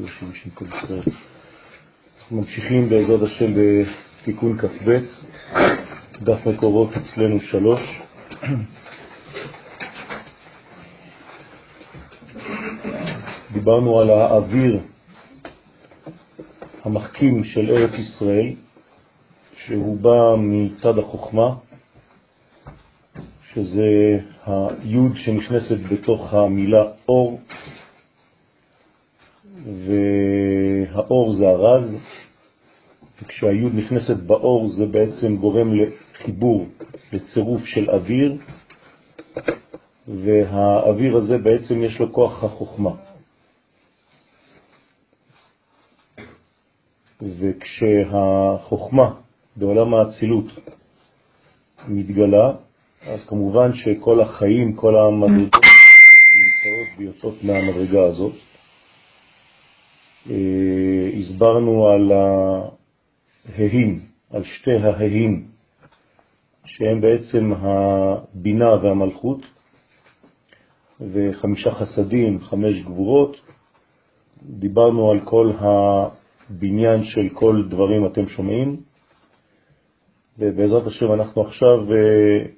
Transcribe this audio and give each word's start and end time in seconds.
בשם 0.00 0.50
כל 0.54 0.64
ישראל. 0.64 1.02
אנחנו 2.18 2.36
ממשיכים 2.36 2.88
בעזרת 2.88 3.22
השם 3.22 3.46
בתיקון 3.56 4.58
כ"ב, 4.58 4.98
דף 6.22 6.46
מקורות 6.46 6.90
אצלנו 6.96 7.40
שלוש. 7.40 8.00
דיברנו 13.52 14.00
על 14.00 14.10
האוויר 14.10 14.80
המחכים 16.84 17.44
של 17.44 17.70
ארץ 17.70 17.94
ישראל, 17.94 18.52
שהוא 19.56 20.00
בא 20.00 20.34
מצד 20.38 20.98
החוכמה, 20.98 21.54
שזה 23.58 24.18
היוד 24.46 25.12
שנכנסת 25.16 25.92
בתוך 25.92 26.34
המילה 26.34 26.84
אור, 27.08 27.40
והאור 29.64 31.34
זה 31.34 31.48
הרז, 31.48 31.96
וכשהיוד 33.22 33.72
נכנסת 33.74 34.16
באור 34.16 34.68
זה 34.68 34.86
בעצם 34.86 35.36
גורם 35.36 35.68
לחיבור, 35.74 36.66
לצירוף 37.12 37.64
של 37.64 37.90
אוויר, 37.90 38.36
והאוויר 40.08 41.16
הזה 41.16 41.38
בעצם 41.38 41.82
יש 41.82 42.00
לו 42.00 42.12
כוח 42.12 42.44
החוכמה. 42.44 42.90
וכשהחוכמה 47.22 49.14
בעולם 49.56 49.94
האצילות 49.94 50.46
מתגלה, 51.88 52.67
אז 53.08 53.26
כמובן 53.26 53.72
שכל 53.72 54.20
החיים, 54.20 54.72
כל 54.72 54.94
המדרגות 54.96 55.54
נמצאות 56.36 56.98
ויוצאות 56.98 57.44
מהמדרגה 57.44 58.04
הזאת. 58.04 58.32
אה, 60.30 61.10
הסברנו 61.18 61.88
על 61.88 62.12
ההים, 63.56 64.00
על 64.30 64.44
שתי 64.44 64.76
ההים, 64.76 65.46
שהם 66.64 67.00
בעצם 67.00 67.52
הבינה 67.56 68.74
והמלכות, 68.74 69.40
וחמישה 71.00 71.70
חסדים, 71.70 72.40
חמש 72.40 72.82
גבורות. 72.82 73.36
דיברנו 74.42 75.10
על 75.10 75.20
כל 75.24 75.52
הבניין 75.58 77.04
של 77.04 77.28
כל 77.28 77.62
דברים 77.70 78.06
אתם 78.06 78.28
שומעים, 78.28 78.76
ובעזרת 80.38 80.86
השם 80.86 81.12
אנחנו 81.12 81.42
עכשיו 81.42 81.92
אה, 81.92 82.57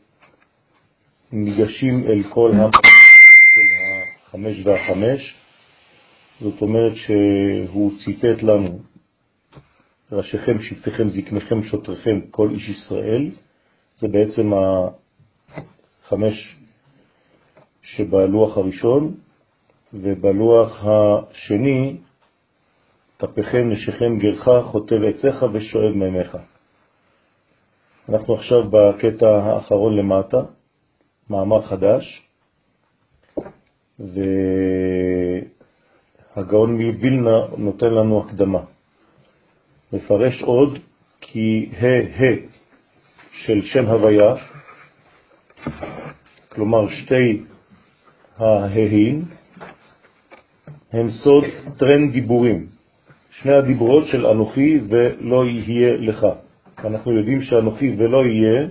ניגשים 1.33 2.05
אל 2.07 2.23
כל 2.23 2.53
החמש 4.27 4.67
והחמש, 4.67 5.35
זאת 6.41 6.63
אומרת 6.63 6.93
שהוא 6.97 7.93
ציטט 8.05 8.43
לנו 8.43 8.79
ראשיכם, 10.13 10.59
שבטיכם, 10.59 11.09
זקניכם, 11.09 11.63
שוטריכם, 11.63 12.21
כל 12.31 12.51
איש 12.51 12.69
ישראל, 12.69 13.31
זה 13.97 14.09
בעצם 14.09 14.51
החמש 16.05 16.57
שבלוח 17.83 18.59
הראשון, 18.59 19.15
ובלוח 19.95 20.85
השני, 20.85 21.97
תפיכם, 23.17 23.71
נשיכם, 23.71 24.19
גרך, 24.19 24.49
חוטב 24.65 25.03
עציך 25.03 25.45
ושואב 25.53 25.93
מימיך. 25.95 26.37
אנחנו 28.09 28.35
עכשיו 28.35 28.71
בקטע 28.71 29.27
האחרון 29.27 29.97
למטה, 29.97 30.43
מאמר 31.31 31.63
חדש, 31.63 32.23
והגאון 36.37 36.73
מווילנה 36.73 37.39
נותן 37.59 37.87
לנו 37.87 38.25
הקדמה. 38.25 38.61
מפרש 39.93 40.43
עוד 40.43 40.79
כי 41.21 41.71
ה' 41.81 42.35
של 43.33 43.63
שם 43.63 43.87
הוויה, 43.87 44.35
כלומר 46.49 46.89
שתי 46.89 47.43
ההאים, 48.37 49.25
הם 50.93 51.11
סוד 51.11 51.45
טרנד 51.77 52.13
דיבורים, 52.13 52.67
שני 53.31 53.53
הדיברות 53.53 54.07
של 54.07 54.27
אנוכי 54.27 54.81
ולא 54.89 55.45
יהיה 55.47 55.97
לך. 55.97 56.27
אנחנו 56.85 57.19
יודעים 57.19 57.43
שאנוכי 57.43 57.95
ולא 57.99 58.27
יהיה 58.27 58.69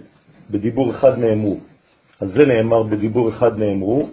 בדיבור 0.49 0.91
אחד 0.91 1.19
נאמרו. 1.19 1.68
אז 2.21 2.31
זה 2.31 2.45
נאמר 2.45 2.83
בדיבור 2.83 3.29
אחד 3.29 3.57
נאמרו. 3.57 4.09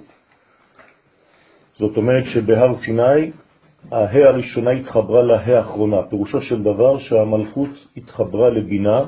זאת 1.78 1.96
אומרת 1.96 2.24
שבהר 2.24 2.76
סיני 2.76 3.30
ההא 3.92 4.18
הראשונה 4.18 4.70
התחברה 4.70 5.22
להא 5.22 5.50
האחרונה. 5.50 6.02
פירושו 6.02 6.40
של 6.40 6.62
דבר 6.62 6.98
שהמלכות 6.98 7.68
התחברה 7.96 8.50
לבינה. 8.50 9.04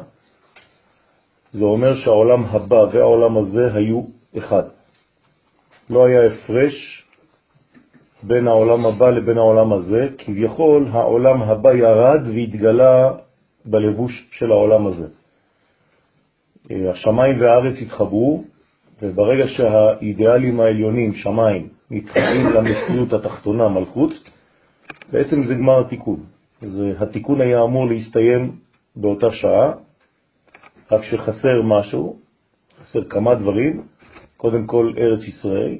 זה 1.52 1.64
אומר 1.64 1.94
שהעולם 1.94 2.44
הבא 2.44 2.84
והעולם 2.92 3.38
הזה 3.38 3.74
היו 3.74 4.02
אחד. 4.38 4.62
לא 5.90 6.06
היה 6.06 6.26
הפרש 6.26 7.04
בין 8.22 8.48
העולם 8.48 8.86
הבא 8.86 9.10
לבין 9.10 9.38
העולם 9.38 9.72
הזה, 9.72 10.08
כביכול 10.18 10.88
העולם 10.92 11.42
הבא 11.42 11.72
ירד 11.72 12.20
והתגלה 12.26 13.12
בלבוש 13.64 14.28
של 14.32 14.52
העולם 14.52 14.86
הזה. 14.86 15.08
השמיים 16.70 17.40
והארץ 17.40 17.76
התחברו, 17.82 18.44
וברגע 19.02 19.48
שהאידיאלים 19.48 20.60
העליונים, 20.60 21.12
שמיים, 21.12 21.68
מתחברים 21.90 22.46
למציאות 22.54 23.12
התחתונה, 23.12 23.68
מלכות, 23.68 24.10
בעצם 25.12 25.42
זה 25.42 25.54
גמר 25.54 25.80
התיקון. 25.86 26.20
זה, 26.60 26.92
התיקון 27.00 27.40
היה 27.40 27.62
אמור 27.62 27.86
להסתיים 27.86 28.56
באותה 28.96 29.32
שעה, 29.32 29.72
רק 30.90 31.02
שחסר 31.04 31.62
משהו, 31.62 32.18
חסר 32.80 33.04
כמה 33.04 33.34
דברים, 33.34 33.82
קודם 34.36 34.66
כל 34.66 34.92
ארץ 34.98 35.20
ישראל, 35.28 35.78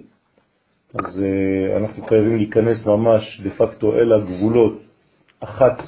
אז 0.95 1.23
uh, 1.23 1.77
אנחנו 1.77 2.03
חייבים 2.03 2.37
להיכנס 2.37 2.87
ממש 2.87 3.41
דה 3.45 3.51
פקטו 3.51 3.95
אל 3.95 4.13
הגבולות, 4.13 4.83
אחת, 5.41 5.83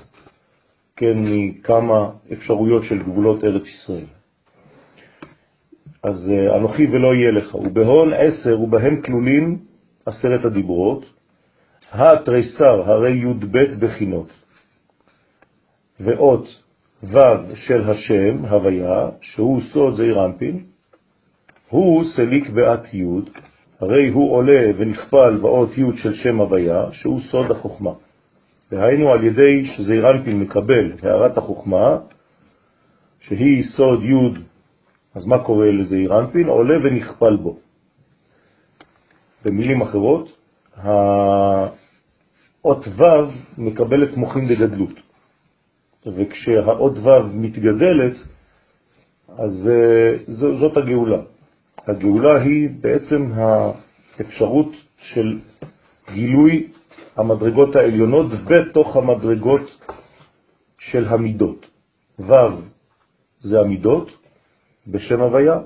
כן, 0.96 1.14
מכמה 1.16 2.10
אפשרויות 2.32 2.82
של 2.84 3.02
גבולות 3.02 3.44
ארץ 3.44 3.62
ישראל. 3.66 4.19
אז 6.02 6.30
uh, 6.30 6.56
אנוכי 6.56 6.86
ולא 6.86 7.14
יהיה 7.14 7.30
לך, 7.30 7.54
ובהון 7.54 8.12
עשר 8.12 8.60
ובהם 8.60 9.02
כלולים 9.02 9.58
עשרת 10.06 10.44
הדיברות, 10.44 11.04
התריסר 11.92 12.82
הרי 12.90 13.12
י"ב 13.12 13.58
בחינות, 13.78 14.32
ואות 16.00 16.62
ו' 17.02 17.18
של 17.54 17.90
השם, 17.90 18.44
הוויה, 18.44 19.08
שהוא 19.20 19.60
סוד 19.60 19.94
זעיר 19.94 20.24
אנפין, 20.24 20.64
הוא 21.68 22.04
סליק 22.04 22.50
בעת 22.50 22.94
י', 22.94 23.04
הרי 23.80 24.08
הוא 24.08 24.32
עולה 24.32 24.70
ונכפל 24.76 25.36
באות 25.36 25.78
י' 25.78 25.96
של 25.96 26.14
שם 26.14 26.40
הוויה, 26.40 26.84
שהוא 26.92 27.20
סוד 27.20 27.50
החוכמה. 27.50 27.92
והיינו 28.72 29.12
על 29.12 29.24
ידי 29.24 29.66
שזעיר 29.66 30.10
אנפין 30.10 30.40
מקבל 30.40 30.92
הערת 31.02 31.38
החוכמה, 31.38 31.98
שהיא 33.20 33.62
סוד 33.62 34.02
י' 34.02 34.40
אז 35.14 35.26
מה 35.26 35.44
קורה 35.44 35.70
לזעיר 35.70 36.18
אנפין? 36.18 36.46
עולה 36.46 36.74
ונכפל 36.84 37.36
בו. 37.36 37.58
במילים 39.44 39.82
אחרות, 39.82 40.36
האות 40.76 42.88
ו' 42.88 43.02
מקבלת 43.58 44.16
מוחין 44.16 44.48
בגדלות, 44.48 45.00
וכשהאות 46.06 46.98
ו' 46.98 47.34
מתגדלת, 47.34 48.14
אז 49.28 49.70
אה, 49.70 50.16
זאת 50.60 50.76
הגאולה. 50.76 51.22
הגאולה 51.86 52.42
היא 52.42 52.68
בעצם 52.80 53.32
האפשרות 53.34 54.68
של 54.98 55.38
גילוי 56.12 56.68
המדרגות 57.16 57.76
העליונות 57.76 58.26
בתוך 58.46 58.96
המדרגות 58.96 59.86
של 60.78 61.08
המידות. 61.08 61.66
ו' 62.18 62.32
זה 63.40 63.60
המידות, 63.60 64.19
בשם 64.86 65.20
הוויה, 65.20 65.58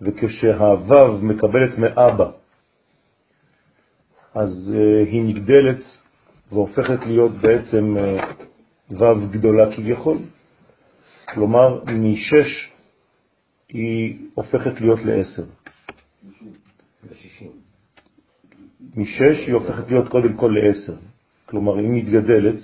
וכשהוו 0.00 1.18
מקבלת 1.22 1.78
מאבא, 1.78 2.30
אז 4.34 4.74
uh, 4.74 5.08
היא 5.08 5.22
נגדלת 5.22 5.84
והופכת 6.52 7.06
להיות 7.06 7.32
בעצם 7.32 7.96
uh, 7.96 8.24
וו 8.90 9.28
גדולה 9.30 9.76
כביכול. 9.76 10.18
כלומר, 11.34 11.84
משש 11.84 12.72
היא 13.68 14.18
הופכת 14.34 14.80
להיות 14.80 14.98
לעשר. 15.04 15.42
משש 18.96 19.46
היא 19.46 19.54
הופכת 19.54 19.90
להיות 19.90 20.08
קודם 20.08 20.36
כל 20.36 20.54
לעשר. 20.60 20.96
כלומר, 21.46 21.76
היא 21.76 21.88
מתגדלת, 21.88 22.58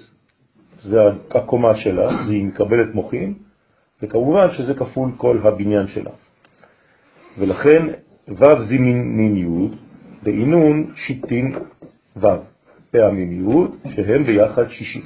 זה 0.78 0.98
הקומה 1.30 1.76
שלה, 1.76 2.24
היא 2.28 2.44
מקבלת 2.44 2.94
מוחים, 2.94 3.38
וכמובן 4.02 4.50
שזה 4.50 4.74
כפול 4.74 5.10
כל 5.16 5.38
הבניין 5.42 5.86
שלה. 5.86 6.10
ולכן 7.38 7.86
ו' 8.28 8.64
זימין 8.68 9.36
י', 9.36 9.76
בעינון 10.22 10.92
שיטין 10.96 11.56
ו', 12.16 12.26
פעמים 12.90 13.50
י', 13.50 13.90
שהם 13.94 14.24
ביחד 14.24 14.68
שישים. 14.68 15.02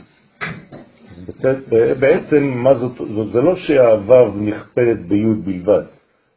בעצם, 2.01 2.45
מה 2.45 2.75
זאת, 2.75 2.97
זאת, 2.97 3.33
זה 3.33 3.41
לא 3.41 3.57
שהו' 3.57 4.35
נכפלת 4.37 5.01
בי' 5.01 5.35
בלבד, 5.45 5.83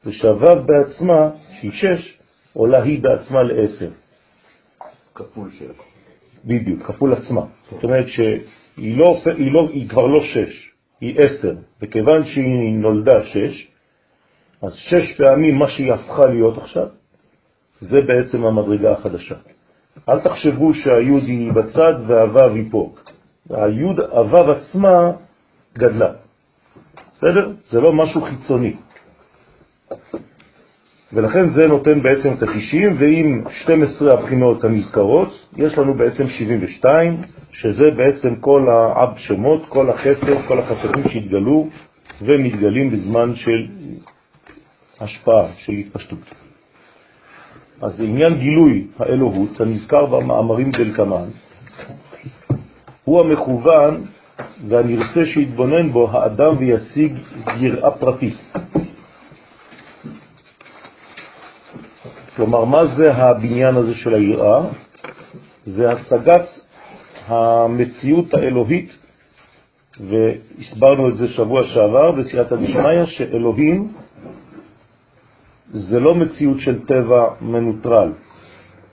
זה 0.02 0.12
שהו' 0.12 0.64
בעצמה, 0.66 1.30
שהיא 1.60 1.72
שש, 1.72 2.18
עולה 2.54 2.84
היא 2.84 3.04
בעצמה 3.04 3.44
לעשר. 3.44 3.90
כפול 5.16 5.50
שש. 5.52 5.66
בדיוק, 6.46 6.84
כפול 6.84 7.14
עצמה. 7.14 7.42
זאת 7.72 7.84
אומרת 7.84 8.08
שהיא 8.08 8.98
לא, 8.98 9.22
היא 9.26 9.52
לא, 9.52 9.70
היא 9.74 9.90
כבר 9.90 10.08
לא 10.08 10.20
שש, 10.24 10.70
היא 11.01 11.19
עשר, 11.19 11.56
וכיוון 11.81 12.25
שהיא 12.25 12.74
נולדה 12.74 13.24
שש, 13.24 13.72
אז 14.62 14.74
שש 14.74 15.18
פעמים 15.18 15.56
מה 15.56 15.69
שהיא 15.69 15.94
הפכה 15.94 16.25
להיות 16.25 16.57
עכשיו, 16.57 16.88
זה 17.81 18.01
בעצם 18.01 18.46
המדרגה 18.46 18.92
החדשה. 18.92 19.36
אל 20.10 20.19
תחשבו 20.19 20.74
שהיוד 20.74 21.24
היא 21.24 21.51
בצד 21.51 21.94
והוו 22.07 22.54
היא 22.54 22.72
פה. 22.72 22.94
היוד, 23.50 24.00
הוו 24.00 24.51
עצמה 24.51 25.12
גדלה. 25.74 26.12
בסדר? 27.16 27.51
זה 27.69 27.81
לא 27.81 27.94
משהו 27.94 28.22
חיצוני. 28.22 28.75
ולכן 31.14 31.50
זה 31.50 31.68
נותן 31.68 32.02
בעצם 32.02 32.34
את 32.34 32.44
ה-90, 32.44 32.94
ועם 33.00 33.44
12 33.52 34.14
הבחינות 34.14 34.64
הנזכרות, 34.64 35.48
יש 35.58 35.78
לנו 35.78 35.94
בעצם 35.94 36.28
72, 36.28 37.18
שזה 37.52 37.84
בעצם 37.98 38.36
כל 38.36 38.68
האב 38.70 39.18
שמות, 39.18 39.62
כל 39.70 39.90
החסד, 39.90 40.48
כל 40.48 40.60
החסדים 40.60 41.10
שהתגלו 41.10 41.68
ומתגלים 42.22 42.90
בזמן 42.90 43.36
של 43.36 43.68
השפעה, 45.00 45.48
של 45.58 45.74
התפשטות. 45.74 46.20
אז 47.82 48.02
עניין 48.02 48.38
גילוי 48.38 48.88
האלוהות, 49.00 49.62
הנזכר 49.62 50.06
במאמרים 50.06 50.72
דלקמן, 50.72 51.28
הוא 53.04 53.22
המכוון 53.22 54.06
והנרצה 54.68 55.26
שיתבונן 55.26 55.92
בו 55.92 56.12
האדם 56.12 56.58
וישיג 56.58 57.14
יראה 57.58 57.92
פרטית. 57.92 58.54
כלומר, 62.39 62.65
מה 62.65 62.86
זה 62.86 63.13
הבניין 63.13 63.75
הזה 63.75 63.95
של 63.95 64.13
היראה? 64.13 64.62
זה 65.65 65.91
השגת 65.91 66.47
המציאות 67.27 68.33
האלוהית, 68.33 68.97
והסברנו 70.00 71.09
את 71.09 71.18
זה 71.18 71.27
שבוע 71.27 71.63
שעבר 71.63 72.12
בסייעתא 72.12 72.56
דשמיא, 72.56 73.06
שאלוהים 73.06 73.91
זה 75.71 76.00
לא 76.00 76.15
מציאות 76.15 76.59
של 76.59 76.86
טבע 76.86 77.24
מנוטרל, 77.41 78.12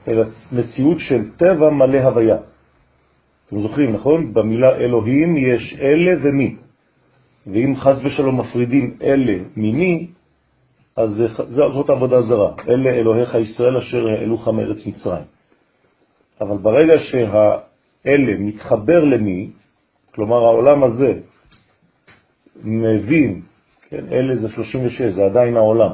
אלא 0.09 0.25
מציאות 0.53 0.99
של 0.99 1.31
טבע 1.37 1.71
מלא 1.71 1.99
הוויה. 1.99 2.37
אתם 3.47 3.61
זוכרים, 3.61 3.93
נכון? 3.93 4.35
במילה 4.35 4.77
אלוהים 4.77 5.37
יש 5.37 5.77
אלה 5.81 6.13
ומי. 6.23 6.57
ואם 7.47 7.77
חז 7.77 8.05
ושלום 8.05 8.41
מפרידים 8.41 8.97
אלה 9.03 9.39
ממי, 9.57 10.16
אז 10.97 11.23
זאת 11.49 11.91
עבודה 11.91 12.23
זרה. 12.23 12.53
אלה 12.69 12.91
אלוהיך 12.91 13.35
ישראל 13.35 13.77
אשר 13.77 14.07
העלוך 14.09 14.49
מארץ 14.49 14.87
מצרים. 14.87 15.25
אבל 16.41 16.57
ברגע 16.57 16.99
שהאלה 16.99 18.39
מתחבר 18.39 19.05
למי, 19.05 19.51
כלומר 20.15 20.37
העולם 20.37 20.85
הזה 20.85 21.13
מבין, 22.65 23.43
כן, 23.89 24.05
אלה 24.13 24.37
זה 24.37 24.49
36, 24.49 25.03
זה 25.03 25.25
עדיין 25.25 25.57
העולם, 25.57 25.91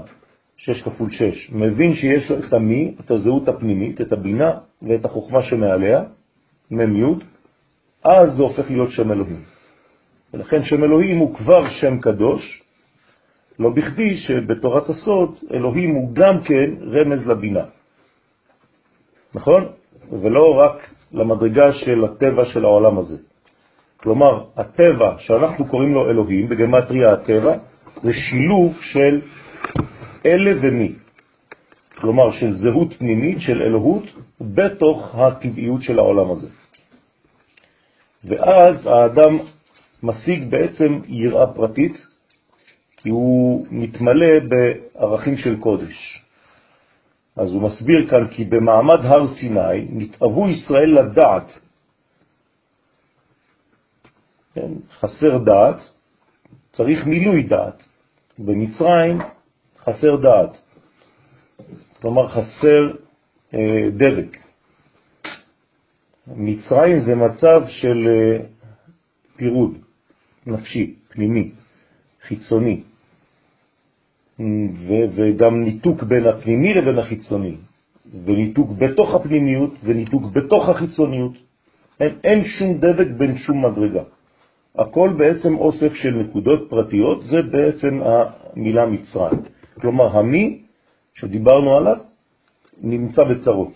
6 0.57 0.83
כפול 0.83 1.11
6, 1.11 1.51
מבין 1.53 1.95
שיש 1.95 2.31
לו 2.31 2.39
את 2.39 2.53
המי, 2.53 2.95
את 3.01 3.11
הזהות 3.11 3.49
הפנימית, 3.49 4.01
את 4.01 4.13
הבינה 4.13 4.51
ואת 4.83 5.05
החוכמה 5.05 5.43
שמעליה, 5.43 6.03
מ"י, 6.71 7.05
אז 8.05 8.33
זה 8.37 8.43
הופך 8.43 8.71
להיות 8.71 8.91
שם 8.91 9.13
אלוהים. 9.13 9.41
ולכן 10.35 10.63
שם 10.63 10.85
אלוהים 10.85 11.19
הוא 11.19 11.35
כבר 11.35 11.69
שם 11.71 12.01
קדוש, 12.01 12.62
לא 13.59 13.71
בכדי 13.71 14.17
שבתורת 14.17 14.89
הסוד 14.89 15.37
אלוהים 15.53 15.95
הוא 15.95 16.15
גם 16.15 16.41
כן 16.43 16.71
רמז 16.93 17.29
לבינה. 17.29 17.65
נכון? 19.35 19.67
ולא 20.11 20.55
רק 20.59 20.91
למדרגה 21.13 21.73
של 21.73 22.05
הטבע 22.05 22.45
של 22.45 22.65
העולם 22.65 22.99
הזה. 22.99 23.17
כלומר, 23.97 24.45
הטבע 24.57 25.15
שאנחנו 25.19 25.67
קוראים 25.67 25.95
לו 25.95 26.11
אלוהים, 26.11 26.49
בגמטריה 26.49 27.13
הטבע, 27.13 27.55
זה 28.03 28.13
שילוב 28.13 28.73
של 28.81 29.21
אלה 30.27 30.53
ומי. 30.63 30.93
כלומר, 31.95 32.31
של 32.33 32.51
זהות 32.51 32.93
פנימית, 32.93 33.41
של 33.41 33.63
אלוהות, 33.63 34.03
בתוך 34.41 35.15
הטבעיות 35.15 35.83
של 35.83 35.99
העולם 35.99 36.31
הזה. 36.31 36.49
ואז 38.25 38.87
האדם 38.87 39.39
משיג 40.03 40.51
בעצם 40.51 41.01
יראה 41.09 41.47
פרטית, 41.47 42.12
כי 43.03 43.09
הוא 43.09 43.67
מתמלא 43.71 44.39
בערכים 44.49 45.37
של 45.37 45.57
קודש. 45.61 46.25
אז 47.37 47.53
הוא 47.53 47.63
מסביר 47.63 48.11
כאן 48.11 48.29
כי 48.29 48.45
במעמד 48.45 49.05
הר 49.05 49.27
סיני 49.35 49.87
נתאבו 49.91 50.49
ישראל 50.49 51.01
לדעת. 51.01 51.47
כן? 54.55 54.73
חסר 55.01 55.39
דעת, 55.39 55.77
צריך 56.73 57.07
מילוי 57.07 57.43
דעת. 57.43 57.83
במצרים 58.39 59.19
חסר 59.79 60.17
דעת, 60.17 60.57
כלומר 62.01 62.29
חסר 62.29 62.93
אה, 63.55 63.89
דבק. 63.91 64.37
מצרים 66.27 66.99
זה 66.99 67.15
מצב 67.15 67.63
של 67.69 68.09
אה, 68.09 68.45
פירוד 69.37 69.79
נפשי, 70.47 70.95
פנימי, 71.09 71.51
חיצוני, 72.23 72.83
וגם 75.17 75.65
ניתוק 75.65 76.03
בין 76.03 76.27
הפנימי 76.27 76.75
לבין 76.75 76.99
החיצוני, 76.99 77.57
וניתוק 78.25 78.71
בתוך 78.71 79.15
הפנימיות 79.15 79.75
וניתוק 79.85 80.23
בתוך 80.23 80.69
החיצוניות. 80.69 81.33
אין, 82.01 82.19
אין 82.25 82.45
שום 82.45 82.79
דבק 82.79 83.07
בין 83.17 83.37
שום 83.37 83.65
מדרגה. 83.65 84.03
הכל 84.79 85.15
בעצם 85.19 85.55
אוסף 85.59 85.95
של 85.95 86.11
נקודות 86.11 86.71
פרטיות, 86.71 87.23
זה 87.23 87.43
בעצם 87.43 88.01
המילה 88.03 88.87
מצרים. 88.87 89.41
כלומר, 89.81 90.19
המי 90.19 90.63
שדיברנו 91.15 91.77
עליו 91.77 91.97
נמצא 92.83 93.25
בצרות. 93.25 93.73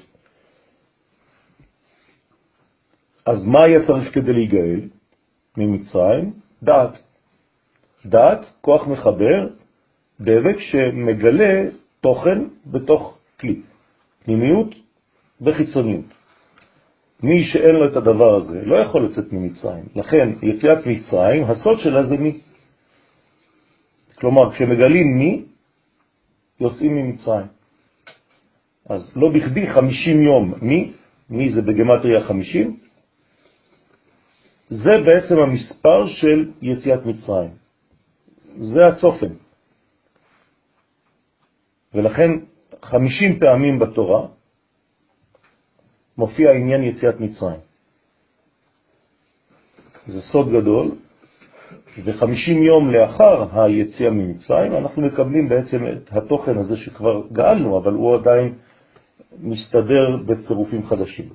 אז 3.26 3.46
מה 3.46 3.58
היה 3.64 3.86
צריך 3.86 4.14
כדי 4.14 4.32
להיגאל 4.32 4.80
ממצרים? 5.56 6.32
דעת. 6.62 7.02
דעת, 8.06 8.52
כוח 8.60 8.86
מחבר, 8.86 9.48
דבק 10.20 10.58
שמגלה 10.58 11.64
תוכן 12.00 12.38
בתוך 12.66 13.18
כלי, 13.40 13.60
פנימיות 14.24 14.74
וחיצוניות. 15.40 16.04
מי 17.22 17.44
שאין 17.44 17.74
לו 17.74 17.88
את 17.90 17.96
הדבר 17.96 18.36
הזה 18.36 18.62
לא 18.64 18.76
יכול 18.76 19.04
לצאת 19.04 19.32
ממצרים. 19.32 19.84
לכן 19.96 20.28
יציאת 20.42 20.86
מצרים, 20.86 21.44
הסוד 21.44 21.78
שלה 21.78 22.06
זה 22.06 22.16
מי. 22.16 22.40
כלומר, 24.18 24.52
כשמגלים 24.52 25.18
מי, 25.18 25.42
יוצאים 26.60 26.96
ממצרים. 26.96 27.46
אז 28.88 29.12
לא 29.16 29.28
בכדי 29.28 29.66
50 29.66 30.22
יום 30.22 30.54
מי, 30.62 30.92
מי 31.30 31.52
זה 31.52 31.62
בגמטריה 31.62 32.24
50, 32.24 32.76
זה 34.68 34.90
בעצם 35.06 35.38
המספר 35.38 36.06
של 36.06 36.50
יציאת 36.62 37.06
מצרים. 37.06 37.50
זה 38.56 38.86
הצופן. 38.86 39.45
ולכן 41.96 42.30
50 42.82 43.38
פעמים 43.38 43.78
בתורה 43.78 44.26
מופיע 46.18 46.52
עניין 46.52 46.82
יציאת 46.82 47.20
מצרים. 47.20 47.60
זה 50.06 50.20
סוד 50.20 50.52
גדול, 50.52 50.90
ו-50 52.04 52.50
יום 52.50 52.90
לאחר 52.90 53.62
היציאה 53.62 54.10
ממצרים 54.10 54.72
אנחנו 54.76 55.02
מקבלים 55.02 55.48
בעצם 55.48 55.86
את 55.86 56.12
התוכן 56.12 56.58
הזה 56.58 56.76
שכבר 56.76 57.22
גאלנו, 57.32 57.78
אבל 57.78 57.92
הוא 57.92 58.14
עדיין 58.14 58.54
מסתדר 59.40 60.16
בצירופים 60.26 60.86
חדשים. 60.86 61.28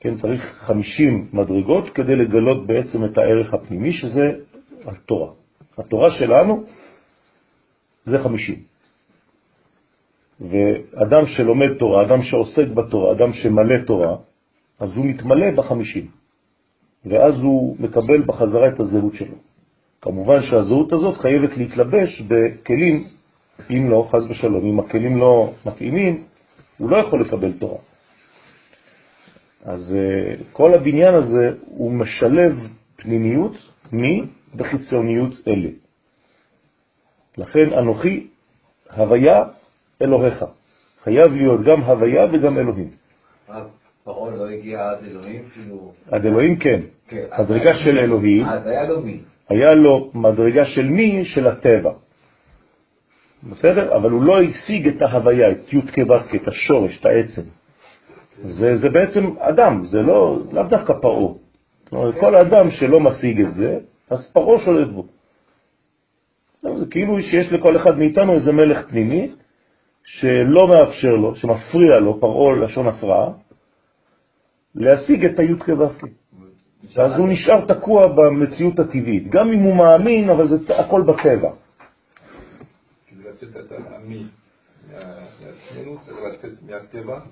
כן, 0.00 0.14
צריך 0.16 0.42
50 0.58 1.28
מדרגות 1.32 1.88
כדי 1.88 2.16
לגלות 2.16 2.66
בעצם 2.66 3.04
את 3.04 3.18
הערך 3.18 3.54
הפנימי, 3.54 3.92
שזה 3.92 4.22
התורה. 4.86 5.30
התורה 5.78 6.10
שלנו 6.10 6.64
זה 8.04 8.18
50. 8.18 8.75
ואדם 10.40 11.26
שלומד 11.26 11.74
תורה, 11.74 12.06
אדם 12.06 12.22
שעוסק 12.22 12.66
בתורה, 12.74 13.12
אדם 13.12 13.32
שמלא 13.32 13.84
תורה, 13.86 14.16
אז 14.80 14.96
הוא 14.96 15.06
מתמלא 15.06 15.50
בחמישים, 15.50 16.06
ואז 17.06 17.34
הוא 17.38 17.76
מקבל 17.80 18.22
בחזרה 18.22 18.68
את 18.68 18.80
הזהות 18.80 19.14
שלו. 19.14 19.36
כמובן 20.02 20.42
שהזהות 20.42 20.92
הזאת 20.92 21.16
חייבת 21.16 21.56
להתלבש 21.56 22.22
בכלים 22.28 23.04
אם 23.70 23.90
לא, 23.90 24.08
חז 24.10 24.30
ושלום, 24.30 24.66
אם 24.66 24.80
הכלים 24.80 25.16
לא 25.16 25.52
מתאימים, 25.66 26.24
הוא 26.78 26.90
לא 26.90 26.96
יכול 26.96 27.20
לקבל 27.20 27.52
תורה. 27.52 27.78
אז 29.64 29.94
אה, 29.96 30.34
כל 30.52 30.74
הבניין 30.74 31.14
הזה 31.14 31.50
הוא 31.66 31.92
משלב 31.92 32.56
פנימיות 32.96 33.52
מי 33.92 34.22
בחיצוניות 34.56 35.32
אלה. 35.48 35.68
לכן 37.38 37.72
אנוכי 37.78 38.26
הוויה 38.96 39.44
אלוהיך. 40.02 40.44
חייב 41.02 41.32
להיות 41.32 41.62
גם 41.62 41.80
הוויה 41.80 42.26
וגם 42.32 42.58
אלוהים. 42.58 42.90
פרעה 44.04 44.36
לא 44.36 44.48
הגיע 44.48 44.90
עד 44.90 44.98
אלוהים? 45.10 45.42
כאילו... 45.54 45.92
עד 46.10 46.26
אלוהים 46.26 46.56
כן. 46.56 46.80
כן. 47.08 47.24
מדרגה 47.38 47.74
של 47.74 47.98
אלוהים. 47.98 48.44
אז 48.44 48.66
היה 48.66 48.84
לו 48.84 49.00
מי? 49.00 49.20
היה 49.48 49.72
לו 49.72 50.10
מדרגה 50.14 50.64
של 50.64 50.88
מי? 50.88 51.24
של 51.24 51.46
הטבע. 51.46 51.92
בסדר? 53.50 53.96
אבל 53.96 54.10
הוא 54.10 54.22
לא 54.22 54.42
השיג 54.42 54.88
את 54.88 55.02
ההוויה, 55.02 55.50
את 55.50 55.72
י' 55.72 55.80
כו' 55.80 56.14
את 56.34 56.48
השורש, 56.48 57.00
את 57.00 57.06
העצם. 57.06 57.42
זה, 58.42 58.76
זה 58.76 58.88
בעצם 58.88 59.38
אדם, 59.38 59.84
זה 59.84 59.98
לא, 59.98 60.38
לאו 60.52 60.62
דווקא 60.62 60.92
פרעה. 61.02 61.34
כל 62.20 62.36
אדם 62.36 62.70
שלא 62.70 63.00
משיג 63.00 63.40
את 63.40 63.54
זה, 63.54 63.78
אז 64.10 64.30
פרעה 64.32 64.58
שולט 64.58 64.88
בו. 64.88 65.06
זה 66.62 66.86
כאילו 66.90 67.22
שיש 67.22 67.52
לכל 67.52 67.76
אחד 67.76 67.98
מאיתנו 67.98 68.32
איזה 68.32 68.52
מלך 68.52 68.88
פנימי, 68.88 69.30
שלא 70.06 70.68
מאפשר 70.68 71.12
לו, 71.12 71.34
שמפריע 71.34 71.98
לו, 72.00 72.20
פרעה 72.20 72.56
לשון 72.56 72.88
הפרעה, 72.88 73.28
להשיג 74.74 75.24
את 75.24 75.38
הי' 75.38 75.58
כו' 75.58 75.72
ואז 76.94 77.12
הוא 77.18 77.28
נשאר 77.28 77.66
תקוע 77.66 78.02
במציאות 78.06 78.78
הטבעית, 78.78 79.30
גם 79.30 79.52
אם 79.52 79.60
הוא 79.60 79.76
מאמין, 79.76 80.30
אבל 80.30 80.48
זה 80.48 80.56
הכל 80.78 81.02
בטבע. 81.02 81.50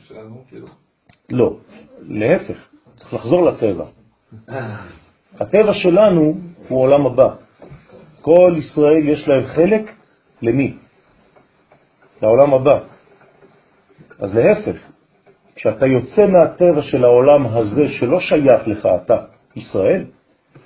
שלנו, 0.00 0.44
כאילו? 0.48 0.66
לא, 1.30 1.56
להפך, 2.00 2.68
צריך 2.96 3.14
לחזור 3.14 3.44
לטבע. 3.44 3.86
הטבע 5.40 5.74
שלנו 5.74 6.34
הוא 6.68 6.80
עולם 6.80 7.06
הבא. 7.06 7.34
כל 8.20 8.54
ישראל 8.58 9.08
יש 9.08 9.28
להם 9.28 9.44
חלק 9.44 9.90
למי? 10.42 10.76
לעולם 12.22 12.54
הבא. 12.54 12.80
אז 14.18 14.34
להפך, 14.34 14.76
כשאתה 15.54 15.86
יוצא 15.86 16.26
מהטבע 16.26 16.82
של 16.82 17.04
העולם 17.04 17.46
הזה 17.46 17.88
שלא 17.88 18.20
שייך 18.20 18.68
לך, 18.68 18.88
אתה, 19.04 19.16
ישראל, 19.56 20.04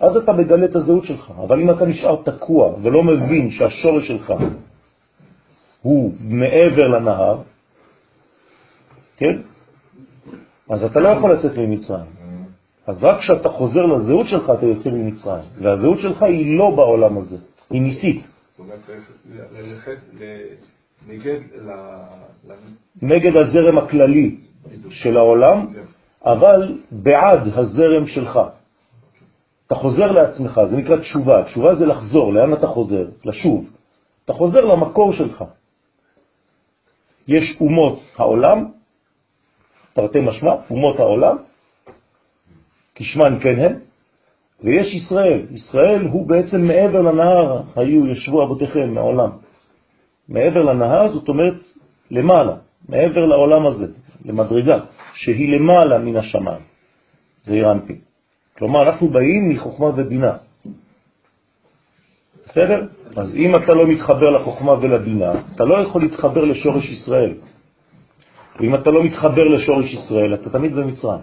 אז 0.01 0.17
אתה 0.17 0.33
מגלה 0.33 0.65
את 0.65 0.77
הזהות 0.77 1.05
שלך. 1.05 1.33
אבל 1.43 1.61
אם 1.61 1.71
אתה 1.71 1.85
נשאר 1.85 2.23
תקוע 2.23 2.75
ולא 2.83 3.03
מבין 3.03 3.51
שהשורש 3.51 4.09
שלך 4.09 4.33
הוא 5.83 6.13
מעבר 6.21 6.87
לנהר, 6.89 7.43
כן? 9.17 9.39
אז 10.71 10.85
אתה 10.85 11.01
לא 11.01 11.09
יכול 11.09 11.33
לצאת 11.33 11.59
ממצרים. 11.59 12.19
אז 12.87 13.05
רק 13.05 13.19
כשאתה 13.19 13.49
חוזר 13.49 13.87
לזהות 13.87 14.27
שלך 14.29 14.53
אתה 14.59 14.67
יוצא 14.67 14.91
ממצרים, 14.91 15.45
והזהות 15.63 15.99
שלך 15.99 16.23
היא 16.23 16.59
לא 16.59 16.71
בעולם 16.77 17.19
הזה, 17.19 17.37
היא 17.71 17.83
ניסית. 17.83 18.23
זאת 18.51 18.59
אומרת, 18.59 18.79
צריך 18.87 19.11
ללכת 19.53 19.99
נגד 23.03 23.37
הזרם 23.37 23.79
הכללי 23.79 24.37
של 24.91 25.17
העולם, 25.17 25.67
אבל 26.25 26.79
בעד 26.91 27.41
הזרם 27.55 28.07
שלך. 28.07 28.39
אתה 29.67 29.75
חוזר 29.75 30.13
לעצמך, 30.13 30.61
זה 30.71 30.77
נקרא 30.77 30.97
תשובה. 30.97 31.45
תשובה 31.45 31.75
זה 31.75 31.87
לחזור, 31.87 32.35
לאן 32.35 32.53
אתה 32.53 32.67
חוזר? 32.67 33.09
לשוב. 33.25 33.71
אתה 34.25 34.33
חוזר 34.33 34.65
למקור 34.65 35.13
שלך. 35.13 35.45
יש 37.29 37.57
אומות 37.61 37.99
העולם, 38.17 38.69
תרתי 39.93 40.21
משמע, 40.21 40.55
אומות 40.71 41.01
העולם, 41.01 41.37
כשמן 42.95 43.39
כן 43.41 43.59
הם, 43.65 43.73
ויש 44.65 44.95
ישראל. 44.95 45.47
ישראל 45.51 46.07
הוא 46.07 46.29
בעצם 46.29 46.61
מעבר 46.61 47.01
לנהר, 47.01 47.63
היו, 47.77 48.07
ישבו 48.07 48.45
אבותיכם 48.45 48.95
מעולם. 48.95 49.31
מעבר 50.29 50.63
לנהר, 50.63 51.09
זאת 51.09 51.29
אומרת 51.29 51.55
למעלה, 52.11 52.57
מעבר 52.89 53.27
לעולם 53.27 53.67
הזה, 53.67 53.87
למדרגה, 54.25 54.79
שהיא 55.15 55.59
למעלה 55.59 55.99
מן 55.99 56.17
השמיים. 56.17 56.63
זה 57.43 57.55
אירנפי. 57.55 58.01
כלומר, 58.59 58.83
אנחנו 58.89 59.09
באים 59.09 59.49
מחוכמה 59.49 59.87
ובינה. 59.87 60.37
בסדר? 62.47 62.87
אז 63.17 63.37
אם 63.37 63.57
אתה 63.57 63.73
לא 63.75 63.87
מתחבר 63.87 64.31
לחוכמה 64.31 64.73
ולבינה, 64.73 65.33
אתה 65.55 65.65
לא 65.65 65.75
יכול 65.75 66.03
להתחבר 66.03 66.45
לשורש 66.45 66.85
ישראל. 66.85 67.35
ואם 68.61 68.75
אתה 68.75 68.91
לא 68.91 69.05
מתחבר 69.05 69.49
לשורש 69.49 69.93
ישראל, 69.93 70.35
אתה 70.35 70.51
תמיד 70.51 70.75
במצרים. 70.75 71.21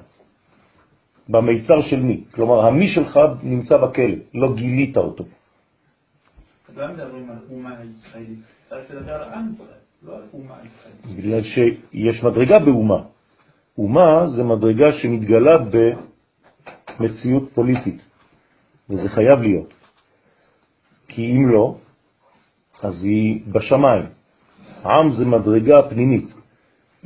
במיצר 1.29 1.81
של 1.81 1.99
מי? 1.99 2.23
כלומר, 2.31 2.65
המי 2.65 2.87
שלך 2.87 3.19
נמצא 3.43 3.77
בכלא, 3.77 4.15
לא 4.33 4.55
גילית 4.55 4.97
אותו. 4.97 5.23
לא 6.77 6.87
מדברים 6.87 7.29
על 7.29 7.37
אומה 7.51 7.69
ישראלית, 7.83 8.39
צריך 8.69 8.91
לדבר 8.91 9.13
על 9.13 9.33
עם 9.33 9.49
ישראל, 9.51 9.67
לא 10.03 10.15
על 10.15 10.21
אומה 10.33 10.55
ישראלית. 10.65 11.17
בגלל 11.17 11.43
שיש 11.43 12.23
מדרגה 12.23 12.59
באומה. 12.59 13.03
אומה 13.77 14.27
זה 14.27 14.43
מדרגה 14.43 14.91
שמתגלה 14.91 15.57
במציאות 16.99 17.49
פוליטית, 17.53 18.01
וזה 18.89 19.09
חייב 19.09 19.39
להיות. 19.41 19.73
כי 21.07 21.31
אם 21.31 21.49
לא, 21.49 21.75
אז 22.83 23.03
היא 23.03 23.43
בשמיים. 23.51 24.05
עם 24.85 25.11
זה 25.17 25.25
מדרגה 25.25 25.89
פנימית. 25.89 26.33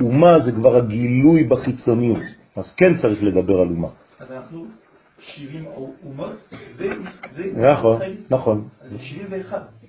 אומה 0.00 0.40
זה 0.40 0.52
כבר 0.52 0.76
הגילוי 0.76 1.44
בחיצוניות, 1.44 2.22
אז 2.56 2.74
כן 2.76 2.98
צריך 3.02 3.22
לדבר 3.22 3.60
על 3.60 3.68
אומה. 3.68 3.88
אז 4.18 4.32
אנחנו 4.32 4.66
70 5.18 5.64
אומות, 6.04 6.32
זה 7.32 7.52
נכון, 7.56 8.00
נכון. 8.30 8.68
זה 8.90 8.98
71. 8.98 9.79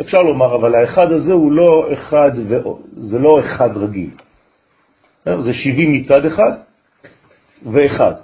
אפשר 0.00 0.22
לומר, 0.22 0.54
אבל 0.54 0.74
האחד 0.74 1.12
הזה 1.12 1.32
הוא 1.32 1.52
לא 1.52 1.92
אחד, 1.92 2.30
זה 2.96 3.18
לא 3.18 3.40
אחד 3.40 3.76
רגיל. 3.76 4.10
זה 5.24 5.52
70 5.52 5.92
מצד 5.92 6.26
אחד 6.26 6.52
ואחד. 7.72 8.14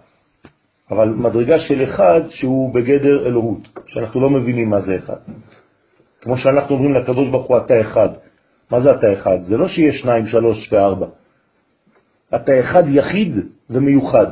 אבל 0.90 1.09
מדרגה 1.09 1.59
של 1.59 1.83
אחד 1.83 2.21
שהוא 2.28 2.75
בגדר 2.75 3.26
אלוהות, 3.26 3.69
שאנחנו 3.87 4.21
לא 4.21 4.30
מבינים 4.30 4.71
מה 4.71 4.80
זה 4.80 4.97
אחד. 4.97 5.19
כמו 6.21 6.37
שאנחנו 6.37 6.75
אומרים 6.75 6.95
לקדוש 6.95 7.28
ברוך 7.28 7.47
הוא, 7.47 7.59
אתה 7.59 7.80
אחד. 7.80 8.09
מה 8.71 8.80
זה 8.80 8.90
אתה 8.90 9.12
אחד? 9.12 9.42
זה 9.42 9.57
לא 9.57 9.69
שיש 9.69 10.00
שניים, 10.00 10.26
שלוש 10.26 10.73
וארבע. 10.73 11.07
אתה 12.35 12.61
אחד 12.61 12.83
יחיד 12.88 13.38
ומיוחד. 13.71 14.26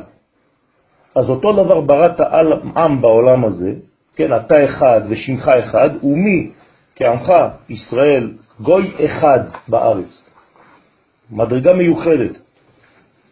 אז 1.15 1.29
אותו 1.29 1.53
דבר 1.53 1.81
בראת 1.81 2.19
על 2.19 2.53
עם 2.77 3.01
בעולם 3.01 3.45
הזה, 3.45 3.71
כן, 4.15 4.35
אתה 4.35 4.55
אחד 4.65 5.01
ושמך 5.09 5.47
אחד, 5.47 5.89
ומי 6.03 6.51
כעמך 6.99 7.27
ישראל 7.69 8.31
גוי 8.61 8.91
אחד 9.05 9.39
בארץ. 9.67 10.23
מדרגה 11.31 11.73
מיוחדת, 11.73 12.39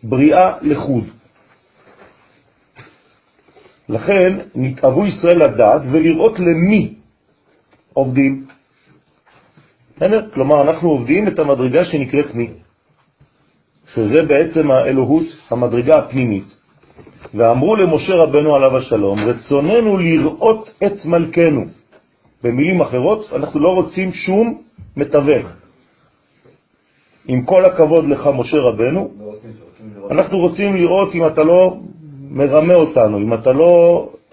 בריאה 0.03 0.57
לחוד. 0.61 1.03
לכן 3.89 4.37
נתאבו 4.55 5.05
ישראל 5.05 5.37
לדעת 5.43 5.81
ולראות 5.91 6.39
למי 6.39 6.93
עובדים. 7.93 8.45
כלומר, 10.33 10.61
אנחנו 10.61 10.89
עובדים 10.89 11.27
את 11.27 11.39
המדרגה 11.39 11.85
שנקראת 11.85 12.35
מי, 12.35 12.49
שזה 13.93 14.21
בעצם 14.27 14.71
האלוהות, 14.71 15.25
המדרגה 15.49 15.93
הפנימית. 15.99 16.57
ואמרו 17.33 17.75
למשה 17.75 18.13
רבנו 18.13 18.55
עליו 18.55 18.77
השלום, 18.77 19.19
רצוננו 19.19 19.97
לראות 19.97 20.69
את 20.85 21.05
מלכנו. 21.05 21.65
במילים 22.43 22.81
אחרות, 22.81 23.33
אנחנו 23.35 23.59
לא 23.59 23.69
רוצים 23.69 24.11
שום 24.11 24.61
מתווך. 24.97 25.47
עם 27.27 27.45
כל 27.45 27.65
הכבוד 27.65 28.05
לך, 28.05 28.29
משה 28.37 28.57
רבנו, 28.57 29.11
אנחנו 30.11 30.37
רוצים 30.37 30.75
לראות 30.75 31.15
אם 31.15 31.27
אתה 31.27 31.43
לא 31.43 31.77
מרמה 32.29 32.73
אותנו, 32.73 33.17
אם 33.17 33.33
אתה 33.33 33.51
לא 33.51 33.69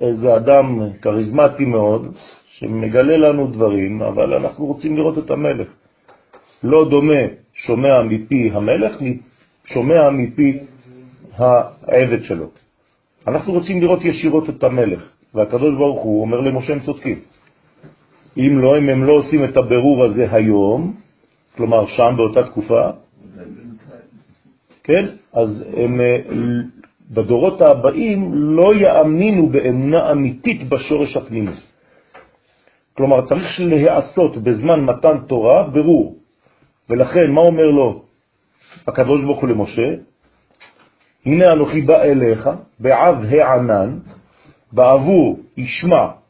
איזה 0.00 0.36
אדם 0.36 0.80
כריזמטי 1.02 1.64
מאוד, 1.64 2.14
שמגלה 2.46 3.16
לנו 3.16 3.46
דברים, 3.46 4.02
אבל 4.02 4.34
אנחנו 4.34 4.66
רוצים 4.66 4.96
לראות 4.96 5.18
את 5.18 5.30
המלך. 5.30 5.68
לא 6.64 6.90
דומה 6.90 7.22
שומע 7.54 8.02
מפי 8.02 8.50
המלך, 8.52 8.92
שומע 9.64 10.10
מפי 10.10 10.58
העבד 11.36 12.22
שלו. 12.22 12.46
אנחנו 13.26 13.52
רוצים 13.52 13.80
לראות 13.80 14.04
ישירות 14.04 14.50
את 14.50 14.64
המלך, 14.64 15.02
והקדוש 15.34 15.76
ברוך 15.76 16.02
הוא 16.02 16.20
אומר 16.20 16.40
למשה 16.40 16.72
הם 16.72 16.80
צודקים. 16.80 17.33
אם 18.36 18.58
לא, 18.58 18.78
אם 18.78 18.88
הם 18.88 19.04
לא 19.04 19.12
עושים 19.12 19.44
את 19.44 19.56
הברור 19.56 20.04
הזה 20.04 20.26
היום, 20.30 20.94
כלומר 21.56 21.86
שם 21.86 22.14
באותה 22.16 22.50
תקופה, 22.50 22.90
כן, 24.84 25.06
אז 25.32 25.64
הם 25.76 26.00
אה, 26.00 26.06
בדורות 27.10 27.62
הבאים 27.62 28.34
לא 28.34 28.74
יאמינו 28.74 29.48
באמונה 29.48 30.10
אמיתית 30.10 30.68
בשורש 30.68 31.16
הפנימי. 31.16 31.50
כלומר, 32.96 33.26
צריך 33.26 33.60
להיעשות 33.60 34.36
בזמן 34.36 34.80
מתן 34.80 35.18
תורה 35.26 35.68
ברור. 35.72 36.16
ולכן, 36.90 37.30
מה 37.30 37.40
אומר 37.40 37.70
לו 37.70 38.02
הקדוש 38.86 39.24
ברוך 39.24 39.40
הוא 39.40 39.48
למשה? 39.48 39.88
הנה 41.26 41.52
אנוכי 41.52 41.80
בא 41.80 42.02
אליך, 42.02 42.50
בעב 42.80 43.24
הענן, 43.24 43.98
בעבור 44.72 45.38
ישמע 45.56 46.23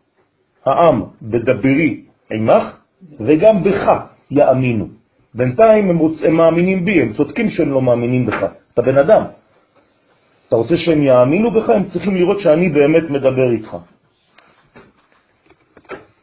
העם 0.66 1.02
בדברי 1.22 2.00
עמך, 2.30 2.78
וגם 3.20 3.64
בך 3.64 3.92
יאמינו. 4.30 4.88
בינתיים 5.34 5.90
הם, 5.90 5.98
רוצ... 5.98 6.22
הם 6.22 6.34
מאמינים 6.36 6.84
בי, 6.84 7.02
הם 7.02 7.12
צודקים 7.12 7.50
שהם 7.50 7.70
לא 7.70 7.82
מאמינים 7.82 8.26
בך. 8.26 8.44
אתה 8.74 8.82
בן 8.82 8.98
אדם. 8.98 9.22
אתה 10.48 10.56
רוצה 10.56 10.76
שהם 10.76 11.02
יאמינו 11.02 11.50
בך, 11.50 11.68
הם 11.68 11.84
צריכים 11.84 12.14
לראות 12.16 12.40
שאני 12.40 12.68
באמת 12.68 13.10
מדבר 13.10 13.50
איתך. 13.50 13.76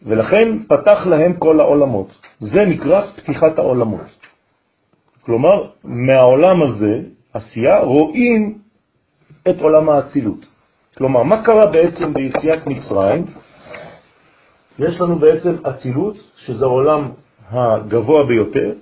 ולכן 0.03 0.63
פתח 0.67 1.07
להם 1.07 1.33
כל 1.33 1.60
העולמות. 1.60 2.07
זה 2.39 2.65
נקרא 2.65 3.01
פתיחת 3.17 3.60
העולמות. 3.60 4.01
כלומר, 5.21 5.67
מהעולם 5.83 6.63
הזה, 6.63 7.00
עשייה, 7.33 7.79
רואים 7.79 8.57
את 9.50 9.62
עולם 9.62 9.89
האצילות. 9.89 10.45
כלומר, 10.98 11.24
מה 11.24 11.43
קרה 11.43 11.65
בעצם 11.65 12.13
ביציאת 12.13 12.67
מצרים? 12.67 13.25
יש 14.88 15.01
לנו 15.01 15.19
בעצם 15.19 15.65
אצילות, 15.65 16.15
שזה 16.38 16.65
העולם 16.65 17.11
הגבוה 17.50 18.27
ביותר, 18.27 18.73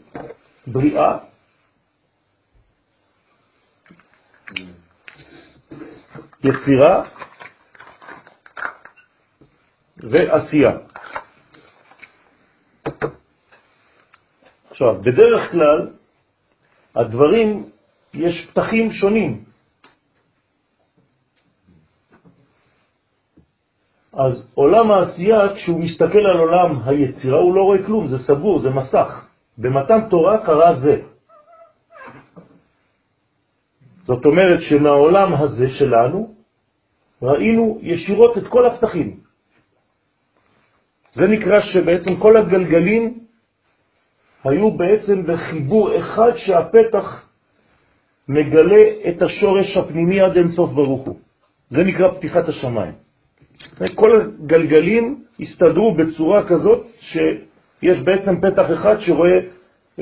בריאה, 0.68 1.18
יצירה 6.44 7.04
ועשייה. 9.98 10.78
עכשיו, 14.72 15.02
בדרך 15.02 15.52
כלל 15.52 15.90
הדברים, 16.96 17.70
יש 18.14 18.48
פתחים 18.52 18.92
שונים. 18.92 19.49
אז 24.20 24.52
עולם 24.54 24.92
העשייה, 24.92 25.56
כשהוא 25.56 25.80
מסתכל 25.80 26.26
על 26.26 26.38
עולם 26.38 26.80
היצירה, 26.86 27.40
הוא 27.40 27.56
לא 27.56 27.62
רואה 27.62 27.84
כלום, 27.86 28.08
זה 28.08 28.18
סגור, 28.20 28.60
זה 28.60 28.70
מסך. 28.70 29.28
במתן 29.58 30.10
תורה 30.10 30.46
קרה 30.46 30.76
זה. 30.76 30.96
זאת 34.04 34.26
אומרת 34.26 34.60
שמהעולם 34.62 35.34
הזה 35.34 35.70
שלנו 35.70 36.34
ראינו 37.22 37.80
ישירות 37.82 38.38
את 38.38 38.48
כל 38.48 38.66
הפתחים. 38.66 39.20
זה 41.14 41.28
נקרא 41.28 41.60
שבעצם 41.62 42.16
כל 42.20 42.38
הגלגלים 42.38 43.20
היו 44.44 44.72
בעצם 44.72 45.24
בחיבור 45.24 45.98
אחד 45.98 46.32
שהפתח 46.36 47.08
מגלה 48.28 48.84
את 49.10 49.22
השורש 49.22 49.78
הפנימי 49.78 50.22
עד 50.22 50.38
אינסוף 50.38 50.72
ברוך 50.72 51.08
הוא. 51.08 51.20
זה 51.70 51.84
נקרא 51.84 52.08
פתיחת 52.20 52.48
השמיים. 52.48 53.09
כל 53.96 54.22
הגלגלים 54.22 55.24
הסתדרו 55.40 55.96
בצורה 55.96 56.48
כזאת 56.48 56.88
שיש 57.00 58.00
בעצם 58.04 58.42
פתח 58.42 58.66
אחד 58.74 59.00
שרואה 59.00 59.40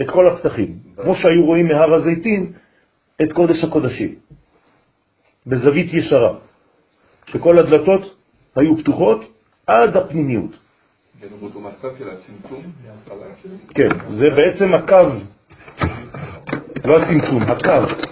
את 0.01 0.09
כל 0.09 0.25
הפתחים. 0.27 0.77
כמו 1.03 1.15
שהיו 1.15 1.45
רואים 1.45 1.67
מהר 1.67 1.93
הזיתים 1.93 2.53
את 3.21 3.33
קודש 3.33 3.63
הקודשים, 3.63 4.15
בזווית 5.47 5.93
ישרה, 5.93 6.33
שכל 7.25 7.57
הדלתות 7.59 8.15
היו 8.55 8.77
פתוחות 8.77 9.19
עד 9.67 9.97
הפנימיות. 9.97 10.51
כן, 13.75 13.89
זה 14.09 14.25
בעצם 14.35 14.73
הקו, 14.73 15.09
לא 16.85 16.99
הצמצום, 17.01 17.43
הקו. 17.43 18.07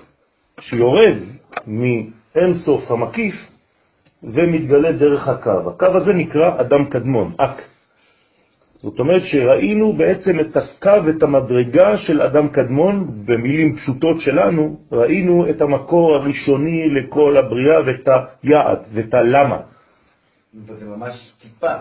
שיורד 0.60 1.18
מאין 1.68 2.54
סוף 2.66 2.92
המקיף 2.92 3.36
ומתגלה 4.26 4.92
דרך 4.92 5.28
הקו. 5.28 5.70
הקו 5.70 5.86
הזה 5.86 6.14
נקרא 6.14 6.62
אדם 6.62 6.86
קדמון, 6.86 7.32
אק. 7.38 7.62
זאת 8.82 9.00
אומרת 9.00 9.22
שראינו 9.26 9.94
בעצם 9.94 10.40
את 10.40 10.58
הקו, 10.58 11.10
את 11.10 11.24
המדרגה 11.24 11.98
של 11.98 12.22
אדם 12.22 12.48
קדמון, 12.48 13.08
במילים 13.26 13.76
פשוטות 13.76 14.20
שלנו, 14.20 14.78
ראינו 14.92 15.50
את 15.50 15.62
המקור 15.62 16.16
הראשוני 16.16 16.90
לכל 16.90 17.38
הבריאה 17.38 17.80
ואת 17.86 18.08
היעד 18.44 18.80
ואת 18.94 19.14
הלמה. 19.14 19.60
וזה 20.68 20.86
ממש 20.86 21.16
טיפה. 21.42 21.76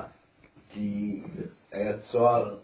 כי 0.73 1.21
היה 1.73 1.93
צוהר 1.99 2.55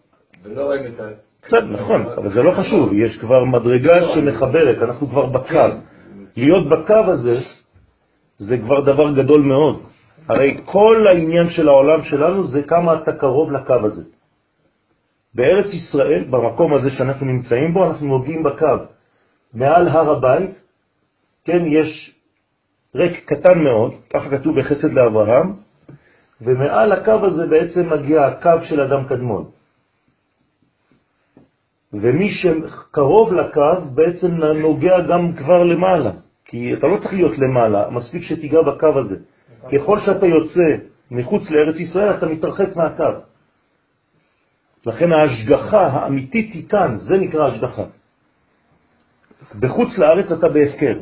ולא 0.43 0.61
ראינו 0.61 0.87
את 0.87 0.99
ה... 0.99 1.07
בסדר, 1.47 1.65
נכון, 1.65 2.01
אבל 2.17 2.29
זה 2.29 2.43
לא 2.43 2.51
חשוב, 2.51 2.93
יש 2.93 3.17
כבר 3.17 3.45
מדרגה 3.45 3.93
שמחברת, 4.13 4.77
אנחנו 4.81 5.07
כבר 5.07 5.25
בקו. 5.25 5.77
להיות 6.37 6.69
בקו 6.69 7.11
הזה 7.11 7.35
זה 8.41 8.57
כבר 8.57 8.79
דבר 8.81 9.13
גדול 9.13 9.41
מאוד. 9.41 9.81
הרי 10.27 10.57
כל 10.65 11.07
העניין 11.07 11.49
של 11.49 11.67
העולם 11.67 12.01
שלנו 12.01 12.47
זה 12.47 12.63
כמה 12.63 13.01
אתה 13.01 13.11
קרוב 13.13 13.51
לקו 13.51 13.73
הזה. 13.73 14.03
בארץ 15.35 15.65
ישראל, 15.73 16.23
במקום 16.29 16.73
הזה 16.73 16.89
שאנחנו 16.89 17.25
נמצאים 17.25 17.73
בו, 17.73 17.85
אנחנו 17.85 18.07
נוגעים 18.07 18.43
בקו. 18.43 18.89
מעל 19.53 19.87
הר 19.87 20.11
הבית, 20.11 20.51
כן, 21.45 21.65
יש 21.67 22.17
ריק 22.95 23.25
קטן 23.25 23.59
מאוד, 23.63 23.93
ככה 24.09 24.29
כתוב 24.29 24.59
בחסד 24.59 24.93
לאברהם, 24.93 25.53
ומעל 26.41 26.91
הקו 26.91 27.25
הזה 27.25 27.47
בעצם 27.47 27.89
מגיע 27.93 28.25
הקו 28.25 28.65
של 28.69 28.81
אדם 28.81 29.05
קדמון. 29.07 29.45
ומי 31.93 32.29
שקרוב 32.31 33.33
לקו 33.33 33.93
בעצם 33.95 34.27
נוגע 34.61 34.99
גם 34.99 35.33
כבר 35.33 35.63
למעלה, 35.63 36.11
כי 36.51 36.73
אתה 36.73 36.87
לא 36.87 36.97
צריך 36.97 37.13
להיות 37.13 37.37
למעלה, 37.37 37.89
מספיק 37.89 38.23
שתיגע 38.23 38.59
בקו 38.61 38.99
הזה. 38.99 39.15
ככל 39.71 39.99
שאתה 39.99 40.25
יוצא 40.25 40.67
מחוץ 41.11 41.41
לארץ 41.49 41.75
ישראל, 41.75 42.17
אתה 42.17 42.25
מתרחק 42.25 42.75
מהקו. 42.75 43.19
לכן 44.85 45.11
ההשגחה 45.11 45.87
האמיתית 45.87 46.53
היא 46.53 46.69
כאן, 46.69 46.97
זה 46.97 47.17
נקרא 47.17 47.47
השגחה. 47.47 47.83
בחוץ 49.59 49.97
לארץ 49.97 50.31
אתה 50.31 50.49
בהפקר, 50.49 50.99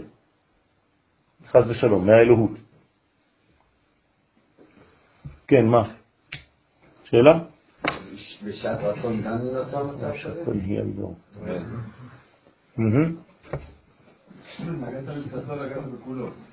חז 1.47 1.69
ושלום, 1.69 2.05
מהאלוהות. 2.05 2.57
כן, 5.47 5.65
מה? 5.65 5.83
שאלה? 7.03 7.39
בשעת 8.45 8.79
רצון 8.83 9.21
גם 9.21 9.37
נוצר 9.37 9.83
מצב 9.83 10.11
כזה? 10.23 10.43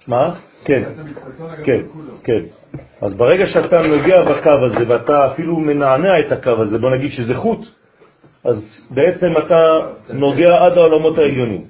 מה? 0.06 0.34
כן, 0.64 0.82
כן, 1.64 1.80
כן. 2.24 2.40
אז 3.00 3.14
ברגע 3.14 3.46
שאתה 3.46 3.82
נוגע 3.82 4.22
בקו 4.22 4.64
הזה 4.64 4.84
ואתה 4.88 5.32
אפילו 5.32 5.56
מנענע 5.56 6.20
את 6.26 6.32
הקו 6.32 6.50
הזה, 6.50 6.78
בוא 6.78 6.90
נגיד 6.90 7.12
שזה 7.12 7.34
חוט, 7.34 7.66
אז 8.44 8.86
בעצם 8.90 9.32
אתה 9.38 9.62
נוגע 10.12 10.54
עד 10.66 10.78
העולמות 10.78 11.18
העליונים. 11.18 11.64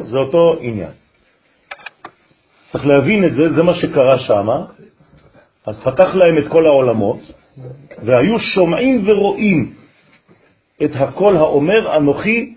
זה 0.00 0.18
אותו 0.18 0.56
עניין. 0.60 0.90
צריך 2.68 2.86
להבין 2.86 3.24
את 3.24 3.34
זה, 3.34 3.48
זה 3.48 3.62
מה 3.62 3.74
שקרה 3.74 4.18
שם, 4.18 4.48
אז 5.66 5.80
פתח 5.84 6.08
להם 6.14 6.38
את 6.38 6.48
כל 6.48 6.66
העולמות, 6.66 7.18
והיו 8.04 8.40
שומעים 8.40 9.08
ורואים 9.08 9.72
את 10.84 10.90
הכל 10.94 11.36
האומר, 11.36 11.96
אנוכי 11.96 12.54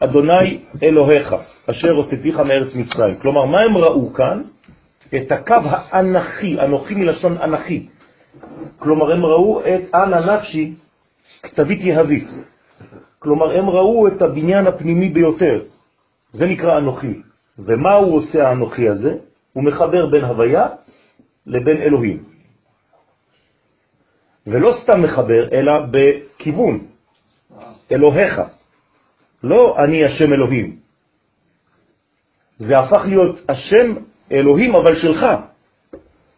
אדוני 0.00 0.64
אלוהיך, 0.82 1.34
אשר 1.70 1.90
הוצאתיך 1.92 2.38
מארץ 2.38 2.74
מצרים. 2.74 3.16
כלומר, 3.16 3.44
מה 3.44 3.60
הם 3.60 3.76
ראו 3.76 4.12
כאן? 4.12 4.42
את 5.16 5.32
הקו 5.32 5.54
האנכי, 5.64 6.60
אנוכי 6.60 6.94
מלשון 6.94 7.38
אנכי. 7.38 7.88
כלומר, 8.78 9.12
הם 9.12 9.24
ראו 9.24 9.60
את 9.60 9.94
אנא 9.94 10.32
נפשי, 10.32 10.74
כתבית 11.42 11.80
יהבית. 11.80 12.28
כלומר, 13.18 13.58
הם 13.58 13.70
ראו 13.70 14.08
את 14.08 14.22
הבניין 14.22 14.66
הפנימי 14.66 15.08
ביותר. 15.08 15.62
זה 16.30 16.46
נקרא 16.46 16.78
אנוכי. 16.78 17.22
ומה 17.58 17.94
הוא 17.94 18.16
עושה 18.16 18.48
האנוכי 18.48 18.88
הזה? 18.88 19.14
הוא 19.52 19.64
מחבר 19.64 20.06
בין 20.06 20.24
הוויה 20.24 20.66
לבין 21.46 21.76
אלוהים. 21.76 22.24
ולא 24.46 24.72
סתם 24.82 25.02
מחבר, 25.02 25.48
אלא 25.52 25.72
בכיוון, 25.90 26.86
אלוהיך. 27.92 28.40
לא 29.42 29.76
אני 29.78 30.04
השם 30.04 30.32
אלוהים. 30.32 30.76
זה 32.58 32.76
הפך 32.76 33.06
להיות 33.06 33.40
השם 33.48 33.94
אלוהים, 34.32 34.74
אבל 34.74 34.96
שלך, 34.96 35.26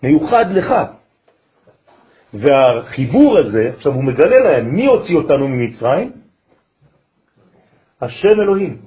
מיוחד 0.03 0.45
לך. 0.51 0.75
והחיבור 2.35 3.39
הזה, 3.39 3.71
עכשיו 3.77 3.93
הוא 3.93 4.05
מגלה 4.05 4.41
להם, 4.41 4.75
מי 4.75 4.87
הוציא 4.87 5.17
אותנו 5.17 5.49
ממצרים? 5.49 6.13
השם 8.01 8.41
אלוהים. 8.41 8.79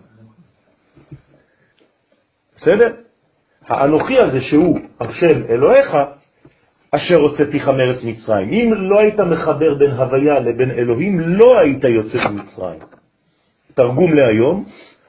בסדר? 2.56 2.94
האנוכי 3.68 4.20
הזה 4.20 4.42
שהוא 4.42 4.80
השם 5.00 5.46
אלוהיך, 5.50 5.98
אשר 6.92 7.16
הוצאתיך 7.16 7.68
מארץ 7.68 8.04
מצרים. 8.04 8.50
אם 8.50 8.74
לא 8.74 9.00
היית 9.00 9.20
מחבר 9.20 9.74
בין 9.74 9.92
הוויה 9.92 10.40
לבין 10.40 10.72
אלוהים, 10.72 11.20
לא 11.20 11.60
היית 11.60 11.84
יוצא 11.84 12.30
ממצרים. 12.30 12.80
תרגום 13.74 14.14
להיום, 14.14 14.66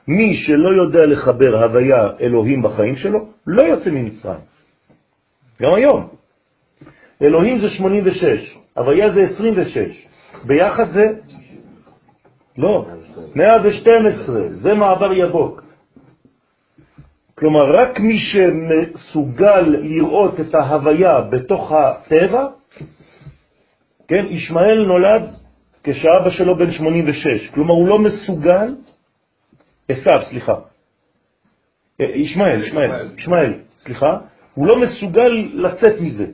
מי 0.09 0.37
שלא 0.37 0.75
יודע 0.75 1.07
לחבר 1.07 1.65
הוויה 1.65 2.09
אלוהים 2.21 2.63
בחיים 2.63 2.97
שלו, 2.97 3.29
לא 3.47 3.63
יוצא 3.63 3.91
ממצרים. 3.91 4.41
גם 5.63 5.71
היום. 5.75 6.09
אלוהים 7.23 7.59
זה 7.59 7.69
86, 7.69 8.59
הוויה 8.75 9.11
זה 9.11 9.23
26, 9.23 10.07
ביחד 10.45 10.91
זה? 10.91 11.13
לא, 12.59 12.87
112, 13.35 14.43
זה 14.53 14.75
מעבר 14.75 15.13
יבוק. 15.13 15.63
כלומר, 17.39 17.71
רק 17.71 18.01
מי 18.01 18.19
שמסוגל 18.19 19.61
לראות 19.61 20.41
את 20.41 20.55
ההוויה 20.55 21.21
בתוך 21.21 21.73
הטבע, 21.73 22.47
כן, 24.09 24.27
ישמעאל 24.31 24.87
נולד 24.87 25.23
כשאבא 25.85 26.31
שלו 26.31 26.57
בן 26.57 26.71
86, 26.71 27.51
כלומר 27.51 27.73
הוא 27.73 27.89
לא 27.89 27.99
מסוגל, 27.99 28.75
עשיו, 29.89 30.23
סליחה, 30.31 30.55
אה, 32.01 32.07
ישמעאל, 32.17 32.63
ישמעאל, 32.63 33.11
ישמעאל, 33.19 33.55
סליחה, 33.79 34.19
הוא 34.55 34.67
לא 34.67 34.81
מסוגל 34.81 35.49
לצאת 35.53 36.01
מזה. 36.01 36.27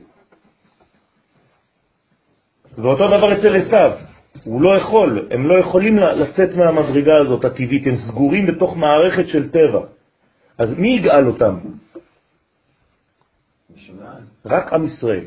ואותו 2.77 3.07
דבר 3.07 3.33
אצל 3.33 3.55
עשיו, 3.55 3.97
הוא 4.43 4.61
לא 4.61 4.77
יכול, 4.77 5.27
הם 5.31 5.47
לא 5.47 5.59
יכולים 5.59 5.97
לצאת 5.97 6.55
מהמדרגה 6.55 7.17
הזאת 7.17 7.45
הטבעית, 7.45 7.87
הם 7.87 7.95
סגורים 7.95 8.47
בתוך 8.47 8.77
מערכת 8.77 9.27
של 9.27 9.49
טבע. 9.49 9.85
אז 10.57 10.79
מי 10.79 10.87
יגאל 10.87 11.27
אותם? 11.27 11.57
רק 14.45 14.73
עם 14.73 14.85
ישראל. 14.85 15.25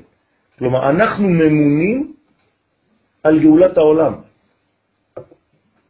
כלומר, 0.58 0.90
אנחנו 0.90 1.28
ממונים 1.28 2.14
על 3.24 3.40
גאולת 3.40 3.76
העולם. 3.76 4.14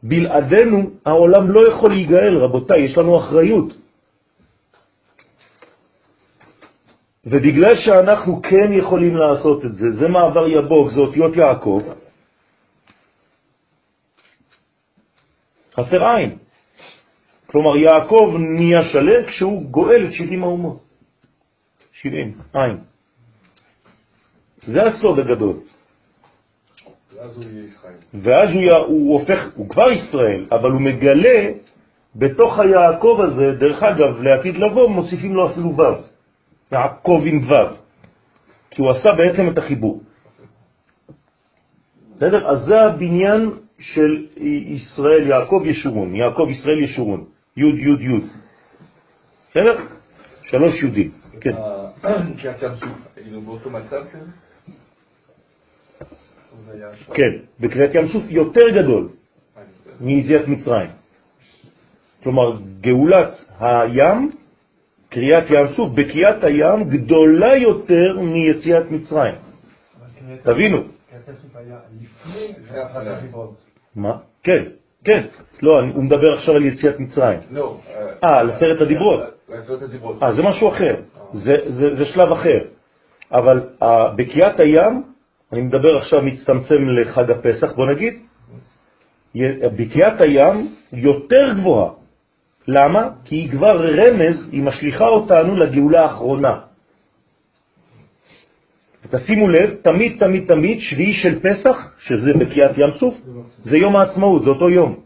בלעדינו 0.03 0.89
העולם 1.05 1.51
לא 1.51 1.67
יכול 1.69 1.91
להיגאל, 1.91 2.37
רבותיי, 2.37 2.81
יש 2.81 2.97
לנו 2.97 3.19
אחריות. 3.19 3.73
ובגלל 7.25 7.75
שאנחנו 7.75 8.41
כן 8.41 8.73
יכולים 8.73 9.15
לעשות 9.15 9.65
את 9.65 9.73
זה, 9.73 9.91
זה 9.91 10.07
מעבר 10.07 10.47
יבוק, 10.47 10.89
זה 10.89 10.99
אותיות 10.99 11.35
יעקב, 11.35 11.81
חסר 15.73 16.05
עין. 16.05 16.37
כלומר, 17.45 17.77
יעקב 17.77 18.35
נהיה 18.39 18.83
שלם 18.83 19.25
כשהוא 19.25 19.69
גואל 19.71 20.07
את 20.07 20.13
70 20.13 20.43
האומות. 20.43 20.79
70, 21.93 22.37
עין. 22.53 22.77
זה 24.67 24.83
הסוד 24.83 25.19
הגדול. 25.19 25.74
ואז 27.25 27.37
הוא 27.37 27.43
יהיה 27.43 27.65
ישראל. 27.65 27.93
ואז 28.13 28.49
הוא, 28.49 28.85
הוא 28.87 29.19
הופך, 29.19 29.49
הוא 29.55 29.69
כבר 29.69 29.91
ישראל, 29.91 30.45
אבל 30.51 30.71
הוא 30.71 30.81
מגלה 30.81 31.51
בתוך 32.15 32.59
היעקב 32.59 33.19
הזה, 33.23 33.51
דרך 33.51 33.83
אגב, 33.83 34.21
לעתיד 34.21 34.57
לבוא, 34.57 34.89
מוסיפים 34.89 35.35
לו 35.35 35.51
אפילו 35.51 35.77
ו', 35.77 35.81
יעקב 36.71 37.21
עם 37.25 37.51
ו', 37.51 37.75
כי 38.71 38.81
הוא 38.81 38.91
עשה 38.91 39.09
בעצם 39.17 39.49
את 39.49 39.57
החיבור. 39.57 40.01
בסדר? 42.15 42.47
אז 42.47 42.65
זה 42.65 42.81
הבניין 42.81 43.51
של 43.79 44.25
ישראל, 44.67 45.27
יעקב 45.27 45.61
ישורון, 45.65 46.15
יעקב 46.15 46.47
ישראל 46.49 46.79
ישורון, 46.79 47.25
י' 47.57 47.61
י' 47.61 48.03
י'. 48.03 48.21
בסדר? 49.49 49.77
שלוש 50.43 50.83
יודים, 50.83 51.11
כן. 51.41 51.55
ים 52.43 52.75
סוף, 52.75 53.07
היינו 53.15 53.41
באותו 53.41 53.69
מצב 53.69 54.03
כזה? 54.11 54.44
כן, 57.13 57.31
בקריאת 57.59 57.95
ים 57.95 58.07
סוף 58.07 58.23
יותר 58.29 58.69
גדול. 58.69 59.09
מיציאת 59.99 60.47
מצרים. 60.47 60.89
כלומר, 62.23 62.57
גאולת 62.81 63.33
הים, 63.59 64.31
קריאת 65.09 65.43
ים 65.49 65.67
סוף, 65.75 65.89
בקיאת 65.93 66.43
הים 66.43 66.89
גדולה 66.89 67.57
יותר 67.57 68.19
מיציאת 68.19 68.91
מצרים. 68.91 69.35
תבינו. 70.43 70.77
מה? 73.95 74.17
כן, 74.43 74.63
כן. 75.03 75.25
לא, 75.61 75.71
הוא 75.93 76.03
מדבר 76.03 76.33
עכשיו 76.33 76.55
על 76.55 76.65
יציאת 76.65 76.99
מצרים. 76.99 77.39
לא. 77.51 77.77
אה, 78.23 78.39
על 78.39 78.49
עשרת 78.51 78.81
הדיברות. 78.81 79.19
אה, 80.23 80.31
זה 80.33 80.43
משהו 80.43 80.69
אחר. 80.69 80.95
זה 81.97 82.05
שלב 82.05 82.31
אחר. 82.31 82.59
אבל 83.31 83.69
אה, 83.83 84.13
בקיאת 84.15 84.59
הים, 84.59 85.03
אני 85.55 85.63
מדבר 85.63 85.97
עכשיו 85.97 86.21
מצטמצם 86.21 86.89
לחג 86.89 87.31
הפסח, 87.31 87.71
בוא 87.75 87.85
נגיד, 87.91 88.13
בקיאת 89.77 90.21
הים 90.21 90.67
יותר 90.93 91.53
גבוהה. 91.59 91.91
למה? 92.67 93.09
כי 93.25 93.35
היא 93.35 93.51
כבר 93.51 93.85
רמז, 93.87 94.49
היא 94.51 94.63
משליחה 94.63 95.07
אותנו 95.07 95.55
לגאולה 95.55 96.01
האחרונה. 96.01 96.59
תשימו 99.09 99.47
לב, 99.47 99.73
תמיד 99.81 100.19
תמיד 100.19 100.47
תמיד 100.47 100.79
שביעי 100.79 101.13
של 101.13 101.39
פסח, 101.39 101.93
שזה 101.99 102.33
בקיאת 102.33 102.77
ים 102.77 102.91
סוף, 102.99 103.15
זה 103.63 103.77
יום 103.77 103.95
העצמאות, 103.95 104.43
זה 104.43 104.49
אותו 104.49 104.69
יום. 104.69 104.99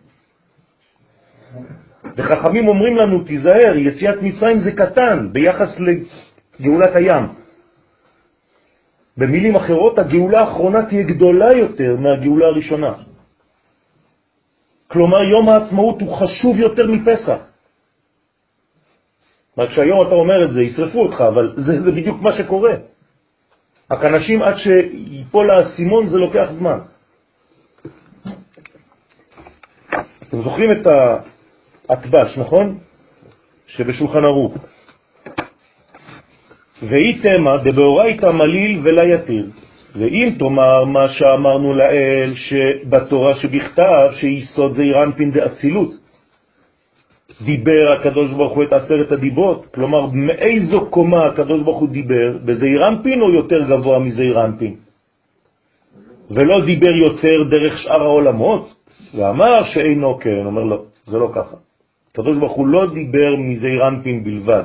וחכמים 2.17 2.67
אומרים 2.67 2.97
לנו, 2.97 3.23
תיזהר, 3.23 3.77
יציאת 3.77 4.21
מצרים 4.21 4.59
זה 4.59 4.71
קטן 4.71 5.27
ביחס 5.31 5.79
לגאולת 5.79 6.95
הים. 6.95 7.38
במילים 9.19 9.55
אחרות, 9.55 9.99
הגאולה 9.99 10.39
האחרונה 10.39 10.85
תהיה 10.85 11.03
גדולה 11.03 11.51
יותר 11.57 11.95
מהגאולה 11.99 12.45
הראשונה. 12.47 12.93
כלומר, 14.87 15.23
יום 15.23 15.49
העצמאות 15.49 16.01
הוא 16.01 16.15
חשוב 16.15 16.59
יותר 16.59 16.87
מפסח. 16.87 17.39
רק 19.57 19.69
שהיום 19.71 20.01
אתה 20.01 20.15
אומר 20.15 20.45
את 20.45 20.51
זה, 20.53 20.61
ישרפו 20.61 20.99
אותך, 21.01 21.21
אבל 21.21 21.53
זה, 21.57 21.81
זה 21.81 21.91
בדיוק 21.91 22.21
מה 22.21 22.31
שקורה. 22.33 22.73
רק 23.91 24.05
אנשים, 24.05 24.41
עד 24.41 24.55
שיפול 24.57 25.51
האסימון, 25.51 26.07
זה 26.07 26.17
לוקח 26.17 26.47
זמן. 26.51 26.79
אתם 30.23 30.41
זוכרים 30.41 30.71
את 30.71 30.87
האטבש, 31.89 32.37
נכון? 32.37 32.77
שבשולחן 33.67 34.23
ערוך. 34.23 34.78
ואי 36.83 37.13
תמה 37.13 37.57
דבאורייתא 37.57 38.25
מליל 38.25 38.79
ולה 38.83 39.05
יתיר. 39.15 39.45
ואם 39.95 40.29
תאמר 40.39 40.85
מה 40.85 41.07
שאמרנו 41.07 41.73
לאל 41.73 42.33
שבתורה 42.35 43.35
שבכתב 43.35 44.09
שיסוד 44.13 44.71
זעיר 44.71 45.03
אנפין 45.03 45.31
דאצילות, 45.31 45.91
דיבר 47.41 47.91
הקדוש 47.99 48.33
ברוך 48.33 48.53
הוא 48.53 48.63
את 48.63 48.73
עשרת 48.73 49.11
הדיברות, 49.11 49.65
כלומר 49.75 50.05
מאיזו 50.13 50.85
קומה 50.89 51.25
הקדוש 51.25 51.63
ברוך 51.63 51.79
הוא 51.79 51.89
דיבר, 51.89 52.37
בזעיר 52.45 52.87
אנפין 52.87 53.21
או 53.21 53.29
יותר 53.33 53.63
גבוה 53.69 53.99
מזעיר 53.99 54.45
אנפין? 54.45 54.75
ולא 56.31 56.65
דיבר 56.65 56.95
יותר 56.95 57.43
דרך 57.49 57.77
שאר 57.77 58.01
העולמות, 58.01 58.73
ואמר 59.15 59.63
שאינו 59.73 60.19
כן, 60.19 60.45
אומר 60.45 60.63
לא, 60.63 60.83
זה 61.05 61.17
לא 61.19 61.31
ככה. 61.33 61.55
הקדוש 62.11 62.37
ברוך 62.37 62.53
הוא 62.53 62.67
לא 62.67 62.93
דיבר 62.93 63.35
מזעיר 63.37 63.87
אנפין 63.87 64.23
בלבד, 64.23 64.63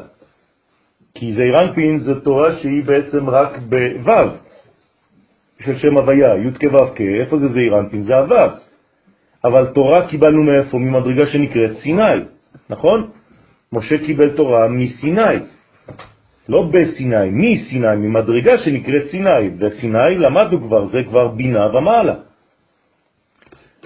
כי 1.15 1.33
זעיר 1.33 1.59
אנפין 1.63 1.99
זה 1.99 2.21
תורה 2.21 2.53
שהיא 2.53 2.85
בעצם 2.85 3.31
רק 3.31 3.59
בו' 4.05 4.31
של 5.61 5.77
שם 5.77 5.97
הוויה, 5.97 6.35
י' 6.37 6.69
כו' 6.71 7.05
איפה 7.21 7.39
זה 7.39 7.49
זעיר 7.49 7.79
אנפין? 7.79 8.03
זה 8.03 8.17
הו'. 8.17 8.51
אבל 9.45 9.67
תורה 9.67 10.09
קיבלנו 10.09 10.43
מאיפה? 10.43 10.79
ממדרגה 10.79 11.27
שנקראת 11.27 11.73
סיני, 11.77 12.21
נכון? 12.71 13.11
משה 13.73 13.99
קיבל 13.99 14.31
תורה 14.31 14.69
מסיני, 14.69 15.37
לא 16.49 16.71
בסיני, 16.73 17.31
מסיני, 17.31 17.97
ממדרגה 17.97 18.59
שנקראת 18.59 19.05
סיני, 19.11 19.51
וסיני 19.59 20.15
למדנו 20.19 20.61
כבר, 20.67 20.87
זה 20.87 20.99
כבר 21.09 21.29
בינה 21.29 21.67
ומעלה. 21.67 22.15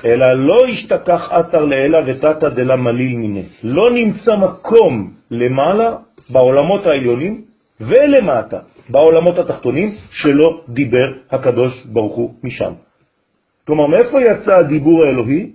אלא 0.04 0.26
לא 0.34 0.56
השתכח 0.72 1.28
אתר 1.40 1.64
לאלה 1.64 1.98
ותתא 2.06 2.48
דלה 2.48 2.76
מליל 2.76 3.16
מיני. 3.16 3.44
לא 3.64 3.90
נמצא 3.90 4.36
מקום 4.36 5.12
למעלה 5.30 6.07
בעולמות 6.30 6.86
העליונים 6.86 7.42
ולמטה 7.80 8.58
בעולמות 8.88 9.38
התחתונים 9.38 9.94
שלא 10.10 10.60
דיבר 10.68 11.08
הקדוש 11.30 11.86
ברוך 11.86 12.16
הוא 12.16 12.34
משם. 12.42 12.72
כלומר, 13.66 13.86
מאיפה 13.86 14.20
יצא 14.20 14.56
הדיבור 14.56 15.04
האלוהי? 15.04 15.52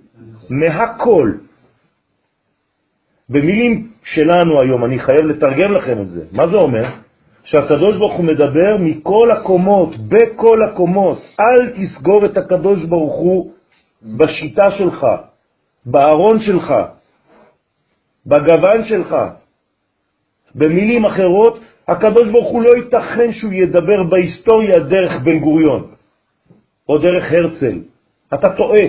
מהכל. 0.50 1.32
במילים 3.28 3.88
שלנו 4.04 4.60
היום, 4.62 4.84
אני 4.84 4.98
חייב 4.98 5.20
לתרגם 5.20 5.72
לכם 5.72 6.00
את 6.02 6.10
זה. 6.10 6.24
מה 6.32 6.48
זה 6.48 6.56
אומר? 6.56 6.84
שהקדוש 7.44 7.96
ברוך 7.96 8.14
הוא 8.14 8.24
מדבר 8.24 8.76
מכל 8.80 9.30
הקומות, 9.30 9.96
בכל 9.96 10.58
הקומות. 10.62 11.18
אל 11.40 11.70
תסגור 11.70 12.24
את 12.24 12.36
הקדוש 12.36 12.84
ברוך 12.84 13.14
הוא 13.14 13.52
בשיטה 14.02 14.70
שלך, 14.70 15.06
בארון 15.86 16.40
שלך, 16.40 16.74
בגוון 18.26 18.84
שלך. 18.84 19.16
במילים 20.54 21.04
אחרות, 21.04 21.60
הקדוש 21.88 22.28
ברוך 22.28 22.48
הוא 22.48 22.62
לא 22.62 22.70
ייתכן 22.76 23.32
שהוא 23.32 23.52
ידבר 23.52 24.02
בהיסטוריה 24.02 24.78
דרך 24.78 25.12
בן 25.24 25.38
גוריון 25.38 25.90
או 26.88 26.98
דרך 26.98 27.32
הרצל. 27.32 27.78
אתה 28.34 28.48
טועה. 28.56 28.86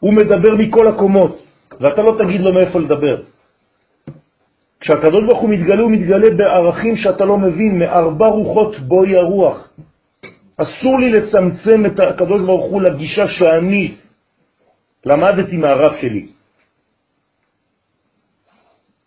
הוא 0.00 0.12
מדבר 0.12 0.54
מכל 0.58 0.88
הקומות. 0.88 1.42
ואתה 1.80 2.02
לא 2.02 2.16
תגיד 2.18 2.40
לו 2.40 2.52
מאיפה 2.52 2.78
לדבר. 2.78 3.22
כשהקדוש 4.80 5.24
ברוך 5.24 5.40
הוא 5.40 5.50
מתגלה, 5.50 5.82
הוא 5.82 5.90
מתגלה 5.90 6.30
בערכים 6.36 6.96
שאתה 6.96 7.24
לא 7.24 7.38
מבין, 7.38 7.78
מארבע 7.78 8.26
רוחות 8.26 8.80
בואי 8.80 9.16
הרוח. 9.16 9.70
אסור 10.56 10.98
לי 11.00 11.10
לצמצם 11.10 11.86
את 11.86 12.00
הקדוש 12.00 12.46
ברוך 12.46 12.64
הוא 12.64 12.82
לגישה 12.82 13.28
שאני 13.28 13.94
למדתי 15.06 15.56
מהרב 15.56 15.92
שלי. 16.00 16.26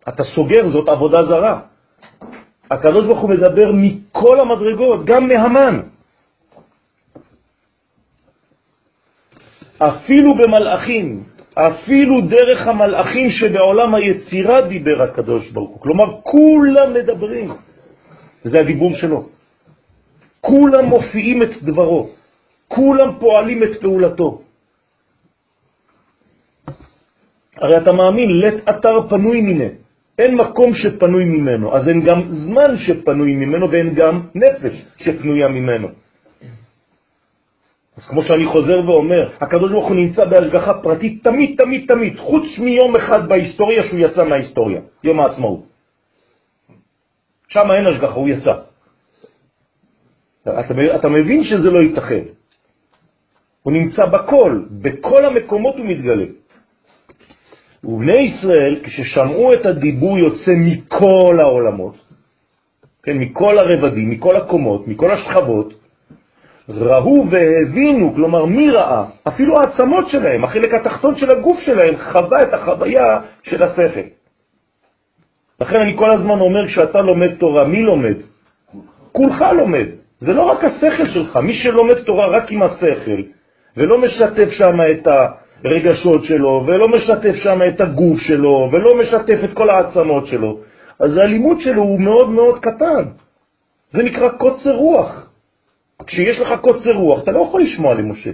אתה 0.10 0.24
סוגר, 0.24 0.70
זאת 0.70 0.90
עבודה 0.90 1.24
זרה. 1.24 1.60
הקדוש 2.72 3.06
ברוך 3.06 3.20
הוא 3.20 3.30
מדבר 3.30 3.72
מכל 3.74 4.40
המדרגות, 4.40 5.06
גם 5.06 5.28
מהמן. 5.28 5.76
אפילו 9.78 10.36
במלאכים, 10.36 11.24
אפילו 11.54 12.22
דרך 12.22 12.68
המלאכים 12.68 13.30
שבעולם 13.30 13.96
היצירה 13.96 14.62
דיבר 14.62 15.02
הקדוש 15.04 15.52
ברוך 15.52 15.70
הוא. 15.70 15.82
כלומר, 15.82 16.22
כולם 16.22 16.94
מדברים. 16.94 17.48
זה 18.44 18.58
הדיבור 18.60 18.96
שלו. 18.96 19.30
כולם 20.42 20.86
מופיעים 20.86 21.44
את 21.44 21.54
דברו. 21.62 22.10
כולם 22.68 23.20
פועלים 23.20 23.64
את 23.64 23.82
פעולתו. 23.82 24.42
הרי 27.58 27.78
אתה 27.78 27.92
מאמין, 27.92 28.30
לית 28.32 28.70
אתר 28.70 29.10
פנוי 29.10 29.42
מיני. 29.42 29.85
אין 30.20 30.36
מקום 30.36 30.74
שפנוי 30.74 31.26
ממנו, 31.26 31.76
אז 31.76 31.88
אין 31.88 32.02
גם 32.06 32.22
זמן 32.28 32.78
שפנוי 32.78 33.36
ממנו 33.36 33.72
ואין 33.72 33.94
גם 33.94 34.22
נפש 34.36 34.86
שפנויה 34.98 35.48
ממנו. 35.48 35.88
אז 37.98 38.08
כמו 38.10 38.22
שאני 38.22 38.46
חוזר 38.46 38.90
ואומר, 38.90 39.30
הקדוש 39.42 39.72
ברוך 39.72 39.88
הוא 39.88 39.96
נמצא 39.96 40.26
בהשגחה 40.26 40.74
פרטית 40.74 41.24
תמיד, 41.24 41.60
תמיד, 41.60 41.88
תמיד, 41.88 42.20
חוץ 42.20 42.60
מיום 42.60 42.96
אחד 42.96 43.30
בהיסטוריה 43.30 43.84
שהוא 43.84 44.00
יצא 44.00 44.24
מההיסטוריה, 44.24 44.82
יום 45.04 45.20
העצמאות. 45.20 45.64
שם 47.48 47.72
אין 47.72 47.88
השגחה, 47.88 48.14
הוא 48.14 48.30
יצא. 48.30 48.56
אתה, 50.42 50.60
אתה 50.96 51.10
מבין 51.10 51.44
שזה 51.44 51.72
לא 51.72 51.80
ייתכן. 51.80 52.24
הוא 53.64 53.74
נמצא 53.74 54.06
בכל, 54.06 54.66
בכל 54.72 55.26
המקומות 55.26 55.76
הוא 55.76 55.86
מתגלה. 55.86 56.26
ובני 57.86 58.20
ישראל, 58.20 58.80
כששמעו 58.84 59.52
את 59.54 59.66
הדיבור 59.66 60.18
יוצא 60.18 60.52
מכל 60.56 61.40
העולמות, 61.40 61.96
כן, 63.04 63.18
מכל 63.18 63.58
הרבדים, 63.60 64.10
מכל 64.10 64.36
הקומות, 64.36 64.88
מכל 64.88 65.12
השכבות, 65.12 65.74
ראו 66.70 67.26
והבינו, 67.32 68.14
כלומר 68.16 68.46
מי 68.46 68.72
ראה? 68.72 69.06
אפילו 69.28 69.60
העצמות 69.60 70.10
שלהם, 70.10 70.44
החלק 70.44 70.74
התחתון 70.74 71.18
של 71.18 71.32
הגוף 71.32 71.60
שלהם, 71.60 71.96
חווה 71.98 72.42
את 72.42 72.54
החוויה 72.54 73.20
של 73.44 73.64
השכל. 73.64 74.08
לכן 75.62 75.76
אני 75.76 75.98
כל 75.98 76.12
הזמן 76.12 76.40
אומר, 76.40 76.68
כשאתה 76.68 77.02
לומד 77.02 77.36
תורה, 77.36 77.68
מי 77.68 77.84
לומד? 77.84 78.16
כולך 79.12 79.44
לומד. 79.58 79.86
זה 80.20 80.34
לא 80.34 80.42
רק 80.42 80.64
השכל 80.64 81.08
שלך, 81.08 81.38
מי 81.38 81.54
שלומד 81.54 82.04
תורה 82.04 82.28
רק 82.28 82.52
עם 82.52 82.64
השכל, 82.64 83.22
ולא 83.78 84.02
משתף 84.02 84.50
שם 84.50 84.78
את 84.92 85.08
הרגשות 85.66 86.24
שלו, 86.24 86.64
ולא 86.68 86.88
משתף 86.88 87.36
שם 87.36 87.60
את 87.68 87.82
הגוף 87.82 88.20
שלו, 88.20 88.70
ולא 88.72 88.90
משתף 89.00 89.44
את 89.44 89.54
כל 89.54 89.70
העצמות 89.70 90.28
שלו, 90.28 90.60
אז 91.00 91.18
הלימוד 91.18 91.58
שלו 91.60 91.82
הוא 91.82 92.00
מאוד 92.00 92.30
מאוד 92.30 92.60
קטן. 92.60 93.04
זה 93.90 94.04
נקרא 94.04 94.30
קוצר 94.30 94.76
רוח. 94.76 95.30
כשיש 96.08 96.40
לך 96.40 96.54
קוצר 96.62 96.94
רוח, 96.94 97.24
אתה 97.24 97.32
לא 97.32 97.40
יכול 97.40 97.62
לשמוע 97.62 97.94
למשה. 97.94 98.32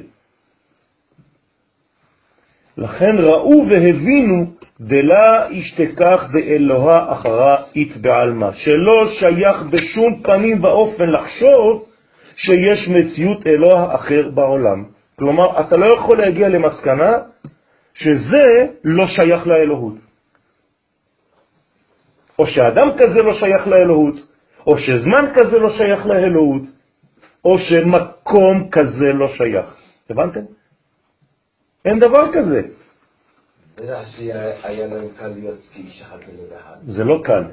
לכן 2.77 3.17
ראו 3.17 3.65
והבינו 3.69 4.45
דלה 4.81 5.47
ישתכח 5.51 6.27
באלוהה 6.33 7.13
אחרה 7.13 7.57
אית 7.75 7.97
בעלמא, 7.97 8.51
שלא 8.53 9.05
שייך 9.19 9.61
בשום 9.71 10.23
פנים 10.23 10.63
ואופן 10.63 11.09
לחשוב 11.09 11.85
שיש 12.35 12.87
מציאות 12.87 13.47
אלוה 13.47 13.95
אחר 13.95 14.29
בעולם. 14.33 14.83
כלומר, 15.21 15.61
אתה 15.61 15.75
לא 15.75 15.85
יכול 15.93 16.17
להגיע 16.17 16.49
למסקנה 16.49 17.11
שזה 17.93 18.67
לא 18.83 19.07
שייך 19.07 19.47
לאלוהות. 19.47 19.93
או 22.39 22.45
שאדם 22.47 22.97
כזה 22.97 23.21
לא 23.21 23.33
שייך 23.33 23.67
לאלוהות, 23.67 24.15
או 24.67 24.77
שזמן 24.77 25.25
כזה 25.35 25.59
לא 25.59 25.69
שייך 25.77 26.05
לאלוהות, 26.05 26.61
או 27.45 27.57
שמקום 27.57 28.69
כזה 28.69 29.13
לא 29.13 29.27
שייך. 29.27 29.75
הבנתם? 30.09 30.45
אין 31.85 31.99
דבר 31.99 32.33
כזה. 32.33 32.61
זה 36.87 37.03
לא 37.03 37.21
קל. 37.23 37.43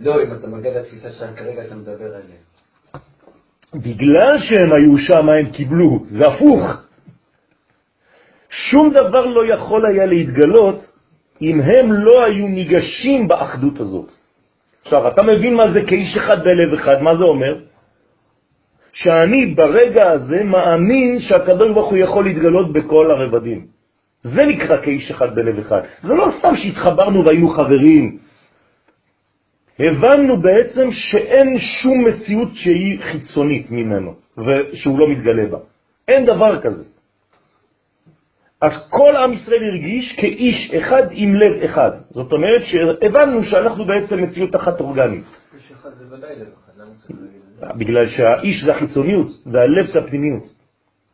לא, 0.00 0.22
אם 0.22 0.32
אתה 0.32 0.46
מגיע 0.46 0.80
לתפיסה 0.80 1.12
שלהם 1.12 1.34
כרגע, 1.34 1.62
אתה 1.62 1.74
מדבר 1.74 2.14
עליהם. 2.14 2.42
בגלל 3.74 4.38
שהם 4.38 4.72
היו 4.72 4.98
שם, 4.98 5.28
הם 5.28 5.50
קיבלו. 5.50 6.02
זה 6.06 6.26
הפוך. 6.26 6.87
שום 8.50 8.90
דבר 8.90 9.26
לא 9.26 9.52
יכול 9.54 9.86
היה 9.86 10.06
להתגלות 10.06 10.78
אם 11.42 11.60
הם 11.60 11.92
לא 11.92 12.24
היו 12.24 12.48
ניגשים 12.48 13.28
באחדות 13.28 13.80
הזאת. 13.80 14.12
עכשיו, 14.82 15.08
אתה 15.08 15.22
מבין 15.22 15.54
מה 15.54 15.72
זה 15.72 15.82
כאיש 15.86 16.16
אחד 16.16 16.44
בלב 16.44 16.72
אחד, 16.72 17.02
מה 17.02 17.16
זה 17.16 17.24
אומר? 17.24 17.58
שאני 18.92 19.46
ברגע 19.46 20.10
הזה 20.10 20.44
מאמין 20.44 21.20
שהקדוש 21.20 21.70
ברוך 21.72 21.90
הוא 21.90 21.98
יכול 21.98 22.24
להתגלות 22.24 22.72
בכל 22.72 23.10
הרבדים. 23.10 23.66
זה 24.22 24.44
נקרא 24.44 24.76
כאיש 24.82 25.10
אחד 25.10 25.34
בלב 25.34 25.58
אחד. 25.58 25.80
זה 26.00 26.14
לא 26.14 26.26
סתם 26.38 26.56
שהתחברנו 26.56 27.24
והיינו 27.24 27.48
חברים. 27.48 28.18
הבנו 29.78 30.40
בעצם 30.42 30.88
שאין 30.90 31.58
שום 31.58 32.04
מציאות 32.04 32.48
שהיא 32.54 33.00
חיצונית 33.00 33.70
ממנו, 33.70 34.14
ושהוא 34.38 34.98
לא 34.98 35.08
מתגלה 35.08 35.46
בה. 35.46 35.58
אין 36.08 36.24
דבר 36.24 36.60
כזה. 36.60 36.84
אז 38.60 38.72
כל 38.90 39.16
עם 39.16 39.32
ישראל 39.32 39.64
הרגיש 39.70 40.16
כאיש 40.16 40.74
אחד 40.74 41.02
עם 41.10 41.34
לב 41.34 41.62
אחד. 41.64 41.90
זאת 42.10 42.32
אומרת 42.32 42.62
שהבנו 42.62 43.44
שאנחנו 43.44 43.84
בעצם 43.86 44.22
מציאות 44.22 44.56
אחת 44.56 44.80
אורגנית. 44.80 45.24
איש 45.54 45.72
אחד 45.72 45.90
זה 45.98 46.14
ודאי 46.14 46.36
לב 46.36 46.46
אחד? 47.60 47.78
בגלל 47.78 48.08
שהאיש 48.08 48.64
זה 48.64 48.74
החיצוניות 48.74 49.26
והלב 49.46 49.86
זה 49.86 49.98
הפנימיות. 49.98 50.44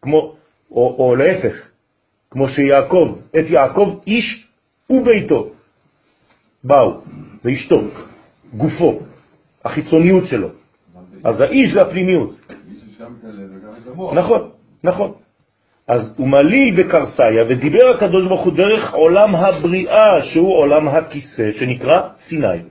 כמו, 0.03 0.37
או, 0.71 0.97
או 0.99 1.17
להפך, 1.17 1.69
כמו 2.31 2.49
שיעקב, 2.49 3.19
את 3.31 3.45
יעקב 3.49 4.01
איש 4.07 4.49
וביתו 4.91 5.51
באו, 6.65 7.01
זה 7.43 7.51
אשתו, 7.51 7.81
גופו, 8.55 9.01
החיצוניות 9.65 10.27
שלו. 10.27 10.49
אז 11.25 11.41
האיש 11.41 11.75
זה 11.75 11.81
הפנימיות. 11.81 12.37
נכון, 14.15 14.51
נכון. 14.85 15.13
אז 15.89 16.15
הוא 16.19 16.29
מליל 16.29 16.83
בקרסיה, 16.83 17.45
ודיבר 17.49 17.91
הקדוש 17.95 18.29
ברוך 18.29 18.45
הוא 18.45 18.53
דרך 18.57 18.95
עולם 18.95 19.35
הבריאה, 19.35 20.23
שהוא 20.33 20.57
עולם 20.57 20.89
הכיסא, 20.89 21.53
שנקרא 21.53 22.09
סיני. 22.29 22.63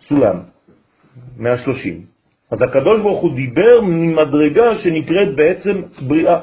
סולם, 0.00 0.40
130. 1.36 2.04
אז 2.50 2.62
הקדוש 2.62 3.02
ברוך 3.02 3.20
הוא 3.20 3.36
דיבר 3.36 3.80
ממדרגה 3.82 4.78
שנקראת 4.78 5.34
בעצם 5.36 5.82
בריאה. 6.08 6.38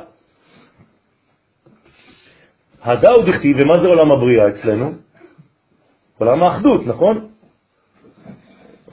הדאו 2.83 3.21
דכתיב, 3.21 3.57
ומה 3.59 3.79
זה 3.79 3.87
עולם 3.87 4.11
הבריאה 4.11 4.47
אצלנו? 4.47 4.91
עולם 6.17 6.43
האחדות, 6.43 6.87
נכון? 6.87 7.27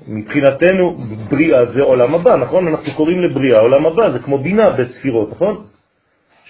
מבחינתנו 0.09 0.99
בריאה 1.31 1.65
זה 1.65 1.83
עולם 1.83 2.15
הבא, 2.15 2.37
נכון? 2.37 2.69
אנחנו 2.69 2.93
קוראים 2.97 3.21
לבריאה 3.21 3.61
עולם 3.61 3.87
הבא, 3.87 4.11
זה 4.11 4.19
כמו 4.19 4.39
בינה 4.39 4.71
בספירות, 4.71 5.31
נכון? 5.31 5.74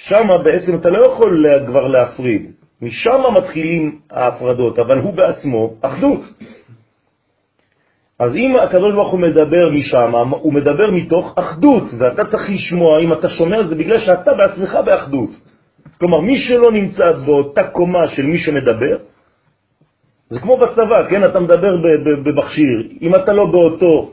שם 0.08 0.28
בעצם 0.44 0.74
אתה 0.74 0.90
לא 0.90 1.02
יכול 1.06 1.46
כבר 1.66 1.88
להפריד, 1.88 2.52
משם 2.82 3.20
מתחילים 3.36 3.98
ההפרדות, 4.10 4.78
אבל 4.78 4.98
הוא 4.98 5.14
בעצמו 5.14 5.74
אחדות. 5.80 6.20
אז 8.18 8.36
אם 8.36 8.56
הקדוש 8.56 8.94
ברוך 8.94 9.12
הוא 9.12 9.20
מדבר 9.20 9.70
משם, 9.70 10.12
הוא 10.30 10.52
מדבר 10.52 10.90
מתוך 10.90 11.34
אחדות, 11.36 11.82
ואתה 11.98 12.24
צריך 12.24 12.50
לשמוע, 12.50 13.00
אם 13.00 13.12
אתה 13.12 13.28
שומע 13.28 13.62
זה 13.62 13.74
בגלל 13.74 13.98
שאתה 13.98 14.34
בעצמך 14.34 14.78
באחדות. 14.84 15.30
כלומר, 15.98 16.20
מי 16.20 16.38
שלא 16.38 16.72
נמצא 16.72 17.12
באותה 17.26 17.62
קומה 17.62 18.08
של 18.08 18.26
מי 18.26 18.38
שמדבר, 18.38 18.96
זה 20.30 20.40
כמו 20.40 20.56
בצבא, 20.56 21.08
כן? 21.10 21.24
אתה 21.24 21.40
מדבר 21.40 21.76
במכשיר, 22.24 22.88
אם 23.02 23.14
אתה 23.14 23.32
לא 23.32 23.46
באותו 23.46 24.12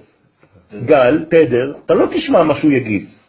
גל, 0.86 1.26
תדר, 1.30 1.74
אתה 1.86 1.94
לא 1.94 2.06
תשמע 2.06 2.44
מה 2.44 2.56
שהוא 2.56 2.72
יגיד. 2.72 3.21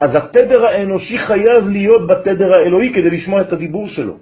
אז 0.00 0.10
התדר 0.14 0.66
האנושי 0.66 1.18
חייב 1.18 1.68
להיות 1.68 2.06
בתדר 2.08 2.50
האלוהי 2.58 2.92
כדי 2.94 3.10
לשמוע 3.10 3.40
את 3.40 3.52
הדיבור 3.52 3.88
שלו. 3.88 4.16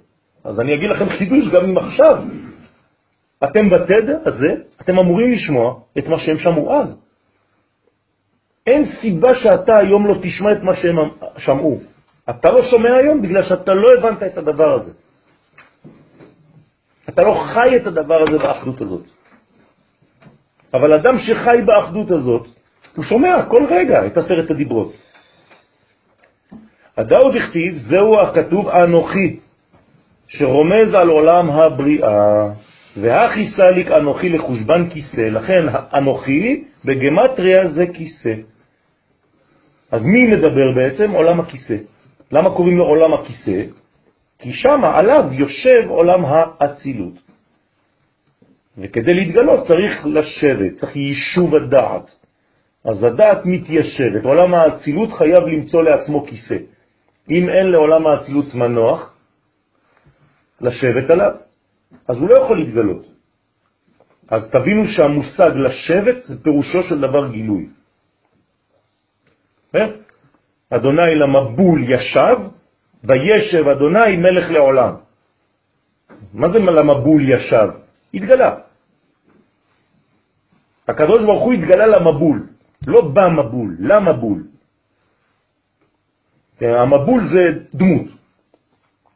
אז 0.44 0.60
אני 0.60 0.74
אגיד 0.74 0.90
לכם 0.90 1.08
חידוש, 1.08 1.48
גם 1.48 1.64
אם 1.64 1.78
עכשיו 1.78 2.22
אתם 3.44 3.70
בתדר 3.70 4.18
הזה, 4.24 4.54
אתם 4.80 4.98
אמורים 4.98 5.32
לשמוע 5.32 5.80
את 5.98 6.06
מה 6.08 6.18
שהם 6.18 6.38
שמעו 6.38 6.80
אז. 6.80 7.00
אין 8.66 8.84
סיבה 9.00 9.34
שאתה 9.34 9.78
היום 9.78 10.06
לא 10.06 10.14
תשמע 10.22 10.52
את 10.52 10.62
מה 10.62 10.74
שהם 10.74 10.96
שמעו. 11.38 11.80
אתה 12.30 12.50
לא 12.52 12.62
שומע 12.62 12.94
היום 12.94 13.22
בגלל 13.22 13.42
שאתה 13.42 13.74
לא 13.74 13.88
הבנת 13.98 14.22
את 14.22 14.38
הדבר 14.38 14.74
הזה. 14.74 14.92
אתה 17.08 17.22
לא 17.22 17.34
חי 17.34 17.76
את 17.76 17.86
הדבר 17.86 18.22
הזה 18.22 18.38
באחדות 18.38 18.80
הזאת. 18.80 19.04
אבל 20.74 20.92
אדם 20.92 21.18
שחי 21.18 21.62
באחדות 21.64 22.10
הזאת, 22.10 22.46
הוא 22.96 23.04
שומע 23.04 23.46
כל 23.48 23.66
רגע 23.70 24.06
את 24.06 24.16
עשרת 24.16 24.50
הדיברות. 24.50 24.92
הדאו 26.96 27.32
דכתיב, 27.32 27.74
זהו 27.76 28.20
הכתוב 28.20 28.68
אנוכי, 28.68 29.36
שרומז 30.28 30.94
על 30.94 31.08
עולם 31.08 31.50
הבריאה, 31.50 32.48
והכי 32.96 33.46
סליק 33.56 33.90
אנוכי 33.90 34.28
לחושבן 34.28 34.90
כיסא, 34.90 35.20
לכן 35.20 35.66
אנוכי 35.94 36.64
בגמטריה 36.84 37.68
זה 37.68 37.86
כיסא. 37.86 38.34
אז 39.90 40.04
מי 40.04 40.26
מדבר 40.26 40.72
בעצם? 40.74 41.10
עולם 41.10 41.40
הכיסא. 41.40 41.76
למה 42.32 42.50
קוראים 42.50 42.78
לו 42.78 42.84
עולם 42.84 43.14
הכיסא? 43.14 43.62
כי 44.38 44.52
שם 44.52 44.80
עליו 44.84 45.24
יושב 45.32 45.88
עולם 45.88 46.24
האצילות. 46.24 47.14
וכדי 48.78 49.14
להתגלות 49.14 49.66
צריך 49.66 50.06
לשבת, 50.06 50.74
צריך 50.74 50.96
יישוב 50.96 51.54
הדעת. 51.54 52.10
אז 52.84 53.04
הדעת 53.04 53.40
מתיישבת, 53.44 54.24
עולם 54.24 54.54
האצילות 54.54 55.12
חייב 55.12 55.40
למצוא 55.52 55.82
לעצמו 55.82 56.26
כיסא. 56.26 56.56
אם 57.30 57.48
אין 57.48 57.66
לעולם 57.66 58.06
האצילות 58.06 58.54
מנוח, 58.54 59.16
לשבת 60.60 61.10
עליו, 61.10 61.32
אז 62.08 62.16
הוא 62.16 62.28
לא 62.28 62.34
יכול 62.34 62.58
להתגלות. 62.58 63.06
אז 64.28 64.50
תבינו 64.50 64.82
שהמושג 64.86 65.50
לשבת 65.54 66.22
זה 66.22 66.42
פירושו 66.42 66.82
של 66.82 67.00
דבר 67.00 67.28
גילוי. 67.28 67.68
אה? 69.74 69.86
אדוני 70.70 71.14
למבול 71.14 71.80
ישב, 71.84 72.36
וישב 73.04 73.68
אדוני 73.68 74.16
מלך 74.16 74.50
לעולם. 74.50 74.94
מה 76.34 76.48
זה 76.48 76.58
למבול 76.58 77.22
ישב? 77.28 77.68
התגלה. 78.14 78.54
הקדוש 80.88 81.24
ברוך 81.24 81.44
הוא 81.44 81.52
התגלה 81.52 81.86
למבול, 81.86 82.46
לא 82.86 83.00
במבול, 83.00 83.76
למבול. 83.78 84.51
המבול 86.62 87.22
זה 87.32 87.58
דמות, 87.74 88.06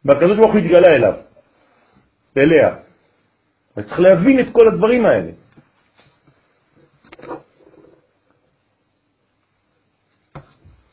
והקדוש 0.05 0.39
ברוך 0.39 0.53
הוא 0.53 0.61
התגלה 0.61 0.97
אליו, 0.97 1.15
אליה. 2.37 2.77
צריך 3.75 4.01
להבין 4.01 4.41
את 4.41 4.47
כל 4.53 4.69
הדברים 4.69 5.07
האלה. 5.07 5.31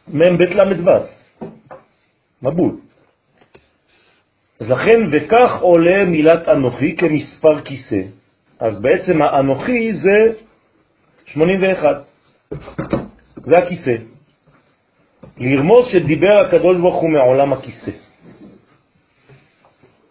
מ"ם 0.07 0.37
בית 0.37 0.49
ל"ו, 0.49 0.91
מבול. 2.41 2.75
אז 4.59 4.69
לכן, 4.69 4.99
וכך 5.11 5.61
עולה 5.61 6.05
מילת 6.05 6.47
אנוכי 6.47 6.95
כמספר 6.97 7.61
כיסא. 7.61 8.01
אז 8.59 8.81
בעצם 8.81 9.21
האנוכי 9.21 9.93
זה 9.93 10.33
81. 11.25 12.03
זה 13.35 13.55
הכיסא. 13.57 14.12
לרמוז 15.37 15.85
שדיבר 15.91 16.35
הקדוש 16.45 16.77
ברוך 16.77 17.01
הוא 17.01 17.09
מעולם 17.09 17.53
הכיסא. 17.53 17.91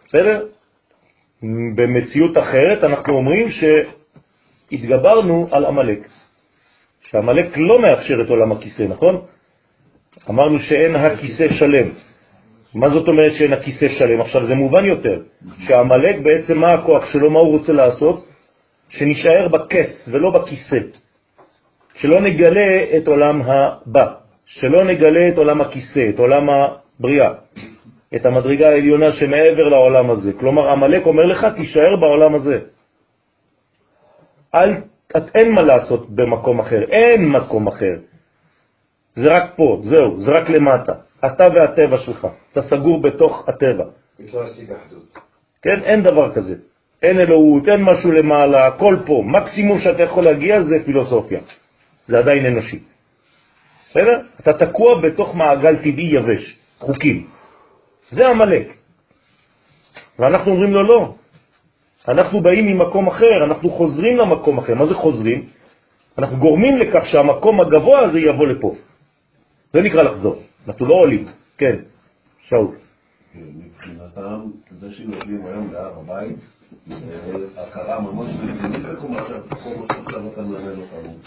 בסדר? 0.06 0.46
במציאות 1.76 2.38
אחרת 2.38 2.84
אנחנו 2.84 3.14
אומרים 3.14 3.48
שהתגברנו 4.70 5.48
על 5.50 5.64
עמלק. 5.64 6.08
שעמלק 7.10 7.56
לא 7.56 7.82
מאפשר 7.82 8.22
את 8.24 8.28
עולם 8.28 8.52
הכיסא, 8.52 8.82
נכון? 8.82 9.22
אמרנו 10.30 10.58
שאין 10.58 10.96
הכיסא 10.96 11.48
שלם. 11.48 11.88
מה 12.74 12.88
זאת 12.88 13.08
אומרת 13.08 13.32
שאין 13.34 13.52
הכיסא 13.52 13.88
שלם? 13.88 14.20
עכשיו 14.20 14.46
זה 14.46 14.54
מובן 14.54 14.84
יותר, 14.84 15.22
שהעמלק 15.58 16.16
בעצם 16.22 16.58
מה 16.58 16.66
הכוח 16.66 17.12
שלו, 17.12 17.30
מה 17.30 17.38
הוא 17.38 17.58
רוצה 17.58 17.72
לעשות? 17.72 18.26
שנשאר 18.88 19.48
בכס 19.48 20.08
ולא 20.08 20.30
בכיסא. 20.30 20.78
שלא 21.96 22.20
נגלה 22.20 22.96
את 22.96 23.06
עולם 23.06 23.42
הבא, 23.42 24.21
שלא 24.46 24.84
נגלה 24.84 25.28
את 25.28 25.38
עולם 25.38 25.60
הכיסא, 25.60 26.08
את 26.14 26.18
עולם 26.18 26.46
הבריאה, 26.50 27.32
את 28.14 28.26
המדרגה 28.26 28.66
העליונה 28.66 29.12
שמעבר 29.12 29.68
לעולם 29.68 30.10
הזה. 30.10 30.32
כלומר, 30.32 30.68
עמלק 30.70 31.06
אומר 31.06 31.24
לך, 31.24 31.46
תישאר 31.56 31.96
בעולם 32.00 32.34
הזה. 32.34 32.58
אל, 34.54 34.70
את, 35.16 35.36
אין 35.36 35.52
מה 35.54 35.62
לעשות 35.62 36.10
במקום 36.10 36.60
אחר, 36.60 36.82
אין 36.90 37.28
מקום 37.28 37.68
אחר. 37.68 37.96
זה 39.12 39.28
רק 39.28 39.52
פה, 39.56 39.80
זהו, 39.82 40.20
זה 40.20 40.30
רק 40.30 40.50
למטה. 40.50 40.92
אתה 41.26 41.44
והטבע 41.54 41.98
שלך, 41.98 42.26
אתה 42.52 42.62
סגור 42.62 43.02
בתוך 43.02 43.48
הטבע. 43.48 43.84
כן, 45.62 45.82
אין 45.82 46.02
דבר 46.02 46.34
כזה. 46.34 46.54
אין 47.02 47.20
אלוהות, 47.20 47.68
אין 47.68 47.82
משהו 47.82 48.12
למעלה, 48.12 48.66
הכל 48.66 48.96
פה. 49.06 49.22
מקסימום 49.26 49.78
שאתה 49.78 50.02
יכול 50.02 50.24
להגיע 50.24 50.62
זה 50.62 50.76
פילוסופיה. 50.84 51.40
זה 52.06 52.18
עדיין 52.18 52.46
אנושי. 52.46 52.91
בסדר? 53.92 54.20
אתה 54.40 54.52
תקוע 54.52 55.00
בתוך 55.00 55.34
מעגל 55.34 55.76
טבעי 55.76 56.04
יבש, 56.04 56.56
חוקים. 56.78 57.26
זה 58.10 58.28
המלאק. 58.28 58.66
ואנחנו 60.18 60.52
אומרים 60.52 60.72
לו 60.72 60.82
לא. 60.82 61.14
אנחנו 62.08 62.40
באים 62.40 62.66
ממקום 62.66 63.06
אחר, 63.08 63.44
אנחנו 63.46 63.70
חוזרים 63.70 64.16
למקום 64.16 64.58
אחר. 64.58 64.74
מה 64.74 64.86
זה 64.86 64.94
חוזרים? 64.94 65.44
אנחנו 66.18 66.36
גורמים 66.36 66.78
לכך 66.78 67.06
שהמקום 67.06 67.60
הגבוה 67.60 68.00
הזה 68.00 68.20
יבוא 68.20 68.46
לפה. 68.46 68.74
זה 69.72 69.80
נקרא 69.80 70.02
לחזור. 70.02 70.42
אנחנו 70.68 70.86
לא 70.86 70.94
עולים. 70.94 71.24
כן, 71.58 71.76
שאול. 72.48 72.68
מבחינתם, 73.34 74.40
זה 74.70 74.92
שיושבים 74.92 75.46
היום 75.46 75.70
בהר 75.70 75.92
הבית, 76.00 76.36
הכרה 77.56 78.00
ממש 78.00 78.30
רצינית 78.42 78.86
מה 79.10 79.18
שעכשיו 79.28 80.28
אתה 80.32 80.42
מלמד 80.42 80.78
אותנו. 80.78 81.18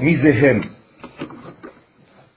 מי 0.00 0.16
זה 0.16 0.28
הם? 0.28 0.81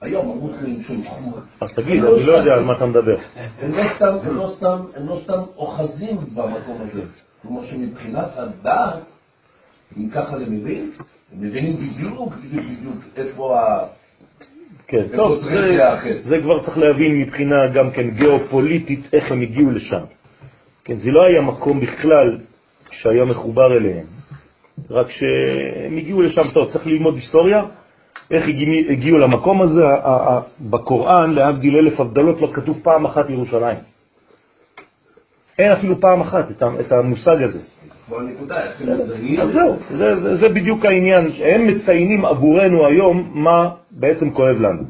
היום 0.01 0.31
המוסלמים 0.31 0.81
שהולכו... 0.81 1.37
אז 1.61 1.73
תגיד, 1.75 2.03
אני 2.03 2.25
לא 2.25 2.31
יודע 2.31 2.53
על 2.53 2.63
מה 2.63 2.73
אתה 2.77 2.85
מדבר. 2.85 3.17
הם 3.61 5.07
לא 5.07 5.19
סתם 5.23 5.39
אוחזים 5.57 6.17
במקום 6.33 6.77
הזה. 6.81 7.01
כלומר 7.41 7.65
שמבחינת 7.65 8.29
הדעת, 8.35 9.03
אם 9.97 10.09
ככה 10.09 10.35
הם 10.35 10.41
מבינים, 10.41 10.91
הם 11.33 11.41
מבינים 11.41 11.73
בדיוק 11.73 12.33
בדיוק 12.35 13.03
איפה 13.15 13.59
ה... 13.59 13.87
כן, 14.87 15.03
טוב, 15.15 15.41
זה, 15.41 15.77
זה 16.19 16.39
כבר 16.41 16.65
צריך 16.65 16.77
להבין 16.77 17.21
מבחינה 17.21 17.67
גם 17.73 17.91
כן 17.91 18.09
גיאופוליטית 18.09 18.99
איך 19.13 19.31
הם 19.31 19.41
הגיעו 19.41 19.71
לשם. 19.71 20.03
כן, 20.83 20.95
זה 20.95 21.11
לא 21.11 21.25
היה 21.25 21.41
מקום 21.41 21.79
בכלל 21.79 22.37
שהיה 22.91 23.25
מחובר 23.25 23.77
אליהם, 23.77 24.05
רק 24.89 25.07
שהם 25.09 25.97
הגיעו 25.97 26.21
לשם, 26.21 26.41
טוב, 26.53 26.71
צריך 26.71 26.87
ללמוד 26.87 27.15
היסטוריה, 27.15 27.63
איך 28.31 28.47
הגיעו, 28.47 28.91
הגיעו 28.91 29.17
למקום 29.17 29.61
הזה, 29.61 29.83
בקוראן, 30.61 31.33
להבדיל 31.33 31.77
אלף 31.77 31.99
הבדלות, 31.99 32.41
לא 32.41 32.49
כתוב 32.53 32.79
פעם 32.83 33.05
אחת 33.05 33.29
ירושלים. 33.29 33.77
אין 35.59 35.71
אפילו 35.71 36.01
פעם 36.01 36.21
אחת 36.21 36.45
את 36.79 36.91
המושג 36.91 37.43
הזה. 37.43 37.59
אז 39.41 39.51
זהו, 39.53 39.75
זה, 39.89 40.15
זה, 40.15 40.35
זה 40.35 40.49
בדיוק 40.49 40.85
העניין, 40.85 41.25
הם 41.43 41.67
מציינים 41.67 42.25
עבורנו 42.25 42.85
היום 42.85 43.31
מה 43.33 43.69
בעצם 43.91 44.31
כואב 44.31 44.57
לנו. 44.57 44.83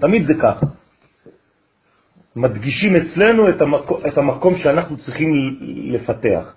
תמיד 0.00 0.26
זה 0.26 0.34
ככה. 0.34 0.66
מדגישים 2.36 2.96
אצלנו 2.96 3.48
את 3.48 3.60
המקום, 3.60 3.98
את 4.08 4.18
המקום 4.18 4.56
שאנחנו 4.56 4.96
צריכים 4.96 5.32
לפתח. 5.92 6.54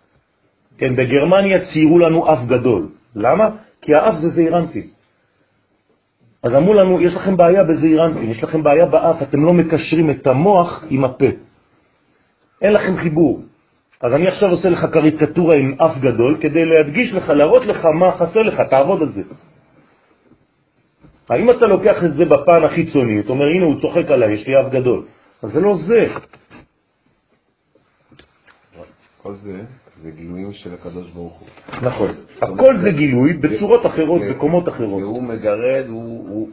כן, 0.77 0.95
בגרמניה 0.95 1.59
ציירו 1.73 1.99
לנו 1.99 2.33
אף 2.33 2.45
גדול. 2.47 2.87
למה? 3.15 3.49
כי 3.81 3.95
האף 3.95 4.15
זה 4.15 4.29
זעירנטי. 4.29 4.81
אז 6.43 6.55
אמרו 6.55 6.73
לנו, 6.73 7.01
יש 7.01 7.13
לכם 7.15 7.37
בעיה 7.37 7.63
בזעירנטי, 7.63 8.25
יש 8.25 8.43
לכם 8.43 8.63
בעיה 8.63 8.85
באף, 8.85 9.21
אתם 9.21 9.45
לא 9.45 9.53
מקשרים 9.53 10.09
את 10.09 10.27
המוח 10.27 10.83
עם 10.89 11.05
הפה. 11.05 11.25
אין 12.61 12.73
לכם 12.73 12.97
חיבור. 12.97 13.41
אז 14.01 14.13
אני 14.13 14.27
עכשיו 14.27 14.49
עושה 14.49 14.69
לך 14.69 14.85
קריקטורה 14.93 15.57
עם 15.57 15.73
אף 15.81 15.97
גדול, 15.97 16.37
כדי 16.41 16.65
להדגיש 16.65 17.13
לך, 17.13 17.29
להראות 17.29 17.65
לך 17.65 17.85
מה 17.85 18.11
חסר 18.11 18.41
לך, 18.41 18.61
תעבוד 18.69 19.01
על 19.01 19.09
זה. 19.09 19.21
האם 21.29 21.45
אתה 21.49 21.67
לוקח 21.67 22.03
את 22.03 22.13
זה 22.13 22.25
בפן 22.25 22.63
החיצוני, 22.63 23.19
אתה 23.19 23.29
אומר, 23.29 23.45
הנה 23.45 23.65
הוא 23.65 23.81
צוחק 23.81 24.05
עליי, 24.11 24.33
יש 24.33 24.47
לי 24.47 24.59
אף 24.61 24.71
גדול. 24.71 25.05
אז 25.43 25.51
זה 25.51 25.59
לא 25.59 25.75
זה. 25.75 26.07
כל 29.21 29.33
זה, 29.33 29.61
זה 30.01 30.11
גילויים 30.11 30.53
של 30.53 30.73
הקדוש 30.73 31.09
ברוך 31.09 31.39
הוא. 31.39 31.47
נכון. 31.81 32.09
הכל 32.41 32.77
זה 32.77 32.91
גילוי 32.91 33.33
בצורות 33.33 33.85
אחרות, 33.85 34.21
בקומות 34.31 34.69
אחרות. 34.69 35.01
והוא 35.01 35.23
מגרד, 35.23 35.85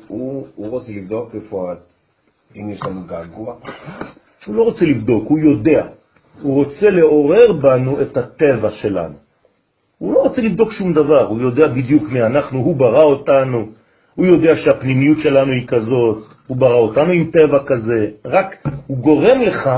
הוא 0.07 0.47
רוצה 0.57 0.93
לבדוק 0.93 1.35
איפה, 1.35 1.73
אם 2.57 2.71
יש 2.71 2.81
לנו 2.83 3.01
געגוע. 3.07 3.55
הוא 4.47 4.55
לא 4.55 4.63
רוצה 4.63 4.85
לבדוק, 4.85 5.29
הוא 5.29 5.39
יודע. 5.39 5.87
הוא 6.43 6.55
רוצה 6.55 6.91
לעורר 6.91 7.53
בנו 7.53 8.03
את 8.03 8.17
הטבע 8.17 8.71
שלנו. 8.71 9.15
הוא 9.99 10.15
לא 10.15 10.19
רוצה 10.19 10.41
לבדוק 10.41 10.73
שום 10.73 10.93
דבר, 10.93 11.27
הוא 11.27 11.41
יודע 11.41 11.69
בדיוק 11.69 12.03
מי 12.13 12.23
אנחנו, 12.23 12.59
הוא 12.59 12.77
ברא 12.77 13.03
אותנו, 13.03 13.69
הוא 14.15 14.27
יודע 14.27 14.57
שהפנימיות 14.57 15.19
שלנו 15.19 15.53
היא 15.53 15.67
כזאת, 15.67 16.19
הוא 16.47 16.57
ברא 16.57 16.75
אותנו 16.75 17.13
עם 17.13 17.31
טבע 17.31 17.59
כזה, 17.67 18.07
רק 18.25 18.57
הוא 18.87 18.99
גורם 18.99 19.43
לך 19.43 19.71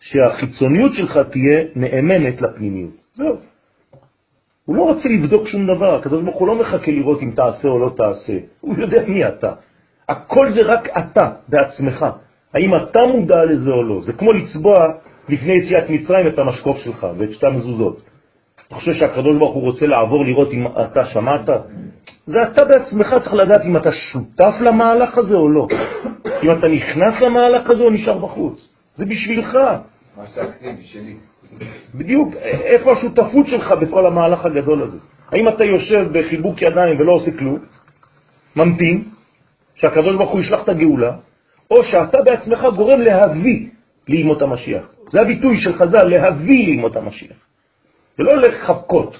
שהחיצוניות 0.00 0.92
שלך 0.94 1.18
תהיה 1.30 1.64
נאמנת 1.76 2.42
לפנימיות. 2.42 2.99
זהו. 3.14 3.36
הוא 4.64 4.76
לא 4.76 4.82
רוצה 4.82 5.08
לבדוק 5.08 5.46
שום 5.46 5.66
דבר, 5.66 5.94
הקדוש 5.94 6.22
ברוך 6.22 6.36
הוא 6.36 6.48
לא 6.48 6.60
מחכה 6.60 6.90
לראות 6.90 7.22
אם 7.22 7.30
תעשה 7.30 7.68
או 7.68 7.78
לא 7.78 7.90
תעשה, 7.96 8.38
הוא 8.60 8.74
יודע 8.78 9.02
מי 9.08 9.28
אתה. 9.28 9.52
הכל 10.08 10.50
זה 10.50 10.62
רק 10.62 10.88
אתה, 10.98 11.30
בעצמך. 11.48 12.06
האם 12.54 12.76
אתה 12.76 13.00
מודע 13.06 13.44
לזה 13.44 13.70
או 13.70 13.82
לא? 13.82 14.00
זה 14.00 14.12
כמו 14.12 14.32
לצבוע 14.32 14.74
לפני 15.28 15.52
יציאת 15.52 15.90
מצרים 15.90 16.26
את 16.26 16.38
המשקוף 16.38 16.78
שלך 16.78 17.06
ואת 17.18 17.32
שתי 17.32 17.46
המזוזות. 17.46 18.00
אתה 18.66 18.74
חושב 18.74 18.92
שהקדוש 18.92 19.36
ברוך 19.36 19.54
הוא 19.54 19.62
רוצה 19.62 19.86
לעבור 19.86 20.24
לראות 20.24 20.52
אם 20.52 20.66
אתה 20.66 21.04
שמעת? 21.04 21.46
זה 22.26 22.42
אתה 22.42 22.64
בעצמך 22.64 23.14
צריך 23.22 23.34
לדעת 23.34 23.60
אם 23.64 23.76
אתה 23.76 23.92
שותף 23.92 24.54
למהלך 24.60 25.18
הזה 25.18 25.34
או 25.34 25.48
לא. 25.48 25.66
אם 26.42 26.50
אתה 26.50 26.68
נכנס 26.68 27.20
למהלך 27.20 27.70
הזה 27.70 27.82
או 27.82 27.90
נשאר 27.90 28.18
בחוץ. 28.18 28.68
זה 28.94 29.04
בשבילך. 29.04 29.54
מה 30.16 30.26
שאתה 30.26 30.42
שלי. 30.82 31.29
בדיוק, 31.94 32.34
איפה 32.42 32.92
השותפות 32.92 33.46
שלך 33.46 33.72
בכל 33.72 34.06
המהלך 34.06 34.44
הגדול 34.44 34.82
הזה? 34.82 34.98
האם 35.32 35.48
אתה 35.48 35.64
יושב 35.64 36.06
בחיבוק 36.12 36.62
ידיים 36.62 37.00
ולא 37.00 37.12
עושה 37.12 37.30
כלום, 37.38 37.58
ממתין, 38.56 39.04
שהקדוש 39.74 40.16
ברוך 40.16 40.30
הוא 40.30 40.40
ישלח 40.40 40.62
את 40.64 40.68
הגאולה, 40.68 41.12
או 41.70 41.84
שאתה 41.84 42.18
בעצמך 42.22 42.64
גורם 42.76 43.00
להביא 43.00 43.68
לימות 44.08 44.42
המשיח. 44.42 44.84
זה 45.12 45.20
הביטוי 45.20 45.60
של 45.60 45.76
חז"ל, 45.76 46.08
להביא 46.08 46.66
לימות 46.66 46.96
המשיח, 46.96 47.36
ולא 48.18 48.36
לחכות. 48.36 49.16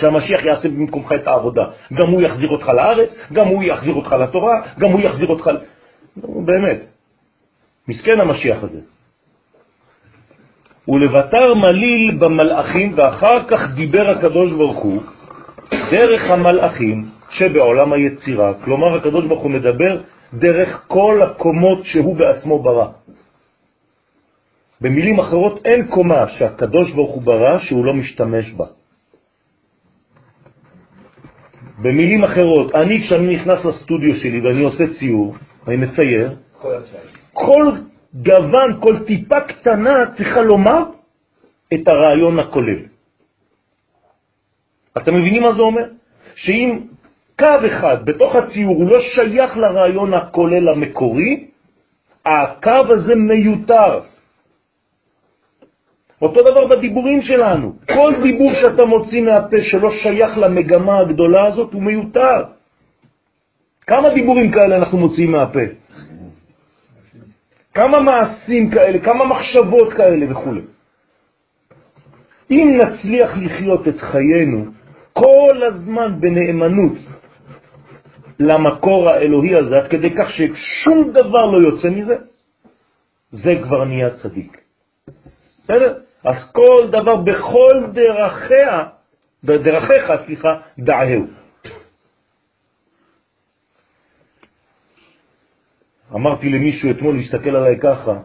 שהמשיח 0.00 0.44
יעשה 0.44 0.68
במקומך 0.68 1.12
את 1.12 1.26
העבודה. 1.26 1.64
גם 1.92 2.08
הוא 2.08 2.22
יחזיר 2.22 2.48
אותך 2.48 2.68
לארץ, 2.68 3.10
גם 3.32 3.48
הוא 3.48 3.64
יחזיר 3.64 3.94
אותך 3.94 4.12
לתורה, 4.12 4.62
גם 4.78 4.90
הוא 4.90 5.00
יחזיר 5.00 5.28
אותך... 5.28 5.50
באמת, 6.16 6.80
מסכן 7.88 8.20
המשיח 8.20 8.62
הזה. 8.62 8.80
ולבטר 10.88 11.54
מליל 11.54 12.18
במלאכים, 12.18 12.94
ואחר 12.96 13.48
כך 13.48 13.60
דיבר 13.74 14.10
הקדוש 14.10 14.52
ברוך 14.52 14.78
הוא 14.78 15.02
דרך 15.90 16.22
המלאכים 16.30 17.04
שבעולם 17.30 17.92
היצירה. 17.92 18.54
כלומר, 18.64 18.96
הקדוש 18.96 19.24
ברוך 19.24 19.42
הוא 19.42 19.50
מדבר 19.50 20.00
דרך 20.34 20.84
כל 20.86 21.22
הקומות 21.22 21.84
שהוא 21.84 22.16
בעצמו 22.16 22.62
ברא. 22.62 22.86
במילים 24.80 25.18
אחרות, 25.18 25.60
אין 25.64 25.86
קומה 25.86 26.28
שהקדוש 26.28 26.92
ברוך 26.92 27.14
הוא 27.14 27.22
ברא 27.22 27.58
שהוא 27.58 27.84
לא 27.84 27.94
משתמש 27.94 28.52
בה. 28.52 28.66
במילים 31.78 32.24
אחרות, 32.24 32.74
אני 32.74 33.00
כשאני 33.00 33.36
נכנס 33.36 33.64
לסטודיו 33.64 34.16
שלי 34.16 34.40
ואני 34.40 34.62
עושה 34.62 34.84
ציור, 34.98 35.34
אני 35.68 35.76
מצייר, 35.76 36.34
כל. 36.58 36.74
כל 37.32 37.72
גוון, 38.14 38.80
כל 38.80 39.04
טיפה 39.06 39.40
קטנה 39.40 40.06
צריכה 40.16 40.40
לומר 40.40 40.82
את 41.74 41.88
הרעיון 41.88 42.38
הכולל. 42.38 42.78
אתם 44.96 45.14
מבינים 45.14 45.42
מה 45.42 45.52
זה 45.52 45.62
אומר? 45.62 45.84
שאם 46.34 46.78
קו 47.38 47.66
אחד 47.66 48.04
בתוך 48.04 48.36
הציור 48.36 48.76
הוא 48.76 48.90
לא 48.90 48.98
שייך 49.00 49.56
לרעיון 49.56 50.14
הכולל 50.14 50.68
המקורי, 50.68 51.46
הקו 52.26 52.80
הזה 52.88 53.14
מיותר. 53.14 54.00
אותו 56.22 56.40
דבר 56.40 56.66
בדיבורים 56.66 57.22
שלנו. 57.22 57.72
כל 57.88 58.12
דיבור 58.22 58.50
שאתה 58.54 58.84
מוציא 58.84 59.22
מהפה 59.22 59.56
שלא 59.62 59.90
שייך 59.90 60.38
למגמה 60.38 60.98
הגדולה 60.98 61.46
הזאת 61.46 61.72
הוא 61.72 61.82
מיותר. 61.82 62.44
כמה 63.86 64.08
דיבורים 64.14 64.52
כאלה 64.52 64.76
אנחנו 64.76 64.98
מוציאים 64.98 65.32
מהפה? 65.32 65.83
כמה 67.74 68.00
מעשים 68.00 68.70
כאלה, 68.70 68.98
כמה 68.98 69.24
מחשבות 69.24 69.92
כאלה 69.92 70.30
וכו'. 70.30 70.52
אם 72.50 72.80
נצליח 72.82 73.30
לחיות 73.36 73.88
את 73.88 74.00
חיינו 74.00 74.64
כל 75.12 75.62
הזמן 75.66 76.20
בנאמנות 76.20 76.98
למקור 78.40 79.10
האלוהי 79.10 79.56
הזה, 79.56 79.76
עד 79.76 79.90
כדי 79.90 80.10
כך 80.10 80.26
ששום 80.30 81.10
דבר 81.12 81.46
לא 81.46 81.68
יוצא 81.68 81.90
מזה, 81.90 82.16
זה 83.30 83.52
כבר 83.62 83.84
נהיה 83.84 84.10
צדיק. 84.10 84.58
בסדר? 85.62 85.98
אז 86.24 86.36
כל 86.52 86.88
דבר 86.90 87.16
בכל 87.16 87.86
דרכיה, 87.92 88.84
בדרכיך, 89.44 90.12
סליחה, 90.26 90.48
דעהו. 90.78 91.43
אמרתי 96.14 96.48
למישהו 96.48 96.90
אתמול, 96.90 97.16
להסתכל 97.16 97.56
עליי 97.56 97.78
ככה, 97.80 98.20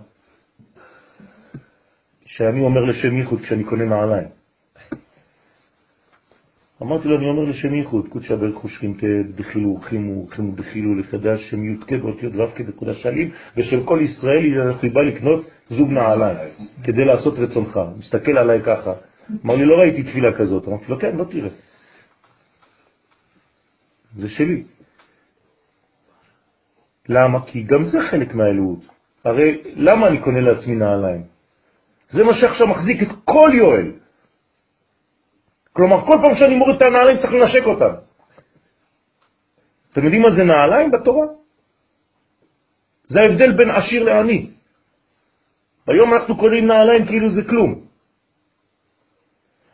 שאני 2.25 2.61
אומר 2.61 2.81
לשם 2.81 3.17
ייחוד 3.17 3.41
כשאני 3.41 3.63
קונה 3.63 3.85
נעליים. 3.85 4.27
אמרתי 6.81 7.07
לו, 7.07 7.17
אני 7.17 7.29
אומר 7.29 7.43
לשם 7.43 7.73
ייחוד, 7.73 8.07
קודשא 8.07 8.35
ברך 8.35 8.55
חושכינתה 8.55 9.07
דחילו 9.35 9.69
ורחימו 9.69 10.23
ורחימו 10.23 10.51
דחילו 10.55 10.95
לחדש 10.95 11.49
שם 11.49 11.73
י"ק 11.73 11.91
באותיות 11.91 12.35
ו' 12.35 12.55
כדקודה 12.55 12.93
שלים, 12.93 13.31
ושל 13.57 13.83
כל 13.85 13.99
ישראל 14.01 14.61
אני 14.81 14.89
בא 14.89 15.01
לקנות 15.01 15.49
זוג 15.69 15.91
נעליים, 15.91 16.37
כדי 16.83 17.05
לעשות 17.05 17.39
רצונך. 17.39 17.79
מסתכל 17.97 18.37
עליי 18.37 18.61
ככה. 18.65 18.93
אמר 19.45 19.55
לי, 19.55 19.65
לא 19.65 19.75
ראיתי 19.75 20.03
תפילה 20.03 20.37
כזאת. 20.37 20.67
אמרתי 20.67 20.85
לו, 20.89 20.99
כן, 20.99 21.15
לא 21.15 21.23
תראה. 21.23 21.49
זה 24.17 24.29
שלי. 24.29 24.63
למה? 27.09 27.45
כי 27.45 27.63
גם 27.63 27.85
זה 27.85 27.97
חלק 28.11 28.33
מהאלוהות. 28.35 28.79
הרי 29.25 29.61
למה 29.75 30.07
אני 30.07 30.21
קונה 30.21 30.41
לעצמי 30.41 30.75
נעליים? 30.75 31.23
זה 32.09 32.23
מה 32.23 32.33
שעכשיו 32.33 32.67
מחזיק 32.67 33.03
את 33.03 33.07
כל 33.25 33.51
יואל. 33.53 33.91
כלומר, 35.73 36.05
כל 36.05 36.17
פעם 36.23 36.35
שאני 36.35 36.55
מוריד 36.55 36.75
את 36.75 36.81
הנעליים 36.81 37.17
צריך 37.17 37.33
לנשק 37.33 37.65
אותם. 37.65 37.93
אתם 39.91 40.03
יודעים 40.03 40.21
מה 40.21 40.31
זה 40.31 40.43
נעליים 40.43 40.91
בתורה? 40.91 41.25
זה 43.07 43.19
ההבדל 43.19 43.57
בין 43.57 43.69
עשיר 43.69 44.03
לעני. 44.03 44.49
היום 45.87 46.13
אנחנו 46.13 46.37
קוראים 46.37 46.67
נעליים 46.67 47.05
כאילו 47.05 47.29
זה 47.29 47.41
כלום. 47.49 47.81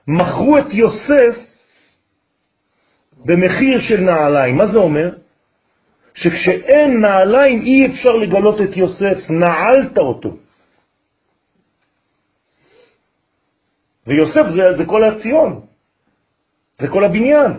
מכרו 0.08 0.58
את 0.58 0.70
יוסף 0.72 1.36
במחיר 3.26 3.80
של 3.80 4.00
נעליים. 4.00 4.56
מה 4.56 4.68
זה 4.68 4.78
אומר? 4.78 5.25
שכשאין 6.16 7.02
נעליים 7.02 7.62
אי 7.62 7.86
אפשר 7.86 8.12
לגלות 8.12 8.62
את 8.62 8.78
יוסף, 8.78 9.30
נעלת 9.30 9.98
אותו. 9.98 10.30
ויוסף 14.08 14.46
זה, 14.56 14.78
זה 14.78 14.86
כל 14.86 15.04
הציון, 15.04 15.62
זה 16.78 16.88
כל 16.88 17.04
הבניין. 17.04 17.52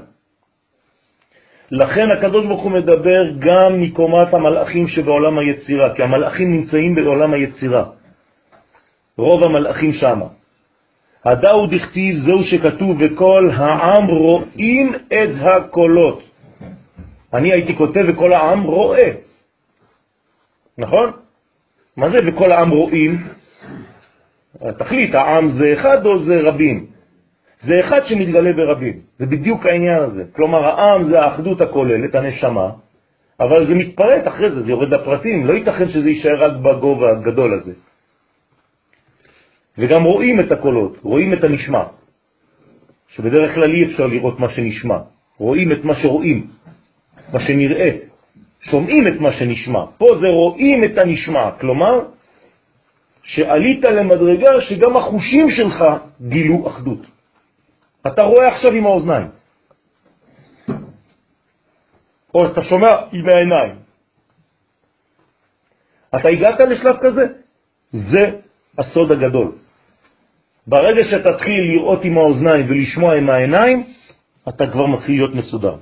לכן 1.70 2.10
הקדוש 2.18 2.46
ברוך 2.46 2.62
הוא 2.62 2.72
מדבר 2.72 3.30
גם 3.38 3.80
מקומת 3.80 4.34
המלאכים 4.34 4.88
שבעולם 4.88 5.38
היצירה, 5.38 5.94
כי 5.94 6.02
המלאכים 6.02 6.52
נמצאים 6.52 6.94
בעולם 6.94 7.34
היצירה. 7.34 7.84
רוב 9.18 9.44
המלאכים 9.44 9.92
שמה. 9.92 10.26
הדאו 11.24 11.66
דכתיב 11.66 12.16
זהו 12.26 12.42
שכתוב 12.42 12.96
וכל 13.00 13.50
העם 13.52 14.06
רואים 14.06 14.94
את 14.94 15.30
הקולות. 15.40 16.25
אני 17.34 17.50
הייתי 17.54 17.76
כותב 17.76 18.04
וכל 18.08 18.32
העם 18.32 18.62
רואה. 18.62 19.10
נכון? 20.78 21.12
מה 21.96 22.10
זה 22.10 22.18
וכל 22.26 22.52
העם 22.52 22.70
רואים? 22.70 23.26
תחליט, 24.78 25.14
העם 25.14 25.50
זה 25.50 25.72
אחד 25.72 26.06
או 26.06 26.24
זה 26.24 26.40
רבים? 26.40 26.86
זה 27.60 27.74
אחד 27.80 28.00
שמתגלה 28.06 28.52
ברבים, 28.52 29.00
זה 29.16 29.26
בדיוק 29.26 29.66
העניין 29.66 30.02
הזה. 30.02 30.24
כלומר, 30.32 30.64
העם 30.64 31.04
זה 31.04 31.20
האחדות 31.20 31.60
הכוללת, 31.60 32.14
הנשמה, 32.14 32.70
אבל 33.40 33.66
זה 33.66 33.74
מתפרט 33.74 34.28
אחרי 34.28 34.50
זה, 34.50 34.62
זה 34.62 34.70
יורד 34.70 34.88
לפרטים, 34.88 35.46
לא 35.46 35.52
ייתכן 35.52 35.88
שזה 35.88 36.10
יישאר 36.10 36.44
רק 36.44 36.52
בגובה 36.62 37.10
הגדול 37.10 37.54
הזה. 37.54 37.72
וגם 39.78 40.04
רואים 40.04 40.40
את 40.40 40.52
הקולות, 40.52 40.98
רואים 41.02 41.32
את 41.32 41.44
הנשמע, 41.44 41.84
שבדרך 43.08 43.54
כלל 43.54 43.70
אי 43.70 43.84
אפשר 43.84 44.06
לראות 44.06 44.40
מה 44.40 44.48
שנשמע, 44.48 44.98
רואים 45.38 45.72
את 45.72 45.84
מה 45.84 45.94
שרואים. 45.94 46.46
מה 47.32 47.40
שנראה, 47.40 47.90
שומעים 48.60 49.06
את 49.06 49.20
מה 49.20 49.32
שנשמע. 49.32 49.84
פה 49.98 50.06
זה 50.20 50.26
רואים 50.28 50.84
את 50.84 50.98
הנשמע, 50.98 51.50
כלומר, 51.60 52.00
שעלית 53.22 53.84
למדרגה 53.84 54.60
שגם 54.60 54.96
החושים 54.96 55.50
שלך 55.50 55.84
גילו 56.28 56.68
אחדות. 56.68 57.06
אתה 58.06 58.22
רואה 58.22 58.48
עכשיו 58.48 58.72
עם 58.72 58.86
האוזניים, 58.86 59.28
או 62.34 62.46
אתה 62.46 62.62
שומע 62.62 62.90
עם 63.12 63.26
העיניים. 63.28 63.76
אתה 66.14 66.28
הגעת 66.28 66.60
לשלב 66.60 66.96
כזה? 67.00 67.26
זה 67.92 68.30
הסוד 68.78 69.12
הגדול. 69.12 69.52
ברגע 70.66 71.04
שתתחיל 71.04 71.60
לראות 71.72 72.04
עם 72.04 72.18
האוזניים 72.18 72.66
ולשמוע 72.68 73.14
עם 73.14 73.30
העיניים, 73.30 73.84
אתה 74.48 74.64
כבר 74.72 74.86
מתחיל 74.86 75.14
להיות 75.14 75.34
מסודר. 75.34 75.76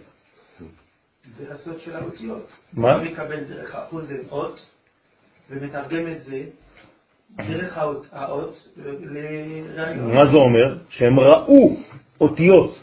זה 1.36 1.44
הסוד 1.50 1.78
של 1.78 1.96
האותיות. 1.96 2.58
מה? 2.72 2.94
הוא 2.94 3.02
מקבל 3.02 3.44
דרך 3.44 3.74
האוזן 3.74 4.20
אות, 4.30 4.66
ומתרגם 5.50 6.06
את 6.12 6.24
זה 6.24 6.42
דרך 7.36 7.78
האות, 7.78 8.06
לרעיון. 8.76 10.14
מה 10.14 10.26
זה 10.26 10.36
אומר? 10.36 10.78
שהם 10.88 11.20
ראו 11.20 11.76
אותיות. 12.20 12.78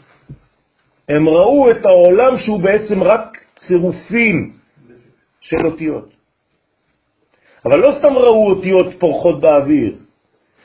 הם 1.08 1.28
ראו 1.28 1.70
את 1.70 1.86
העולם 1.86 2.38
שהוא 2.38 2.60
בעצם 2.60 3.02
רק 3.02 3.38
צירופים 3.66 4.52
של 5.40 5.66
אותיות. 5.66 6.14
אבל 7.64 7.78
לא 7.78 7.92
סתם 7.98 8.12
ראו 8.12 8.50
אותיות 8.50 8.86
פורחות 8.98 9.40
באוויר, 9.40 9.94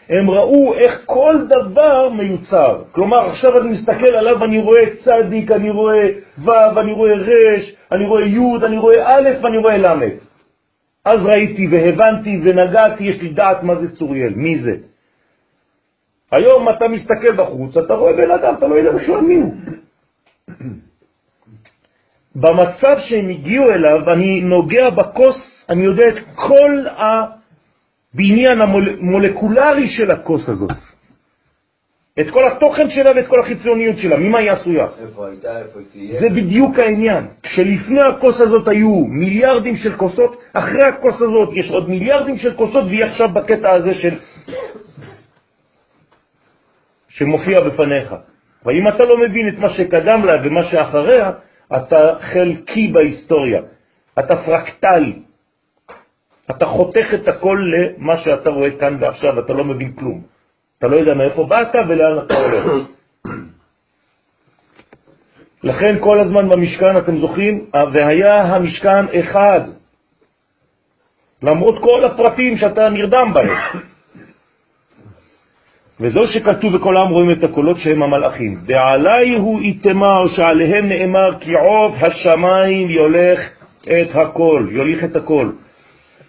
הם 0.10 0.30
ראו 0.30 0.74
איך 0.74 1.02
כל 1.06 1.36
דבר 1.50 2.10
מיוצר. 2.10 2.84
כלומר, 2.92 3.30
עכשיו 3.30 3.58
אני 3.58 3.70
מסתכל 3.70 4.14
עליו, 4.16 4.44
אני 4.44 4.60
רואה 4.62 4.84
צדיק, 4.96 5.52
אני 5.52 5.70
רואה 5.70 6.10
ו', 6.46 6.80
אני 6.82 6.92
רואה 6.92 7.14
ר', 7.14 7.77
אני 7.92 8.06
רואה 8.06 8.26
י', 8.26 8.66
אני 8.66 8.78
רואה 8.78 9.08
א', 9.08 9.30
ואני 9.44 9.58
רואה 9.58 9.78
ל'. 9.78 10.28
אז 11.06 11.26
ראיתי 11.26 11.68
והבנתי 11.72 12.42
ונגעתי, 12.46 13.04
יש 13.04 13.22
לי 13.22 13.30
דעת 13.30 13.64
מה 13.64 13.76
זה 13.76 13.96
צוריאל, 13.96 14.34
מי 14.36 14.60
זה. 14.60 14.76
היום 16.32 16.70
אתה 16.70 16.88
מסתכל 16.88 17.36
בחוץ, 17.36 17.78
אתה 17.78 17.94
רואה 17.94 18.14
בן 18.14 18.32
אדם, 18.32 18.54
אתה 18.58 18.68
לא 18.68 18.76
יודע 18.76 18.92
בכלל 18.92 19.22
מי 19.22 19.36
הוא. 19.36 19.54
במצב 22.36 22.96
שהם 22.98 23.30
הגיעו 23.30 23.70
אליו, 23.70 24.14
אני 24.14 24.42
נוגע 24.42 24.90
בכוס, 24.90 25.66
אני 25.70 25.86
יודע 25.86 26.08
את 26.08 26.24
כל 26.36 26.86
הבניין 28.14 28.62
המולקולרי 28.62 29.88
של 29.88 30.12
הכוס 30.12 30.50
הזאת. 30.50 30.72
את 32.20 32.30
כל 32.30 32.48
התוכן 32.48 32.90
שלה 32.90 33.12
ואת 33.16 33.28
כל 33.28 33.40
החיצוניות 33.40 33.98
שלה, 33.98 34.18
ממה 34.18 34.38
היא 34.40 34.52
עשויה? 34.52 34.88
איפה 35.02 35.28
הייתה, 35.28 35.60
איפה 35.60 35.80
תהיה? 35.92 36.20
זה 36.20 36.30
בדיוק 36.30 36.80
העניין. 36.80 37.28
כשלפני 37.44 38.02
הכוס 38.02 38.42
הזאת 38.42 38.68
היו 38.68 39.06
מיליארדים 39.06 39.76
של 39.76 39.96
כוסות, 39.96 40.42
אחרי 40.54 40.88
הכוס 40.88 41.22
הזאת 41.22 41.50
יש 41.54 41.72
עוד 41.72 41.90
מיליארדים 41.90 42.38
של 42.38 42.54
כוסות, 42.54 42.86
והיא 42.86 43.04
עכשיו 43.04 43.30
בקטע 43.30 43.74
הזה 43.74 43.94
של... 43.94 44.16
שמופיע 47.10 47.62
בפניך. 47.62 48.16
ואם 48.66 48.88
אתה 48.88 49.04
לא 49.04 49.18
מבין 49.18 49.48
את 49.48 49.60
מה 49.60 49.70
שקדם 49.70 50.26
לה 50.26 50.34
ומה 50.44 50.64
שאחריה, 50.64 51.32
אתה 51.76 52.16
חלקי 52.20 52.92
בהיסטוריה, 52.94 53.62
אתה 54.20 54.36
פרקטלי. 54.36 55.20
אתה 56.52 56.66
חותך 56.66 57.14
את 57.14 57.28
הכל 57.28 57.72
למה 57.74 58.18
שאתה 58.18 58.50
רואה 58.50 58.72
כאן 58.80 58.98
ועכשיו, 59.00 59.40
אתה 59.40 59.54
לא 59.54 59.64
מבין 59.64 59.92
כלום. 59.92 60.37
אתה 60.78 60.88
לא 60.88 60.96
יודע 60.96 61.14
מאיפה 61.14 61.44
באת 61.44 61.76
ולאן 61.90 62.26
אתה 62.26 62.34
הולך. 62.34 62.88
לכן 65.64 65.96
כל 66.00 66.20
הזמן 66.20 66.50
במשכן, 66.50 66.98
אתם 66.98 67.18
זוכרים, 67.18 67.66
והיה 67.94 68.42
המשכן 68.42 69.06
אחד, 69.20 69.62
למרות 71.44 71.80
כל 71.80 72.04
הפרטים 72.06 72.58
שאתה 72.58 72.90
נרדם 72.90 73.32
בהם. 73.34 73.82
וזו 76.00 76.28
שכתוב 76.28 76.74
וכל 76.74 76.98
העם 76.98 77.10
רואים 77.10 77.32
את 77.32 77.44
הקולות 77.44 77.78
שהם 77.78 78.04
המלאכים. 78.04 78.58
ועלי 78.66 79.36
הוא 79.36 79.60
איתמר 79.60 80.28
שעליהם 80.36 80.90
נאמר 80.90 81.40
כי 81.40 81.54
עוב 81.54 81.96
השמיים 82.02 82.90
יולך 82.90 83.40
את 83.84 84.16
הכל, 84.16 84.68
יוליך 84.72 85.04
את 85.04 85.16
הכל. 85.16 85.52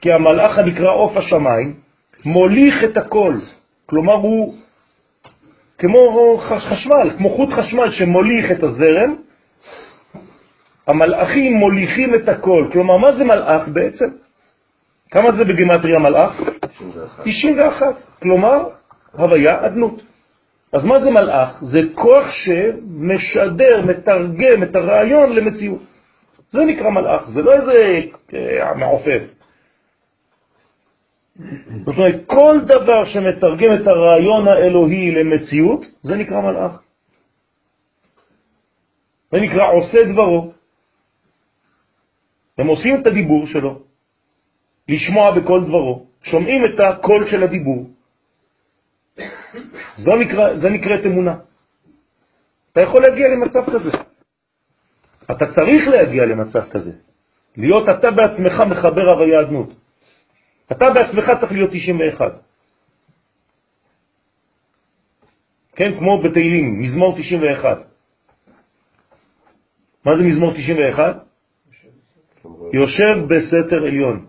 כי 0.00 0.12
המלאך 0.12 0.58
הנקרא 0.58 0.90
עוף 0.92 1.16
השמיים 1.16 1.74
מוליך 2.24 2.84
את 2.84 2.96
הכל. 2.96 3.34
כלומר 3.90 4.14
הוא 4.14 4.54
כמו 5.78 6.38
חשמל, 6.38 7.10
כמו 7.18 7.30
חוט 7.30 7.50
חשמל 7.52 7.90
שמוליך 7.90 8.50
את 8.50 8.62
הזרם, 8.62 9.14
המלאכים 10.86 11.52
מוליכים 11.52 12.14
את 12.14 12.28
הכל. 12.28 12.68
כלומר, 12.72 12.96
מה 12.96 13.12
זה 13.12 13.24
מלאך 13.24 13.68
בעצם? 13.68 14.04
כמה 15.10 15.32
זה 15.32 15.44
בגימטריה 15.44 15.98
מלאך? 15.98 16.40
91. 16.60 17.24
91. 17.24 17.94
כלומר, 18.22 18.68
הוויה 19.12 19.66
אדנות. 19.66 20.02
אז 20.72 20.84
מה 20.84 21.00
זה 21.00 21.10
מלאך? 21.10 21.62
זה 21.62 21.78
כוח 21.94 22.26
שמשדר, 22.30 23.82
מתרגם 23.86 24.62
את 24.62 24.76
הרעיון 24.76 25.32
למציאות. 25.32 25.82
זה 26.50 26.64
נקרא 26.64 26.90
מלאך, 26.90 27.28
זה 27.28 27.42
לא 27.42 27.52
איזה 27.52 28.00
אה, 28.34 28.74
מעופף. 28.74 29.37
זאת 31.38 31.96
אומרת, 31.96 32.26
כל 32.26 32.60
דבר 32.64 33.04
שמתרגם 33.06 33.74
את 33.74 33.86
הרעיון 33.86 34.48
האלוהי 34.48 35.10
למציאות, 35.10 35.86
זה 36.02 36.16
נקרא 36.16 36.40
מלאך. 36.40 36.82
זה 39.30 39.40
נקרא 39.40 39.72
עושה 39.72 39.98
דברו. 40.12 40.52
הם 42.58 42.66
עושים 42.66 43.00
את 43.00 43.06
הדיבור 43.06 43.46
שלו, 43.46 43.82
לשמוע 44.88 45.40
בכל 45.40 45.64
דברו, 45.64 46.06
שומעים 46.22 46.64
את 46.64 46.80
הקול 46.80 47.30
של 47.30 47.42
הדיבור. 47.42 47.90
זו 49.96 50.16
נקרא, 50.16 50.54
זה 50.54 50.68
נקראת 50.70 51.06
אמונה. 51.06 51.36
אתה 52.72 52.80
יכול 52.80 53.02
להגיע 53.02 53.28
למצב 53.28 53.64
כזה. 53.70 53.90
אתה 55.30 55.44
צריך 55.54 55.88
להגיע 55.88 56.24
למצב 56.26 56.70
כזה. 56.70 56.92
להיות 57.56 57.88
אתה 57.88 58.10
בעצמך 58.10 58.60
מחבר 58.70 59.06
הוויה 59.10 59.40
אדנות. 59.40 59.74
אתה 60.72 60.90
בעצמך 60.90 61.32
צריך 61.40 61.52
להיות 61.52 61.70
91. 61.70 62.32
כן, 65.76 65.98
כמו 65.98 66.22
בתהילים, 66.22 66.78
מזמור 66.78 67.16
91. 67.18 67.78
מה 70.04 70.16
זה 70.16 70.22
מזמור 70.22 70.52
91? 70.52 71.16
יושב 72.72 73.26
בסתר 73.28 73.86
עליון. 73.86 74.26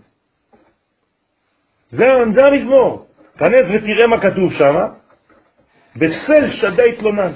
זה, 1.90 2.06
זה 2.34 2.46
המזמור. 2.46 3.08
כנס 3.38 3.66
ותראה 3.76 4.08
מה 4.08 4.22
כתוב 4.22 4.52
שם. 4.54 4.76
בצל 5.96 6.50
שדי 6.52 6.96
תלונן. 7.00 7.32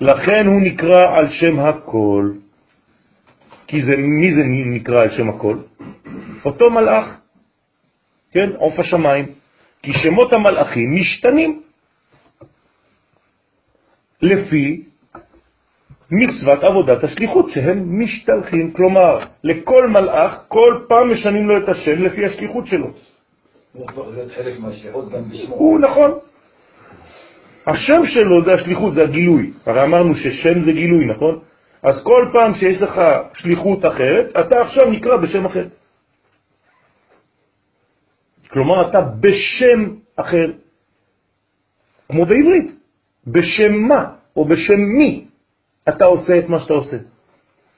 לכן 0.00 0.46
הוא 0.46 0.60
נקרא 0.62 1.02
על 1.18 1.30
שם 1.30 1.60
הכל. 1.60 2.32
כי 3.70 3.82
זה, 3.82 3.96
מי 3.96 4.34
זה 4.34 4.42
נקרא 4.44 5.02
על 5.02 5.10
שם 5.10 5.28
הכל? 5.28 5.56
אותו 6.44 6.70
מלאך, 6.70 7.20
כן, 8.32 8.50
עוף 8.56 8.78
השמיים. 8.78 9.26
כי 9.82 9.92
שמות 9.94 10.32
המלאכים 10.32 10.94
משתנים 10.94 11.62
לפי 14.22 14.82
מצוות 16.10 16.64
עבודת 16.64 17.04
השליחות, 17.04 17.50
שהם 17.50 18.00
משתלחים. 18.00 18.72
כלומר, 18.72 19.18
לכל 19.44 19.88
מלאך, 19.88 20.44
כל 20.48 20.84
פעם 20.88 21.12
משנים 21.12 21.48
לו 21.48 21.64
את 21.64 21.68
השם 21.68 22.02
לפי 22.02 22.26
השליחות 22.26 22.66
שלו. 22.66 22.86
הוא 23.72 23.86
הופך 23.90 24.14
להיות 24.14 24.32
חלק 24.32 24.60
מהשירות 24.60 25.10
גם 25.12 25.30
בשמו. 25.30 25.54
הוא 25.54 25.80
נכון. 25.80 26.10
השם 27.66 28.06
שלו 28.06 28.42
זה 28.42 28.54
השליחות, 28.54 28.94
זה 28.94 29.02
הגילוי. 29.02 29.52
הרי 29.66 29.82
אמרנו 29.82 30.14
ששם 30.14 30.60
זה 30.60 30.72
גילוי, 30.72 31.06
נכון? 31.06 31.49
אז 31.82 32.04
כל 32.04 32.28
פעם 32.32 32.54
שיש 32.54 32.82
לך 32.82 33.00
שליחות 33.34 33.84
אחרת, 33.84 34.36
אתה 34.40 34.60
עכשיו 34.60 34.90
נקרא 34.90 35.16
בשם 35.16 35.44
אחר. 35.46 35.66
כלומר, 38.50 38.90
אתה 38.90 39.00
בשם 39.00 39.94
אחר, 40.16 40.46
כמו 42.08 42.26
בעברית. 42.26 42.80
בשם 43.26 43.74
מה 43.74 44.10
או 44.36 44.44
בשם 44.44 44.80
מי 44.80 45.24
אתה 45.88 46.04
עושה 46.04 46.38
את 46.38 46.48
מה 46.48 46.60
שאתה 46.60 46.74
עושה. 46.74 46.96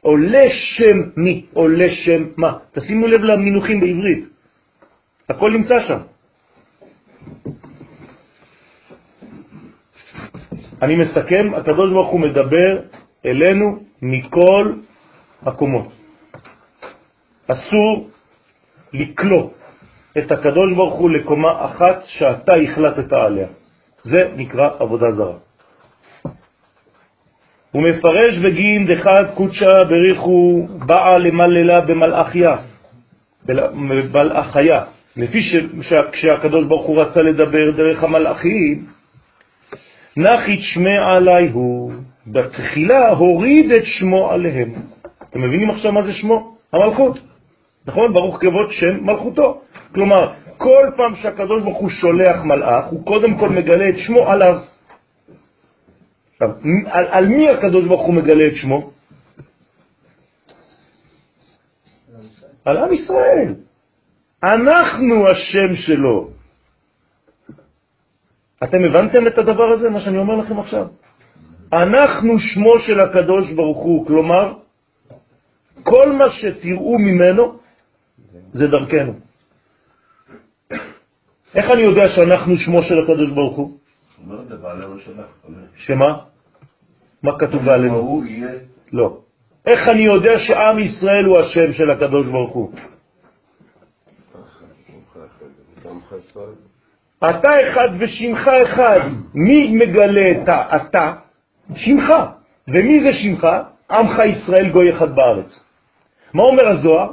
או 0.05 0.17
לשם 0.17 0.99
מי 1.17 1.47
או 1.57 1.69
לשם 1.69 2.25
מה. 2.37 2.59
תשימו 2.73 3.07
לב 3.07 3.21
למינוחים 3.21 3.81
בעברית. 3.81 4.29
הכל 5.29 5.51
נמצא 5.51 5.75
שם. 5.89 5.99
אני 10.83 10.97
מסכם, 10.97 11.55
הקדוש 11.57 11.93
ברוך 11.93 12.11
הוא 12.11 12.21
מדבר 12.21 12.83
אלינו 13.25 13.83
מכל 14.03 14.73
הקומות. 15.43 15.89
אסור 17.47 18.11
לקלוא 18.93 19.51
את 20.19 20.33
הקדוש 20.33 20.73
ברוך 20.73 20.95
הוא 20.95 21.11
לקומה 21.11 21.65
אחת 21.65 22.03
שאתה 22.07 22.55
החלטת 22.55 23.13
עליה. 23.13 23.49
זה 24.03 24.29
נקרא 24.37 24.69
עבודה 24.79 25.13
זרה. 25.13 25.39
הוא 27.71 27.83
מפרש 27.83 28.39
בגין 28.39 28.87
דחד 28.87 29.35
קודשה 29.35 29.85
בריחו 29.89 30.67
באה 30.87 31.19
למללה 31.19 31.81
במלאכיה, 31.81 32.57
במלאכיה. 33.47 34.85
לפי 35.17 35.39
שכשהקדוש 35.83 36.67
ברוך 36.67 36.87
הוא 36.87 37.03
רצה 37.03 37.23
לדבר 37.23 37.71
דרך 37.71 38.05
המלאכים, 38.05 38.87
נחית 40.17 40.61
שמי 40.63 40.99
עלי 40.99 41.49
הוא, 41.49 41.93
בתחילה 42.27 43.09
הוריד 43.09 43.73
את 43.73 43.85
שמו 43.85 44.31
עליהם. 44.31 44.75
אתם 45.31 45.43
מבינים 45.43 45.71
עכשיו 45.71 45.93
מה 45.93 46.03
זה 46.03 46.13
שמו? 46.13 46.57
המלכות. 46.73 47.19
נכון? 47.87 48.13
ברוך 48.13 48.37
כבוד 48.41 48.71
שם 48.71 49.05
מלכותו. 49.05 49.61
כלומר, 49.95 50.33
כל 50.57 50.91
פעם 50.97 51.15
שהקדוש 51.15 51.63
ברוך 51.63 51.79
הוא 51.79 51.91
שולח 51.91 52.45
מלאך, 52.45 52.85
הוא 52.91 53.05
קודם 53.07 53.39
כל 53.39 53.49
מגלה 53.49 53.89
את 53.89 53.95
שמו 53.99 54.29
עליו. 54.29 54.61
עכשיו, 56.33 56.51
על, 56.87 57.07
על 57.11 57.27
מי 57.27 57.49
הקדוש 57.49 57.87
ברוך 57.87 58.03
הוא 58.03 58.15
מגלה 58.15 58.47
את 58.47 58.57
שמו? 58.57 58.91
על 62.65 62.77
עם 62.77 62.93
ישראל. 62.93 63.55
אנחנו 64.43 65.29
השם 65.29 65.75
שלו. 65.75 66.31
אתם 68.65 68.85
הבנתם 68.85 69.27
את 69.27 69.39
הדבר 69.39 69.69
הזה, 69.73 69.91
מה 69.91 70.01
שאני 70.01 70.19
אומר 70.19 70.37
לכם 70.37 70.59
עכשיו? 70.59 70.87
אנחנו 71.73 72.39
שמו 72.39 72.79
של 72.79 73.01
הקדוש 73.01 73.53
ברוך 73.53 73.79
הוא, 73.79 74.07
כלומר, 74.07 74.55
כל 75.83 76.13
מה 76.13 76.31
שתראו 76.31 76.99
ממנו 76.99 77.59
זה 78.53 78.67
דרכנו. 78.67 79.15
איך 81.55 81.71
אני 81.71 81.83
יודע 81.83 82.09
שאנחנו 82.09 82.57
שמו 82.57 82.83
של 82.83 82.99
הקדוש 83.01 83.31
ברוך 83.31 83.57
הוא? 83.57 83.79
שמה? 85.77 86.11
מה 87.23 87.39
כתוב 87.39 87.69
עלינו? 87.69 88.23
לא. 88.93 89.19
איך 89.67 89.89
אני 89.89 90.03
יודע 90.03 90.39
שעם 90.39 90.79
ישראל 90.79 91.25
הוא 91.25 91.39
השם 91.39 91.73
של 91.73 91.91
הקדוש 91.91 92.27
ברוך 92.27 92.53
הוא? 92.53 92.73
אתה 97.31 97.51
אחד 97.63 97.89
ושמך 97.99 98.49
אחד. 98.63 99.01
מי 99.35 99.77
מגלה 99.77 100.31
את 100.31 100.49
האתה? 100.49 101.32
שמך. 101.77 102.13
ומי 102.69 103.01
זה 103.03 103.13
שמך? 103.13 103.47
עמך 103.91 104.19
ישראל 104.19 104.71
גוי 104.71 104.97
אחד 104.97 105.15
בארץ. 105.15 105.65
מה 106.35 106.43
אומר 106.43 106.69
הזוהר? 106.69 107.13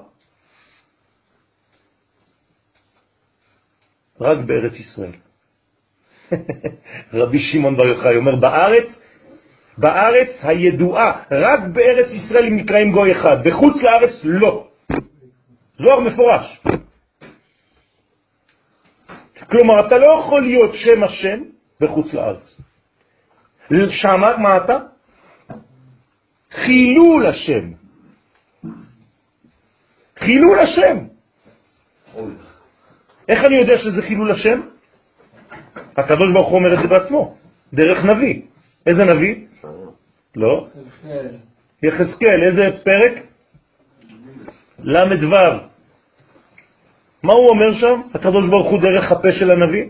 רק 4.21 4.37
בארץ 4.37 4.73
ישראל. 4.73 5.11
רבי 7.13 7.39
שמעון 7.39 7.77
בר 7.77 7.85
יוחאי 7.85 8.15
אומר, 8.15 8.35
בארץ, 8.35 8.87
בארץ 9.77 10.29
הידועה, 10.41 11.23
רק 11.31 11.59
בארץ 11.73 12.07
ישראל 12.07 12.45
הם 12.45 12.55
נקראים 12.55 12.91
גוי 12.91 13.11
אחד, 13.11 13.37
בחוץ 13.43 13.75
לארץ 13.83 14.13
לא. 14.23 14.67
זוהר 15.77 15.99
מפורש. 15.99 16.61
כלומר, 19.51 19.87
אתה 19.87 19.97
לא 19.97 20.19
יכול 20.19 20.41
להיות 20.41 20.71
שם 20.73 21.03
השם 21.03 21.39
בחוץ 21.81 22.13
לארץ. 22.13 22.61
שמה, 23.89 24.37
מה 24.37 24.57
אתה? 24.57 24.77
חילול 26.51 27.27
השם. 27.27 27.71
חילול 30.19 30.59
השם. 30.59 30.97
איך 33.29 33.39
אני 33.45 33.55
יודע 33.55 33.77
שזה 33.77 34.01
חילול 34.01 34.31
השם? 34.31 34.61
הקדוש 35.97 36.31
ברוך 36.33 36.47
הוא 36.47 36.57
אומר 36.57 36.73
את 36.73 36.79
זה 36.81 36.87
בעצמו, 36.87 37.37
דרך 37.73 38.05
נביא. 38.05 38.41
איזה 38.87 39.03
נביא? 39.03 39.45
לא. 40.35 40.67
יחזקאל, 41.83 42.43
איזה 42.43 42.83
פרק? 42.83 43.23
ל"ו. 44.79 45.35
מה 47.23 47.33
הוא 47.33 47.49
אומר 47.49 47.79
שם? 47.79 48.01
הקדוש 48.13 48.49
ברוך 48.49 48.71
הוא 48.71 48.81
דרך 48.81 49.11
הפה 49.11 49.31
של 49.31 49.51
הנביא? 49.51 49.85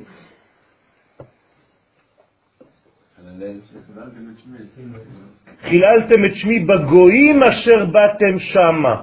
חיללתם 5.62 6.26
את 6.26 6.36
שמי 6.36 6.60
בגויים 6.60 7.44
אשר 7.44 7.86
באתם 7.86 8.40
שמה. 8.40 9.02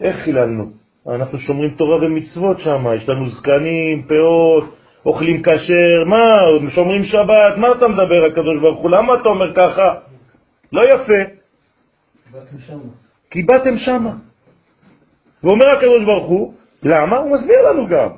איך 0.00 0.16
חיללנו? 0.16 0.70
אנחנו 1.08 1.38
שומרים 1.38 1.74
תורה 1.74 1.96
ומצוות 1.96 2.58
שם, 2.58 2.84
יש 2.96 3.08
לנו 3.08 3.30
זקנים, 3.30 4.02
פאות, 4.02 4.76
אוכלים 5.06 5.42
כשר, 5.42 6.04
מה, 6.06 6.34
שומרים 6.74 7.04
שבת, 7.04 7.56
מה 7.56 7.72
אתה 7.72 7.88
מדבר 7.88 8.24
הקדוש 8.24 8.60
ברוך 8.60 8.80
הוא? 8.80 8.90
למה 8.90 9.14
אתה 9.14 9.28
אומר 9.28 9.54
ככה? 9.56 9.94
לא 10.72 10.82
יפה. 10.82 11.32
כי 13.30 13.42
באתם 13.42 13.78
שמה. 13.78 14.14
ואומר 15.44 15.68
הקדוש 15.76 16.04
ברוך 16.04 16.26
הוא, 16.26 16.54
למה? 16.82 17.16
הוא 17.16 17.34
מסביר 17.34 17.70
לנו 17.70 17.86
גם. 17.86 18.08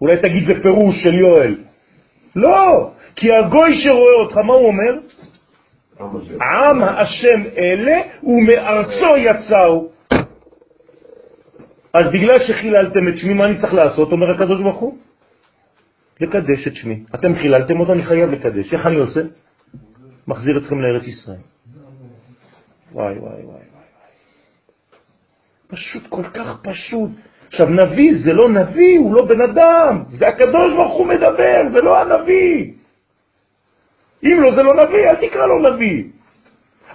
אולי 0.00 0.16
תגיד 0.16 0.48
זה 0.48 0.62
פירוש 0.62 0.94
של 1.02 1.14
יואל. 1.14 1.56
לא, 2.36 2.90
כי 3.18 3.28
הגוי 3.34 3.74
שרואה 3.82 4.14
אותך, 4.14 4.36
מה 4.36 4.52
הוא 4.52 4.66
אומר? 4.66 4.92
עם 6.40 6.82
השם 6.82 7.42
אלה 7.56 8.00
ומארצו 8.22 9.16
יצאו. 9.16 9.88
אז 11.94 12.02
בגלל 12.12 12.38
שחיללתם 12.46 13.08
את 13.08 13.16
שמי, 13.16 13.34
מה 13.34 13.44
אני 13.46 13.60
צריך 13.60 13.74
לעשות? 13.74 14.12
אומר 14.12 14.30
הקדוש 14.30 14.60
ברוך 14.60 14.80
הוא. 14.80 14.98
לקדש 16.20 16.66
את 16.66 16.74
שמי. 16.74 17.04
אתם 17.14 17.34
חיללתם 17.34 17.80
אותו, 17.80 17.92
אני 17.92 18.02
חייב 18.02 18.30
לקדש. 18.30 18.72
איך 18.72 18.86
אני 18.86 18.96
עושה? 18.96 19.20
מחזיר 20.28 20.58
אתכם 20.58 20.80
לארץ 20.80 21.06
ישראל. 21.06 21.42
וואי 22.92 23.18
וואי 23.18 23.32
וואי 23.32 23.42
וואי. 23.44 23.62
פשוט, 25.68 26.02
כל 26.08 26.24
כך 26.34 26.56
פשוט. 26.62 27.10
עכשיו, 27.48 27.68
נביא 27.68 28.14
זה 28.24 28.32
לא 28.32 28.48
נביא, 28.48 28.98
הוא 28.98 29.14
לא 29.14 29.26
בן 29.26 29.40
אדם, 29.40 30.04
זה 30.08 30.28
הקדוש 30.28 30.74
ברוך 30.76 30.94
הוא 30.98 31.06
מדבר, 31.06 31.62
זה 31.72 31.82
לא 31.82 32.00
הנביא. 32.00 32.77
אם 34.24 34.40
לא, 34.42 34.54
זה 34.54 34.62
לא 34.62 34.84
נביא, 34.84 35.08
אל 35.08 35.28
תקרא 35.28 35.46
לו 35.46 35.70
נביא. 35.70 36.04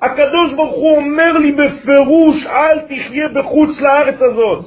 הקדוש 0.02 0.54
ברוך 0.56 0.76
הוא 0.76 0.98
אומר 0.98 1.38
לי 1.38 1.52
בפירוש, 1.52 2.46
אל 2.46 2.80
תחיה 2.80 3.28
בחוץ 3.34 3.70
לארץ 3.80 4.22
הזאת. 4.22 4.66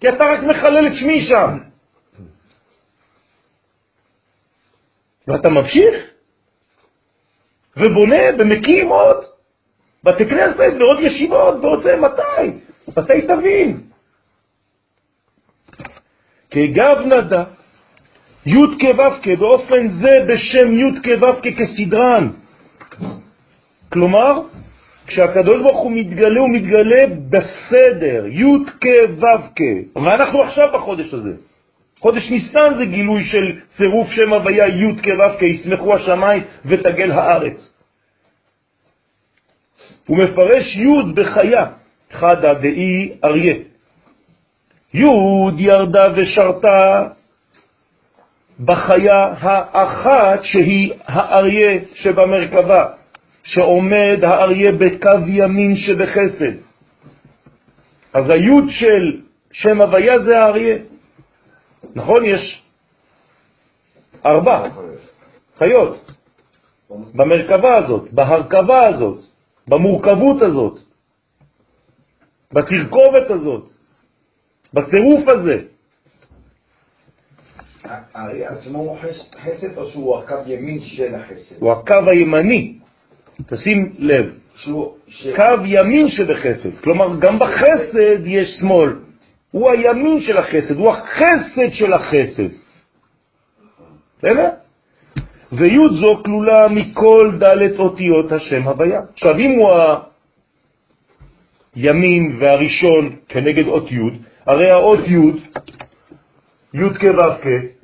כי 0.00 0.08
אתה 0.08 0.24
רק 0.24 0.42
מחלל 0.42 0.86
את 0.86 0.94
שמי 0.94 1.20
שם. 1.20 1.58
ואתה 5.28 5.48
ממשיך 5.50 6.10
ובונה 7.76 8.22
ומקים 8.38 8.88
עוד 8.88 9.16
בתי 10.04 10.26
כנסת 10.26 10.58
ועוד 10.58 11.00
ישיבות 11.00 11.54
ועוד 11.54 11.82
זה, 11.82 11.96
מתי? 11.96 12.58
מתי 12.96 13.22
תבין? 13.22 13.80
כגב 16.50 16.98
נדה, 16.98 17.44
י' 18.46 18.54
כו' 18.80 19.36
באופן 19.38 19.88
זה 19.88 20.24
בשם 20.28 20.72
י' 20.72 21.02
כו' 21.04 21.40
כסדרן. 21.42 22.28
כלומר, 23.92 24.40
כשהקדוש 25.06 25.62
ברוך 25.62 25.80
הוא 25.80 25.92
מתגלה, 25.92 26.40
הוא 26.40 26.50
מתגלה 26.50 27.06
בסדר, 27.30 28.26
י' 28.26 28.64
כו' 28.82 30.02
ואנחנו 30.04 30.42
עכשיו 30.42 30.66
בחודש 30.74 31.14
הזה. 31.14 31.34
חודש 32.00 32.30
ניסן 32.30 32.74
זה 32.76 32.84
גילוי 32.84 33.24
של 33.24 33.60
צירוף 33.76 34.10
שם 34.10 34.32
הוויה 34.32 34.68
י' 34.68 35.02
כו' 35.02 35.44
ישמחו 35.44 35.94
השמיים 35.94 36.42
ותגל 36.64 37.12
הארץ. 37.12 37.72
הוא 40.06 40.18
מפרש 40.18 40.76
י' 40.76 41.12
בחיה, 41.14 41.64
חדה 42.12 42.54
דאי 42.54 43.12
אריה. 43.24 43.54
י' 44.94 45.06
ירדה 45.58 46.08
ושרתה 46.16 47.08
בחיה 48.60 49.34
האחת 49.40 50.38
שהיא 50.42 50.92
האריה 51.04 51.80
שבמרכבה, 51.94 52.86
שעומד 53.42 54.18
האריה 54.22 54.72
בקו 54.72 55.26
ימין 55.26 55.76
שבחסד. 55.76 56.52
אז 58.12 58.30
היוד 58.30 58.64
של 58.68 59.22
שם 59.52 59.82
הוויה 59.82 60.18
זה 60.18 60.38
האריה. 60.38 60.76
נכון? 61.94 62.24
יש 62.24 62.62
ארבע 64.26 64.68
חיות 65.58 66.12
במרכבה 66.90 67.76
הזאת, 67.76 68.12
בהרכבה 68.12 68.80
הזאת, 68.88 69.18
במורכבות 69.68 70.42
הזאת, 70.42 70.78
בתרכובת 72.52 73.30
הזאת, 73.30 73.70
בצירוף 74.74 75.28
הזה. 75.28 75.75
האריה 78.14 78.50
עצמו 78.50 78.78
הוא 78.78 78.98
חסד 79.42 79.78
או 79.78 79.90
שהוא 79.90 80.18
הקו 80.18 80.34
ימין 80.46 80.80
של 80.80 81.14
החסד? 81.14 81.54
הוא 81.58 81.72
הקו 81.72 81.98
הימני, 82.10 82.78
תשים 83.46 83.92
לב, 83.98 84.38
ש... 84.56 84.68
קו 85.36 85.64
ימין 85.64 86.08
שבחסד, 86.08 86.76
כלומר 86.84 87.18
גם 87.18 87.38
בחסד 87.38 88.26
יש 88.26 88.48
שמאל, 88.60 88.96
הוא 89.50 89.70
הימין 89.70 90.20
של 90.20 90.38
החסד, 90.38 90.76
הוא 90.76 90.92
החסד 90.92 91.72
של 91.72 91.92
החסד. 91.92 92.48
בסדר? 94.18 94.50
וי' 95.52 95.88
זו 96.00 96.22
כלולה 96.24 96.68
מכל 96.68 97.30
ד' 97.38 97.78
אותיות 97.78 98.32
השם 98.32 98.62
הוויה. 98.62 99.00
עכשיו, 99.12 99.38
אם 99.38 99.50
הוא 99.50 99.70
הימין 101.74 102.38
והראשון 102.40 103.16
כנגד 103.28 103.66
אות 103.66 103.92
י', 103.92 103.98
הרי 104.46 104.70
האות 104.70 105.00
י', 105.06 105.16
י' 106.74 106.94
כו' 107.00 107.75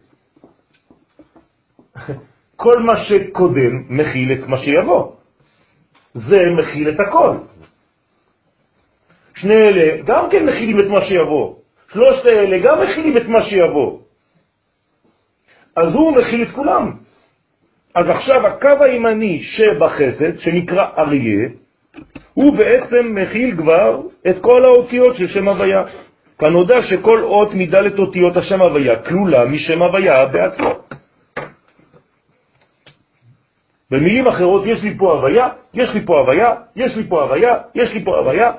כל 2.56 2.82
מה 2.82 2.96
שקודם 3.04 3.82
מכיל 3.88 4.32
את 4.32 4.48
מה 4.48 4.58
שיבוא. 4.58 5.12
זה 6.14 6.50
מכיל 6.56 6.88
את 6.88 7.00
הכל. 7.00 7.36
שני 9.34 9.54
אלה 9.54 10.02
גם 10.04 10.30
כן 10.30 10.46
מכילים 10.46 10.78
את 10.80 10.88
מה 10.88 11.00
שיבוא. 11.04 11.54
שלושת 11.92 12.26
אלה 12.26 12.58
גם 12.58 12.82
מכילים 12.82 13.16
את 13.16 13.26
מה 13.26 13.42
שיבוא. 13.42 13.98
אז 15.76 15.94
הוא 15.94 16.16
מכיל 16.16 16.42
את 16.42 16.50
כולם. 16.54 16.92
אז 17.94 18.08
עכשיו 18.08 18.46
הקו 18.46 18.84
הימני 18.84 19.42
שבחסד, 19.42 20.38
שנקרא 20.38 20.86
אריה, 20.98 21.48
הוא 22.34 22.56
בעצם 22.56 23.14
מכיל 23.14 23.56
כבר 23.56 24.00
את 24.28 24.36
כל 24.40 24.64
האותיות 24.64 25.16
של 25.16 25.28
שם 25.28 25.48
הוויה. 25.48 25.82
כנודע 26.38 26.82
שכל 26.82 27.22
אות 27.22 27.54
מדלת 27.54 27.98
אותיות 27.98 28.36
השם 28.36 28.62
הוויה 28.62 29.02
כלולה 29.02 29.44
משם 29.44 29.82
הוויה 29.82 30.26
בעצמו. 30.26 30.70
במילים 33.92 34.26
אחרות, 34.26 34.62
יש 34.66 34.82
לי 34.82 34.98
פה 34.98 35.12
הוויה, 35.12 35.48
יש 35.74 35.94
לי 35.94 36.06
פה 36.06 36.18
הוויה, 36.18 36.54
יש 36.76 36.96
לי 36.96 37.08
פה 37.08 37.22
הוויה, 37.22 37.54
יש 37.74 37.94
לי 37.94 38.04
פה 38.04 38.18
הוויה, 38.18 38.52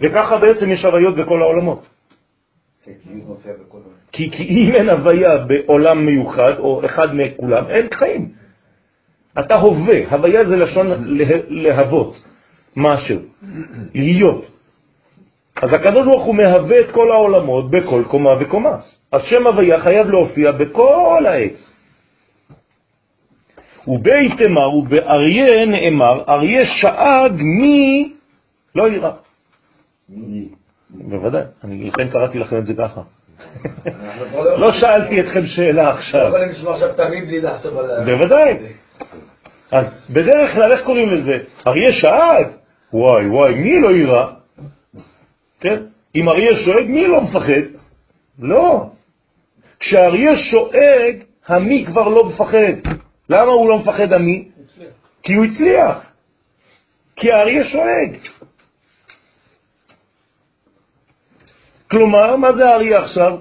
וככה 0.00 0.38
בעצם 0.38 0.70
יש 0.70 0.84
הוויות 0.84 1.16
בכל 1.16 1.42
העולמות. 1.42 1.86
כי 2.84 2.90
העולם. 3.80 3.96
כי, 4.12 4.30
כי 4.30 4.42
אם 4.42 4.72
אין 4.74 4.88
הוויה 4.88 5.30
בעולם 5.38 6.06
מיוחד, 6.06 6.52
או 6.58 6.84
אחד 6.84 7.08
מכולם, 7.14 7.64
אין 7.68 7.86
חיים. 7.94 8.28
אתה 9.38 9.58
הווה, 9.58 10.10
הוויה 10.10 10.44
זה 10.44 10.56
לשון 10.56 10.86
לה, 11.06 11.24
להוות, 11.48 12.22
משהו, 12.76 13.18
להיות. 13.94 14.44
אז 15.62 15.70
הקדוש 15.72 16.06
ברוך 16.06 16.24
הוא 16.24 16.34
מהווה 16.34 16.76
את 16.78 16.90
כל 16.90 17.12
העולמות 17.12 17.70
בכל 17.70 18.02
קומה 18.08 18.30
וקומה. 18.40 18.76
השם 19.12 19.46
הוויה 19.46 19.80
חייב 19.80 20.06
להופיע 20.10 20.52
בכל 20.52 21.26
העץ. 21.26 21.75
ובאיתמר 23.88 24.74
ובאריה 24.74 25.66
נאמר, 25.66 26.22
אריה 26.28 26.62
שאג 26.80 27.32
מי 27.32 28.12
לא 28.74 28.88
ירא. 28.88 29.10
בוודאי, 30.90 31.42
אני 31.64 31.84
לכן 31.84 32.08
קראתי 32.08 32.38
לכם 32.38 32.56
את 32.56 32.66
זה 32.66 32.74
ככה. 32.78 33.00
לא 34.34 34.58
לא 34.62 34.72
שאלתי 34.72 35.20
אתכם 35.20 35.46
שאלה 35.46 35.82
לא 35.82 35.88
עכשיו. 35.88 36.28
יכולים 36.28 36.48
לשמוע 36.48 36.74
עכשיו 36.74 36.88
תמיד 36.96 37.24
בלי 37.26 37.40
לחשוב 37.40 37.78
על. 37.78 38.04
בוודאי. 38.04 38.58
אז 39.72 40.10
בדרך 40.10 40.52
כלל, 40.54 40.72
איך 40.72 40.80
קוראים 40.84 41.10
לזה? 41.10 41.38
אריה 41.66 41.92
שאג? 41.92 42.46
וואי, 42.92 43.26
וואי, 43.28 43.54
מי 43.54 43.80
לא 43.80 43.90
ירא? 43.90 44.26
כן? 45.60 45.82
אם 46.16 46.28
אריה 46.28 46.50
שואג, 46.64 46.86
מי 46.86 47.08
לא 47.08 47.20
מפחד? 47.20 47.62
לא. 48.38 48.86
כשאריה 49.80 50.36
שואג, 50.36 51.16
המי 51.48 51.84
כבר 51.86 52.08
לא 52.08 52.24
מפחד. 52.24 52.95
למה 53.28 53.52
הוא 53.52 53.68
לא 53.68 53.78
מפחד 53.78 54.12
המי? 54.12 54.48
כי 55.22 55.34
הוא 55.34 55.44
הצליח. 55.44 56.12
כי 57.16 57.32
האריה 57.32 57.64
שואג. 57.64 58.16
כלומר, 61.90 62.36
מה 62.36 62.52
זה 62.52 62.64
האריה 62.64 62.98
עכשיו? 62.98 63.38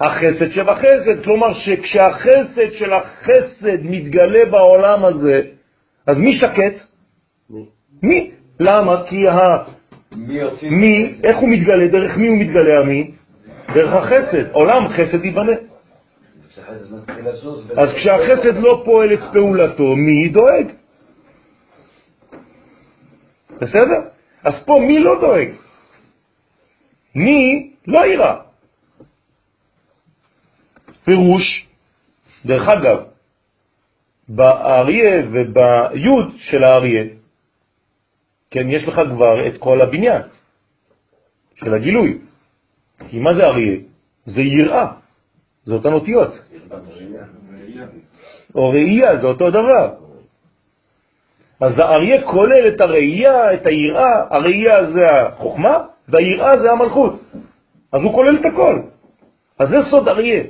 החסד 0.00 0.50
שבחסד. 0.50 1.24
כלומר, 1.24 1.54
שכשהחסד 1.54 2.72
של 2.72 2.92
החסד 2.92 3.82
מתגלה 3.82 4.44
בעולם 4.50 5.04
הזה, 5.04 5.40
אז 6.06 6.18
מי 6.18 6.32
שקט? 6.34 6.82
מי? 8.02 8.30
למה? 8.60 9.02
כי 9.08 9.28
ה... 9.28 9.36
מי? 10.12 10.40
מי, 10.70 11.20
איך 11.24 11.36
הוא 11.36 11.48
מתגלה? 11.48 11.86
דרך 11.86 12.16
מי 12.16 12.28
הוא 12.28 12.36
מתגלה 12.38 12.80
המי? 12.80 13.10
דרך 13.74 13.92
החסד. 13.92 14.50
עולם 14.52 14.88
חסד 14.88 15.24
ייבנה. 15.24 15.52
אז 17.76 17.88
כשהחסד 17.96 18.56
לא 18.56 18.82
פועל 18.84 19.14
את 19.14 19.20
פעולתו, 19.32 19.96
מי 19.96 20.28
דואג? 20.28 20.66
בסדר? 23.60 24.00
אז 24.44 24.64
פה 24.66 24.74
מי 24.80 24.98
לא 24.98 25.20
דואג? 25.20 25.48
מי 27.14 27.70
לא 27.86 28.06
ירא? 28.06 28.34
פירוש, 31.04 31.68
דרך 32.46 32.68
אגב, 32.68 33.04
באריה 34.28 35.22
וביוד 35.30 36.34
של 36.36 36.64
האריה, 36.64 37.04
כן, 38.50 38.70
יש 38.70 38.88
לך 38.88 38.94
כבר 38.94 39.48
את 39.48 39.58
כל 39.58 39.82
הבניין 39.82 40.22
של 41.54 41.74
הגילוי. 41.74 42.18
כי 43.08 43.18
מה 43.18 43.34
זה 43.34 43.42
אריה? 43.42 43.76
זה 44.24 44.42
יראה, 44.42 44.92
זה 45.66 45.74
אותן 45.74 45.92
אותיות. 45.92 46.32
או 48.54 48.70
ראייה, 48.70 49.16
זה 49.16 49.26
אותו 49.26 49.50
דבר. 49.50 49.94
אז 51.60 51.78
האריה 51.78 52.22
כולל 52.22 52.68
את 52.68 52.80
הראייה, 52.80 53.54
את 53.54 53.66
היראה, 53.66 54.36
הראייה 54.36 54.92
זה 54.92 55.06
החוכמה, 55.06 55.78
והיראה 56.08 56.58
זה 56.58 56.72
המלכות. 56.72 57.20
אז 57.92 58.02
הוא 58.02 58.12
כולל 58.12 58.36
את 58.40 58.44
הכל. 58.44 58.80
אז 59.58 59.68
זה 59.68 59.76
סוד 59.90 60.08
אריה. 60.08 60.44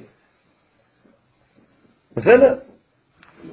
בסדר? 2.17 2.55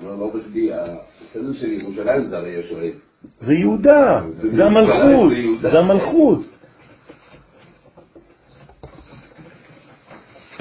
לא 0.04 0.32
בכדי, 0.36 0.70
הסדר 0.74 1.54
של 1.54 1.72
ירושלים 1.72 2.30
זה 2.30 2.38
הרי 2.38 2.64
שואל. 2.70 2.92
זה 3.40 3.54
יהודה, 3.54 4.22
זה 4.34 4.66
המלכות. 4.66 5.32
זה 5.62 5.80
המלכות. 5.80 6.40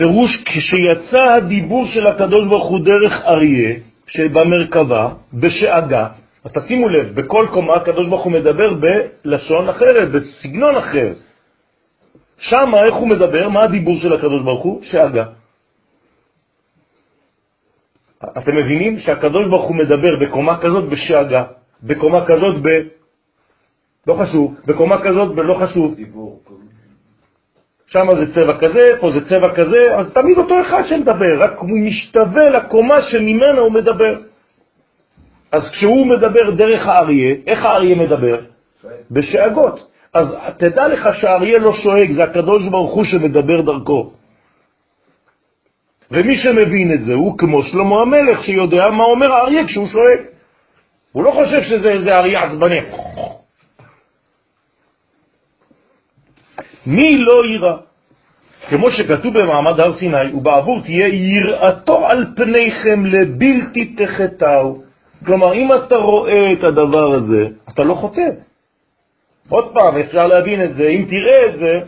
פירוש 0.02 0.42
כשיצא 0.44 1.22
הדיבור 1.36 1.86
של 1.86 2.06
הקדוש 2.06 2.48
ברוך 2.48 2.68
הוא 2.68 2.80
דרך 2.84 3.12
אריה 3.26 3.74
שבמרכבה, 4.06 5.08
בשאגה, 5.34 6.06
אז 6.44 6.52
תשימו 6.52 6.88
לב, 6.88 7.14
בכל 7.14 7.46
קומה 7.52 7.74
הקדוש 7.74 8.06
ברוך 8.08 8.24
הוא 8.24 8.32
מדבר 8.32 8.74
בלשון 8.74 9.68
אחרת, 9.68 10.10
בסגנון 10.10 10.76
אחר. 10.76 11.12
שמה 12.38 12.84
איך 12.84 12.94
הוא 12.94 13.08
מדבר? 13.08 13.48
מה 13.48 13.60
הדיבור 13.64 13.96
של 14.02 14.12
הקדוש 14.12 14.42
ברוך 14.42 14.64
הוא? 14.64 14.82
שאגה. 14.82 15.24
אתם 18.38 18.56
מבינים 18.56 18.98
שהקדוש 18.98 19.46
ברוך 19.46 19.66
הוא 19.68 19.76
מדבר 19.76 20.12
בקומה 20.20 20.58
כזאת 20.58 20.84
בשאגה, 20.88 21.42
בקומה 21.82 22.26
כזאת 22.26 22.62
ב... 22.62 22.68
לא 24.06 24.14
חשוב, 24.14 24.54
בקומה 24.66 24.98
כזאת 24.98 25.34
בלא 25.34 25.54
חשוב. 25.62 25.94
דיבור. 25.94 26.42
שם 27.92 28.10
זה 28.10 28.34
צבע 28.34 28.58
כזה, 28.60 28.86
פה 29.00 29.10
זה 29.10 29.20
צבע 29.28 29.54
כזה, 29.54 29.96
אז 29.96 30.12
תמיד 30.14 30.38
אותו 30.38 30.60
אחד 30.60 30.82
שמדבר, 30.86 31.40
רק 31.40 31.58
הוא 31.58 31.78
משתווה 31.78 32.50
לקומה 32.50 33.02
שממנה 33.02 33.60
הוא 33.60 33.72
מדבר. 33.72 34.14
אז 35.52 35.62
כשהוא 35.72 36.06
מדבר 36.06 36.50
דרך 36.50 36.86
האריה, 36.86 37.34
איך 37.46 37.64
האריה 37.64 37.96
מדבר? 37.96 38.36
בשאגות. 39.10 39.88
אז 40.14 40.36
תדע 40.58 40.88
לך 40.88 41.08
שהאריה 41.20 41.58
לא 41.58 41.72
שואג, 41.72 42.12
זה 42.12 42.22
הקדוש 42.22 42.68
ברוך 42.68 42.94
הוא 42.94 43.04
שמדבר 43.04 43.60
דרכו. 43.60 44.12
ומי 46.10 46.36
שמבין 46.36 46.92
את 46.94 47.04
זה 47.04 47.14
הוא 47.14 47.38
כמו 47.38 47.62
שלמה 47.62 48.00
המלך 48.00 48.44
שיודע 48.44 48.88
מה 48.88 49.04
אומר 49.04 49.32
האריה 49.32 49.66
כשהוא 49.66 49.86
שואג. 49.86 50.26
הוא 51.12 51.24
לא 51.24 51.30
חושב 51.30 51.62
שזה 51.62 51.88
איזה 51.88 52.16
אריה 52.16 52.42
עצבני. 52.42 52.80
מי 56.86 57.18
לא 57.18 57.46
ירא? 57.46 57.76
כמו 58.68 58.90
שכתוב 58.90 59.38
במעמד 59.38 59.80
הר 59.80 59.98
סיני, 59.98 60.32
ובעבור 60.34 60.80
תהיה 60.80 61.08
יראתו 61.08 62.06
על 62.06 62.26
פניכם 62.36 63.06
לבלתי 63.06 63.94
תחתהו. 63.94 64.82
כלומר, 65.26 65.54
אם 65.54 65.68
אתה 65.72 65.96
רואה 65.96 66.52
את 66.52 66.64
הדבר 66.64 67.14
הזה, 67.14 67.46
אתה 67.70 67.84
לא 67.84 67.94
חוטא. 67.94 68.28
עוד 69.48 69.72
פעם, 69.74 69.96
אפשר 69.96 70.26
להבין 70.26 70.64
את 70.64 70.74
זה, 70.74 70.88
אם 70.88 71.04
תראה 71.10 71.46
את 71.46 71.58
זה, 71.58 71.80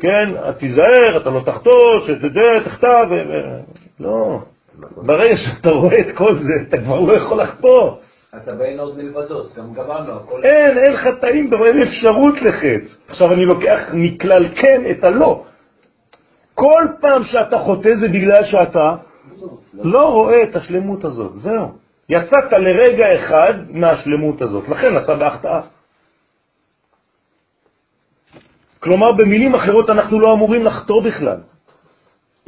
כן, 0.00 0.32
תיזהר, 0.58 1.22
אתה 1.22 1.30
לא 1.30 1.40
תחטוש, 1.40 2.10
את 2.10 2.20
זה, 2.20 2.28
תחטא. 2.64 3.04
ו- 3.10 3.60
לא. 4.00 4.38
ברגע 4.96 5.36
שאתה 5.36 5.70
רואה 5.70 5.98
את 6.00 6.16
כל 6.16 6.34
זה, 6.34 6.52
אתה 6.68 6.78
כבר 6.78 7.00
לא 7.00 7.12
יכול 7.12 7.42
לחטוא. 7.42 7.94
אתה 8.36 8.52
באין 8.54 8.80
עוד 8.80 8.96
מלבדו, 8.96 9.42
גם 9.56 9.74
גמרנו, 9.74 10.12
הכל... 10.12 10.44
אין, 10.44 10.78
אין 10.78 10.96
חטאים, 10.96 11.50
אין 11.54 11.82
אפשרות 11.82 12.34
לחץ. 12.42 13.08
עכשיו 13.08 13.32
אני 13.32 13.44
לוקח 13.44 13.80
מכלל 13.94 14.48
כן 14.54 14.90
את 14.90 15.04
הלא. 15.04 15.44
כל 16.54 16.84
פעם 17.00 17.22
שאתה 17.24 17.58
חוטא 17.58 17.94
זה 18.00 18.08
בגלל 18.08 18.44
שאתה 18.44 18.94
לא 19.74 20.12
רואה 20.12 20.42
את 20.42 20.56
השלמות 20.56 21.04
הזאת, 21.04 21.32
זהו. 21.36 21.68
יצאת 22.08 22.52
לרגע 22.52 23.06
אחד 23.14 23.54
מהשלמות 23.70 24.42
הזאת, 24.42 24.68
לכן 24.68 24.96
אתה 24.96 25.14
בהחטאה. 25.14 25.60
כלומר, 28.80 29.12
במילים 29.12 29.54
אחרות 29.54 29.90
אנחנו 29.90 30.20
לא 30.20 30.32
אמורים 30.32 30.64
לחטוא 30.64 31.02
בכלל, 31.02 31.40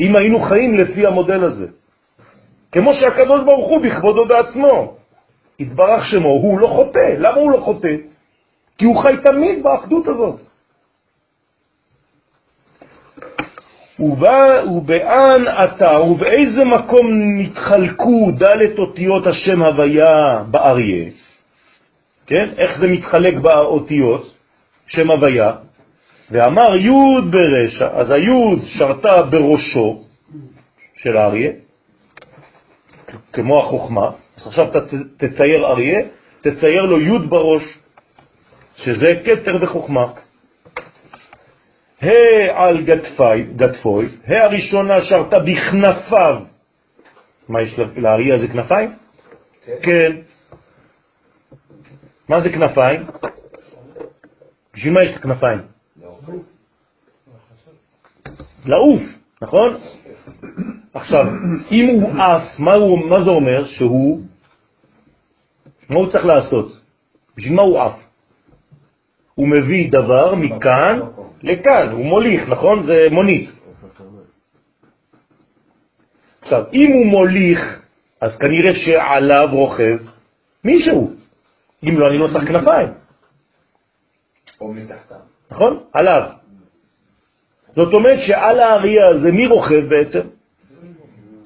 אם 0.00 0.16
היינו 0.16 0.40
חיים 0.40 0.74
לפי 0.74 1.06
המודל 1.06 1.44
הזה. 1.44 1.66
כמו 2.72 2.90
שהקדוש 2.94 3.40
ברוך 3.44 3.68
הוא 3.68 3.82
בכבודו 3.82 4.24
בעצמו, 4.28 4.99
התברך 5.60 6.04
שמו, 6.04 6.28
הוא 6.28 6.60
לא 6.60 6.66
חוטא. 6.66 7.14
למה 7.18 7.36
הוא 7.36 7.52
לא 7.52 7.60
חוטא? 7.60 7.94
כי 8.78 8.84
הוא 8.84 9.02
חי 9.02 9.16
תמיד 9.24 9.62
באחדות 9.62 10.06
הזאת. 10.08 10.40
ובא, 13.98 14.62
ובאן 14.66 15.44
אתה, 15.64 16.00
ובאיזה 16.00 16.64
מקום 16.64 17.06
נתחלקו 17.12 18.30
דלת 18.38 18.78
אותיות 18.78 19.26
השם 19.26 19.62
הוויה 19.62 20.44
באריה? 20.50 21.10
כן? 22.26 22.48
איך 22.58 22.80
זה 22.80 22.88
מתחלק 22.88 23.34
באותיות? 23.34 24.34
שם 24.86 25.10
הוויה. 25.10 25.52
ואמר 26.30 26.76
י' 26.76 27.20
ברשע, 27.30 27.88
אז 27.92 28.10
הי' 28.10 28.60
שרתה 28.78 29.22
בראשו 29.22 30.02
של 30.96 31.16
האריה, 31.16 31.50
כמו 33.32 33.60
החוכמה. 33.60 34.10
אז 34.40 34.46
עכשיו 34.46 34.72
תצ- 34.72 35.06
תצייר 35.16 35.66
אריה, 35.66 36.00
תצייר 36.40 36.82
לו 36.82 37.00
י' 37.00 37.18
בראש, 37.18 37.78
שזה 38.76 39.06
כתר 39.24 39.58
וחוכמה. 39.60 40.12
ה' 42.02 42.08
על 42.54 42.82
גדפי, 42.84 43.42
גדפוי, 43.56 44.08
ה' 44.26 44.44
הראשונה 44.44 45.04
שרתה 45.04 45.36
בכנפיו. 45.38 46.36
מה 47.48 47.62
יש 47.62 47.78
לאריה 47.96 48.34
הזה 48.34 48.48
כנפיים? 48.48 48.90
כן. 49.82 50.16
מה 52.28 52.40
זה 52.40 52.48
כנפיים? 52.50 53.06
בשביל 54.74 54.92
מה 54.92 55.00
יש 55.04 55.10
את 55.12 55.16
הכנפיים? 55.16 55.58
לעוף, 58.66 59.02
נכון? 59.42 59.76
עכשיו, 60.94 61.20
אם 61.72 61.88
הוא 61.88 62.22
עף, 62.22 62.58
מה, 62.58 62.72
הוא, 62.74 62.98
מה 63.10 63.24
זה 63.24 63.30
אומר? 63.30 63.64
שהוא, 63.64 64.20
מה 65.90 65.96
הוא 65.96 66.10
צריך 66.12 66.24
לעשות? 66.24 66.80
בשביל 67.36 67.52
מה 67.52 67.62
הוא 67.62 67.80
עף? 67.80 67.96
הוא 69.34 69.48
מביא 69.48 69.92
דבר 69.92 70.34
מכאן 70.34 71.00
לכאן, 71.42 71.88
הוא 71.92 72.04
מוליך, 72.04 72.48
נכון? 72.48 72.82
זה 72.86 73.06
מונית. 73.10 73.50
עכשיו, 76.42 76.64
אם 76.72 76.92
הוא 76.92 77.06
מוליך, 77.06 77.82
אז 78.20 78.38
כנראה 78.38 78.74
שעליו 78.74 79.48
רוכב 79.52 79.98
מישהו. 80.64 81.10
אם 81.84 81.98
לא, 81.98 82.06
אני 82.06 82.18
לא 82.18 82.28
צריך 82.32 82.44
כנפיים, 82.48 82.88
או 84.60 84.74
מתחתם. 84.74 85.14
נכון? 85.50 85.80
עליו. 85.92 86.22
זאת 87.76 87.94
אומרת 87.94 88.18
שעל 88.26 88.60
האריה 88.60 89.04
הזה, 89.10 89.32
מי 89.32 89.46
רוכב 89.46 89.88
בעצם? 89.88 90.20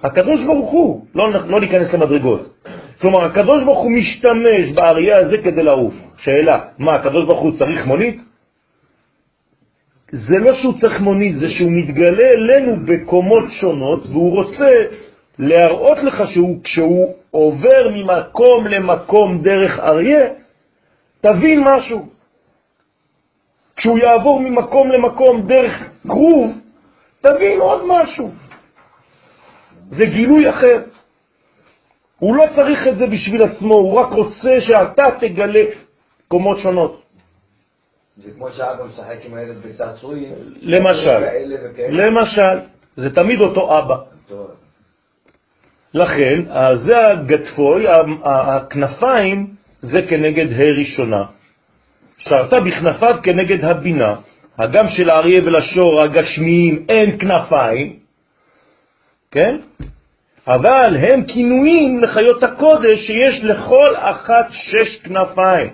הקדוש 0.02 0.44
ברוך 0.46 0.70
הוא, 0.70 1.06
לא, 1.14 1.32
לא 1.46 1.60
ניכנס 1.60 1.94
למדרגות. 1.94 2.53
כלומר, 3.04 3.24
הקדוש 3.24 3.64
ברוך 3.64 3.78
הוא 3.78 3.92
משתמש 3.92 4.72
באריה 4.74 5.18
הזה 5.18 5.38
כדי 5.38 5.62
לעוף. 5.62 5.94
שאלה, 6.18 6.58
מה, 6.78 6.94
הקדוש 6.94 7.24
ברוך 7.24 7.40
הוא 7.40 7.52
צריך 7.58 7.86
מונית? 7.86 8.20
זה 10.12 10.38
לא 10.38 10.54
שהוא 10.54 10.80
צריך 10.80 11.00
מונית, 11.00 11.36
זה 11.36 11.50
שהוא 11.50 11.70
מתגלה 11.72 12.28
אלינו 12.34 12.76
בקומות 12.86 13.44
שונות, 13.60 14.06
והוא 14.06 14.36
רוצה 14.36 14.70
להראות 15.38 15.98
לך 15.98 16.22
שהוא, 16.30 16.62
כשהוא 16.64 17.14
עובר 17.30 17.88
ממקום 17.94 18.66
למקום 18.66 19.42
דרך 19.42 19.78
אריה, 19.78 20.28
תבין 21.20 21.64
משהו. 21.64 22.08
כשהוא 23.76 23.98
יעבור 23.98 24.40
ממקום 24.40 24.90
למקום 24.90 25.46
דרך 25.46 25.90
כרוב, 26.08 26.52
תבין 27.20 27.60
עוד 27.60 27.82
משהו. 27.88 28.30
זה 29.88 30.06
גילוי 30.06 30.50
אחר. 30.50 30.93
הוא 32.24 32.36
לא 32.36 32.44
צריך 32.54 32.88
את 32.88 32.98
זה 32.98 33.06
בשביל 33.06 33.40
עצמו, 33.42 33.74
הוא 33.74 34.00
רק 34.00 34.12
רוצה 34.12 34.60
שאתה 34.60 35.04
תגלה 35.20 35.64
קומות 36.28 36.58
שונות. 36.58 37.02
זה 38.16 38.30
כמו 38.30 38.50
שאבא 38.50 38.84
משחק 38.84 39.18
עם 39.24 39.34
הילד 39.34 39.56
בצעצועים. 39.66 40.32
למשל. 40.60 41.18
למשל, 41.88 42.58
זה 42.96 43.14
תמיד 43.14 43.40
אותו 43.40 43.78
אבא. 43.78 43.96
לכן, 45.94 46.42
זה 46.74 47.02
הגטפוי, 47.10 47.84
הכנפיים, 48.24 49.54
זה 49.82 50.02
כנגד 50.02 50.52
ה' 50.52 50.78
ראשונה. 50.78 51.24
שרתה 52.18 52.56
בכנפיו 52.60 53.16
כנגד 53.22 53.64
הבינה. 53.64 54.14
הגם 54.58 54.88
של 54.88 55.10
האריה 55.10 55.40
ולשור 55.44 56.02
הגשמיים 56.02 56.86
אין 56.88 57.18
כנפיים, 57.18 57.96
כן? 59.30 59.56
אבל 60.48 60.96
הם 60.96 61.24
כינויים 61.24 62.00
לחיות 62.02 62.42
הקודש 62.42 63.06
שיש 63.06 63.44
לכל 63.44 63.96
אחת 63.96 64.46
שש 64.50 65.02
כנפיים. 65.02 65.70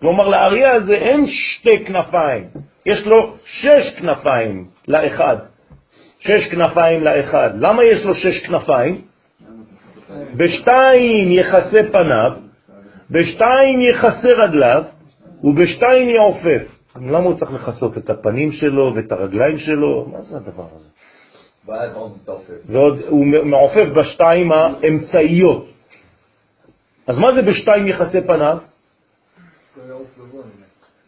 כלומר, 0.00 0.28
לאריה 0.28 0.74
הזה 0.74 0.94
אין 0.94 1.26
שתי 1.26 1.84
כנפיים, 1.86 2.44
יש 2.86 3.06
לו 3.06 3.34
שש 3.44 3.94
כנפיים 3.98 4.64
לאחד. 4.88 5.36
שש 6.20 6.48
כנפיים 6.50 7.04
לאחד. 7.04 7.50
למה 7.54 7.84
יש 7.84 8.04
לו 8.04 8.14
שש 8.14 8.46
כנפיים? 8.46 9.00
בשתיים 10.36 11.32
יחסה 11.32 11.82
פניו, 11.92 12.32
בשתיים 13.10 13.80
יחסה 13.80 14.28
רגליו, 14.28 14.82
ובשתיים 15.44 16.08
יעופף. 16.08 16.62
למה 16.96 17.18
הוא 17.18 17.34
צריך 17.34 17.52
לחסות 17.52 17.98
את 17.98 18.10
הפנים 18.10 18.52
שלו 18.52 18.92
ואת 18.94 19.12
הרגליים 19.12 19.58
שלו? 19.58 20.06
מה 20.12 20.22
זה 20.22 20.36
הדבר 20.36 20.66
הזה? 20.76 20.88
ועוד 22.68 23.00
הוא 23.08 23.26
מעופף 23.26 23.86
בשתיים 23.96 24.52
האמצעיות. 24.52 25.68
אז 27.06 27.18
מה 27.18 27.28
זה 27.34 27.42
בשתיים 27.42 27.88
יחסי 27.88 28.20
פניו? 28.20 28.58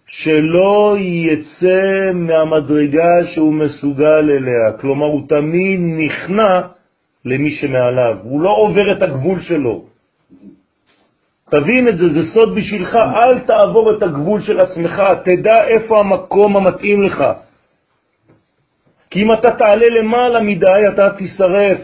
שלא 0.07 0.96
יצא 0.98 2.12
מהמדרגה 2.14 3.24
שהוא 3.34 3.55
מסוגל 3.55 4.30
אליה. 4.30 4.78
כלומר, 4.80 5.07
הוא 5.07 5.28
תמיד 5.28 5.80
נכנע 5.80 6.61
למי 7.24 7.51
שמעליו. 7.51 8.16
הוא 8.22 8.40
לא 8.40 8.51
עובר 8.51 8.92
את 8.92 9.03
הגבול 9.03 9.40
שלו. 9.40 9.84
תבין 11.51 11.88
את 11.88 11.98
זה, 11.98 12.09
זה 12.09 12.20
סוד 12.34 12.55
בשבילך, 12.55 12.96
אל 12.96 13.38
תעבור 13.38 13.96
את 13.96 14.03
הגבול 14.03 14.40
של 14.40 14.61
עצמך, 14.61 15.03
תדע 15.24 15.64
איפה 15.68 16.01
המקום 16.01 16.57
המתאים 16.57 17.03
לך. 17.03 17.24
כי 19.11 19.22
אם 19.22 19.32
אתה 19.32 19.50
תעלה 19.50 19.86
למעלה 20.00 20.40
מדי, 20.40 20.88
אתה 20.94 21.11
תישרף. 21.18 21.78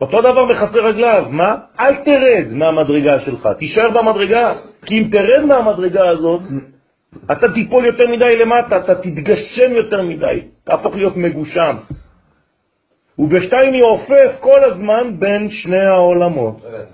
אותו 0.00 0.18
דבר 0.20 0.44
מכסה 0.44 0.78
רגליו, 0.78 1.24
מה? 1.30 1.56
אל 1.80 1.94
תרד 1.96 2.46
מהמדרגה 2.50 3.20
שלך, 3.20 3.48
תישאר 3.58 3.90
במדרגה, 3.90 4.54
כי 4.86 4.98
אם 4.98 5.08
תרד 5.12 5.44
מהמדרגה 5.44 6.08
הזאת, 6.08 6.40
אתה 7.32 7.52
תיפול 7.54 7.86
יותר 7.86 8.04
מדי 8.16 8.32
למטה, 8.42 8.78
אתה 8.78 8.94
תתגשם 8.94 9.72
יותר 9.72 10.02
מדי, 10.02 10.40
תהפוך 10.64 10.94
להיות 10.94 11.16
מגושם. 11.16 11.76
ובשתיים 13.18 13.74
יעופף 13.74 14.40
כל 14.40 14.64
הזמן 14.64 15.18
בין 15.18 15.48
שני 15.50 15.84
העולמות. 15.84 16.60
זה- 16.60 16.84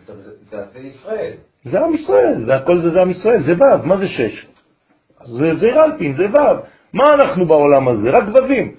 זה 0.50 0.64
זה 0.72 0.88
ישראל. 0.88 1.32
זה 1.64 1.80
עם 1.80 1.94
ישראל, 1.94 2.44
זה 2.46 2.54
הכל 2.54 2.78
זה, 2.78 2.90
זה 2.90 3.00
עם 3.00 3.10
ישראל, 3.10 3.40
זה 3.40 3.52
ו', 3.54 3.86
מה 3.86 3.96
זה 3.96 4.08
שש? 4.08 4.46
זה 5.24 5.54
זעיר 5.54 5.84
אנפין, 5.84 6.12
זה 6.12 6.26
ו'. 6.30 6.38
מה 6.92 7.04
אנחנו 7.14 7.46
בעולם 7.46 7.88
הזה? 7.88 8.10
רק 8.10 8.24
ו"ים. 8.34 8.74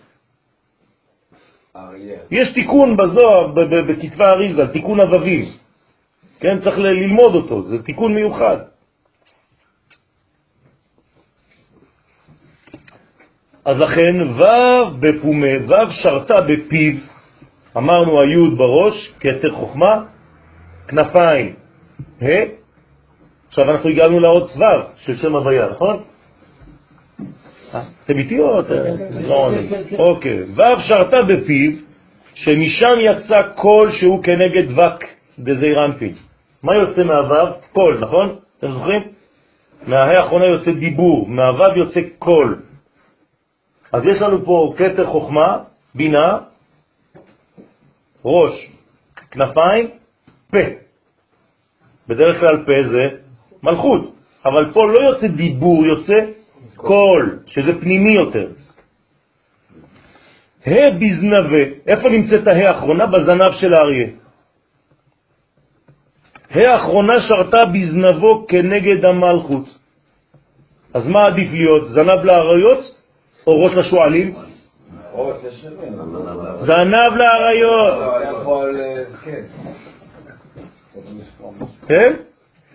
אריה. 1.76 2.20
יש 2.32 2.54
תיקון 2.54 2.98
בזוהר, 2.98 3.48
בכתבי 3.88 4.24
אריזה, 4.24 4.68
תיקון 4.68 5.00
הו"בים. 5.00 5.46
כן, 6.40 6.60
צריך 6.60 6.78
ללמוד 6.78 7.36
אותו, 7.36 7.62
זה 7.62 7.84
תיקון 7.84 8.16
מיוחד. 8.16 8.58
אז 13.66 13.80
לכן 13.80 14.22
ו' 14.22 15.00
בפומה, 15.00 15.48
ו' 15.68 15.92
שרתה 15.92 16.36
בפיו, 16.48 16.94
אמרנו 17.78 18.22
היוד 18.22 18.58
בראש, 18.58 19.14
כתר 19.20 19.56
חוכמה, 19.56 20.04
כנפיים, 20.88 21.56
ה', 22.22 22.26
עכשיו 23.48 23.72
אנחנו 23.72 23.90
הגענו 23.90 24.20
לאות 24.20 24.52
ו' 24.58 24.64
של 24.98 25.16
שם 25.16 25.36
הוויה, 25.36 25.68
נכון? 25.70 26.04
אתם 28.06 28.18
איתי 28.18 28.40
או 28.40 28.60
אתם 28.60 28.74
לא 29.20 29.36
עונים? 29.36 29.72
אוקיי, 29.98 30.44
ו' 30.44 30.82
שרתה 30.88 31.22
בפיו, 31.22 31.72
שמשם 32.36 32.96
יצא 33.00 33.42
קול 33.56 33.92
שהוא 33.92 34.24
כנגד 34.24 34.80
וק 34.80 35.04
דזעיר 35.40 35.86
אנפין. 35.86 36.14
מה 36.64 36.76
יוצא 36.76 37.04
מהו'? 37.04 37.54
קול, 37.74 37.98
נכון? 38.02 38.36
אתם 38.60 38.72
זוכרים? 38.72 39.02
מההא 39.88 40.16
האחרונה 40.16 40.46
יוצא 40.46 40.72
דיבור, 40.72 41.28
מהו' 41.28 41.78
יוצא 41.78 42.00
קול. 42.20 42.62
אז 43.94 44.06
יש 44.06 44.22
לנו 44.22 44.46
פה 44.46 44.74
כתר 44.78 45.06
חוכמה, 45.06 45.58
בינה, 45.96 46.38
ראש, 48.26 48.54
כנפיים, 49.32 49.90
פה. 50.52 50.58
בדרך 52.08 52.40
כלל 52.40 52.66
פה 52.66 52.90
זה 52.90 53.08
מלכות, 53.64 54.16
אבל 54.46 54.74
פה 54.74 54.82
לא 54.86 55.04
יוצא 55.04 55.28
דיבור, 55.28 55.86
יוצא 55.86 56.14
קול, 56.84 57.40
שזה 57.48 57.80
פנימי 57.82 58.12
יותר. 58.12 58.48
ה' 60.68 60.90
בזנבה, 61.00 61.64
איפה 61.88 62.10
נמצאת 62.10 62.48
ה' 62.48 62.70
האחרונה? 62.70 63.06
בזנב 63.06 63.52
של 63.52 63.74
האריה. 63.74 64.08
ה' 66.52 66.72
האחרונה 66.72 67.14
שרתה 67.20 67.66
בזנבו 67.66 68.48
כנגד 68.48 69.06
המלכות. 69.06 69.66
אז 70.94 71.08
מה 71.08 71.24
עדיף 71.24 71.52
להיות, 71.52 71.90
זנב 71.90 72.20
לאריות 72.24 72.84
או 73.48 73.64
ראש 73.64 73.72
לשועלים? 73.74 74.34
זנב 76.62 77.14
לאריות, 77.22 77.94
אה, 78.02 79.04
כן. 81.88 82.14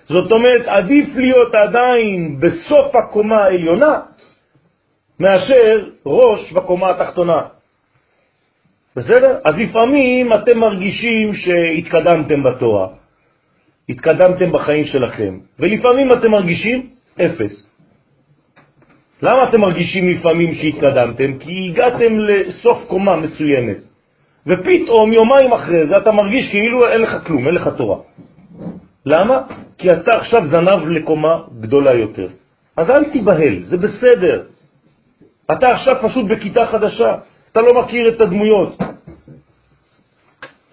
זאת 0.09 0.33
אומרת, 0.33 0.67
עדיף 0.67 1.09
להיות 1.17 1.55
עדיין 1.55 2.41
בסוף 2.41 2.97
הקומה 2.97 3.37
העליונה 3.45 4.01
מאשר 5.21 5.89
ראש 6.07 6.53
בקומה 6.53 6.91
התחתונה. 6.91 7.43
בסדר? 8.97 9.39
אז 9.45 9.55
לפעמים 9.59 10.33
אתם 10.33 10.59
מרגישים 10.59 11.35
שהתקדמתם 11.35 12.43
בתורה, 12.43 12.89
התקדמתם 13.89 14.53
בחיים 14.53 14.85
שלכם, 14.85 15.39
ולפעמים 15.59 16.13
אתם 16.13 16.31
מרגישים 16.31 16.87
אפס. 17.21 17.71
למה 19.23 19.49
אתם 19.49 19.61
מרגישים 19.61 20.11
לפעמים 20.11 20.55
שהתקדמתם? 20.55 21.39
כי 21.39 21.69
הגעתם 21.71 22.19
לסוף 22.19 22.85
קומה 22.89 23.17
מסוימת, 23.17 23.79
ופתאום 24.47 25.13
יומיים 25.13 25.53
אחרי 25.53 25.87
זה 25.87 25.97
אתה 25.97 26.13
מרגיש 26.13 26.51
כאילו 26.51 26.89
אין 26.93 27.01
לך 27.01 27.27
כלום, 27.27 27.47
אין 27.47 27.55
לך 27.55 27.69
תורה. 27.77 27.99
למה? 29.07 29.68
כי 29.79 29.91
אתה 29.93 30.19
עכשיו 30.19 30.47
זנב 30.47 30.89
לקומה 30.89 31.43
גדולה 31.61 31.95
יותר. 31.95 32.29
אז 32.77 32.91
אל 32.91 33.05
תיבהל, 33.13 33.63
זה 33.63 33.77
בסדר. 33.77 34.45
אתה 35.53 35.69
עכשיו 35.71 35.95
פשוט 36.03 36.27
בכיתה 36.27 36.67
חדשה, 36.67 37.15
אתה 37.53 37.61
לא 37.61 37.83
מכיר 37.83 38.09
את 38.09 38.21
הדמויות. 38.21 38.79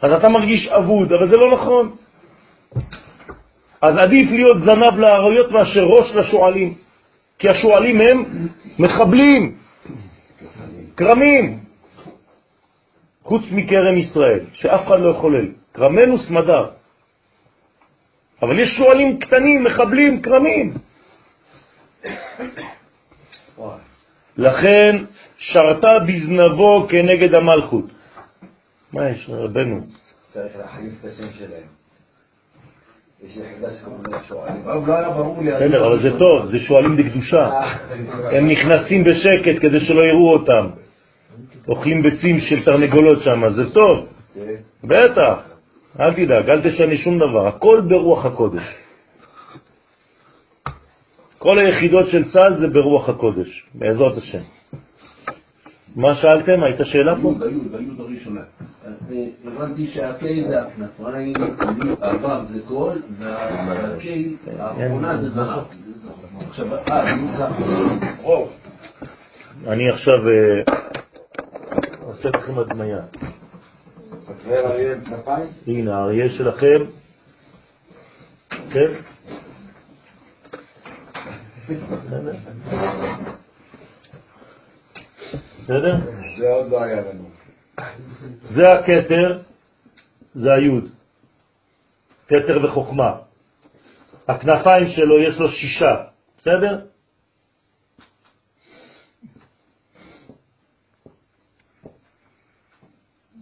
אז 0.01 0.11
אתה 0.11 0.29
מרגיש 0.29 0.67
אבוד, 0.67 1.13
אבל 1.13 1.29
זה 1.29 1.37
לא 1.37 1.51
נכון. 1.53 1.95
אז 3.81 3.97
עדיף 3.97 4.31
להיות 4.31 4.57
זנב 4.57 4.99
לאריות 4.99 5.51
מאשר 5.51 5.83
ראש 5.83 6.15
לשועלים, 6.15 6.73
כי 7.39 7.49
השועלים 7.49 8.01
הם 8.01 8.47
מחבלים, 8.79 9.55
קרמים, 10.95 11.59
חוץ 13.23 13.43
מקרם 13.51 13.97
ישראל, 13.97 14.39
שאף 14.53 14.87
אחד 14.87 14.99
לא 14.99 15.09
יחולל. 15.09 15.47
קרמנו 15.71 16.17
סמדר. 16.17 16.74
אבל 18.45 18.59
יש 18.59 18.69
שועלים 18.77 19.19
קטנים, 19.19 19.63
מחבלים, 19.63 20.21
קרמים. 20.21 20.73
לכן 24.37 25.03
שרתה 25.37 25.99
בזנבו 26.07 26.87
כנגד 26.89 27.35
המלכות. 27.35 27.85
מה 28.93 29.09
יש, 29.09 29.29
רבנו? 29.29 29.81
צריך 30.33 30.57
להחליף 30.57 30.93
את 30.99 31.05
השם 31.05 31.33
שלהם. 31.37 31.67
יש 33.23 33.37
יחידה 33.37 33.67
שקוראים 33.73 34.03
לה 34.11 34.23
שועלים. 34.27 34.61
אבל 34.67 34.91
לא. 34.91 35.35
בסדר, 35.55 35.87
אבל 35.87 35.99
זה 35.99 36.09
טוב, 36.17 36.45
זה 36.45 36.59
שועלים 36.59 36.97
בקדושה. 36.97 37.49
הם 38.31 38.47
נכנסים 38.47 39.03
בשקט 39.03 39.61
כדי 39.61 39.79
שלא 39.79 40.05
יראו 40.05 40.33
אותם. 40.33 40.69
אוכלים 41.67 42.03
ביצים 42.03 42.39
של 42.39 42.65
תרנגולות 42.65 43.23
שם, 43.23 43.49
זה 43.49 43.73
טוב. 43.73 44.07
כן. 44.35 44.55
בטח. 44.83 45.54
אל 45.99 46.13
תדאג, 46.13 46.49
אל 46.49 46.61
תשנה 46.61 46.97
שום 46.97 47.17
דבר, 47.17 47.47
הכל 47.47 47.81
ברוח 47.89 48.25
הקודש. 48.25 48.63
כל 51.37 51.59
היחידות 51.59 52.09
של 52.09 52.31
צה"ל 52.31 52.59
זה 52.59 52.67
ברוח 52.67 53.09
הקודש, 53.09 53.65
בעזרת 53.75 54.17
השם. 54.17 54.41
מה 55.95 56.15
שאלתם? 56.15 56.63
הייתה 56.63 56.85
שאלה 56.85 57.15
פה? 57.15 57.21
ביוד, 57.21 57.41
ביוד, 57.41 57.71
ביוד 57.71 57.99
הראשונה. 57.99 58.41
אה, 58.85 58.91
הבנתי 59.45 59.87
שהקי 59.87 60.43
זה 60.47 60.61
הכנפיים, 60.61 61.33
העבר 62.01 62.43
זה 62.45 62.59
קול, 62.67 63.01
והקי 63.19 64.35
האחרונה 64.59 65.17
זה 65.17 65.29
זנב. 65.29 65.63
עכשיו, 66.49 66.75
אה, 66.75 67.15
נו 67.15 67.27
ככה. 67.27 67.55
אני 69.67 69.89
עכשיו 69.89 70.29
אה, 70.29 70.61
עושה 72.03 72.29
לכם 72.29 72.59
הדמיה. 72.59 72.99
אריה 74.47 74.93
עם 74.93 75.05
כנפיים? 75.05 75.47
הנה, 75.67 75.97
האריה 75.97 76.29
שלכם, 76.29 76.83
כן? 78.49 78.91
בסדר? 85.63 85.97
זה 86.37 86.49
עוד 86.49 86.71
לא 86.71 86.83
היה 86.83 87.01
לנו. 87.01 87.29
זה 88.43 88.63
הכתר, 88.69 89.41
זה 90.35 90.53
היוד. 90.53 90.89
כתר 92.27 92.65
וחוכמה. 92.65 93.15
הכנפיים 94.27 94.87
שלו 94.87 95.19
יש 95.19 95.39
לו 95.39 95.49
שישה, 95.49 95.95
בסדר? 96.37 96.85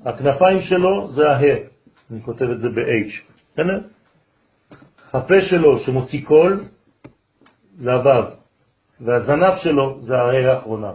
הכנפיים 0.06 0.62
שלו 0.62 1.08
זה 1.08 1.32
ה 1.32 1.40
אני 2.12 2.22
כותב 2.22 2.46
את 2.46 2.60
זה 2.60 2.70
ב-H, 2.70 3.12
בסדר? 3.54 3.80
הפה 5.14 5.42
שלו 5.42 5.80
שמוציא 5.80 6.26
קול 6.26 6.60
זה 7.78 7.94
הוו, 7.94 8.24
והזנב 9.02 9.54
שלו 9.64 9.98
זה 10.02 10.18
הה 10.18 10.52
האחרונה. 10.52 10.92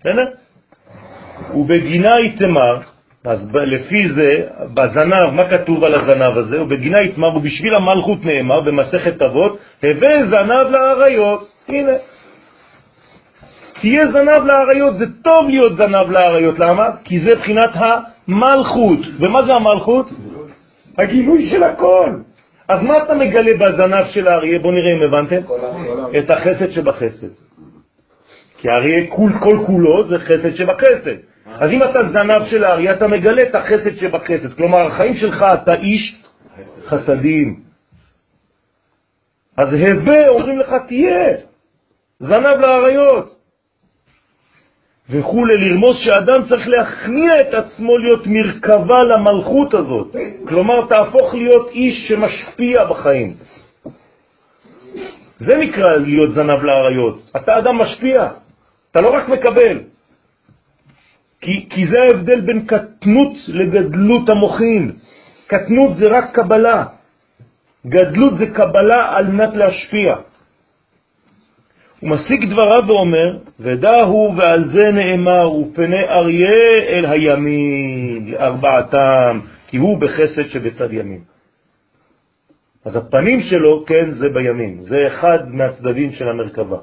בסדר? 0.00 0.30
ובגינה 1.54 2.20
יתמר, 2.20 2.80
אז 3.24 3.48
לפי 3.54 4.08
זה, 4.08 4.48
בזנב, 4.74 5.30
מה 5.32 5.50
כתוב 5.50 5.84
על 5.84 5.94
הזנב 5.94 6.38
הזה? 6.38 6.62
ובגינה 6.62 7.02
יתמר, 7.02 7.36
ובשביל 7.36 7.74
המלכות 7.74 8.24
נאמר 8.24 8.60
במסכת 8.60 9.22
אבות, 9.22 9.58
הווה 9.82 10.26
זנב 10.26 10.70
לאריות. 10.70 11.48
הנה. 11.68 11.92
תהיה 13.82 14.06
זנב 14.06 14.44
לאריות, 14.44 14.98
זה 14.98 15.04
טוב 15.22 15.48
להיות 15.48 15.76
זנב 15.76 16.10
לאריות, 16.10 16.58
למה? 16.58 16.88
כי 17.04 17.20
זה 17.20 17.36
בחינת 17.36 17.70
המלכות. 17.74 18.98
ומה 19.20 19.42
זה 19.46 19.52
המלכות? 19.54 20.06
הגילוי 20.98 21.50
של 21.50 21.62
הכל. 21.62 22.10
אז 22.68 22.82
מה 22.82 23.02
אתה 23.02 23.14
מגלה 23.14 23.52
בזנב 23.58 24.06
של 24.10 24.28
האריה? 24.28 24.58
בוא 24.58 24.72
נראה 24.72 24.92
אם 24.92 25.02
הבנתם. 25.02 25.42
כל. 25.42 25.58
את 26.18 26.30
החסד 26.30 26.70
שבחסד. 26.70 27.28
כי 28.58 28.68
האריה 28.68 29.10
כול 29.10 29.32
כל 29.42 29.58
כולו 29.66 30.08
זה 30.08 30.18
חסד 30.18 30.54
שבחסד. 30.54 31.16
אז 31.46 31.70
אם 31.70 31.82
אתה 31.82 31.98
זנב 32.02 32.46
של 32.50 32.64
האריה, 32.64 32.92
אתה 32.92 33.08
מגלה 33.08 33.42
את 33.42 33.54
החסד 33.54 33.94
שבחסד. 33.96 34.52
כלומר, 34.56 34.86
החיים 34.86 35.14
שלך 35.14 35.44
אתה 35.54 35.74
איש 35.74 36.22
חסדים. 36.86 37.60
אז 39.56 39.68
הווה 39.72 40.28
אומרים 40.28 40.58
לך 40.58 40.74
תהיה, 40.88 41.28
זנב 42.18 42.56
לאריות. 42.66 43.41
וכו' 45.12 45.44
לרמוז 45.44 45.96
שאדם 46.04 46.44
צריך 46.48 46.68
להכניע 46.68 47.40
את 47.40 47.54
עצמו 47.54 47.98
להיות 47.98 48.26
מרכבה 48.26 48.98
למלכות 49.04 49.74
הזאת. 49.74 50.16
כלומר, 50.48 50.86
תהפוך 50.86 51.34
להיות 51.34 51.68
איש 51.70 52.08
שמשפיע 52.08 52.84
בחיים. 52.90 53.34
זה 55.38 55.56
נקרא 55.56 55.96
להיות 55.96 56.34
זנב 56.34 56.62
לאריות. 56.62 57.30
אתה 57.36 57.58
אדם 57.58 57.76
משפיע, 57.78 58.28
אתה 58.90 59.00
לא 59.00 59.08
רק 59.14 59.28
מקבל. 59.28 59.78
כי, 61.40 61.66
כי 61.70 61.86
זה 61.86 62.02
ההבדל 62.02 62.40
בין 62.40 62.66
קטנות 62.66 63.32
לגדלות 63.48 64.28
המוחין. 64.28 64.92
קטנות 65.46 65.96
זה 65.96 66.08
רק 66.10 66.24
קבלה, 66.34 66.84
גדלות 67.86 68.38
זה 68.38 68.46
קבלה 68.46 69.16
על 69.16 69.26
מנת 69.26 69.56
להשפיע. 69.56 70.31
הוא 72.02 72.10
מסיק 72.10 72.44
דבריו 72.44 72.84
ואומר, 72.86 73.38
ודא 73.60 74.00
הוא 74.00 74.34
ועל 74.36 74.64
זה 74.64 74.90
נאמר, 74.92 75.52
ופני 75.52 76.04
אריה 76.04 76.82
אל 76.88 77.06
הימין, 77.06 78.30
לארבעתם, 78.30 79.40
כי 79.68 79.76
הוא 79.76 80.00
בחסד 80.00 80.48
שבצד 80.48 80.92
ימין. 80.92 81.20
אז 82.84 82.96
הפנים 82.96 83.40
שלו, 83.40 83.84
כן, 83.86 84.10
זה 84.10 84.28
בימין, 84.34 84.80
זה 84.80 85.06
אחד 85.06 85.38
מהצדדים 85.48 86.12
של 86.12 86.28
המרכבה. 86.28 86.78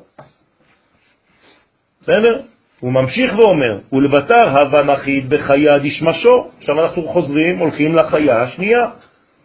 בסדר? 2.02 2.42
הוא 2.80 2.94
ממשיך 2.94 3.34
ואומר, 3.38 3.80
ולבטר 3.94 4.50
הווה 4.50 4.84
נחית 4.84 5.30
בחיה 5.30 5.80
דשמה 5.80 6.14
שור. 6.14 6.52
עכשיו 6.58 6.84
אנחנו 6.84 7.08
חוזרים, 7.08 7.58
הולכים 7.58 7.96
לחיה 7.96 8.42
השנייה, 8.42 8.90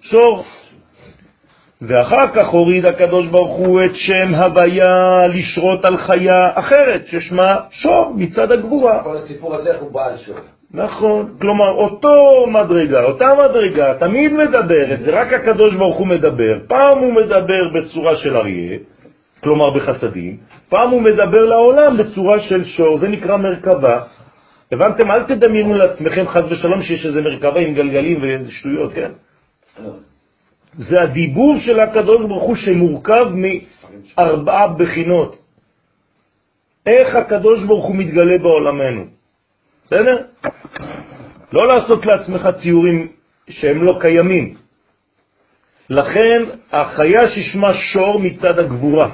שור. 0.01 0.45
ואחר 1.83 2.27
כך 2.35 2.49
הוריד 2.49 2.87
הקדוש 2.87 3.27
ברוך 3.27 3.57
הוא 3.57 3.85
את 3.85 3.95
שם 3.95 4.35
הוויה 4.35 5.27
לשרות 5.29 5.85
על 5.85 5.97
חיה 5.97 6.51
אחרת, 6.55 7.07
ששמה 7.07 7.57
שור 7.70 8.12
מצד 8.16 8.53
הגבורה. 8.53 9.03
כל 9.03 9.16
הסיפור 9.16 9.55
הזה, 9.55 9.79
הוא 9.81 9.93
בעל 9.93 10.16
שור. 10.16 10.37
נכון, 10.75 11.35
כלומר 11.41 11.70
אותו 11.70 12.18
מדרגה, 12.49 13.03
אותה 13.03 13.29
מדרגה, 13.45 13.95
תמיד 14.01 14.33
מדברת, 14.33 15.01
זה 15.01 15.11
רק 15.11 15.33
הקדוש 15.33 15.75
ברוך 15.75 15.97
הוא 15.97 16.07
מדבר. 16.07 16.59
פעם 16.68 16.99
הוא 16.99 17.12
מדבר 17.12 17.62
בצורה 17.75 18.16
של 18.16 18.37
אריה, 18.37 18.79
כלומר 19.43 19.70
בחסדים, 19.70 20.37
פעם 20.68 20.91
הוא 20.91 21.03
מדבר 21.03 21.45
לעולם 21.45 21.97
בצורה 21.97 22.41
של 22.41 22.64
שור, 22.64 22.99
זה 22.99 23.09
נקרא 23.09 23.37
מרכבה. 23.37 24.01
הבנתם? 24.72 25.11
אל 25.11 25.22
תדמיינו 25.22 25.75
לעצמכם 25.75 26.29
חז 26.29 26.53
ושלום 26.53 26.83
שיש 26.83 27.07
איזה 27.07 27.22
מרכבה 27.22 27.61
עם 27.61 27.75
גלגלים 27.75 28.20
ושטויות, 28.47 28.93
כן? 28.93 29.11
זה 30.77 31.03
הדיבור 31.03 31.59
של 31.61 31.81
הקדוש 31.81 32.27
ברוך 32.27 32.45
הוא 32.45 32.57
שמורכב 32.57 33.27
מארבעה 33.35 34.68
בחינות. 34.68 35.37
איך 36.87 37.14
הקדוש 37.14 37.64
ברוך 37.64 37.85
הוא 37.85 37.97
מתגלה 37.97 38.39
בעולמנו. 38.39 39.05
בסדר? 39.85 40.22
לא 41.53 41.68
לעשות 41.68 42.07
לעצמך 42.07 42.49
ציורים 42.62 43.09
שהם 43.51 43.83
לא 43.83 43.99
קיימים. 44.01 44.55
לכן 45.91 46.43
החיה 46.72 47.29
ששמה 47.29 47.75
שור 47.75 48.20
מצד 48.20 48.59
הגבורה. 48.59 49.11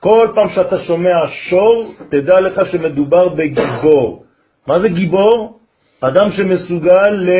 כל 0.00 0.28
פעם 0.34 0.48
שאתה 0.48 0.78
שומע 0.78 1.26
שור, 1.50 1.94
תדע 2.10 2.40
לך 2.40 2.60
שמדובר 2.72 3.28
בגיבור. 3.28 4.24
מה 4.66 4.80
זה 4.80 4.88
גיבור? 4.88 5.58
אדם 6.00 6.30
שמסוגל 6.30 7.10
ל... 7.10 7.30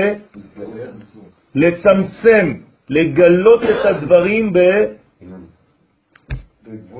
לצמצם, 1.54 2.54
לגלות 2.90 3.62
את 3.62 3.86
הדברים 3.86 4.52
ב... 4.52 4.58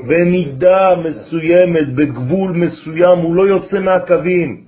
במידה 0.09 0.95
מסוימת, 1.05 1.95
בגבול 1.95 2.51
מסוים, 2.53 3.19
הוא 3.19 3.37
לא 3.37 3.49
יוצא 3.49 3.79
מהקווים, 3.81 4.65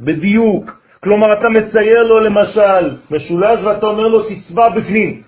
בדיוק. 0.00 0.80
כלומר, 1.00 1.32
אתה 1.32 1.48
מצייר 1.48 2.02
לו 2.02 2.20
למשל 2.20 2.96
משולש 3.10 3.60
ואתה 3.64 3.86
אומר 3.86 4.08
לו 4.08 4.22
תצבע 4.28 4.68
בפנים. 4.68 5.22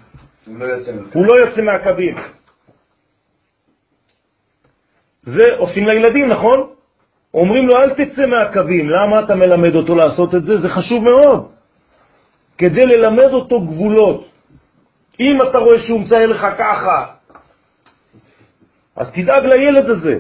הוא 0.47 0.59
לא 0.59 0.65
יוצא. 0.65 0.93
הוא 1.13 1.27
לא 1.27 1.65
מהקווים. 1.65 2.15
זה 5.23 5.45
עושים 5.59 5.89
לילדים, 5.89 6.29
נכון? 6.29 6.69
אומרים 7.35 7.67
לו, 7.67 7.77
אל 7.77 7.91
תצא 7.91 8.27
מהקווים. 8.27 8.91
למה 8.91 9.21
אתה 9.21 9.35
מלמד 9.35 9.75
אותו 9.75 9.95
לעשות 9.95 10.35
את 10.35 10.45
זה? 10.45 10.59
זה 10.59 10.69
חשוב 10.69 11.05
מאוד. 11.05 11.49
כדי 12.59 12.87
ללמד 12.87 13.33
אותו 13.33 13.61
גבולות. 13.61 14.38
אם 15.21 15.43
אתה 15.43 15.59
רואה 15.59 15.79
שהוא 15.79 16.01
מצייר 16.01 16.27
לך 16.27 16.47
ככה, 16.59 17.07
אז 18.97 19.13
תדאג 19.15 19.45
לילד 19.45 19.91
הזה. 19.91 20.19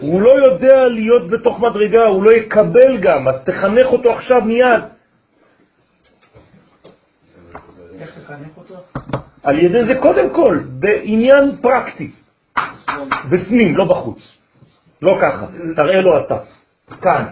הוא 0.00 0.22
לא 0.22 0.32
יודע 0.32 0.88
להיות 0.88 1.30
בתוך 1.30 1.60
מדרגה, 1.60 2.06
הוא 2.06 2.22
לא 2.22 2.30
יקבל 2.30 2.96
גם, 3.00 3.28
אז 3.28 3.44
תחנך 3.44 3.86
אותו 3.86 4.12
עכשיו 4.12 4.40
מיד. 4.44 4.82
איך 8.00 8.18
לחנך 8.18 8.56
אותו? 8.56 8.74
על 9.42 9.58
ידי 9.58 9.84
זה 9.84 9.94
קודם 10.02 10.34
כל, 10.34 10.58
בעניין 10.78 11.56
פרקטי, 11.62 12.10
בפנים, 13.30 13.76
לא 13.76 13.84
בחוץ. 13.84 14.38
לא 15.02 15.18
ככה, 15.22 15.46
תראה 15.76 16.00
לו 16.00 16.20
אתה, 16.20 16.38
כאן. 17.02 17.26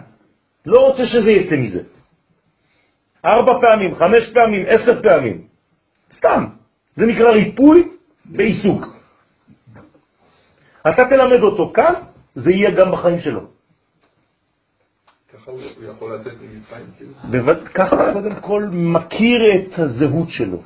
לא 0.66 0.78
רוצה 0.80 1.06
שזה 1.06 1.30
יצא 1.30 1.56
מזה. 1.56 1.82
ארבע 3.24 3.52
פעמים, 3.60 3.94
חמש 3.94 4.32
פעמים, 4.34 4.66
עשר 4.68 5.02
פעמים. 5.02 5.47
סתם. 6.12 6.44
זה 6.94 7.06
נקרא 7.06 7.30
ריפוי 7.30 7.88
בעיסוק. 8.24 8.86
אתה 10.80 11.04
תלמד 11.10 11.42
אותו 11.42 11.72
כאן, 11.74 11.94
זה 12.34 12.50
יהיה 12.50 12.70
גם 12.70 12.92
בחיים 12.92 13.20
שלו. 13.20 13.40
ככה 15.34 15.50
הוא 15.50 15.60
יכול 15.94 16.14
לצאת 16.14 16.32
ממצרים, 16.42 16.86
כאילו? 16.96 17.12
ככה 17.74 17.96
הוא 17.96 18.12
קודם 18.12 18.40
כל 18.40 18.68
מכיר 18.72 19.40
את 19.54 19.78
הזהות 19.78 20.28
שלו. 20.28 20.62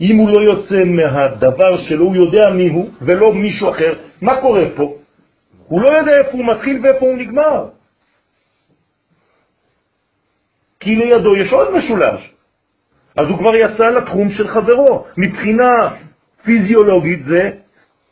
אם 0.00 0.16
הוא 0.16 0.28
לא 0.30 0.40
יוצא 0.52 0.84
מהדבר 0.84 1.78
שלו, 1.88 2.04
הוא 2.04 2.16
יודע 2.16 2.50
מי 2.50 2.68
הוא 2.68 2.90
ולא 3.00 3.34
מישהו 3.34 3.70
אחר. 3.70 3.94
מה 4.22 4.40
קורה 4.40 4.64
פה? 4.76 4.94
הוא 5.66 5.80
לא 5.80 5.90
יודע 5.90 6.12
איפה 6.18 6.30
הוא 6.30 6.46
מתחיל 6.46 6.80
ואיפה 6.82 7.06
הוא 7.06 7.18
נגמר. 7.18 7.68
כי 10.80 10.96
לידו 10.96 11.36
יש 11.36 11.52
עוד 11.52 11.68
משולש. 11.74 12.34
אז 13.16 13.28
הוא 13.28 13.38
כבר 13.38 13.54
יצא 13.54 13.86
לתחום 13.86 14.30
של 14.30 14.48
חברו. 14.48 15.04
מבחינה 15.16 15.72
פיזיולוגית 16.44 17.24
זה 17.24 17.50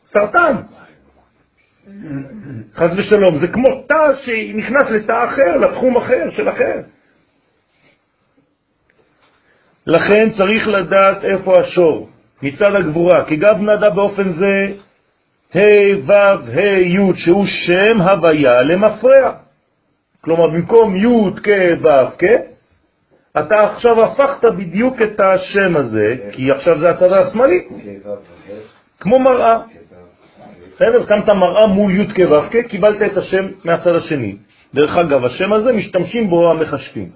סרטן. 0.05 0.55
חס 2.75 2.91
ושלום, 2.97 3.37
זה 3.39 3.47
כמו 3.47 3.83
תא 3.87 4.13
שנכנס 4.25 4.89
לתא 4.89 5.25
אחר, 5.25 5.57
לתחום 5.57 5.97
אחר 5.97 6.29
של 6.31 6.49
אחר. 6.49 6.81
לכן 9.87 10.29
צריך 10.37 10.67
לדעת 10.67 11.23
איפה 11.23 11.53
השור, 11.61 12.09
מצד 12.41 12.75
הגבורה, 12.75 13.25
כי 13.25 13.35
גב 13.35 13.61
נדע 13.61 13.89
באופן 13.89 14.29
זה 14.33 14.73
ה' 15.55 15.59
ו' 16.05 16.11
ה' 16.53 16.79
י' 16.79 17.13
שהוא 17.15 17.45
שם 17.45 18.01
הוויה 18.01 18.61
למפרע. 18.61 19.31
כלומר, 20.21 20.47
במקום 20.47 20.95
י' 20.95 21.31
כ' 21.43 21.49
ו' 21.81 22.17
כ', 22.19 22.25
אתה 23.31 23.59
עכשיו 23.59 24.03
הפכת 24.03 24.45
בדיוק 24.57 25.01
את 25.01 25.19
השם 25.19 25.77
הזה, 25.77 26.15
כי 26.31 26.51
עכשיו 26.51 26.79
זה 26.79 26.89
הצד 26.89 27.11
השמאלי, 27.11 27.67
כמו 28.99 29.19
מראה. 29.19 29.59
בסדר, 30.75 31.05
קמת 31.05 31.29
מראה 31.29 31.67
מול 31.67 31.91
י' 31.91 32.07
כ' 32.07 32.19
ו' 32.31 32.49
כ', 32.51 32.67
קיבלת 32.69 33.01
את 33.01 33.17
השם 33.17 33.47
מהצד 33.63 33.95
השני. 33.95 34.37
דרך 34.73 34.97
אגב, 34.97 35.25
השם 35.25 35.53
הזה 35.53 35.73
משתמשים 35.73 36.29
בו 36.29 36.51
המחשבים, 36.51 37.09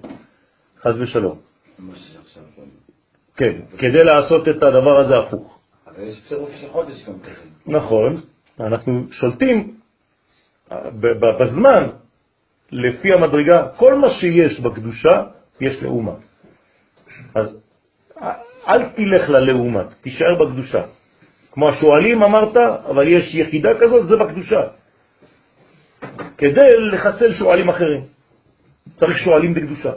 חז 0.82 1.00
ושלום. 1.00 1.38
כן, 3.36 3.52
כדי 3.78 4.04
לעשות 4.04 4.48
את 4.48 4.62
הדבר 4.62 5.00
הזה 5.00 5.18
הפוך. 5.18 5.58
אבל 5.86 6.02
יש 6.02 6.24
צירוף 6.28 6.50
של 6.60 6.68
חודש 6.68 7.08
גם 7.08 7.14
כזה. 7.20 7.46
נכון, 7.66 8.20
אנחנו 8.60 9.06
שולטים 9.10 9.74
אה, 10.72 10.78
בזמן 11.40 11.88
לפי 12.72 13.12
המדרגה, 13.12 13.68
כל 13.76 13.94
מה 13.94 14.10
שיש 14.10 14.60
בקדושה 14.60 15.22
יש 15.60 15.82
לאומה. 15.82 16.12
אז 17.34 17.58
אל 18.68 18.88
תלך 18.88 19.28
ללאומת, 19.28 19.86
תישאר 20.00 20.34
בקדושה. 20.40 20.82
כמו 21.52 21.68
השואלים 21.68 22.22
אמרת, 22.22 22.56
אבל 22.90 23.08
יש 23.08 23.34
יחידה 23.34 23.68
כזאת, 23.80 24.08
זה 24.08 24.16
בקדושה. 24.16 24.60
כדי 26.38 26.70
לחסל 26.92 27.32
שואלים 27.32 27.68
אחרים. 27.68 28.04
צריך 28.96 29.18
שואלים 29.18 29.54
בקדושה. 29.54 29.92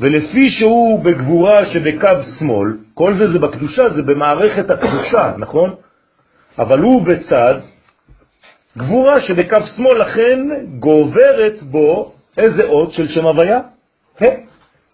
ולפי 0.00 0.50
שהוא 0.50 1.04
בגבורה 1.04 1.66
שבקו 1.66 2.22
שמאל, 2.38 2.68
כל 2.94 3.14
זה 3.14 3.32
זה 3.32 3.38
בקדושה, 3.38 3.88
זה 3.88 4.02
במערכת 4.02 4.70
הקדושה, 4.70 5.34
נכון? 5.38 5.74
אבל 6.58 6.78
הוא 6.80 7.02
בצד 7.06 7.54
גבורה 8.78 9.20
שבקו 9.20 9.60
שמאל, 9.76 10.00
לכן 10.00 10.38
גוברת 10.78 11.62
בו 11.62 12.14
איזה 12.40 12.64
אות 12.64 12.92
של 12.92 13.08
שם 13.08 13.26
הוויה? 13.26 13.60
ה', 14.20 14.24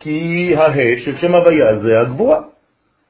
כי 0.00 0.52
הה 0.56 0.74
של 1.04 1.16
שם 1.16 1.34
הוויה 1.34 1.76
זה 1.76 2.00
הגבורה, 2.00 2.40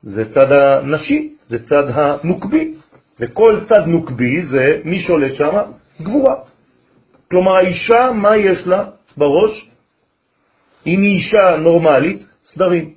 זה 0.03 0.32
צד 0.34 0.53
הנשי, 0.53 1.32
זה 1.47 1.66
צד 1.66 1.84
הנוקבי, 1.95 2.74
וכל 3.20 3.61
צד 3.68 3.87
נוקבי 3.87 4.43
זה 4.43 4.80
מי 4.84 5.01
שולט 5.01 5.34
שם? 5.34 5.57
גבורה. 6.03 6.34
כלומר, 7.30 7.57
האישה, 7.57 8.12
מה 8.12 8.37
יש 8.37 8.66
לה 8.66 8.84
בראש? 9.16 9.70
אם 10.87 11.03
היא 11.03 11.16
אישה 11.16 11.57
נורמלית, 11.59 12.26
סדרים. 12.53 12.95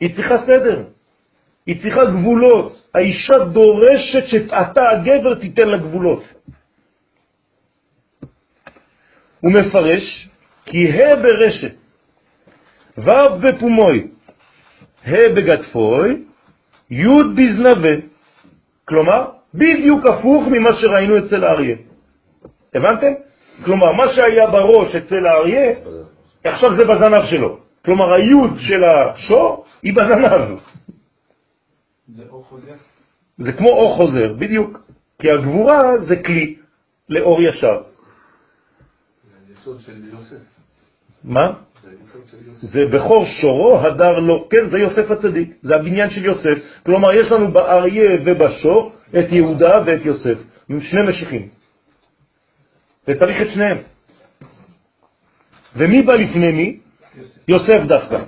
היא 0.00 0.14
צריכה 0.14 0.38
סדר, 0.46 0.82
היא 1.66 1.82
צריכה 1.82 2.04
גבולות. 2.04 2.82
האישה 2.94 3.38
דורשת 3.52 4.26
שאתה, 4.26 4.90
הגבר, 4.90 5.34
תיתן 5.34 5.68
לה 5.68 5.78
גבולות. 5.78 6.22
הוא 9.42 9.52
מפרש, 9.52 10.28
כי 10.66 10.92
ה' 10.92 11.16
ברשת, 11.16 11.74
ו' 12.98 13.38
בפומוי, 13.40 14.06
ה' 15.04 15.28
בגדפוי, 15.36 16.24
י' 16.90 17.22
בזנבה. 17.36 17.94
כלומר, 18.84 19.26
בדיוק 19.54 20.06
הפוך 20.06 20.44
ממה 20.46 20.70
שראינו 20.72 21.18
אצל 21.18 21.44
האריה. 21.44 21.76
הבנתם? 22.74 23.12
כלומר, 23.64 23.92
מה 23.92 24.04
שהיה 24.14 24.46
בראש 24.46 24.96
אצל 24.96 25.26
האריה, 25.26 25.72
עכשיו 26.44 26.70
זה 26.76 26.84
בזנב 26.84 27.24
שלו. 27.30 27.58
כלומר, 27.84 28.12
היוד 28.12 28.50
של 28.58 28.84
השור 28.84 29.64
היא 29.82 29.94
בזנב. 29.94 30.58
זה 32.08 32.22
אור 32.30 32.44
חוזר. 32.44 32.74
זה 33.38 33.52
כמו 33.52 33.68
אור 33.68 33.96
חוזר, 33.96 34.32
בדיוק. 34.38 34.78
כי 35.18 35.30
הגבורה 35.30 35.98
זה 35.98 36.16
כלי 36.16 36.56
לאור 37.08 37.42
ישר. 37.42 37.91
היסוד 39.62 39.80
של 39.80 40.04
יוסף. 40.04 40.42
מה? 41.24 41.52
זה 42.62 42.84
בכור 42.92 43.26
שורו 43.26 43.80
הדר 43.80 44.18
לו, 44.18 44.48
כן, 44.50 44.68
זה 44.68 44.78
יוסף 44.78 45.10
הצדיק, 45.10 45.54
זה 45.62 45.74
הבניין 45.74 46.10
של 46.10 46.24
יוסף. 46.24 46.58
כלומר, 46.86 47.14
יש 47.14 47.32
לנו 47.32 47.52
באריה 47.52 48.10
ובשור 48.24 48.92
את 49.18 49.32
יהודה 49.32 49.72
ואת 49.86 50.04
יוסף, 50.04 50.38
עם 50.68 50.80
שני 50.80 51.02
משיחים. 51.08 51.48
וצריך 53.08 53.42
את 53.42 53.50
שניהם. 53.54 53.78
ומי 55.76 56.02
בא 56.02 56.14
לפני 56.14 56.52
מי? 56.52 56.78
יוסף 57.48 57.80
דווקא. 57.86 58.24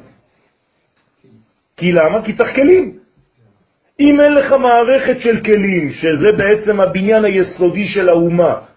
כי 1.76 1.92
למה? 1.92 2.24
כי 2.24 2.36
צריך 2.36 2.54
כלים. 2.54 2.98
אם 4.00 4.20
אין 4.20 4.34
לך 4.34 4.52
מערכת 4.52 5.20
של 5.20 5.40
כלים, 5.44 5.90
שזה 5.90 6.32
בעצם 6.38 6.80
הבניין 6.80 7.24
היסודי 7.24 7.88
של 7.88 8.08
האומה, 8.08 8.73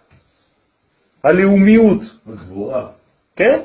הלאומיות, 1.24 2.02
בגבורה. 2.28 2.88
כן? 3.36 3.60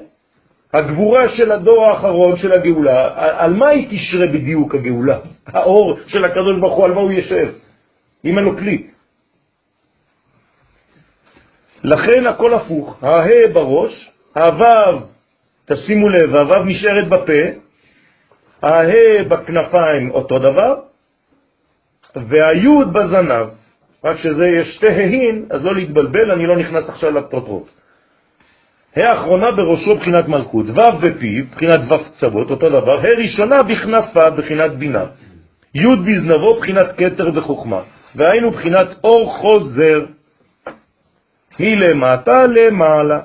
הגבורה 0.73 1.29
של 1.37 1.53
הדור 1.53 1.87
האחרון 1.87 2.37
של 2.37 2.53
הגאולה, 2.53 3.15
על 3.17 3.55
מה 3.55 3.69
היא 3.69 3.87
תשרה 3.91 4.27
בדיוק 4.27 4.75
הגאולה? 4.75 5.19
האור 5.47 5.99
של 6.07 6.25
הקדוש 6.25 6.61
ברוך 6.61 6.77
הוא, 6.77 6.85
על 6.85 6.93
מה 6.93 7.01
הוא 7.01 7.13
ישב? 7.13 7.53
אם 8.25 8.39
אין 8.39 8.45
לו 8.45 8.57
כלי. 8.57 8.87
לכן 11.85 12.27
הכל 12.27 12.55
הפוך, 12.55 13.05
הה 13.05 13.49
בראש, 13.53 14.11
הוו, 14.37 15.01
תשימו 15.65 16.09
לב, 16.09 16.35
הוו 16.35 16.65
נשארת 16.65 17.09
בפה, 17.09 17.43
הה 18.63 19.25
בכנפיים 19.29 20.11
אותו 20.11 20.39
דבר, 20.39 20.75
והיוד 22.17 22.93
בזנב, 22.93 23.47
רק 24.05 24.19
שזה 24.19 24.47
יש 24.47 24.75
שתי 24.75 24.93
ההין, 24.93 25.47
אז 25.51 25.65
לא 25.65 25.75
להתבלבל, 25.75 26.31
אני 26.31 26.47
לא 26.47 26.57
נכנס 26.57 26.89
עכשיו 26.89 27.11
לפרוטרוט. 27.11 27.69
האחרונה 28.97 29.51
בראשו 29.51 29.97
בחינת 29.97 30.29
מלכות, 30.29 30.67
ו' 30.71 30.99
בפיו, 31.03 31.45
בחינת 31.53 31.81
ו' 31.93 32.05
קצוות, 32.05 32.51
אותו 32.51 32.69
דבר, 32.69 32.99
ה' 33.01 33.19
ראשונה 33.19 33.63
בכנפה, 33.63 34.31
בחינת 34.31 34.71
בינה, 34.71 35.05
י' 35.75 35.97
בזנבו, 36.07 36.61
בחינת 36.61 36.87
כתר 36.97 37.31
וחוכמה, 37.35 37.81
והיינו 38.15 38.51
בחינת 38.51 38.87
אור 39.05 39.37
חוזר, 39.37 40.01
היא 41.59 41.77
למטה 41.77 42.43
למעלה. 42.43 43.21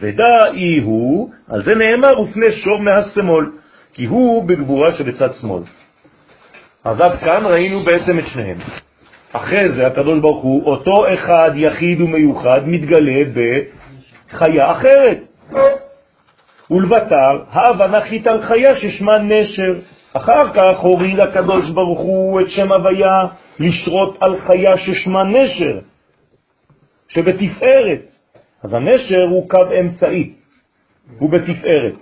ודאי 0.00 0.78
הוא, 0.82 1.30
על 1.48 1.62
זה 1.64 1.74
נאמר, 1.74 2.20
ופני 2.20 2.52
שור 2.52 2.78
מהשמאל, 2.78 3.46
כי 3.92 4.06
הוא 4.06 4.48
בגבורה 4.48 4.94
שבצד 4.94 5.34
שמאל. 5.40 5.62
אז 6.84 7.00
עד 7.00 7.18
כאן 7.18 7.46
ראינו 7.46 7.80
בעצם 7.80 8.18
את 8.18 8.24
שניהם. 8.26 8.58
אחרי 9.32 9.68
זה 9.68 9.86
הקדוש 9.86 10.18
ברוך 10.18 10.42
הוא, 10.42 10.64
אותו 10.64 11.14
אחד 11.14 11.50
יחיד 11.54 12.00
ומיוחד, 12.00 12.60
מתגלה 12.66 13.22
בחיה 13.30 14.72
אחרת. 14.72 15.18
ולבטר, 16.70 17.44
ההבנה 17.50 18.00
חית 18.00 18.26
על 18.26 18.42
חיה 18.42 18.76
ששמה 18.76 19.18
נשר. 19.18 19.74
אחר 20.12 20.52
כך 20.54 20.78
הוריד 20.78 21.20
הקדוש 21.20 21.70
ברוך 21.70 22.00
הוא 22.00 22.40
את 22.40 22.46
שם 22.48 22.72
הוויה 22.72 23.20
לשרות 23.60 24.18
על 24.20 24.40
חיה 24.40 24.76
ששמה 24.76 25.24
נשר, 25.24 25.78
שבתפארת. 27.08 28.02
אז 28.62 28.72
הנשר 28.72 29.22
הוא 29.30 29.48
קו 29.48 29.64
אמצעי, 29.80 30.32
הוא 31.18 31.30
בתפארת. 31.30 31.94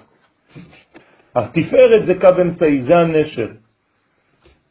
התפארת 1.37 2.07
זה 2.07 2.15
קו 2.15 2.41
אמצעי, 2.41 2.83
זה 2.83 2.97
הנשר. 2.97 3.49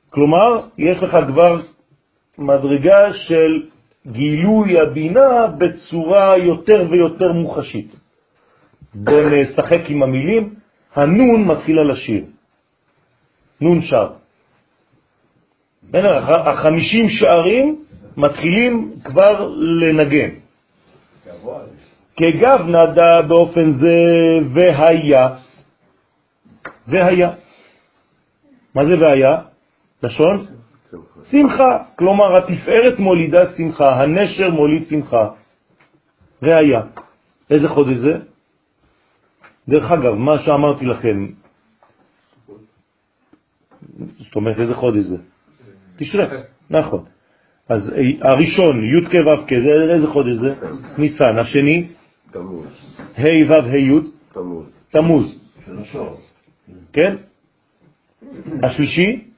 כלומר, 0.10 0.62
יש 0.78 1.04
לך 1.04 1.18
כבר 1.28 1.62
מדרגה 2.40 3.14
של 3.14 3.64
גילוי 4.08 4.80
הבינה 4.80 5.48
בצורה 5.48 6.38
יותר 6.38 6.86
ויותר 6.90 7.32
מוחשית. 7.32 7.96
בואו 8.94 9.30
נשחק 9.30 9.90
עם 9.90 10.04
המילים, 10.04 10.56
הנון 10.96 11.44
מתחילה 11.44 11.84
לשיר. 11.84 12.24
נון 13.62 13.82
שר. 13.82 14.10
החמישים 15.94 17.10
שערים 17.10 17.84
מתחילים 18.18 18.94
כבר 19.04 19.50
לנגן. 19.58 20.30
כגב 22.16 22.60
נדע 22.68 23.22
באופן 23.28 23.72
זה 23.72 23.96
והיה. 24.54 25.28
והיה. 26.88 27.32
מה 28.76 28.86
זה 28.86 29.00
והיה? 29.00 29.38
לשון? 30.04 30.59
שמחה. 31.32 31.84
כלומר, 31.96 32.38
התפארת 32.38 33.00
מולידה 33.00 33.44
שמחה, 33.58 34.02
הנשר 34.02 34.50
מוליד 34.50 34.88
שמחה. 34.88 35.30
והיה. 36.42 36.82
איזה 37.50 37.68
חודש 37.68 37.98
זה? 37.98 38.14
דרך 39.70 39.92
אגב, 39.92 40.14
מה 40.14 40.40
שאמרתי 40.40 40.86
לכם, 40.86 41.28
זאת 44.20 44.36
אומרת, 44.36 44.60
איזה 44.60 44.74
חודש 44.74 45.04
זה? 45.04 45.18
תשרה, 45.98 46.26
נכון. 46.70 47.06
אז 47.70 47.94
הראשון, 48.22 48.84
י' 48.84 49.06
כ' 49.06 49.16
ו' 49.16 49.48
כ', 49.48 49.54
איזה 49.94 50.08
חודש 50.08 50.34
זה? 50.34 50.56
ניסן. 50.98 51.38
השני? 51.38 51.88
תמוז. 52.32 52.68
ה' 53.18 53.24
ו' 53.50 53.54
ה' 53.54 53.78
י'? 53.78 54.00
תמוז. 54.34 54.66
תמוז. 54.90 55.40
כן? 56.94 57.16
השלישי? 58.64 59.29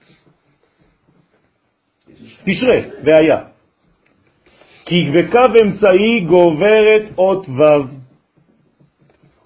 תשרה, 2.45 2.80
והיה. 3.03 3.38
כי 4.85 5.11
בקו 5.11 5.53
אמצעי 5.63 6.19
גוברת 6.19 7.18
אות 7.18 7.45
ו'. 7.49 8.01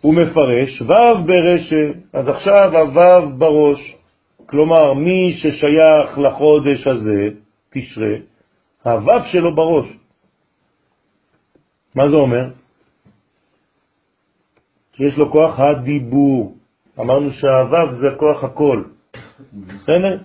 הוא 0.02 0.14
מפרש 0.14 0.82
ו' 0.82 1.26
ברשא, 1.26 2.00
אז 2.14 2.28
עכשיו 2.30 2.78
הו' 2.78 3.38
בראש. 3.38 3.96
כלומר, 4.46 4.94
מי 4.94 5.34
ששייך 5.34 6.20
לחודש 6.20 6.88
הזה, 6.88 7.30
תשרה, 7.70 8.16
הו' 8.84 9.24
שלו 9.32 9.56
בראש. 9.56 9.88
מה 11.96 12.10
זה 12.10 12.16
אומר? 12.16 12.50
שיש 14.98 15.18
לו 15.18 15.32
כוח 15.32 15.60
הדיבור. 15.60 16.56
אמרנו 17.00 17.32
שהו' 17.32 17.92
זה 18.02 18.08
כוח 18.18 18.44
הכל. 18.44 18.84
בסדר? 19.54 20.18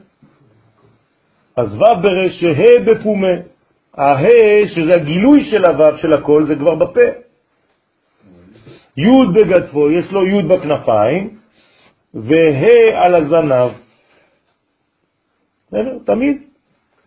אז 1.60 1.76
ו' 1.76 2.02
ברשא, 2.02 2.46
ה' 2.46 2.80
בפומה. 2.86 3.34
ה' 3.96 4.68
שזה 4.74 4.92
הגילוי 4.96 5.44
של 5.50 5.62
הו' 5.64 5.98
של 5.98 6.12
הכל, 6.12 6.46
זה 6.46 6.54
כבר 6.54 6.74
בפה. 6.74 7.08
י' 8.96 9.26
בגדפו, 9.34 9.90
יש 9.90 10.12
לו 10.12 10.26
י' 10.26 10.42
בכנפיים, 10.42 11.38
וה' 12.14 13.04
על 13.04 13.14
הזנב. 13.14 13.70
תמיד. 16.06 16.42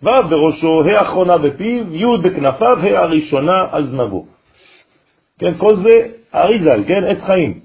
ו' 0.03 0.29
בראשו, 0.29 0.83
ה' 0.83 1.01
אחרונה 1.01 1.37
בפיו, 1.37 1.95
י' 1.95 2.17
בכנפיו, 2.23 2.77
ה' 2.77 2.99
הראשונה 2.99 3.67
על 3.71 3.85
זנבו. 3.85 4.25
כן, 5.39 5.53
כל 5.53 5.75
זה 5.75 6.07
אריזל, 6.35 6.83
כן, 6.87 7.03
עץ 7.09 7.21
חיים. 7.25 7.59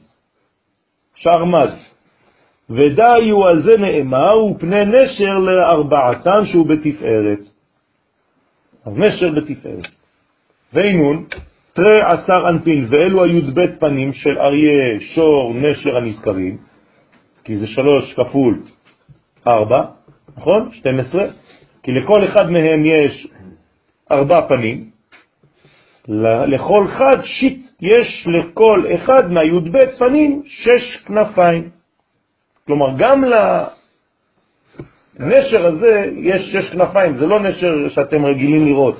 שרמד. 1.14 1.70
ודאי 2.70 3.30
הוא 3.30 3.46
על 3.46 3.62
זה 3.62 3.78
נאמר, 3.78 4.44
ופני 4.44 4.84
נשר 4.84 5.38
לארבעתם 5.38 6.44
שהוא 6.44 6.66
בתפארת. 6.66 7.40
אז 8.86 8.98
נשר 8.98 9.30
בתפארת. 9.30 9.86
ואינון, 10.72 11.24
תרי 11.72 12.00
עשר 12.02 12.48
אנפין, 12.48 12.86
ואלו 12.88 13.24
הי"ב 13.24 13.66
פנים 13.78 14.12
של 14.12 14.38
אריה, 14.38 15.00
שור, 15.00 15.54
נשר 15.54 15.96
הנזכרים, 15.96 16.56
כי 17.44 17.56
זה 17.56 17.66
שלוש 17.66 18.14
כפול 18.14 18.58
ארבע, 19.46 19.84
נכון? 20.36 20.72
12, 20.72 21.26
כי 21.82 21.90
לכל 21.92 22.24
אחד 22.24 22.50
מהם 22.50 22.84
יש 22.84 23.26
ארבע 24.10 24.48
פנים, 24.48 24.90
לכל 26.46 26.86
חד 26.88 27.22
שיט 27.24 27.60
יש 27.80 28.26
לכל 28.26 28.84
אחד 28.94 29.32
מהי"ב 29.32 29.78
פנים 29.98 30.42
שש 30.46 30.96
כנפיים. 31.06 31.77
כלומר, 32.68 32.86
גם 32.98 33.24
לנשר 35.18 35.66
הזה 35.66 36.04
יש 36.16 36.52
שש 36.52 36.72
כנפיים, 36.72 37.12
זה 37.12 37.26
לא 37.26 37.40
נשר 37.40 37.88
שאתם 37.88 38.24
רגילים 38.24 38.66
לראות, 38.66 38.96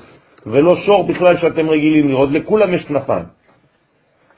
ולא 0.47 0.77
שור 0.87 1.09
בכלל 1.09 1.37
שאתם 1.37 1.69
רגילים 1.69 2.09
לראות, 2.09 2.29
לכולם 2.33 2.75
יש 2.75 2.85
כנפיים. 2.85 3.25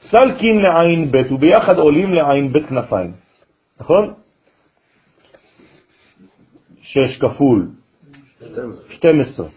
סלקין 0.01 0.59
לעין 0.59 1.11
ב' 1.11 1.31
וביחד 1.31 1.77
עולים 1.77 2.13
לעין 2.13 2.53
ב' 2.53 2.59
כנפיים, 2.67 3.11
נכון? 3.79 4.13
שש 6.81 7.17
כפול 7.19 7.67
12. 8.89 9.47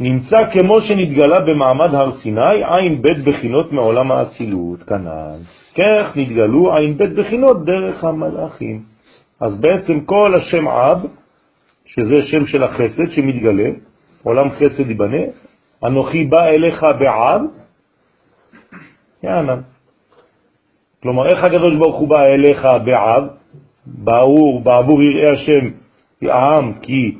נמצא 0.00 0.36
כמו 0.52 0.80
שנתגלה 0.80 1.40
במעמד 1.46 1.94
הר 1.94 2.12
סיני, 2.22 2.62
עין 2.64 3.02
ב' 3.02 3.30
בחינות 3.30 3.72
מעולם 3.72 4.12
האצילות, 4.12 4.82
כנ"ל. 4.82 5.63
כך 5.74 6.16
נתגלו 6.16 6.76
עין 6.76 6.98
ב' 6.98 7.04
בחינות 7.04 7.64
דרך 7.64 8.04
המלאכים. 8.04 8.82
אז 9.40 9.60
בעצם 9.60 10.00
כל 10.00 10.34
השם 10.34 10.68
אב, 10.68 11.06
שזה 11.86 12.22
שם 12.22 12.46
של 12.46 12.62
החסד 12.62 13.10
שמתגלה, 13.10 13.70
עולם 14.22 14.50
חסד 14.50 14.88
ייבנה, 14.88 15.22
אנוכי 15.84 16.24
בא 16.24 16.44
אליך 16.44 16.82
בעב, 16.98 17.40
יענן. 19.22 19.60
כלומר, 21.02 21.26
איך 21.26 21.44
הקדוש 21.44 21.76
ברוך 21.76 21.96
הוא 21.96 22.08
בא 22.08 22.22
אליך 22.24 22.66
בעב? 22.84 23.24
בעבור, 23.86 24.60
בעבור 24.60 25.02
יראה 25.02 25.32
השם 25.32 25.70
העם 26.22 26.72
כי 26.72 27.18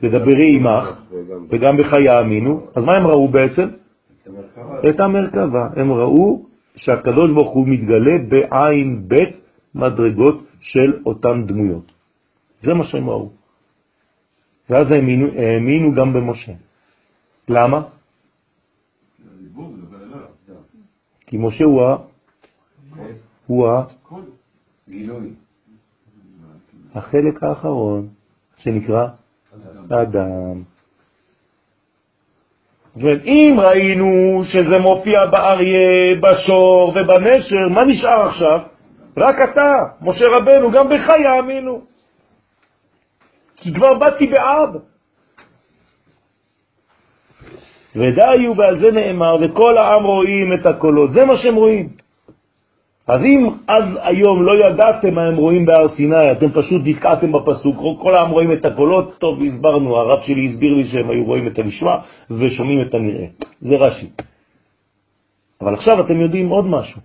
תדברי 0.00 0.56
עמך, 0.56 1.02
וגם 1.50 1.76
בך 1.76 1.92
יאמינו. 2.04 2.66
אז 2.76 2.84
מה 2.84 2.96
הם 2.96 3.06
ראו 3.06 3.28
בעצם? 3.28 3.68
את 4.88 5.00
המרכבה. 5.00 5.68
הם 5.76 5.92
ראו 5.92 6.53
שהקדוש 6.76 7.30
ברוך 7.30 7.54
הוא 7.54 7.68
מתגלה 7.68 8.18
בעין 8.28 9.08
בית 9.08 9.36
מדרגות 9.74 10.44
של 10.60 11.02
אותן 11.06 11.46
דמויות. 11.46 11.92
זה 12.60 12.74
מה 12.74 12.84
שהם 12.84 13.08
ראו. 13.08 13.30
ואז 14.70 14.90
האמינו, 14.90 15.26
האמינו 15.26 15.94
גם 15.94 16.12
במשה. 16.12 16.52
למה? 17.48 17.82
כי 21.26 21.36
משה 21.36 21.64
הוא 21.64 21.82
ה... 21.82 21.96
הוא 23.46 23.68
ה... 23.68 23.84
החלק 26.94 27.42
האחרון, 27.42 28.08
שנקרא 28.56 29.06
אדם. 29.90 30.73
ואם 32.96 33.56
ראינו 33.58 34.42
שזה 34.44 34.78
מופיע 34.78 35.26
באריה, 35.26 36.14
בשור 36.20 36.92
ובנשר, 36.94 37.68
מה 37.70 37.84
נשאר 37.84 38.26
עכשיו? 38.26 38.58
רק 39.16 39.36
אתה, 39.44 39.78
משה 40.02 40.24
רבנו, 40.28 40.70
גם 40.70 40.88
בך 40.88 41.08
יאמינו. 41.24 41.80
כי 43.56 43.74
כבר 43.74 43.94
באתי 43.94 44.26
באב. 44.26 44.70
ודאי 47.96 48.48
ועל 48.56 48.80
זה 48.80 48.90
נאמר, 48.90 49.36
וכל 49.40 49.78
העם 49.78 50.04
רואים 50.04 50.52
את 50.60 50.66
הקולות. 50.66 51.12
זה 51.12 51.24
מה 51.24 51.36
שהם 51.36 51.54
רואים. 51.54 52.03
אז 53.08 53.20
אם 53.24 53.48
אז 53.68 53.84
היום 54.02 54.42
לא 54.42 54.52
ידעתם 54.66 55.14
מה 55.14 55.22
הם 55.22 55.36
רואים 55.36 55.66
בהר 55.66 55.88
סיני, 55.88 56.32
אתם 56.32 56.50
פשוט 56.50 56.82
נתקעתם 56.84 57.32
בפסוק, 57.32 57.76
כל 58.02 58.14
העם 58.14 58.30
רואים 58.30 58.52
את 58.52 58.64
הקולות, 58.64 59.18
טוב, 59.18 59.42
הסברנו, 59.42 59.96
הרב 59.96 60.20
שלי 60.20 60.46
הסביר 60.46 60.74
לי 60.74 60.84
שהם 60.84 61.10
היו 61.10 61.24
רואים 61.24 61.46
את 61.46 61.58
הנשמע 61.58 61.96
ושומעים 62.30 62.80
את 62.80 62.94
הנראה. 62.94 63.26
זה 63.60 63.76
רש"י. 63.76 64.08
אבל 65.60 65.74
עכשיו 65.74 66.00
אתם 66.00 66.20
יודעים 66.20 66.48
עוד 66.48 66.66
משהו, 66.66 67.00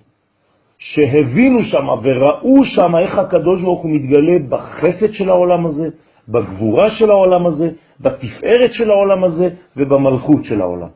שהבינו 0.78 1.60
שם 1.64 1.88
וראו 2.04 2.66
שם 2.66 2.96
איך 2.96 3.18
הקדוש 3.18 3.62
ברוך 3.62 3.82
הוא 3.82 3.92
מתגלה 3.92 4.40
בחסד 4.50 5.12
של 5.14 5.30
העולם 5.30 5.66
הזה, 5.66 5.88
בגבורה 6.30 6.90
של 6.90 7.10
העולם 7.10 7.46
הזה, 7.46 7.70
בתפארת 8.00 8.74
של 8.74 8.92
העולם 8.92 9.24
הזה 9.24 9.50
ובמלכות 9.78 10.44
של 10.44 10.62
העולם. 10.62 10.90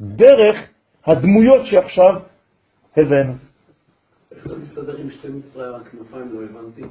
דרך 0.00 0.56
הדמויות 1.06 1.66
שעכשיו 1.66 2.14
הבאנו. 2.96 3.47
מסתדר 4.56 4.96
עם 4.96 5.10
12 5.10 5.76
הכנפיים? 5.76 6.32
לא 6.34 6.40
הבנתי. 6.44 6.82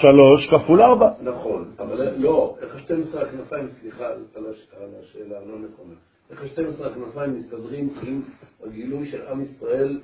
שלוש 0.00 0.50
כפול 0.50 0.82
ארבע. 0.82 1.10
נכון, 1.22 1.70
אבל 1.78 2.14
לא, 2.16 2.56
איך 2.62 2.74
ה-12 2.74 3.20
הכנפיים, 3.20 3.68
סליחה 3.80 4.06
על 4.06 4.22
הש- 4.50 4.68
על 4.80 4.88
השאלה 5.02 5.36
הלא 5.38 5.54
נכונה, 5.58 5.94
איך 6.30 6.42
ה-12 6.42 6.86
הכנפיים 6.86 7.38
מסתדרים 7.38 7.88
עם 8.06 8.22
הגילוי 8.66 9.06
של 9.06 9.26
עם 9.28 9.42
ישראל 9.44 10.00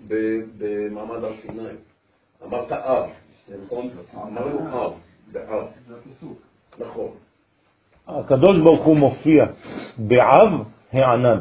במעמד 0.58 1.24
הר 1.24 1.32
סיני? 1.42 1.68
אמרת 2.44 2.72
אב, 2.72 3.04
נכון? 3.64 3.88
אמרנו 4.14 4.58
אב, 4.86 4.92
באב. 5.32 5.66
נכון. 6.78 7.08
הקדוש 8.08 8.58
ברוך 8.60 8.84
הוא 8.84 8.96
מופיע 8.96 9.44
בעב 9.98 10.50
הענן. 10.92 11.40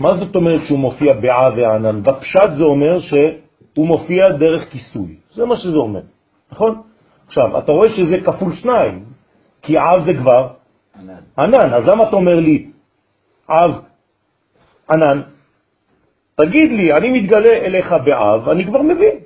מה 0.00 0.08
זאת 0.14 0.34
אומרת 0.34 0.60
שהוא 0.66 0.78
מופיע 0.78 1.14
בעב 1.14 1.58
הענן? 1.58 2.02
בפשט 2.02 2.50
זה 2.58 2.64
אומר 2.64 2.98
שהוא 3.74 3.86
מופיע 3.86 4.28
דרך 4.28 4.70
כיסוי. 4.70 5.16
זה 5.34 5.46
מה 5.46 5.56
שזה 5.56 5.78
אומר, 5.78 6.00
נכון? 6.52 6.82
עכשיו, 7.26 7.58
אתה 7.58 7.72
רואה 7.72 7.88
שזה 7.88 8.20
כפול 8.24 8.52
שניים, 8.52 9.04
כי 9.62 9.78
עב 9.78 10.04
זה 10.04 10.14
כבר 10.14 10.48
ענן. 10.98 11.22
ענן, 11.38 11.74
אז 11.74 11.88
למה 11.88 12.08
אתה 12.08 12.16
אומר 12.16 12.40
לי 12.40 12.70
עב 13.48 13.72
ענן? 14.90 15.20
תגיד 16.36 16.70
לי, 16.72 16.92
אני 16.92 17.10
מתגלה 17.10 17.52
אליך 17.52 17.94
בעב, 18.04 18.48
אני 18.48 18.64
כבר 18.64 18.82
מבין. 18.82 19.16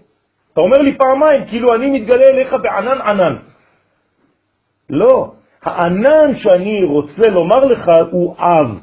אתה 0.52 0.60
אומר 0.60 0.78
לי 0.78 0.98
פעמיים, 0.98 1.44
כאילו 1.46 1.74
אני 1.74 1.90
מתגלה 1.90 2.24
אליך 2.24 2.56
בענן 2.62 3.00
ענן. 3.00 3.36
לא, 4.90 5.32
הענן 5.62 6.34
שאני 6.34 6.84
רוצה 6.84 7.30
לומר 7.30 7.60
לך 7.60 7.90
הוא 8.10 8.36
אב. 8.38 8.78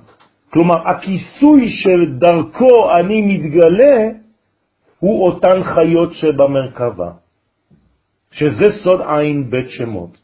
כלומר, 0.50 0.90
הכיסוי 0.90 1.70
של 1.70 2.18
דרכו 2.20 2.92
אני 3.00 3.22
מתגלה 3.22 4.21
הוא 5.02 5.26
אותן 5.26 5.64
חיות 5.64 6.14
שבמרכבה, 6.14 7.12
שזה 8.32 8.66
סוד 8.84 9.02
עין 9.08 9.50
בית 9.50 9.70
שמות. 9.70 10.18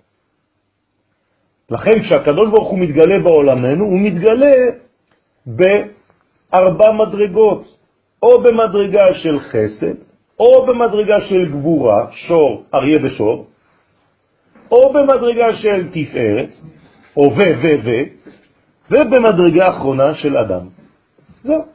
לכן 1.70 2.04
כשהקדוש 2.04 2.50
ברוך 2.50 2.70
הוא 2.70 2.80
מתגלה 2.80 3.20
בעולמנו, 3.24 3.86
הוא 3.86 4.00
מתגלה 4.00 4.56
בארבע 5.46 6.92
מדרגות, 6.94 7.78
או 8.24 8.42
במדרגה 8.44 9.14
של 9.14 9.40
חסד, 9.40 9.98
או 10.40 10.66
במדרגה 10.66 11.22
של 11.22 11.52
גבורה, 11.52 12.08
שור, 12.12 12.64
אריה 12.74 13.00
ושור, 13.04 13.48
או 14.72 14.94
במדרגה 14.94 15.54
של 15.54 15.90
תפארת, 15.90 16.50
או 17.18 17.24
ו, 17.24 17.40
ו, 17.62 17.66
ו, 17.86 17.90
ובמדרגה 18.92 19.66
האחרונה 19.66 20.16
של 20.16 20.38
אדם. 20.38 20.68
זהו. 21.44 21.66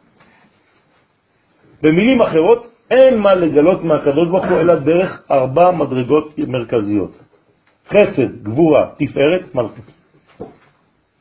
במילים 1.83 2.23
אחרות, 2.23 2.72
אין 2.93 3.19
מה 3.19 3.35
לגלות 3.35 3.85
מהקדוש 3.85 4.29
ברוך 4.29 4.47
הוא 4.47 4.61
אלא 4.61 4.75
דרך 4.75 5.23
ארבע 5.31 5.71
מדרגות 5.71 6.39
מרכזיות. 6.39 7.13
חסד, 7.89 8.43
גבורה, 8.43 8.91
תפארת, 8.99 9.55
מלכות. 9.55 9.85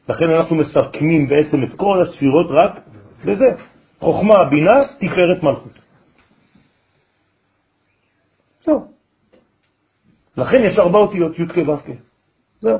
לכן 0.09 0.29
אנחנו 0.29 0.55
מסכמים 0.55 1.27
בעצם 1.27 1.63
את 1.63 1.73
כל 1.75 2.01
הספירות 2.01 2.47
רק 2.49 2.79
בזה. 3.25 3.55
חוכמה, 3.99 4.45
בינה, 4.49 4.75
תפארת, 4.99 5.43
מלכות. 5.43 5.71
זהו. 8.61 8.91
לכן 10.37 10.61
יש 10.63 10.79
ארבע 10.79 10.97
אותיות, 10.99 11.39
י' 11.39 11.47
כ' 11.47 11.57
ו'. 11.57 11.91
זהו. 12.61 12.79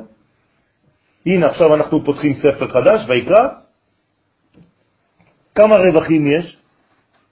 הנה 1.26 1.46
עכשיו 1.48 1.76
אנחנו 1.76 2.06
פותחים 2.06 2.34
ספר 2.34 2.68
חדש, 2.74 3.10
ויקרא. 3.10 3.48
כמה 5.56 5.76
רווחים 5.76 6.28
יש? 6.28 6.58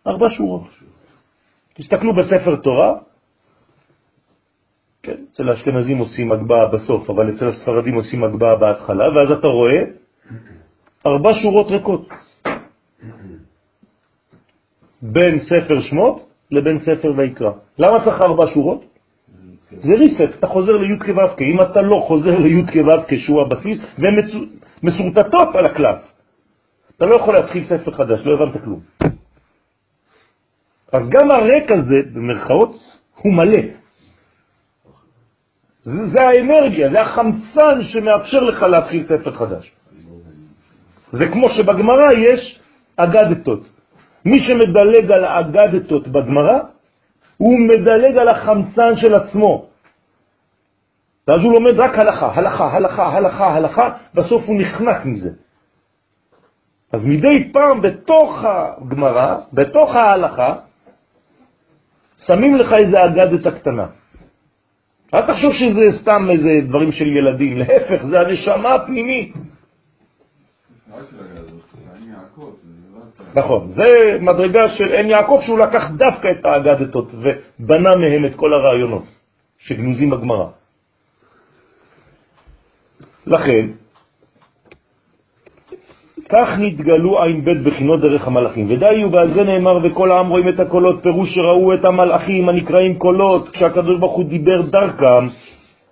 ארבע 0.07 0.29
שורות. 0.29 0.78
תסתכלו 1.79 2.13
בספר 2.13 2.55
תורה, 2.55 2.93
כן, 5.03 5.15
אצל 5.31 5.49
האשכנזים 5.49 5.97
עושים 5.97 6.31
הגבהה 6.31 6.67
בסוף, 6.73 7.09
אבל 7.09 7.29
אצל 7.29 7.47
הספרדים 7.47 7.95
עושים 7.95 8.23
הגבהה 8.23 8.55
בהתחלה, 8.55 9.05
ואז 9.15 9.31
אתה 9.31 9.47
רואה 9.47 9.81
ארבע 11.07 11.29
שורות 11.41 11.67
ריקות. 11.71 12.09
בין 15.01 15.39
ספר 15.39 15.79
שמות 15.81 16.29
לבין 16.51 16.79
ספר 16.79 17.13
ויקרא. 17.17 17.51
למה 17.79 18.03
צריך 18.05 18.21
ארבע 18.21 18.45
שורות? 18.53 18.83
זה 19.71 19.93
ריסט, 19.93 20.39
אתה 20.39 20.47
חוזר 20.47 20.77
לי' 20.77 20.99
כו' 20.99 21.43
אם 21.53 21.61
אתה 21.61 21.81
לא 21.81 22.05
חוזר 22.07 22.37
לי' 22.39 22.63
כו' 22.73 23.17
שהוא 23.17 23.41
הבסיס, 23.41 23.77
והן 23.97 24.19
מצו- 24.19 24.45
מסורטטות 24.83 25.55
על 25.55 25.65
הקלף. 25.65 25.99
אתה 26.97 27.05
לא 27.05 27.15
יכול 27.15 27.33
להתחיל 27.33 27.63
ספר 27.63 27.91
חדש, 27.91 28.19
לא 28.25 28.33
הבנת 28.33 28.63
כלום. 28.63 28.79
אז 30.93 31.09
גם 31.09 31.31
הריק 31.31 31.71
הזה, 31.71 32.01
במרכאות, 32.13 32.75
הוא 33.15 33.33
מלא. 33.33 33.61
זה, 35.83 36.07
זה 36.07 36.21
האנרגיה, 36.21 36.89
זה 36.89 37.01
החמצן 37.01 37.81
שמאפשר 37.81 38.43
לך 38.43 38.63
להתחיל 38.63 39.03
ספר 39.03 39.33
חדש. 39.33 39.71
זה 41.11 41.25
כמו 41.33 41.49
שבגמרא 41.49 42.11
יש 42.11 42.59
אגדתות. 42.97 43.69
מי 44.25 44.39
שמדלג 44.39 45.11
על 45.11 45.25
האגדתות 45.25 46.07
בגמרא, 46.07 46.59
הוא 47.37 47.59
מדלג 47.59 48.17
על 48.17 48.27
החמצן 48.27 48.95
של 48.95 49.15
עצמו. 49.15 49.65
ואז 51.27 51.41
הוא 51.41 51.53
לומד 51.53 51.79
רק 51.79 51.99
הלכה, 51.99 52.31
הלכה, 52.35 52.67
הלכה, 52.67 53.07
הלכה, 53.07 53.47
הלכה, 53.47 53.89
בסוף 54.13 54.43
הוא 54.47 54.61
נחנק 54.61 55.05
מזה. 55.05 55.29
אז 56.93 57.05
מדי 57.05 57.53
פעם 57.53 57.81
בתוך 57.81 58.43
הגמרא, 58.43 59.35
בתוך 59.53 59.95
ההלכה, 59.95 60.55
שמים 62.27 62.55
לך 62.55 62.73
איזה 62.73 63.05
אגדת 63.05 63.45
הקטנה. 63.45 63.87
אל 65.13 65.21
תחשוב 65.21 65.53
שזה 65.53 65.99
סתם 66.01 66.29
איזה 66.29 66.49
דברים 66.67 66.91
של 66.91 67.07
ילדים, 67.07 67.57
להפך, 67.57 68.05
זה 68.05 68.19
הנשמה 68.19 68.75
הפנימית. 68.75 69.33
נכון, 73.35 73.67
זה 73.67 74.17
מדרגה 74.21 74.69
של 74.69 74.91
עין 74.91 75.09
יעקב 75.09 75.39
שהוא 75.45 75.59
לקח 75.59 75.83
דווקא 75.97 76.27
את 76.39 76.45
האגדתות 76.45 77.11
ובנה 77.13 77.89
מהם 77.99 78.25
את 78.25 78.35
כל 78.35 78.53
הרעיונות 78.53 79.03
שגנוזים 79.59 80.09
בגמרא. 80.09 80.47
לכן, 83.27 83.65
כך 86.29 86.47
נתגלו 86.59 87.17
בית 87.43 87.63
בחינות 87.63 88.01
דרך 88.01 88.27
המלאכים. 88.27 88.65
ודאי 88.69 89.05
ועל 89.05 89.33
זה 89.33 89.43
נאמר 89.43 89.79
וכל 89.83 90.11
העם 90.11 90.29
רואים 90.29 90.49
את 90.49 90.59
הקולות, 90.59 91.03
פירוש 91.03 91.35
שראו 91.35 91.73
את 91.73 91.85
המלאכים 91.85 92.49
הנקראים 92.49 92.95
קולות, 92.95 93.49
כשהקדוש 93.49 93.99
ברוך 93.99 94.15
הוא 94.15 94.25
דיבר 94.25 94.61
דרכם, 94.61 95.27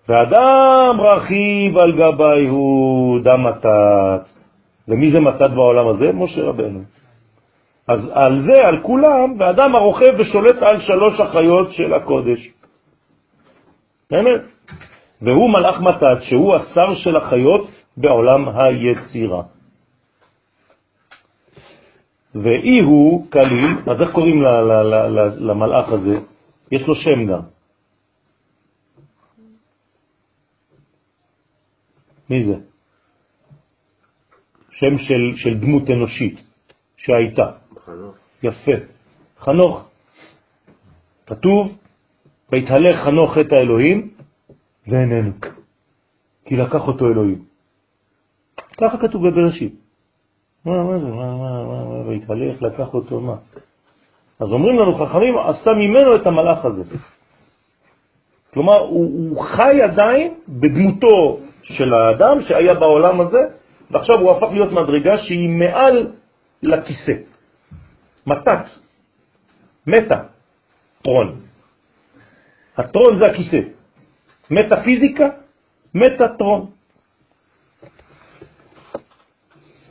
ואדם 0.09 0.95
רכיב 0.99 1.77
על 1.77 1.91
גבי 1.97 2.47
הוא 2.47 3.19
דם 3.23 3.43
מתת. 3.43 4.29
ומי 4.87 5.11
זה 5.11 5.21
מתת 5.21 5.49
בעולם 5.55 5.87
הזה? 5.87 6.11
משה 6.13 6.43
רבנו. 6.43 6.79
אז 7.87 8.11
על 8.13 8.41
זה, 8.41 8.67
על 8.67 8.79
כולם, 8.81 9.33
ואדם 9.39 9.75
הרוכב 9.75 10.13
ושולט 10.19 10.61
על 10.61 10.79
שלוש 10.79 11.19
החיות 11.19 11.71
של 11.71 11.93
הקודש. 11.93 12.49
באמת? 14.11 14.41
והוא 15.21 15.49
מלאך 15.49 15.81
מתת, 15.81 16.21
שהוא 16.21 16.55
השר 16.55 16.95
של 16.95 17.17
החיות 17.17 17.67
בעולם 17.97 18.49
היצירה. 18.49 19.56
ואי 22.35 22.79
הוא 22.79 23.31
כליל, 23.31 23.91
אז 23.91 24.01
איך 24.01 24.11
קוראים 24.11 24.41
למלאך 25.39 25.89
הזה? 25.89 26.17
יש 26.71 26.87
לו 26.87 26.95
שם 26.95 27.25
גם. 27.25 27.41
מי 32.29 32.45
זה? 32.45 32.55
שם 34.71 34.97
של, 34.97 35.31
של 35.35 35.59
דמות 35.59 35.89
אנושית 35.89 36.43
שהייתה. 36.97 37.51
יפה. 38.43 38.71
חנוך. 39.39 39.89
כתוב, 41.25 41.77
והתהלך 42.51 42.99
חנוך 43.05 43.37
את 43.37 43.51
האלוהים 43.51 44.13
ואיננו, 44.87 45.31
כי 46.45 46.55
לקח 46.55 46.87
אותו 46.87 47.05
אלוהים. 47.05 47.45
ככה 48.77 48.97
כתוב 48.97 49.27
בבראשית. 49.27 49.86
מה, 50.67 50.83
מה 50.83 50.99
זה, 50.99 51.11
מה, 51.11 51.35
מה, 51.35 51.63
מה, 51.63 51.85
מה, 51.85 52.09
והתהלך, 52.09 52.61
לקח 52.61 52.93
אותו, 52.93 53.21
מה? 53.21 53.35
אז 54.39 54.51
אומרים 54.51 54.79
לנו 54.79 54.93
חכמים, 54.93 55.37
עשה 55.37 55.71
ממנו 55.71 56.15
את 56.15 56.27
המלאך 56.27 56.65
הזה. 56.65 56.83
כלומר, 58.53 58.79
הוא, 58.79 59.29
הוא 59.29 59.43
חי 59.43 59.81
עדיין 59.81 60.33
בדמותו 60.47 61.39
של 61.63 61.93
האדם 61.93 62.41
שהיה 62.41 62.73
בעולם 62.73 63.21
הזה, 63.21 63.41
ועכשיו 63.91 64.19
הוא 64.19 64.31
הפך 64.31 64.47
להיות 64.51 64.71
מדרגה 64.71 65.17
שהיא 65.17 65.49
מעל 65.49 66.11
לכיסא. 66.63 67.13
מתת, 68.27 68.65
מתה, 69.87 70.19
טרון. 71.01 71.35
הטרון 72.77 73.17
זה 73.17 73.25
הכיסא. 73.25 73.59
מטאפיזיקה, 74.51 75.27
מטאטרון. 75.93 76.76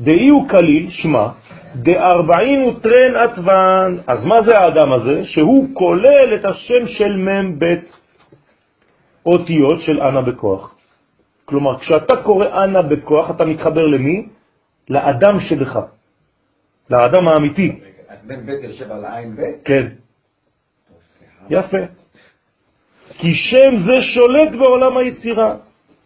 דאי 0.01 0.29
הוא 0.29 0.49
כליל, 0.49 0.91
שמה, 0.91 1.33
דארבעין 1.77 2.61
הוא 2.63 2.73
טרן 2.83 3.17
עטוון. 3.17 3.99
אז 4.07 4.25
מה 4.25 4.43
זה 4.43 4.59
האדם 4.59 4.93
הזה? 4.93 5.25
שהוא 5.25 5.69
כולל 5.75 6.35
את 6.35 6.45
השם 6.45 6.87
של 6.87 7.17
מ"ם 7.17 7.59
ב' 7.59 7.75
אותיות 9.27 9.81
של 9.81 10.01
אנה 10.01 10.23
בכוח. 10.23 10.75
כלומר, 11.45 11.79
כשאתה 11.79 12.17
קורא 12.17 12.65
אנה 12.65 12.83
בכוח, 12.83 13.31
אתה 13.31 13.45
מתחבר 13.45 13.87
למי? 13.87 14.27
לאדם 14.89 15.41
שבך, 15.41 15.79
לאדם 16.91 17.29
האמיתי. 17.29 17.81
אז 18.09 18.19
בן 18.27 18.47
בית 18.47 18.63
יושב 18.63 18.93
על 18.93 19.05
העין 19.05 19.37
בית? 19.37 19.57
כן. 19.65 19.87
יפה. 21.51 21.83
כי 23.19 23.35
שם 23.35 23.77
זה 23.87 24.03
שולט 24.03 24.53
בעולם 24.59 24.97
היצירה. 24.97 25.55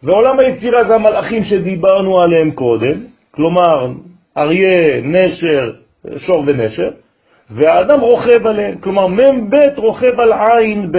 ועולם 0.03 0.39
היצירה 0.39 0.83
זה 0.83 0.95
המלאכים 0.95 1.43
שדיברנו 1.43 2.21
עליהם 2.21 2.51
קודם, 2.51 3.10
כלומר 3.31 3.93
אריה, 4.37 5.01
נשר, 5.03 5.73
שור 6.17 6.43
ונשר, 6.47 6.91
והאדם 7.49 7.99
רוכב 7.99 8.47
עליהם, 8.47 8.81
כלומר 8.81 9.07
מ"ב 9.07 9.55
רוכב 9.77 10.19
על 10.19 10.33
עין 10.33 10.91
ב'. 10.91 10.97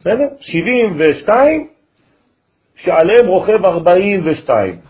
בסדר? 0.00 0.28
72, 0.40 1.68
שעליהם 2.76 3.26
רוכב 3.26 3.64
42. 3.64 4.80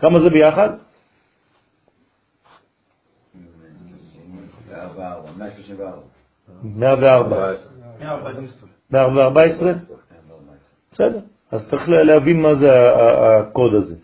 כמה 0.00 0.20
זה 0.20 0.30
ביחד? 0.30 0.70
וארבע, 4.68 5.12
ארבע, 5.12 5.30
134. 5.38 6.00
104. 6.62 7.52
114? 8.90 9.72
בסדר. 10.92 11.20
אז 11.50 11.68
צריך 11.70 11.88
להבין 11.88 12.42
מה 12.42 12.54
זה 12.54 12.70
הקוד 12.94 13.74
הזה. 13.74 13.96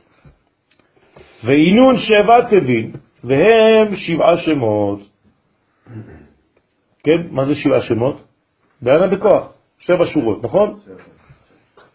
ועינון 1.45 1.97
שבע 1.97 2.51
תבין, 2.51 2.93
והם 3.25 3.97
שבעה 3.97 4.37
שמות. 4.39 5.01
כן? 7.05 7.21
מה 7.31 7.45
זה 7.45 7.55
שבעה 7.55 7.81
שמות? 7.81 8.25
בענה 8.83 9.07
בכוח, 9.07 9.53
שבע 9.79 10.05
שורות, 10.07 10.45
נכון? 10.45 10.79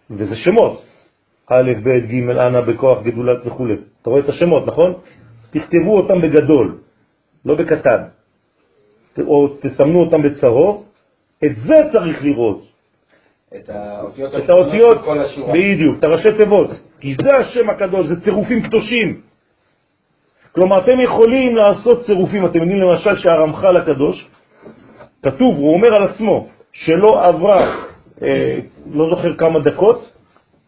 וזה 0.09 0.35
שמות. 0.35 0.85
א', 1.47 1.71
ב', 1.83 1.89
ג', 2.11 2.29
אנה 2.29 2.61
בכוח, 2.61 3.03
גדולת 3.03 3.45
וכו'. 3.45 3.67
אתה 4.01 4.09
רואה 4.09 4.21
את 4.21 4.29
השמות, 4.29 4.67
נכון? 4.67 4.93
תכתבו 5.51 5.97
אותם 5.97 6.21
בגדול, 6.21 6.77
לא 7.45 7.55
בקטן. 7.55 8.01
או 9.19 9.47
תסמנו 9.61 9.99
אותם 9.99 10.21
בצהוב, 10.21 10.85
את 11.45 11.55
זה 11.55 11.73
צריך 11.91 12.23
לראות. 12.23 12.70
את 13.57 13.69
האותיות 13.69 14.35
את 14.35 14.49
האותיות. 14.49 14.97
בדיוק, 15.53 15.99
את 15.99 16.03
הראשי 16.03 16.37
תיבות, 16.37 16.69
כי 16.99 17.15
זה 17.21 17.35
השם 17.37 17.69
הקדוש, 17.69 18.07
זה 18.07 18.21
צירופים 18.21 18.63
קדושים. 18.63 19.21
כלומר, 20.51 20.77
אתם 20.77 20.99
יכולים 20.99 21.55
לעשות 21.55 22.05
צירופים, 22.05 22.45
אתם 22.45 22.59
יודעים 22.59 22.79
למשל 22.79 23.15
שהרמח"ל 23.15 23.77
הקדוש, 23.77 24.27
כתוב, 25.23 25.55
הוא 25.55 25.73
אומר 25.73 25.95
על 25.95 26.03
עצמו, 26.03 26.47
שלא 26.73 27.25
עברה, 27.27 27.75
אה, 28.21 28.59
לא 28.93 29.09
זוכר 29.09 29.35
כמה 29.35 29.59
דקות, 29.59 30.11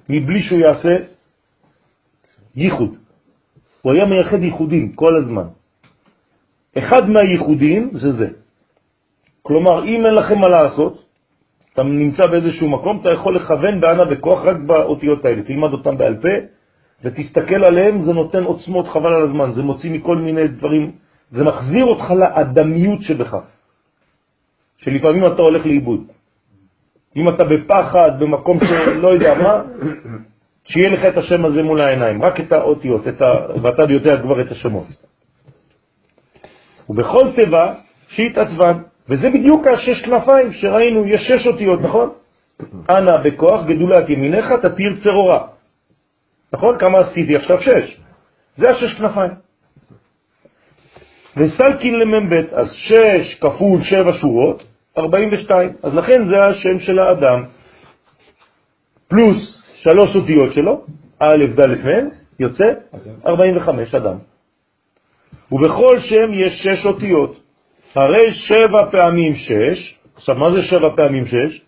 מבלי 0.09 0.41
שהוא 0.41 0.59
יעשה 0.59 0.95
ייחוד. 2.55 2.97
הוא 3.81 3.93
היה 3.93 4.05
מייחד 4.05 4.43
ייחודים 4.43 4.91
כל 4.91 5.15
הזמן. 5.15 5.47
אחד 6.77 7.09
מהייחודים 7.09 7.89
זה 7.93 8.11
זה. 8.11 8.27
כלומר, 9.41 9.83
אם 9.83 10.05
אין 10.05 10.15
לכם 10.15 10.39
מה 10.39 10.47
לעשות, 10.47 11.12
אתה 11.73 11.83
נמצא 11.83 12.25
באיזשהו 12.25 12.69
מקום, 12.69 12.99
אתה 13.01 13.09
יכול 13.09 13.35
לכוון 13.35 13.81
בענה 13.81 14.05
בכוח 14.05 14.45
רק 14.45 14.57
באותיות 14.57 15.25
האלה. 15.25 15.43
תלמד 15.43 15.71
אותם 15.73 15.97
בעל 15.97 16.15
פה 16.15 16.29
ותסתכל 17.03 17.65
עליהם, 17.65 18.01
זה 18.01 18.13
נותן 18.13 18.43
עוצמות 18.43 18.87
חבל 18.87 19.13
על 19.13 19.21
הזמן, 19.21 19.51
זה 19.51 19.63
מוציא 19.63 19.91
מכל 19.91 20.17
מיני 20.17 20.47
דברים, 20.47 20.91
זה 21.31 21.43
מחזיר 21.43 21.85
אותך 21.85 22.11
לאדמיות 22.11 23.01
שבך, 23.01 23.35
שלפעמים 24.77 25.25
אתה 25.25 25.41
הולך 25.41 25.65
לאיבוד. 25.65 26.01
אם 27.15 27.29
אתה 27.29 27.43
בפחד, 27.45 28.19
במקום 28.19 28.59
שלא 28.59 29.07
יודע 29.07 29.33
מה, 29.33 29.61
שיהיה 30.65 30.89
לך 30.89 31.05
את 31.05 31.17
השם 31.17 31.45
הזה 31.45 31.63
מול 31.63 31.81
העיניים, 31.81 32.23
רק 32.23 32.39
את 32.39 32.51
האותיות, 32.51 33.07
את 33.07 33.21
ה... 33.21 33.25
ואתה 33.61 33.83
יודע 33.89 34.21
כבר 34.21 34.41
את 34.41 34.51
השמות. 34.51 34.87
ובכל 36.89 37.31
תיבה 37.35 37.73
שהתעצבן, 38.07 38.77
וזה 39.09 39.29
בדיוק 39.29 39.67
השש 39.67 40.01
כנפיים 40.05 40.53
שראינו, 40.53 41.07
יש 41.07 41.21
שש 41.21 41.47
אותיות, 41.47 41.81
נכון? 41.81 42.09
אנא 42.89 43.17
בכוח, 43.23 43.65
גדולת 43.65 44.09
ימינך, 44.09 44.51
תתיר 44.61 44.95
צרורה. 45.03 45.47
נכון? 46.53 46.79
כמה 46.79 46.99
עשיתי 46.99 47.35
עכשיו? 47.35 47.61
שש. 47.61 47.99
זה 48.55 48.69
השש 48.69 48.93
כנפיים. 48.93 49.31
וסלקין 51.37 51.93
למ"ב, 51.99 52.33
אז 52.33 52.71
שש 52.71 53.35
כפול 53.41 53.83
שבע 53.83 54.13
שורות, 54.21 54.63
42. 54.97 55.69
אז 55.83 55.93
לכן 55.93 56.25
זה 56.25 56.39
השם 56.39 56.79
של 56.79 56.99
האדם. 56.99 57.43
פלוס 59.07 59.61
שלוש 59.75 60.15
אותיות 60.15 60.53
שלו, 60.53 60.85
א', 61.19 61.45
ד', 61.59 61.87
מ', 61.87 62.09
יוצא 62.39 62.63
45 63.25 63.95
אדם. 63.95 64.17
ובכל 65.51 65.99
שם 65.99 66.33
יש 66.33 66.53
שש 66.63 66.85
אותיות. 66.85 67.42
הרי 67.95 68.33
שבע 68.33 68.91
פעמים 68.91 69.35
שש, 69.35 69.97
עכשיו 70.15 70.35
מה 70.35 70.51
זה 70.51 70.61
שבע 70.61 70.89
פעמים 70.95 71.25
שש? 71.25 71.61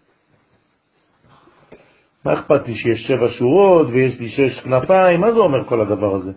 מה 2.25 2.33
אכפת 2.33 2.67
לי 2.67 2.75
שיש 2.75 3.07
שבע 3.07 3.27
שורות 3.29 3.87
ויש 3.91 4.19
לי 4.19 4.29
שש 4.29 4.59
כנפיים, 4.59 5.21
מה 5.21 5.31
זה 5.31 5.39
אומר 5.39 5.63
כל 5.63 5.81
הדבר 5.81 6.15
הזה? 6.15 6.31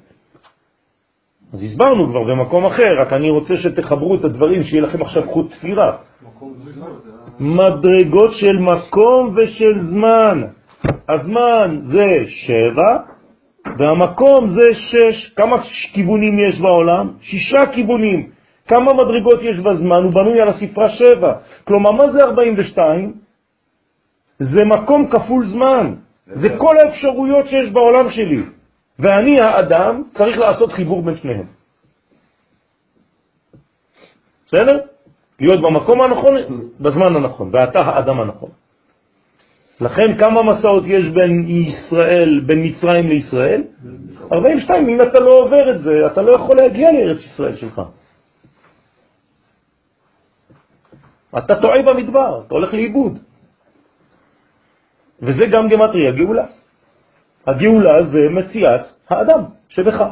אז 1.53 1.63
הסברנו 1.63 2.09
כבר 2.09 2.25
במקום 2.25 2.67
אחר, 2.67 3.01
רק 3.01 3.13
אני 3.13 3.31
רוצה 3.31 3.57
שתחברו 3.57 4.15
את 4.15 4.25
הדברים, 4.25 4.63
שיהיה 4.63 4.83
לכם 4.83 5.03
עכשיו 5.03 5.23
חוט 5.31 5.53
תפירה. 5.53 5.97
מדרגות 7.41 8.33
של 8.33 8.57
מקום 8.59 9.35
ושל 9.37 9.81
זמן. 9.81 10.43
הזמן 11.09 11.79
זה 11.83 12.11
שבע, 12.27 12.97
והמקום 13.79 14.49
זה 14.49 14.75
שש. 14.75 15.33
כמה 15.37 15.57
כיוונים 15.93 16.39
יש 16.49 16.61
בעולם? 16.61 17.13
שישה 17.21 17.67
כיוונים. 17.73 18.38
כמה 18.69 18.93
מדרגות 18.95 19.41
יש 19.43 19.59
בזמן? 19.61 20.03
הוא 20.03 20.13
בנוי 20.13 20.41
על 20.41 20.49
הספרה 20.49 20.89
שבע. 20.89 21.33
כלומר, 21.65 21.91
מה 21.91 22.13
זה 22.13 22.19
42? 22.19 23.13
זה 24.39 24.65
מקום 24.65 25.09
כפול 25.11 25.49
זמן. 25.49 25.95
זה 26.27 26.49
כל 26.59 26.75
האפשרויות 26.79 27.47
שיש 27.47 27.71
בעולם 27.71 28.11
שלי. 28.11 28.43
ואני, 28.99 29.41
האדם, 29.41 30.03
צריך 30.13 30.39
לעשות 30.39 30.73
חיבור 30.73 31.03
בין 31.03 31.17
שניהם. 31.17 31.47
בסדר? 34.47 34.79
להיות 35.41 35.61
במקום 35.63 36.01
הנכון, 36.01 36.35
בזמן 36.81 37.17
הנכון, 37.17 37.51
ואתה 37.53 37.79
האדם 37.79 38.21
הנכון. 38.21 38.51
לכן 39.81 40.19
כמה 40.19 40.43
מסעות 40.43 40.85
יש 40.87 41.07
בין 41.07 41.47
ישראל, 41.49 42.41
בין 42.47 42.67
מצרים 42.67 43.09
לישראל? 43.09 43.63
42. 44.33 44.89
אם 44.89 45.03
אתה 45.03 45.21
לא 45.21 45.35
עובר 45.35 45.71
את 45.75 45.79
זה, 45.79 45.93
אתה 46.13 46.23
לא 46.23 46.33
יכול 46.33 46.57
להגיע 46.57 46.93
לארץ 46.93 47.19
ישראל 47.19 47.57
שלך. 47.57 47.83
אתה 51.39 51.61
טועה 51.61 51.83
במדבר, 51.83 52.43
אתה 52.47 52.55
הולך 52.55 52.75
לאיבוד. 52.75 53.19
וזה 55.21 55.47
גם 55.53 55.69
גמטרי, 55.69 56.09
הגאולה. 56.09 56.47
הגאולה 57.47 58.03
זה 58.03 58.19
מציאת 58.31 58.87
האדם 59.09 59.45
שבך. 59.69 60.03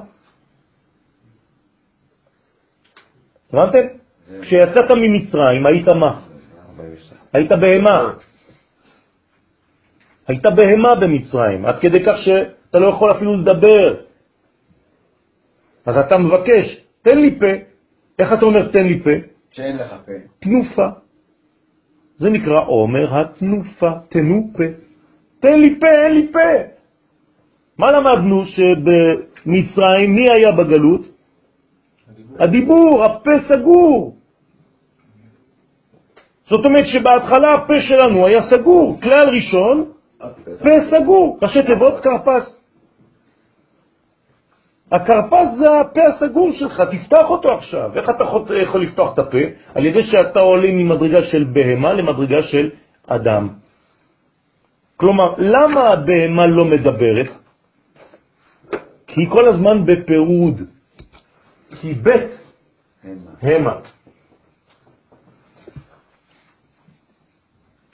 הבנתם? 3.52 3.86
כשיצאת 4.42 4.90
ממצרים 4.90 5.66
היית 5.66 5.88
מה? 5.88 6.20
היית 7.32 7.50
בהמה. 7.50 8.12
היית 10.28 10.46
בהמה 10.56 10.94
במצרים, 11.00 11.66
עד 11.66 11.78
כדי 11.78 12.04
כך 12.04 12.16
שאתה 12.24 12.78
לא 12.78 12.86
יכול 12.86 13.10
אפילו 13.10 13.36
לדבר. 13.36 14.02
אז 15.86 15.96
אתה 15.96 16.18
מבקש, 16.18 16.84
תן 17.02 17.18
לי 17.18 17.38
פה. 17.38 17.46
איך 18.18 18.32
אתה 18.32 18.46
אומר 18.46 18.68
תן 18.72 18.84
לי 18.84 19.02
פה? 19.02 19.10
שאין 19.50 19.76
לך 19.76 19.90
פה. 20.06 20.12
תנופה. 20.38 20.88
זה 22.18 22.30
נקרא 22.30 22.64
עומר 22.66 23.20
התנופה, 23.20 23.90
תנו 24.08 24.48
פה. 24.56 24.64
תן 25.40 25.60
לי 25.60 25.80
פה, 25.80 25.86
אין 25.86 26.12
לי 26.14 26.32
פה. 26.32 26.38
מה 27.78 27.90
למדנו 27.92 28.44
שבמצרים, 28.46 30.14
מי 30.14 30.26
היה 30.36 30.52
בגלות? 30.52 31.00
הדיבור, 32.38 33.04
הפה 33.04 33.30
סגור. 33.48 34.16
זאת 36.50 36.66
אומרת 36.66 36.86
שבהתחלה 36.86 37.54
הפה 37.54 37.74
שלנו 37.80 38.26
היה 38.26 38.42
סגור. 38.50 39.00
כלל 39.00 39.28
ראשון, 39.36 39.84
פה 40.58 40.70
סגור, 40.90 41.38
ראשי 41.42 41.62
תיבות 41.62 41.94
כרפס. 42.02 42.60
הכרפס 44.92 45.48
זה 45.58 45.80
הפה 45.80 46.00
הסגור 46.02 46.52
שלך, 46.52 46.82
תפתח 46.90 47.30
אותו 47.30 47.52
עכשיו. 47.52 47.90
איך 47.94 48.10
אתה 48.10 48.24
יכול 48.62 48.82
לפתוח 48.82 49.14
את 49.14 49.18
הפה? 49.18 49.38
על 49.74 49.84
ידי 49.86 50.02
שאתה 50.02 50.40
עולה 50.40 50.68
ממדרגה 50.72 51.22
של 51.22 51.44
בהמה 51.44 51.92
למדרגה 51.92 52.42
של 52.42 52.70
אדם. 53.06 53.48
כלומר, 54.96 55.34
למה 55.38 55.80
הבהמה 55.88 56.46
לא 56.46 56.64
מדברת? 56.64 57.30
כי 59.06 59.20
היא 59.20 59.30
כל 59.30 59.48
הזמן 59.48 59.86
בפירוד. 59.86 60.60
כי 61.80 61.94
בית 61.94 62.30
המה. 63.42 63.76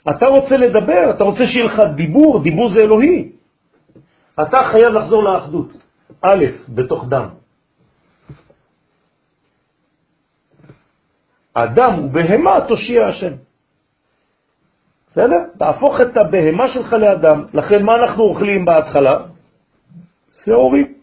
אתה 0.09 0.25
רוצה 0.25 0.57
לדבר, 0.57 1.09
אתה 1.09 1.23
רוצה 1.23 1.43
שיהיה 1.45 1.65
לך 1.65 1.79
דיבור, 1.95 2.43
דיבור 2.43 2.69
זה 2.69 2.79
אלוהי. 2.79 3.31
אתה 4.41 4.57
חייב 4.71 4.93
לחזור 4.93 5.23
לאחדות. 5.23 5.82
א', 6.21 6.45
בתוך 6.69 7.05
דם. 7.09 7.27
אדם 11.53 12.05
ובהמה 12.05 12.61
תושיע 12.67 13.07
השם. 13.07 13.33
בסדר? 15.07 15.39
תהפוך 15.59 16.01
את 16.01 16.17
הבהמה 16.17 16.67
שלך 16.67 16.93
לאדם. 16.93 17.45
לכן 17.53 17.85
מה 17.85 17.93
אנחנו 17.93 18.23
אוכלים 18.23 18.65
בהתחלה? 18.65 19.17
שעורים. 20.45 20.93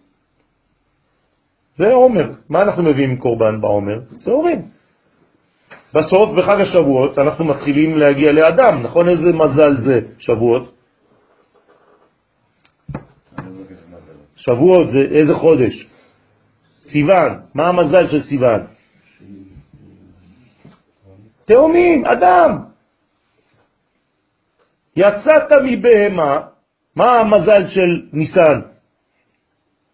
זה 1.77 1.93
עומר. 1.93 2.31
מה 2.49 2.63
אנחנו 2.63 2.83
מביאים 2.83 3.17
קורבן 3.17 3.61
בעומר? 3.61 4.01
שעורים. 4.19 4.69
בסוף, 5.95 6.31
בחג 6.37 6.61
השבועות, 6.61 7.19
אנחנו 7.19 7.45
מתחילים 7.45 7.99
להגיע 7.99 8.33
לאדם, 8.33 8.83
נכון? 8.83 9.09
איזה 9.09 9.33
מזל 9.33 9.77
זה 9.77 10.01
שבועות? 10.19 10.80
שבועות 14.41 14.91
זה 14.91 14.99
איזה 15.11 15.35
חודש? 15.35 15.87
סיוון. 16.81 17.41
מה 17.55 17.69
המזל 17.69 18.09
של 18.09 18.23
סיוון? 18.23 18.67
תאומים, 21.45 22.07
אדם. 22.07 22.59
יצאת 24.97 25.53
מבהמה, 25.65 26.41
מה 26.97 27.21
המזל 27.21 27.67
של 27.67 28.09
ניסן? 28.13 28.61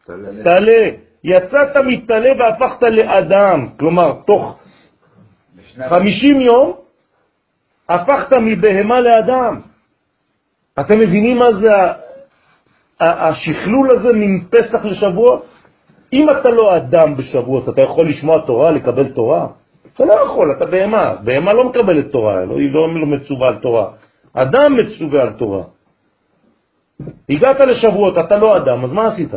תלה. 0.06 0.90
יצאת 1.24 1.76
מתלה 1.86 2.30
והפכת 2.38 2.82
לאדם, 2.82 3.68
כלומר, 3.78 4.12
תוך 4.26 4.58
חמישים 5.88 6.40
יום 6.40 6.72
הפכת 7.88 8.36
מבהמה 8.36 9.00
לאדם. 9.00 9.60
אתם 10.80 10.98
מבינים 10.98 11.38
מה 11.38 11.46
זה 11.60 11.70
השכלול 13.00 13.88
הזה 13.92 14.12
מפסח 14.14 14.84
לשבועות? 14.84 15.46
אם 16.12 16.30
אתה 16.30 16.50
לא 16.50 16.76
אדם 16.76 17.16
בשבועות, 17.16 17.68
אתה 17.68 17.82
יכול 17.84 18.08
לשמוע 18.08 18.46
תורה, 18.46 18.70
לקבל 18.70 19.08
תורה? 19.08 19.46
אתה 19.94 20.04
לא 20.04 20.12
יכול, 20.12 20.52
אתה 20.56 20.66
בהמה. 20.66 21.14
בהמה 21.24 21.52
לא 21.52 21.68
מקבלת 21.68 22.10
תורה, 22.10 22.44
לא, 22.44 22.58
היא 22.58 22.72
לא, 22.72 22.94
לא 22.94 23.06
מצווה 23.06 23.48
על 23.48 23.56
תורה. 23.56 23.90
אדם 24.32 24.76
מצווה 24.76 25.22
על 25.22 25.32
תורה. 25.32 25.62
הגעת 27.30 27.60
לשבועות, 27.60 28.18
אתה 28.18 28.36
לא 28.36 28.56
אדם, 28.56 28.84
אז 28.84 28.92
מה 28.92 29.06
עשית? 29.06 29.34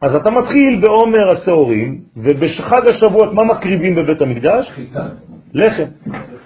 אז 0.00 0.14
אתה 0.14 0.30
מתחיל 0.30 0.80
בעומר 0.80 1.32
השעורים, 1.32 2.00
ובחג 2.16 2.82
השבועות 2.90 3.32
מה 3.32 3.44
מקריבים 3.44 3.94
בבית 3.94 4.20
המקדש? 4.20 4.70
חיטה. 4.70 5.08
לחם, 5.54 5.84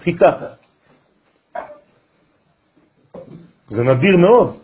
חיטה. 0.05 0.33
זה 3.67 3.83
נדיר 3.85 4.17
מאוד. 4.17 4.62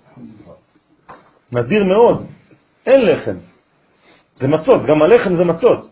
נדיר 1.53 1.85
מאוד. 1.85 2.27
אין 2.87 3.01
לחם. 3.07 3.37
זה 4.37 4.49
מצות, 4.49 4.87
גם 4.87 5.03
הלחם 5.03 5.37
זה 5.37 5.45
מצות. 5.45 5.91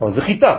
אבל 0.00 0.12
זה 0.12 0.20
חיטה. 0.20 0.56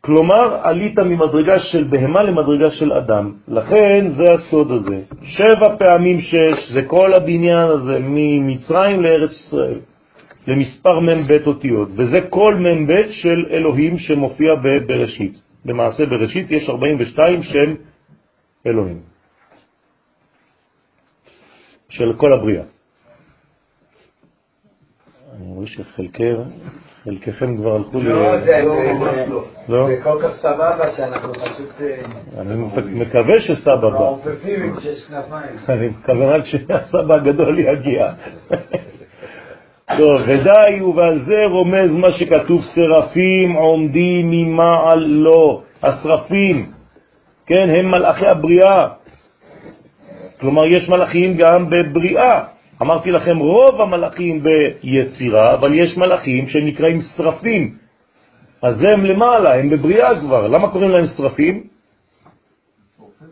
כלומר, 0.00 0.60
עלית 0.62 0.98
ממדרגה 0.98 1.58
של 1.58 1.84
בהמה 1.84 2.22
למדרגה 2.22 2.70
של 2.70 2.92
אדם. 2.92 3.32
לכן 3.48 4.08
זה 4.08 4.24
הסוד 4.32 4.70
הזה. 4.70 4.98
שבע 5.22 5.76
פעמים 5.78 6.18
שש, 6.20 6.72
זה 6.72 6.82
כל 6.82 7.14
הבניין 7.16 7.68
הזה, 7.68 7.98
ממצרים 8.00 9.02
לארץ 9.02 9.30
ישראל, 9.30 9.80
למספר 10.46 11.00
מ"ב 11.00 11.32
אותיות, 11.46 11.88
וזה 11.96 12.20
כל 12.30 12.54
מ"ב 12.54 12.92
של 13.10 13.38
אלוהים 13.50 13.98
שמופיע 13.98 14.54
בבראשית. 14.64 15.40
במעשה 15.64 16.06
בראשית 16.06 16.50
יש 16.50 16.68
42 16.68 17.42
שם 17.42 17.74
אלוהים, 18.66 19.00
של 21.94 22.12
כל 22.16 22.32
הבריאה. 22.32 22.62
אני 25.36 25.54
רואה 25.54 25.66
שחלקי 25.66 26.30
חלקכם 27.04 27.56
כבר 27.56 27.74
הלכו 27.74 27.98
ל... 27.98 28.08
לא, 28.08 28.40
זה 28.40 28.62
לא? 29.68 29.88
זה 29.88 30.00
כל 30.02 30.18
כך 30.22 30.36
סבבה 30.36 30.96
שאנחנו 30.96 31.34
פשוט 31.34 31.80
אה, 31.80 32.40
אני 32.40 32.54
מקווה 33.00 33.34
כנפיים. 35.08 35.56
אני 35.68 35.88
מקווה 35.88 36.36
רק 36.36 36.44
שהסבא 36.44 37.14
הגדול 37.14 37.58
יגיע. 37.58 38.12
טוב, 39.98 40.20
ודי, 40.26 40.82
ובעל 40.82 41.18
זה 41.18 41.44
רומז 41.46 41.90
מה 41.90 42.10
שכתוב, 42.10 42.62
שרפים 42.74 43.52
עומדים 43.52 44.30
ממעל 44.30 45.04
לו. 45.06 45.62
השרפים, 45.82 46.66
כן, 47.46 47.68
הם 47.78 47.90
מלאכי 47.90 48.26
הבריאה. 48.26 48.88
כלומר, 50.44 50.66
יש 50.66 50.88
מלאכים 50.88 51.36
גם 51.36 51.70
בבריאה. 51.70 52.44
אמרתי 52.82 53.10
לכם, 53.10 53.38
רוב 53.38 53.80
המלאכים 53.80 54.42
ביצירה, 54.42 55.54
אבל 55.54 55.74
יש 55.74 55.96
מלאכים 55.96 56.48
שנקראים 56.48 57.00
שרפים. 57.16 57.74
אז 58.62 58.82
הם 58.82 59.04
למעלה, 59.04 59.54
הם 59.54 59.70
בבריאה 59.70 60.20
כבר. 60.20 60.46
למה 60.46 60.72
קוראים 60.72 60.90
להם 60.90 61.06
שרפים? 61.16 61.64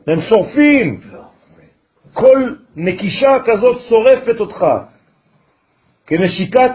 הם 0.06 0.20
שורפים. 0.20 1.00
כל 2.12 2.54
נקישה 2.76 3.36
כזאת 3.44 3.80
שורפת 3.88 4.40
אותך, 4.40 4.64
כנשיקת 6.06 6.72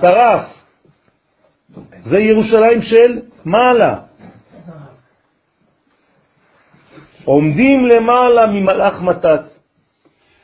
שרף. 0.00 0.46
זה 2.00 2.18
ירושלים 2.18 2.82
של 2.82 3.20
מעלה. 3.44 4.09
עומדים 7.30 7.86
למעלה 7.86 8.46
ממלאך 8.46 9.02
מתץ. 9.02 9.60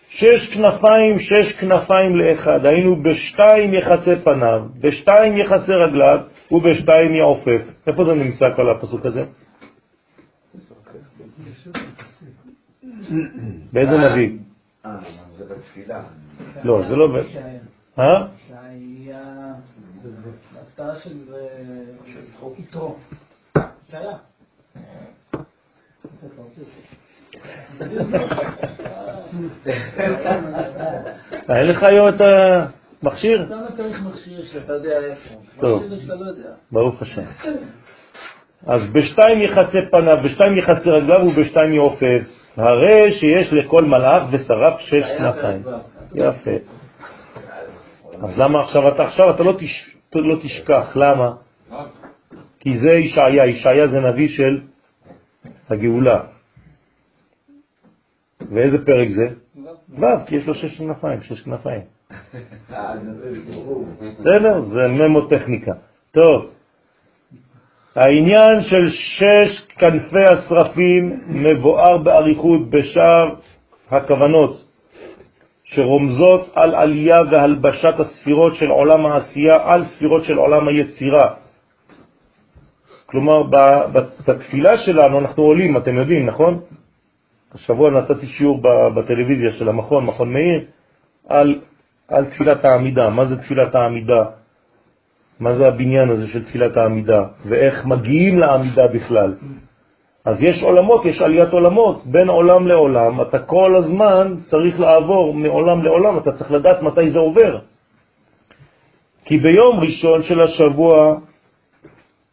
שש 0.09 0.55
כנפיים, 0.55 1.19
שש 1.19 1.53
כנפיים 1.61 2.17
לאחד. 2.17 2.67
היינו 2.67 3.03
בשתיים 3.03 3.75
יחסי 3.75 4.17
פניו, 4.25 4.61
בשתיים 4.81 5.37
יחסי 5.37 5.73
רגליו 5.73 6.19
ובשתיים 6.53 7.15
יעופף. 7.15 7.63
איפה 7.87 8.05
זה 8.05 8.15
נמצא 8.15 8.47
כל 8.57 8.71
הפסוק 8.71 9.07
הזה? 9.07 9.25
באיזה 13.73 13.97
נביא? 13.99 14.39
אה, 14.87 14.97
זה 15.39 15.45
בתפילה. 15.55 16.03
לא, 16.65 16.83
זה 16.89 16.97
לא... 16.97 17.07
ב- 17.07 17.27
אה? 17.99 18.27
שהיה 18.49 19.53
בהפתעה 20.53 20.97
של 20.97 21.17
יתרו. 22.59 22.97
שהיה. 23.91 24.17
אין 31.49 31.67
לך 31.67 31.83
היום 31.83 32.09
את 32.09 32.21
המכשיר? 33.03 33.47
למה 33.51 33.67
צריך 33.77 34.03
מכשיר 34.03 34.43
שאתה 34.45 34.73
יודע 34.73 34.99
איפה? 34.99 35.35
טוב. 35.61 35.83
לא. 36.09 36.19
ברוך 36.73 37.03
השם. 37.03 37.23
אז 38.67 38.81
בשתיים 38.93 39.43
יחסי 39.43 39.79
פניו, 39.91 40.17
בשתיים 40.25 40.59
יחסי 40.59 40.91
רגליו 40.91 41.27
ובשתיים 41.27 41.73
יעופף. 41.73 42.23
הרי 42.57 43.13
שיש 43.13 43.53
לכל 43.53 43.85
מלאך 43.85 44.23
ושרף 44.31 44.79
שש 44.79 45.05
כנפיים. 45.19 45.63
יפה. 46.15 46.51
אז 48.23 48.39
למה 48.39 48.61
עכשיו 48.61 48.89
אתה 48.89 49.03
עכשיו 49.03 49.31
אתה 49.31 49.43
לא, 49.43 49.53
תש, 49.59 49.97
לא 50.15 50.37
תשכח, 50.43 50.97
למה? 50.97 51.33
כי 52.61 52.79
זה 52.79 52.91
ישעיה, 52.93 53.47
ישעיה 53.47 53.89
זה 53.89 54.01
נביא 54.01 54.29
של 54.29 54.61
הגאולה. 55.71 56.36
ואיזה 58.51 58.87
פרק 58.87 59.09
זה? 59.09 59.29
ו', 59.99 60.27
כי 60.27 60.37
יש 60.37 60.47
לו 60.47 60.55
שש 60.55 60.79
כנפיים, 60.79 61.21
שש 61.21 61.41
כנפיים. 61.41 61.81
אה. 62.73 62.95
בסדר? 64.19 64.61
זה 64.61 64.89
ממוטכניקה. 64.89 65.73
טוב, 66.11 66.51
העניין 67.97 68.63
של 68.63 68.89
שש 68.89 69.67
כנפי 69.79 70.25
השרפים 70.33 71.21
מבואר 71.27 71.99
באריכות 71.99 72.71
בשאר 72.71 73.35
הכוונות, 73.91 74.65
שרומזות 75.65 76.53
על 76.55 76.75
עלייה 76.75 77.19
והלבשת 77.31 77.95
הספירות 77.99 78.55
של 78.55 78.71
עולם 78.71 79.07
העשייה 79.07 79.55
על 79.63 79.85
ספירות 79.85 80.25
של 80.25 80.37
עולם 80.37 80.69
היצירה. 80.69 81.35
כלומר, 83.07 83.43
בתפילה 84.27 84.79
שלנו 84.79 85.19
אנחנו 85.19 85.43
עולים, 85.43 85.77
אתם 85.77 85.95
יודעים, 85.97 86.27
נכון? 86.27 86.61
השבוע 87.55 87.91
נתתי 87.91 88.27
שיעור 88.27 88.63
בטלוויזיה 88.95 89.53
של 89.53 89.69
המכון, 89.69 90.07
מכון 90.07 90.33
מאיר, 90.33 90.65
על 91.29 91.61
על 92.09 92.25
תפילת 92.25 92.65
העמידה. 92.65 93.11
מה 93.11 93.25
זה 93.25 93.37
תפילת 93.37 93.75
העמידה? 93.75 94.25
מה 95.41 95.55
זה 95.55 95.69
הבניין 95.69 96.09
הזה 96.09 96.27
של 96.29 96.45
תפילת 96.45 96.77
העמידה, 96.77 97.25
ואיך 97.47 97.87
מגיעים 97.87 98.39
לעמידה 98.39 98.87
בכלל. 98.87 99.35
אז 100.25 100.43
יש 100.43 100.63
עולמות, 100.63 101.05
יש 101.05 101.23
עליית 101.23 101.53
עולמות, 101.53 102.07
בין 102.07 102.29
עולם 102.29 102.67
לעולם, 102.67 103.21
אתה 103.21 103.39
כל 103.39 103.77
הזמן 103.77 104.35
צריך 104.47 104.81
לעבור 104.81 105.35
מעולם 105.35 105.83
לעולם, 105.83 106.19
אתה 106.19 106.33
צריך 106.33 106.53
לדעת 106.53 106.83
מתי 106.83 107.11
זה 107.11 107.19
עובר. 107.19 107.59
כי 109.25 109.39
ביום 109.39 109.81
ראשון 109.81 110.23
של 110.23 110.41
השבוע 110.41 111.17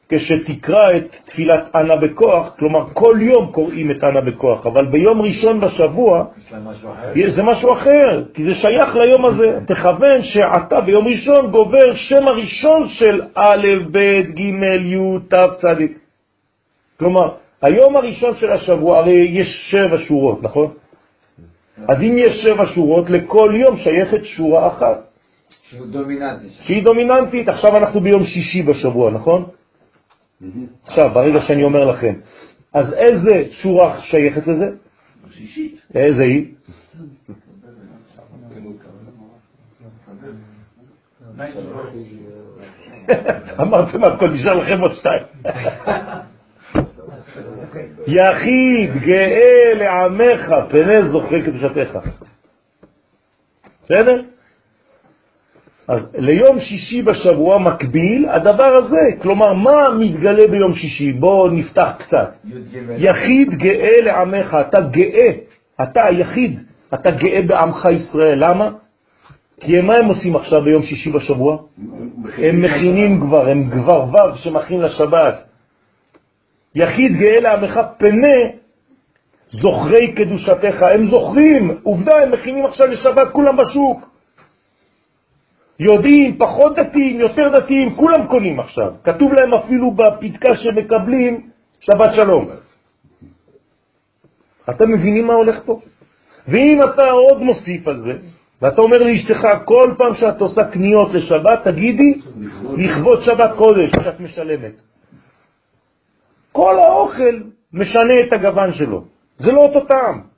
כשתקרא 0.09 0.97
את 0.97 1.15
תפילת 1.25 1.75
אנה 1.75 1.95
בכוח, 1.95 2.55
כלומר 2.59 2.93
כל 2.93 3.17
יום 3.21 3.51
קוראים 3.51 3.91
את 3.91 4.03
אנה 4.03 4.21
בכוח, 4.21 4.65
אבל 4.65 4.85
ביום 4.85 5.21
ראשון 5.21 5.59
בשבוע 5.59 6.25
זה 7.29 7.43
משהו 7.43 7.73
אחר, 7.73 8.23
כי 8.33 8.43
זה 8.43 8.55
שייך 8.55 8.95
ליום 8.95 9.25
הזה. 9.25 9.59
תכוון 9.73 10.23
שעתה 10.23 10.81
ביום 10.81 11.07
ראשון 11.07 11.51
גובר 11.51 11.95
שם 11.95 12.27
הראשון 12.27 12.87
של 12.89 13.21
א', 13.35 13.67
ב', 13.91 14.21
ג', 14.21 14.39
י', 14.39 15.19
ת', 15.29 15.35
צדיק. 15.61 15.99
כלומר, 16.99 17.29
היום 17.61 17.97
הראשון 17.97 18.35
של 18.35 18.51
השבוע, 18.51 18.97
הרי 18.97 19.27
יש 19.31 19.47
שבע 19.71 19.97
שורות, 20.07 20.43
נכון? 20.43 20.67
אז 21.87 22.01
אם 22.01 22.17
יש 22.17 22.43
שבע 22.43 22.65
שורות, 22.65 23.09
לכל 23.09 23.53
יום 23.55 23.77
שייכת 23.77 24.23
שורה 24.23 24.67
אחת. 24.67 24.97
שהיא 25.69 25.81
דומיננטית. 25.91 26.51
שהיא 26.61 26.83
דומיננטית. 26.83 27.49
עכשיו 27.49 27.77
אנחנו 27.77 28.01
ביום 28.01 28.23
שישי 28.23 28.63
בשבוע, 28.63 29.11
נכון? 29.11 29.45
עכשיו, 30.85 31.09
ברגע 31.13 31.41
שאני 31.41 31.63
אומר 31.63 31.85
לכם, 31.85 32.13
אז 32.73 32.93
איזה 32.93 33.43
שורה 33.51 34.01
שייכת 34.01 34.47
לזה? 34.47 34.69
איזה 35.95 36.23
היא? 36.23 36.53
אמרתם 43.61 44.03
הכל, 44.03 44.29
נשאר 44.29 44.53
לכם 44.53 44.79
עוד 44.79 44.93
שתיים. 44.93 45.23
יחיד 48.07 48.91
גאה 49.05 49.73
לעמך, 49.73 50.53
פני 50.69 51.09
זוכרי 51.11 51.41
קדושתך. 51.41 51.97
בסדר? 53.83 54.21
אז 55.87 56.15
ליום 56.17 56.59
שישי 56.59 57.01
בשבוע 57.01 57.59
מקביל 57.59 58.25
הדבר 58.29 58.75
הזה, 58.75 59.09
כלומר 59.21 59.53
מה 59.53 59.83
מתגלה 59.99 60.47
ביום 60.51 60.73
שישי? 60.73 61.11
בואו 61.11 61.47
נפתח 61.47 61.89
קצת. 61.99 62.33
יחיד 62.97 63.49
גאה 63.49 64.01
לעמך, 64.01 64.57
אתה 64.69 64.81
גאה, 64.81 65.31
אתה 65.83 66.05
היחיד, 66.05 66.59
אתה 66.93 67.11
גאה 67.11 67.41
בעמך 67.47 67.85
ישראל, 67.91 68.43
למה? 68.43 68.69
כי 69.59 69.81
מה 69.81 69.95
הם 69.95 70.05
עושים 70.05 70.35
עכשיו 70.35 70.61
ביום 70.61 70.83
שישי 70.83 71.11
בשבוע? 71.11 71.57
הם 72.37 72.61
מכינים 72.61 73.21
כבר, 73.21 73.49
הם 73.49 73.69
כבר 73.69 74.03
ו' 74.03 74.35
שמכין 74.35 74.79
לשבת. 74.79 75.35
יחיד 76.75 77.11
גאה 77.17 77.39
לעמך 77.39 77.79
פנה 77.97 78.37
זוכרי 79.51 80.13
קדושתך, 80.13 80.83
הם 80.95 81.09
זוכרים, 81.09 81.77
עובדה, 81.83 82.17
הם 82.23 82.31
מכינים 82.31 82.65
עכשיו 82.65 82.87
לשבת, 82.87 83.31
כולם 83.31 83.57
בשוק. 83.57 84.12
יודעים, 85.79 86.37
פחות 86.37 86.75
דתיים, 86.75 87.19
יותר 87.19 87.49
דתיים, 87.49 87.95
כולם 87.95 88.27
קונים 88.27 88.59
עכשיו. 88.59 88.91
כתוב 89.03 89.33
להם 89.33 89.53
אפילו 89.53 89.91
בפתקה 89.91 90.55
שמקבלים 90.55 91.49
שבת 91.79 92.13
שלום. 92.15 92.47
אתם 94.69 94.91
מבינים 94.91 95.27
מה 95.27 95.33
הולך 95.33 95.59
פה? 95.65 95.79
ואם 96.47 96.79
אתה 96.83 97.05
עוד 97.05 97.41
מוסיף 97.41 97.87
על 97.87 97.99
זה, 97.99 98.13
ואתה 98.61 98.81
אומר 98.81 98.97
לאשתך, 98.97 99.47
כל 99.65 99.93
פעם 99.97 100.15
שאת 100.15 100.41
עושה 100.41 100.63
קניות 100.63 101.13
לשבת, 101.13 101.63
תגידי, 101.63 102.21
לכבוד 102.77 103.21
שבת 103.21 103.51
קודש 103.57 103.91
שאת 104.03 104.19
משלמת. 104.19 104.73
כל 106.51 106.79
האוכל 106.79 107.39
משנה 107.73 108.13
את 108.27 108.33
הגוון 108.33 108.73
שלו. 108.73 109.03
זה 109.37 109.51
לא 109.51 109.61
אותו 109.61 109.85
טעם. 109.85 110.32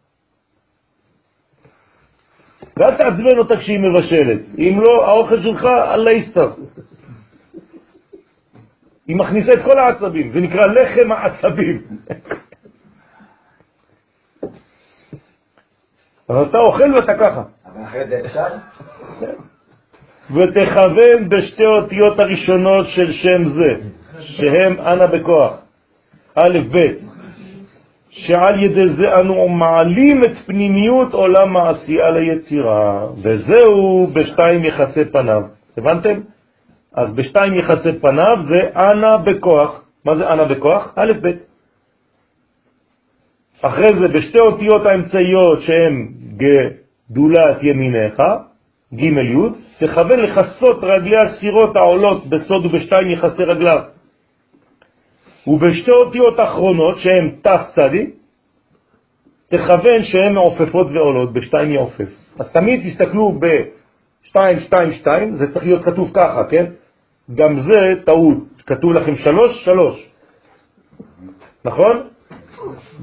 ואל 2.78 2.98
תעצבן 2.98 3.38
אותה 3.38 3.58
כשהיא 3.58 3.80
מבשלת. 3.80 4.42
אם 4.58 4.82
לא, 4.88 5.08
האוכל 5.08 5.42
שלך, 5.42 5.66
אללה 5.66 6.12
יסתר. 6.12 6.52
היא 9.08 9.16
מכניסה 9.16 9.52
את 9.54 9.64
כל 9.66 9.80
העצבים, 9.80 10.32
זה 10.34 10.42
נקרא 10.42 10.66
לחם 10.66 11.12
העצבים. 11.12 11.82
אבל 16.30 16.44
אתה 16.50 16.58
אוכל 16.58 16.94
ואתה 16.96 17.14
ככה. 17.18 17.44
אבל 17.66 17.84
אחרי 17.84 18.08
זה 18.08 18.22
אפשר? 18.26 18.48
ותכוון 20.32 21.30
בשתי 21.30 21.66
אותיות 21.66 22.20
הראשונות 22.20 22.86
של 22.88 23.12
שם 23.12 23.44
זה, 23.44 23.72
שהם 24.20 24.80
אנא 24.80 25.06
בכוח, 25.06 25.54
א' 26.36 26.60
ב', 26.72 27.15
שעל 28.16 28.64
ידי 28.64 28.90
זה 28.90 29.20
אנו 29.20 29.48
מעלים 29.48 30.22
את 30.24 30.38
פנימיות 30.46 31.14
עולם 31.14 31.58
העשייה 31.58 32.12
ליצירה, 32.12 33.08
וזהו 33.18 34.08
בשתיים 34.14 34.64
יחסי 34.64 35.06
פניו. 35.06 35.42
הבנתם? 35.78 36.20
אז 36.94 37.16
בשתיים 37.16 37.54
יחסי 37.54 38.00
פניו 38.02 38.38
זה 38.48 38.62
אנא 38.76 39.18
בכוח. 39.18 39.82
מה 40.06 40.16
זה 40.16 40.34
אנא 40.34 40.44
בכוח? 40.44 40.94
א' 40.96 41.12
ב'. 41.22 41.32
אחרי 43.62 44.00
זה 44.00 44.08
בשתי 44.08 44.40
אותיות 44.40 44.86
האמצעיות 44.86 45.62
שהן 45.62 46.08
גדולת 46.38 47.58
ימיניך, 47.62 48.22
ג' 48.94 49.04
י', 49.04 49.38
תכוון 49.80 50.20
לחסות 50.20 50.84
רגלי 50.84 51.18
הסירות 51.18 51.76
העולות 51.76 52.26
בסוד 52.26 52.66
ובשתיים 52.66 53.12
יחסי 53.12 53.44
רגליו. 53.44 53.95
ובשתי 55.48 55.92
אותיות 55.92 56.40
אחרונות 56.40 56.98
שהן 57.00 57.36
ת' 57.42 57.48
צדי, 57.76 58.12
תכוון 59.50 60.04
שהן 60.04 60.34
מעופפות 60.34 60.88
ועולות, 60.94 61.34
בשתיים 61.34 61.72
יעופף. 61.72 62.10
אז 62.40 62.52
תמיד 62.52 62.82
תסתכלו 62.84 63.32
ב-2, 63.40 64.36
2, 64.60 64.92
2, 64.92 65.36
זה 65.36 65.54
צריך 65.54 65.66
להיות 65.66 65.86
כתוב 65.86 66.12
ככה, 66.14 66.44
כן? 66.50 66.66
גם 67.36 67.60
זה 67.60 67.94
טעות, 68.06 68.38
כתוב 68.66 68.92
לכם 68.92 69.16
3, 69.16 69.64
3. 69.66 70.10
נכון? 71.66 72.08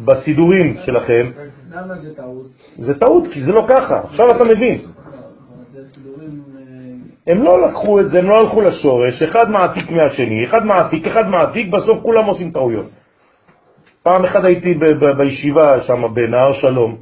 בסידורים 0.05 0.77
שלכם. 0.87 1.31
למה 1.71 1.95
זה 1.99 2.15
טעות? 2.17 2.47
זה 2.79 2.99
טעות, 2.99 3.25
כי 3.33 3.43
זה 3.43 3.53
לא 3.53 3.67
ככה, 3.69 3.99
עכשיו 3.99 4.31
אתה 4.31 4.45
מבין. 4.45 4.81
הם 7.27 7.43
לא 7.43 7.69
לקחו 7.69 8.01
את 8.01 8.11
זה, 8.11 8.19
הם 8.19 8.29
לא 8.29 8.39
הלכו 8.39 8.61
לשורש, 8.61 9.23
אחד 9.23 9.51
מעתיק 9.51 9.91
מהשני, 9.91 10.45
אחד 10.45 10.67
מעתיק, 10.67 11.07
אחד 11.07 11.29
מעתיק, 11.29 11.67
בסוף 11.73 12.03
כולם 12.03 12.25
עושים 12.25 12.51
טעויות. 12.51 12.91
פעם 14.03 14.25
אחת 14.25 14.45
הייתי 14.45 14.75
בישיבה 15.17 15.81
שם 15.81 16.15
בנהר 16.15 16.53
שלום, 16.53 16.97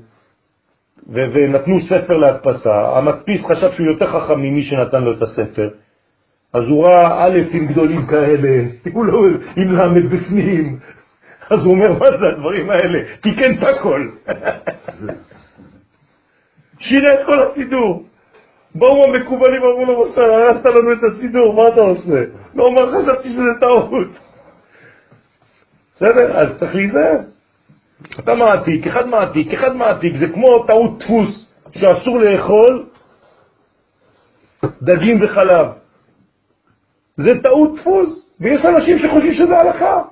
ונתנו 1.09 1.81
ספר 1.81 2.17
להדפסה, 2.17 2.97
המדפיס 2.97 3.41
חשב 3.45 3.73
שהוא 3.73 3.87
יותר 3.87 4.11
חכם 4.11 4.41
ממי 4.41 4.63
שנתן 4.63 5.03
לו 5.03 5.13
את 5.13 5.23
הספר, 5.23 5.69
אז 6.53 6.65
הוא 6.69 6.87
ראה 6.87 7.25
א' 7.25 7.39
עם 7.53 7.67
גדולים 7.67 8.07
כאלה, 8.07 8.65
הוא 8.93 9.05
לא 9.05 9.23
עם 9.57 9.73
למד 9.73 10.11
בפנים, 10.11 10.79
אז 11.51 11.65
הוא 11.65 11.73
אומר, 11.75 11.93
מה 11.93 12.07
זה 12.19 12.29
הדברים 12.29 12.71
האלה? 12.71 12.99
תיקן 13.21 13.53
את 13.59 13.63
הכל. 13.63 14.09
שינה 16.79 17.15
את 17.15 17.27
כל 17.27 17.43
הסידור. 17.43 18.10
באו 18.75 19.05
המקובלים, 19.05 19.63
אמרו 19.63 19.85
לו, 19.85 20.05
משה, 20.05 20.21
הרסת 20.21 20.67
לנו 20.67 20.93
את 20.93 20.99
הסידור, 21.03 21.55
מה 21.55 21.69
אתה 21.69 21.81
עושה? 21.81 22.25
לא 22.55 22.65
אומר, 22.65 23.03
חשבתי 23.03 23.29
שזה 23.29 23.61
טעות. 23.61 24.09
בסדר? 25.97 26.39
אז 26.39 26.59
צריך 26.59 26.75
להיזהר. 26.75 27.19
אתה 28.19 28.35
מעתיק, 28.35 28.87
אחד 28.87 29.07
מעתיק, 29.09 29.55
אחד 29.55 29.77
מעתיק, 29.77 30.17
זה 30.17 30.29
כמו 30.35 30.65
טעות 30.67 30.99
דפוס, 30.99 31.47
שאסור 31.73 32.19
לאכול 32.19 32.87
דגים 34.83 35.23
וחלב. 35.23 35.67
זה 37.17 37.43
טעות 37.43 37.81
דפוס, 37.81 38.33
ויש 38.41 38.65
אנשים 38.65 38.99
שחושבים 38.99 39.33
שזה 39.33 39.57
הלכה. 39.57 40.03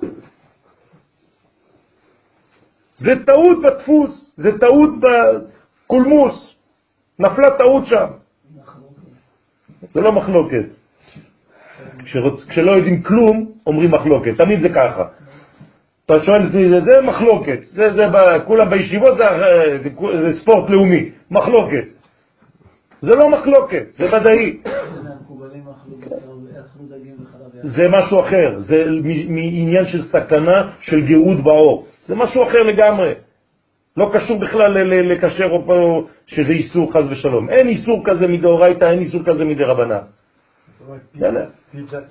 זה 2.97 3.25
טעות 3.25 3.57
בדפוס, 3.63 4.31
זה 4.37 4.59
טעות 4.59 4.89
בקולמוס, 4.99 6.55
נפלה 7.19 7.57
טעות 7.57 7.85
שם. 7.85 8.07
זה 9.81 10.01
לא 10.01 10.11
מחלוקת. 10.11 10.65
כשרוצ... 12.03 12.43
כשלא 12.49 12.71
יודעים 12.71 13.03
כלום, 13.03 13.51
אומרים 13.67 13.91
מחלוקת, 13.91 14.37
תמיד 14.37 14.61
זה 14.61 14.69
ככה. 14.69 15.03
אתה 16.05 16.13
שואל 16.23 16.45
אותי, 16.45 16.69
זה, 16.69 16.81
זה 16.81 17.01
מחלוקת, 17.01 17.59
זה, 17.63 17.93
זה. 17.93 18.05
כולם 18.45 18.69
בישיבות 18.69 19.17
זה, 19.17 19.23
זה, 19.83 19.89
זה 20.21 20.39
ספורט 20.41 20.69
לאומי, 20.69 21.09
מחלוקת. 21.31 21.85
זה 23.01 23.15
לא 23.15 23.29
מחלוקת, 23.29 23.83
זה 23.89 24.05
ודאי. 24.05 24.57
זה 27.63 27.87
משהו 27.89 28.19
אחר, 28.19 28.55
זה 28.57 28.85
מעניין 29.29 29.85
של 29.85 30.01
סכנה 30.01 30.71
של 30.81 31.05
גירות 31.05 31.43
באור, 31.43 31.85
זה 32.05 32.15
משהו 32.15 32.43
אחר 32.43 32.63
לגמרי. 32.63 33.13
לא 33.97 34.09
קשור 34.13 34.39
בכלל 34.39 34.71
לקשר 34.83 35.49
פה 35.65 36.07
שזה 36.27 36.51
איסור 36.51 36.93
חז 36.93 37.11
ושלום. 37.11 37.49
אין 37.49 37.67
איסור 37.67 38.03
כזה 38.05 38.27
מדאורייתא, 38.27 38.85
אין 38.85 38.99
איסור 38.99 39.21
כזה 39.25 39.45
מדרבנן. 39.45 39.99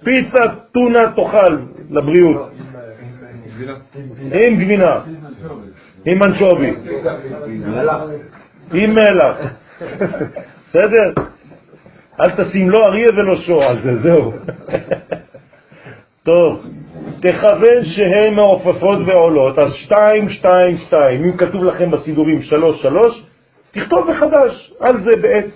פיצה, 0.04 0.44
טונה 0.72 1.12
תאכל 1.16 1.56
לבריאות. 1.90 2.50
עם 4.32 4.60
גבינה, 4.60 5.00
עם 6.04 6.22
אנשובי, 6.22 6.74
עם 8.72 8.94
מלח. 8.94 9.36
בסדר? 10.68 11.12
אל 12.20 12.30
תשים 12.30 12.70
לא 12.70 12.78
אריה 12.86 13.08
ולא 13.08 13.36
שור 13.36 13.64
על 13.64 13.82
זה, 13.82 13.96
זהו. 13.96 14.32
טוב, 16.28 16.66
תכוון 17.20 17.84
שהן 17.84 18.34
מעופפות 18.34 18.98
ועולות, 19.06 19.58
אז 19.58 19.72
שתיים, 19.74 20.28
שתיים, 20.28 20.76
שתיים. 20.76 21.24
אם 21.24 21.36
כתוב 21.36 21.64
לכם 21.64 21.90
בסידורים 21.90 22.42
שלוש, 22.42 22.82
שלוש, 22.82 23.22
תכתוב 23.70 24.10
מחדש 24.10 24.72
על 24.80 25.00
זה 25.00 25.10
בעץ. 25.22 25.50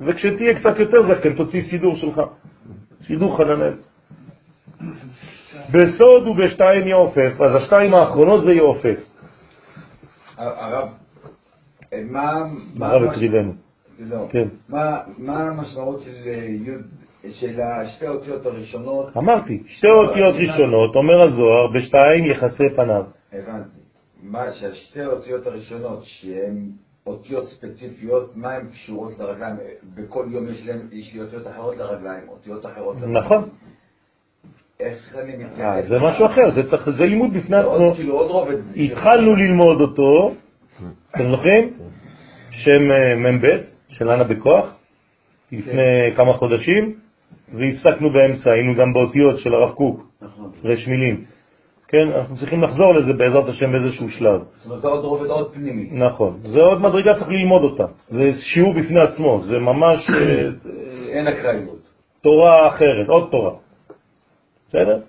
וכשתהיה 0.00 0.60
קצת 0.60 0.78
יותר 0.78 1.02
זקן, 1.14 1.34
תוציא 1.34 1.62
סידור 1.62 1.96
שלך. 1.96 2.20
סידור 3.06 3.36
חננאל. 3.36 3.74
בסוד 5.70 6.28
ובשתיים 6.28 6.86
יעופף, 6.88 7.40
אז 7.40 7.54
השתיים 7.54 7.94
האחרונות 7.94 8.44
זה 8.44 8.52
יעופף. 8.52 8.98
הרב, 10.36 10.88
אה, 11.92 12.00
מה... 12.10 12.44
מה- 12.74 12.86
הרב 12.86 13.02
הקריבנו. 13.02 13.52
לא. 13.98 14.26
כן. 14.30 14.48
מה 14.68 14.96
מה 15.18 15.42
המשמעות 15.48 16.02
של 16.04 16.10
אה, 16.26 16.32
י' 16.34 16.70
של 17.30 17.60
השתי 17.60 18.06
האותיות 18.06 18.46
הראשונות? 18.46 19.16
אמרתי, 19.16 19.62
שתי 19.66 19.86
אותיות 19.90 20.34
ראשונות, 20.34 20.96
אומר 20.96 21.22
הזוהר, 21.22 21.66
בשתיים 21.74 22.24
יחסי 22.24 22.68
פניו. 22.76 23.02
הבנתי. 23.32 23.68
מה 24.22 24.52
שהשתי 24.52 25.00
האותיות 25.00 25.46
הראשונות, 25.46 26.00
שהן 26.04 26.68
אותיות 27.06 27.44
ספציפיות, 27.48 28.32
מה 28.36 28.52
הן 28.52 28.66
קשורות 28.72 29.18
לרגליים? 29.18 29.56
בכל 29.94 30.26
יום 30.30 30.48
יש 30.48 30.66
להם, 30.66 30.88
יש 30.92 31.14
לי 31.14 31.20
אותיות 31.20 31.46
אחרות 31.46 31.76
לרגליים, 31.76 32.28
אותיות 32.28 32.66
אחרות 32.66 32.96
לרגליים. 32.96 33.16
נכון. 33.16 33.48
איך 34.80 35.16
אני 35.18 35.32
מתייחס? 35.36 35.60
אה, 35.60 35.82
זה 35.82 35.98
משהו 35.98 36.26
אחר, 36.26 36.50
זה 36.50 36.70
צריך- 36.70 36.90
זה 36.90 37.06
לימוד 37.06 37.30
בפני 37.34 37.56
עצמו. 37.56 37.94
כאילו. 37.96 38.48
התחלנו 38.76 39.36
ללמוד 39.36 39.80
אותו, 39.80 40.34
אתם 41.14 41.30
זוכרים? 41.30 41.72
שם 42.50 42.90
אה, 42.92 43.14
מ"ב 43.16 43.46
של 43.88 44.10
אנה 44.10 44.24
בכוח, 44.24 44.74
לפני 45.52 45.82
כמה 46.16 46.32
חודשים, 46.32 46.94
והפסקנו 47.54 48.12
באמצע, 48.12 48.50
היינו 48.50 48.74
גם 48.74 48.92
באותיות 48.92 49.38
של 49.38 49.54
הרב 49.54 49.70
קוק, 49.70 50.06
נכון. 50.22 50.50
רש 50.64 50.88
מילים. 50.88 51.24
כן, 51.88 52.08
אנחנו 52.12 52.36
צריכים 52.36 52.62
לחזור 52.62 52.94
לזה 52.94 53.12
בעזרת 53.12 53.48
השם 53.48 53.72
באיזשהו 53.72 54.08
שלב. 54.08 54.40
זאת 54.40 54.66
אומרת, 54.66 54.80
זה 54.82 54.88
עוד 54.88 55.04
רובד 55.04 55.26
עוד 55.26 55.54
פנימי. 55.54 55.88
נכון, 55.92 56.38
זה 56.42 56.60
עוד 56.60 56.80
מדרגה, 56.80 57.14
צריך 57.14 57.28
ללמוד 57.28 57.62
אותה. 57.62 57.86
זה 58.08 58.30
שיעור 58.32 58.74
בפני 58.74 59.00
עצמו, 59.00 59.40
זה 59.42 59.58
ממש 59.58 60.10
אין 61.14 61.26
אקראיות. 61.28 61.88
תורה 62.20 62.68
אחרת, 62.68 63.08
עוד 63.08 63.28
תורה. 63.30 63.52
בסדר? 64.68 65.00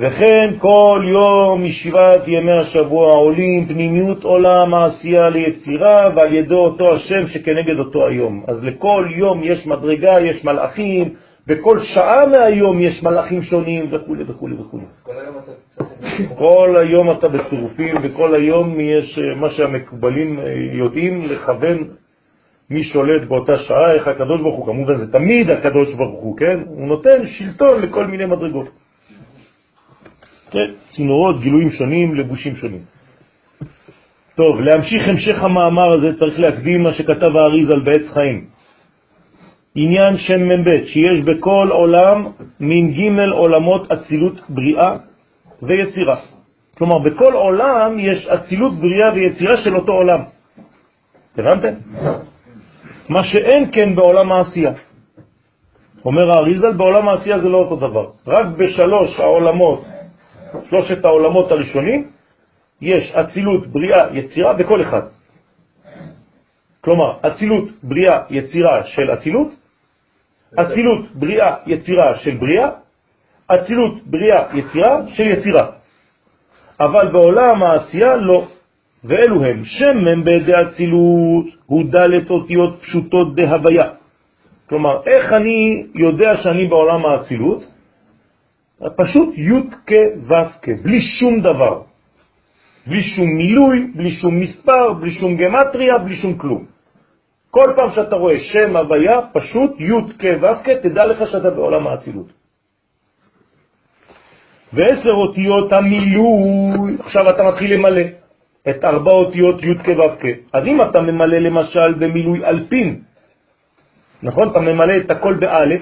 וכן 0.00 0.50
כל 0.58 1.04
יום 1.08 1.64
משבעת 1.64 2.28
ימי 2.28 2.52
השבוע 2.52 3.14
עולים 3.14 3.66
פנימיות 3.68 4.24
עולם 4.24 4.74
העשייה 4.74 5.28
ליצירה 5.28 6.10
ועל 6.16 6.34
ידו 6.34 6.58
אותו 6.58 6.94
השם 6.94 7.28
שכנגד 7.28 7.78
אותו 7.78 8.06
היום. 8.06 8.44
אז 8.48 8.64
לכל 8.64 9.08
יום 9.16 9.40
יש 9.44 9.66
מדרגה, 9.66 10.20
יש 10.20 10.44
מלאכים, 10.44 11.14
בכל 11.46 11.78
שעה 11.80 12.26
מהיום 12.26 12.80
יש 12.80 13.02
מלאכים 13.02 13.42
שונים 13.42 13.94
וכו' 13.94 14.14
וכו' 14.28 14.48
וכו'. 14.58 14.78
כל 15.02 15.12
היום 15.20 15.38
אתה 15.38 15.52
צריך... 15.68 15.88
כל 16.38 16.74
היום 16.78 17.10
אתה 17.10 17.28
בצירופים 17.28 17.96
וכל 18.02 18.34
היום 18.34 18.80
יש 18.80 19.18
אה, 19.18 19.40
מה 19.40 19.50
שהמקובלים 19.50 20.40
אה, 20.40 20.44
יודעים 20.72 21.24
לכוון 21.24 21.78
מי 22.70 22.82
שולט 22.82 23.28
באותה 23.28 23.58
שעה, 23.58 23.92
איך 23.92 24.08
הקדוש 24.08 24.40
ברוך 24.40 24.56
הוא, 24.56 24.66
כמובן 24.66 24.94
זה 24.94 25.12
תמיד 25.12 25.50
הקדוש 25.50 25.94
ברוך 25.94 26.20
הוא, 26.20 26.36
כן? 26.36 26.60
הוא 26.66 26.86
נותן 26.86 27.26
שלטון 27.26 27.82
לכל 27.82 28.06
מיני 28.06 28.26
מדרגות. 28.26 28.68
כן, 30.50 30.70
צינורות, 30.90 31.40
גילויים 31.40 31.70
שונים, 31.70 32.14
לבושים 32.14 32.56
שונים. 32.56 32.82
טוב, 34.34 34.60
להמשיך 34.60 35.08
המשך 35.08 35.44
המאמר 35.44 35.88
הזה 35.94 36.16
צריך 36.18 36.40
להקדים 36.40 36.82
מה 36.82 36.92
שכתב 36.92 37.36
האריזל 37.36 37.80
בעץ 37.80 38.12
חיים. 38.14 38.44
עניין 39.74 40.16
שם 40.16 40.48
מ"ב, 40.48 40.68
שיש 40.84 41.20
בכל 41.24 41.68
עולם 41.70 42.26
מין 42.60 42.92
ג' 42.92 43.18
עולמות 43.32 43.92
אצילות 43.92 44.40
בריאה 44.48 44.96
ויצירה. 45.62 46.16
כלומר, 46.78 46.98
בכל 46.98 47.32
עולם 47.32 47.98
יש 47.98 48.26
אצילות 48.26 48.72
בריאה 48.72 49.12
ויצירה 49.14 49.56
של 49.56 49.76
אותו 49.76 49.92
עולם. 49.92 50.20
הבנתם? 51.38 51.74
מה 53.08 53.24
שאין 53.24 53.70
כן 53.72 53.96
בעולם 53.96 54.32
העשייה. 54.32 54.72
אומר 56.04 56.30
האריזל, 56.30 56.72
בעולם 56.72 57.08
העשייה 57.08 57.38
זה 57.38 57.48
לא 57.48 57.58
אותו 57.58 57.76
דבר. 57.76 58.06
רק 58.26 58.46
בשלוש 58.58 59.20
העולמות, 59.20 59.84
שלושת 60.68 61.04
העולמות 61.04 61.52
הראשונים, 61.52 62.10
יש 62.80 63.12
אצילות, 63.12 63.66
בריאה, 63.66 64.06
יצירה 64.12 64.52
בכל 64.52 64.82
אחד. 64.82 65.02
כלומר, 66.80 67.18
אצילות, 67.26 67.64
בריאה, 67.82 68.18
יצירה 68.30 68.84
של 68.84 69.12
אצילות, 69.12 69.48
אצילות, 70.54 71.00
בריאה, 71.14 71.54
יצירה 71.66 72.14
של 72.18 72.36
בריאה, 72.36 72.68
אצילות, 73.46 74.06
בריאה, 74.06 74.42
יצירה 74.54 75.00
של 75.06 75.26
יצירה. 75.26 75.66
אבל 76.80 77.12
בעולם 77.12 77.62
העשייה 77.62 78.16
לא. 78.16 78.46
ואלו 79.04 79.44
הם 79.44 79.64
שמן 79.64 80.24
בידי 80.24 80.52
אצילות, 80.52 81.46
הוא 81.66 81.84
דלת 81.90 82.30
אותיות 82.30 82.80
פשוטות 82.82 83.34
דהוויה. 83.34 83.88
כלומר, 84.68 85.02
איך 85.06 85.32
אני 85.32 85.86
יודע 85.94 86.36
שאני 86.42 86.66
בעולם 86.66 87.06
האצילות? 87.06 87.77
פשוט 88.78 89.34
י' 89.38 89.62
כ' 89.86 89.92
ו' 90.28 90.48
כ', 90.62 90.68
בלי 90.82 91.00
שום 91.00 91.40
דבר. 91.40 91.82
בלי 92.86 93.02
שום 93.02 93.28
מילוי, 93.36 93.90
בלי 93.94 94.10
שום 94.10 94.40
מספר, 94.40 94.92
בלי 94.92 95.10
שום 95.10 95.36
גמטריה, 95.36 95.98
בלי 95.98 96.16
שום 96.16 96.38
כלום. 96.38 96.64
כל 97.50 97.72
פעם 97.76 97.90
שאתה 97.90 98.16
רואה 98.16 98.38
שם 98.40 98.76
הוויה, 98.76 99.20
פשוט 99.32 99.80
י' 99.80 99.92
כ' 100.18 100.24
ו' 100.42 100.64
כ', 100.64 100.68
תדע 100.68 101.06
לך 101.06 101.30
שאתה 101.30 101.50
בעולם 101.50 101.86
האצילות. 101.86 102.26
ועשר 104.72 105.12
אותיות 105.12 105.72
המילוי, 105.72 106.96
עכשיו 107.00 107.30
אתה 107.30 107.42
מתחיל 107.42 107.74
למלא 107.74 108.02
את 108.68 108.84
ארבע 108.84 109.10
אותיות 109.10 109.62
י' 109.62 109.78
כ' 109.84 109.88
ו' 109.88 110.16
כ'. 110.20 110.26
אז 110.52 110.66
אם 110.66 110.82
אתה 110.82 111.00
ממלא 111.00 111.38
למשל 111.38 111.94
במילוי 111.98 112.44
אלפין, 112.44 113.00
נכון? 114.22 114.50
אתה 114.50 114.60
ממלא 114.60 114.96
את 114.96 115.10
הכל 115.10 115.34
באלף, 115.34 115.80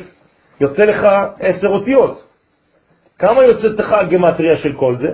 יוצא 0.61 0.85
לך 0.85 1.07
עשר 1.41 1.69
אותיות. 1.69 2.26
כמה 3.19 3.45
יוצאת 3.45 3.79
לך 3.79 3.93
הגמטריה 3.93 4.57
של 4.57 4.73
כל 4.73 4.97
זה? 4.97 5.13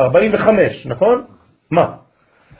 45, 0.00 0.86
נכון? 0.86 1.24
מה? 1.70 1.96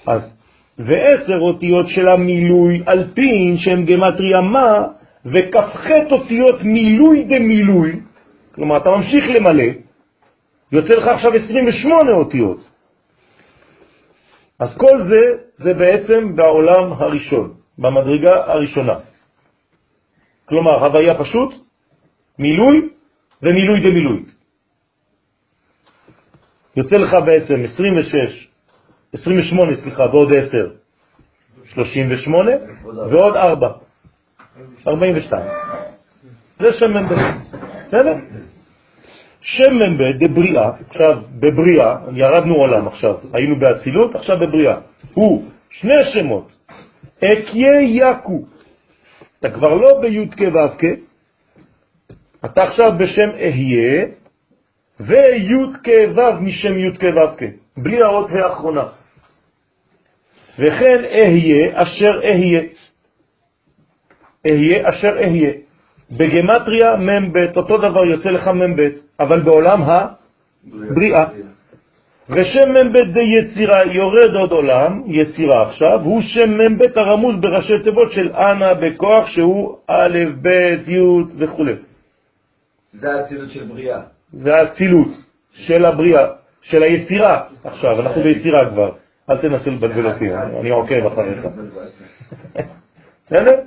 אז, 0.07 0.39
ועשר 0.79 1.39
אותיות 1.39 1.87
של 1.89 2.09
המילוי 2.09 2.83
אלפין 2.89 3.59
שהם 3.59 3.85
גמטריה 3.85 4.41
מה, 4.41 4.87
וכ"ח 5.25 5.91
אותיות 6.11 6.63
מילוי 6.63 7.25
דמילוי, 7.25 8.01
כלומר 8.55 8.77
אתה 8.77 8.91
ממשיך 8.91 9.25
למלא, 9.29 9.65
יוצא 10.73 10.95
לך 10.95 11.09
עכשיו 11.09 11.33
28 11.33 12.13
אותיות. 12.13 12.59
אז 14.59 14.79
כל 14.79 15.03
זה, 15.03 15.21
זה 15.55 15.75
בעצם 15.75 16.37
בעולם 16.37 16.93
הראשון, 16.93 17.55
במדרגה 17.79 18.53
הראשונה. 18.53 18.95
כלומר, 20.49 20.85
הוויה 20.85 21.15
פשוט, 21.19 21.55
מילוי 22.39 22.89
ומילוי 23.43 23.81
דמילוי. 23.81 24.34
יוצא 26.77 26.97
לך 26.97 27.17
בעצם 27.27 27.61
26, 27.65 28.49
28, 29.13 29.77
סליחה, 29.77 30.07
ועוד 30.13 30.37
10, 30.37 30.69
38, 31.65 32.51
ועוד 33.11 33.37
4, 33.37 33.69
42. 34.87 35.43
זה 36.59 36.73
שם 36.73 36.97
מ"ב, 36.97 37.15
בסדר? 37.87 38.15
שם 39.41 39.75
מ"ב 39.75 40.03
דבריאה, 40.25 40.71
עכשיו 40.89 41.23
בבריאה, 41.31 41.97
ירדנו 42.13 42.55
עולם 42.55 42.87
עכשיו, 42.89 43.15
היינו 43.33 43.57
באצילות, 43.59 44.15
עכשיו 44.15 44.39
בבריאה. 44.39 44.77
הוא 45.15 45.45
שני 45.71 46.05
שמות, 46.13 46.53
אקיה 47.19 47.81
יקו. 47.83 48.45
אתה 49.41 49.51
כבר 49.51 49.75
לא 49.75 50.01
בי' 50.01 50.29
כ' 50.31 50.41
ו' 50.41 50.79
כ', 50.79 50.85
אתה 52.45 52.63
עכשיו 52.63 52.93
בשם 52.99 53.31
אהיה, 53.31 54.07
וי' 55.01 55.73
כ' 55.85 55.89
ו' 56.17 56.41
משם 56.41 56.79
י' 56.79 56.93
כ' 56.99 57.05
ו' 57.05 57.37
כ', 57.39 57.43
בלי 57.77 58.03
האות 58.03 58.31
האחרונה. 58.31 58.85
וכן 60.59 61.05
אהיה 61.05 61.83
אשר 61.83 62.21
אהיה. 62.25 62.63
אהיה 64.47 64.91
אשר 64.91 65.15
אהיה. 65.19 65.53
בגמטריה 66.11 66.97
מ"ב, 66.97 67.37
אותו 67.57 67.79
דבר 67.79 68.05
יוצא 68.05 68.31
לך 68.31 68.49
מ"ב, 68.49 68.89
אבל 69.21 69.41
בעולם 69.41 69.83
הבריאה. 69.83 71.25
ושם 72.29 72.69
מ"ב 72.71 72.97
זה 73.15 73.21
יצירה, 73.21 73.85
יורד 73.85 74.35
עוד 74.35 74.53
עולם, 74.53 75.03
יצירה 75.07 75.69
עכשיו, 75.69 76.01
הוא 76.05 76.23
שם 76.23 76.51
מ"ב 76.51 76.99
הרמוז 76.99 77.37
בראשי 77.41 77.83
תיבות 77.85 78.13
של 78.13 78.33
אנא 78.33 78.75
בכוח, 78.75 79.29
שהוא 79.29 79.77
א', 79.87 80.19
ב', 80.43 80.49
י' 80.89 81.01
וכו'. 81.39 81.65
זה 82.93 83.15
האצילות 83.15 83.51
של 83.51 83.65
בריאה. 83.65 84.14
זה 84.35 84.53
האצילות 84.55 85.09
של 85.53 85.85
הבריאה, 85.85 86.27
של 86.63 86.83
היצירה. 86.83 87.43
עכשיו, 87.65 88.01
אנחנו 88.01 88.23
ביצירה 88.23 88.71
כבר, 88.71 88.91
אל 89.31 89.37
תנסה 89.37 89.71
לבלבל 89.71 90.07
אותי, 90.13 90.35
אני 90.35 90.71
עוקב 90.71 91.07
אחריך. 91.07 91.47
בסדר? 93.27 93.61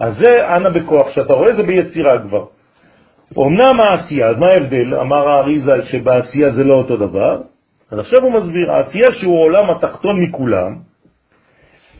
אז 0.00 0.16
זה 0.16 0.48
אנא 0.56 0.68
בכוח, 0.68 1.10
שאתה 1.10 1.32
רואה 1.32 1.56
זה 1.56 1.62
ביצירה 1.62 2.18
כבר. 2.22 2.46
אמנם 3.38 3.80
העשייה, 3.80 4.26
אז 4.26 4.38
מה 4.38 4.46
ההבדל? 4.46 4.94
אמר 4.94 5.28
האריזה 5.28 5.82
שבעשייה 5.82 6.50
זה 6.50 6.64
לא 6.64 6.74
אותו 6.74 6.96
דבר. 6.96 7.40
אז 7.90 7.98
עכשיו 7.98 8.22
הוא 8.22 8.32
מסביר, 8.32 8.72
העשייה 8.72 9.12
שהוא 9.12 9.42
עולם 9.42 9.70
התחתון 9.70 10.20
מכולם, 10.20 10.76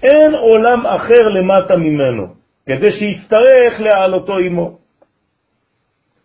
אין 0.03 0.35
עולם 0.35 0.87
אחר 0.87 1.29
למטה 1.35 1.77
ממנו, 1.77 2.27
כדי 2.67 2.93
שיצטרך 2.93 3.81
להעלותו 3.81 4.39
עמו. 4.39 4.79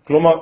כלומר, 0.08 0.36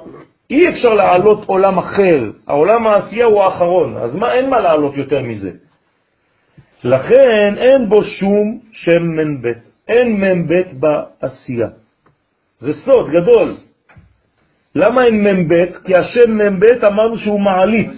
אי 0.54 0.70
אפשר 0.70 0.94
להעלות 0.94 1.46
עולם 1.46 1.78
אחר, 1.78 2.32
העולם 2.48 2.88
העשייה 2.88 3.26
הוא 3.26 3.42
האחרון, 3.42 3.98
אז 3.98 4.16
מה, 4.16 4.34
אין 4.34 4.50
מה 4.50 4.60
להעלות 4.60 4.98
יותר 4.98 5.22
מזה. 5.22 5.52
לכן 6.84 7.58
אין 7.58 7.90
בו 7.90 8.04
שום 8.04 8.60
שם 8.72 9.04
מ"ב, 9.04 9.48
אין 9.88 10.22
מ"ב 10.22 10.54
בעשייה. 10.80 11.68
זה 12.60 12.74
סוד 12.74 13.10
גדול. 13.10 13.54
למה 14.76 15.06
אין 15.06 15.24
מ"ב? 15.24 15.66
כי 15.86 15.94
השם 15.96 16.38
מ"ב 16.38 16.64
אמרנו 16.86 17.18
שהוא 17.18 17.42
מעלית, 17.42 17.92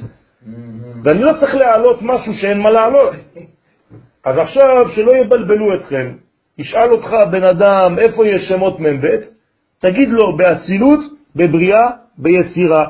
ואני 1.04 1.22
לא 1.22 1.32
צריך 1.40 1.56
להעלות 1.56 2.02
משהו 2.02 2.34
שאין 2.34 2.60
מה 2.60 2.72
להעלות. 2.72 3.14
אז 4.26 4.38
עכשיו, 4.38 4.90
שלא 4.96 5.12
יבלבלו 5.16 5.76
אתכם, 5.76 6.16
ישאל 6.58 6.92
אותך 6.92 7.16
בן 7.32 7.44
אדם 7.44 8.00
איפה 8.00 8.28
יש 8.28 8.42
שמות 8.50 8.80
מ"ב, 8.80 9.08
תגיד 9.80 10.10
לו 10.10 10.38
באצילות, 10.38 11.15
בבריאה, 11.36 11.90
ביצירה. 12.18 12.86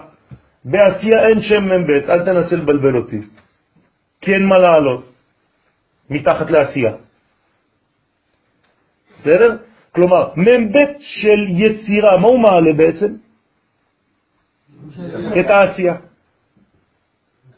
בעשייה 0.66 1.28
אין 1.28 1.42
שם 1.42 1.64
מ"ב, 1.64 1.90
אל 2.10 2.26
תנסה 2.26 2.56
לבלבל 2.56 2.96
אותי, 2.96 3.22
כי 4.22 4.34
אין 4.34 4.46
מה 4.46 4.58
להעלות 4.58 5.12
מתחת 6.10 6.52
לעשייה. 6.52 6.94
בסדר? 9.20 9.58
כלומר, 9.92 10.30
מ"ב 10.36 10.78
של 11.00 11.40
יצירה, 11.50 12.18
מה 12.18 12.28
הוא 12.28 12.40
מעלה 12.40 12.74
בעצם? 12.74 13.14
את 15.40 15.50
העשייה. 15.50 15.96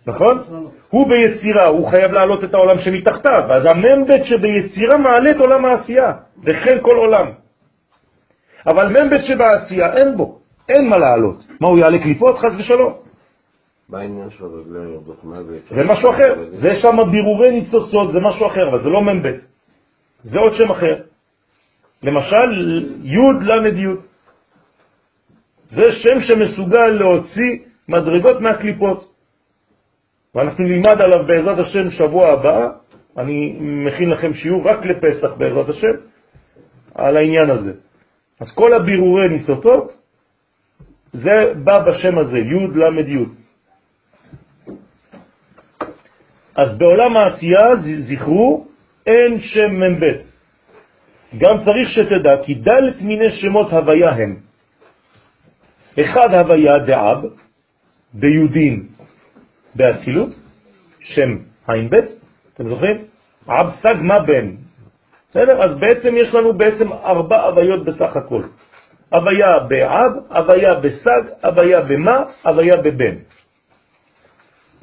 נכון? 0.08 0.44
הוא 0.90 1.10
ביצירה, 1.10 1.66
הוא 1.66 1.88
חייב 1.88 2.12
להעלות 2.12 2.44
את 2.44 2.54
העולם 2.54 2.80
שמתחתיו, 2.80 3.54
אז 3.54 3.66
המ"ב 3.66 4.24
שביצירה 4.24 4.98
מעלה 4.98 5.32
את 5.32 5.36
עולם 5.36 5.66
העשייה, 5.66 6.14
וכן 6.44 6.78
כל 6.82 6.98
עולם. 6.98 7.32
אבל 8.68 8.88
מ"ב 8.88 9.18
שבעשייה 9.22 9.94
אין 9.94 10.18
בו, 10.18 10.40
אין 10.70 10.90
מה 10.90 10.98
להעלות. 10.98 11.44
מה, 11.62 11.68
הוא 11.68 11.80
יעלה 11.80 12.04
קליפות? 12.04 12.38
חס 12.38 12.52
ושלום. 12.60 12.94
מה 13.90 14.00
העניין 14.00 14.30
של 14.30 14.46
הרגליים 14.46 14.94
יורדות 14.94 15.24
מוות? 15.24 15.64
זה 15.70 15.84
משהו 15.84 16.10
אחר, 16.12 16.50
זה 16.50 16.70
שם 16.82 16.98
בירורי 17.12 17.52
ניצוצות, 17.52 18.12
זה 18.12 18.20
משהו 18.20 18.48
אחר, 18.48 18.70
אבל 18.70 18.84
זה 18.84 18.90
לא 18.90 19.02
מ"ב. 19.02 19.28
זה 20.24 20.40
עוד 20.40 20.54
שם 20.54 20.72
אחר. 20.72 20.96
למשל, 22.04 22.50
י' 23.04 23.18
ל' 23.42 23.80
י'. 23.80 23.88
זה 25.68 25.92
שם 25.92 26.20
שמסוגל 26.20 26.88
להוציא 26.88 27.58
מדרגות 27.90 28.42
מהקליפות. 28.42 29.14
ואנחנו 30.36 30.64
נלמד 30.64 31.02
עליו 31.02 31.26
בעזרת 31.28 31.60
השם 31.60 31.90
שבוע 31.90 32.30
הבא, 32.30 32.70
אני 33.18 33.58
מכין 33.60 34.10
לכם 34.10 34.34
שיעור 34.34 34.70
רק 34.70 34.86
לפסח 34.86 35.34
בעזרת 35.38 35.70
השם, 35.70 35.94
על 36.96 37.18
העניין 37.18 37.50
הזה. 37.50 37.74
אז 38.40 38.52
כל 38.56 38.74
הבירורי 38.74 39.30
ניצוצות, 39.30 39.92
זה 41.18 41.54
בא 41.64 41.80
בשם 41.80 42.18
הזה, 42.18 42.38
י' 42.38 42.78
ל' 42.78 43.10
י'. 43.10 43.26
אז 46.56 46.78
בעולם 46.78 47.18
העשייה, 47.18 47.76
זכרו, 48.10 48.68
אין 49.06 49.40
שם 49.40 49.72
מ"ב. 49.80 50.04
גם 51.38 51.56
צריך 51.66 51.90
שתדע 51.90 52.44
כי 52.46 52.54
ד' 52.54 53.02
מיני 53.02 53.30
שמות 53.32 53.74
הוויה 53.74 54.10
הם. 54.10 54.36
אחד 56.00 56.34
הוויה 56.34 56.80
דאב, 56.80 57.26
ביודין 58.14 58.88
באצילות, 59.76 60.30
שם 61.02 61.38
עין 61.68 61.90
ב', 61.90 61.96
אתם 62.54 62.68
זוכרים? 62.68 62.98
אב 63.50 63.70
סג 63.82 63.96
מה 64.02 64.20
בן. 64.20 64.52
בסדר? 65.30 65.64
אז 65.64 65.78
בעצם 65.80 66.16
יש 66.18 66.34
לנו 66.34 66.54
בעצם 66.54 66.94
ארבע 66.94 67.42
הוויות 67.42 67.86
בסך 67.86 68.16
הכל. 68.16 68.44
הוויה 69.10 69.60
באב, 69.60 70.12
הוויה 70.30 70.74
בסג, 70.74 71.22
הוויה 71.44 71.82
במה, 71.82 72.24
הוויה 72.44 72.78
בבן. 72.78 73.16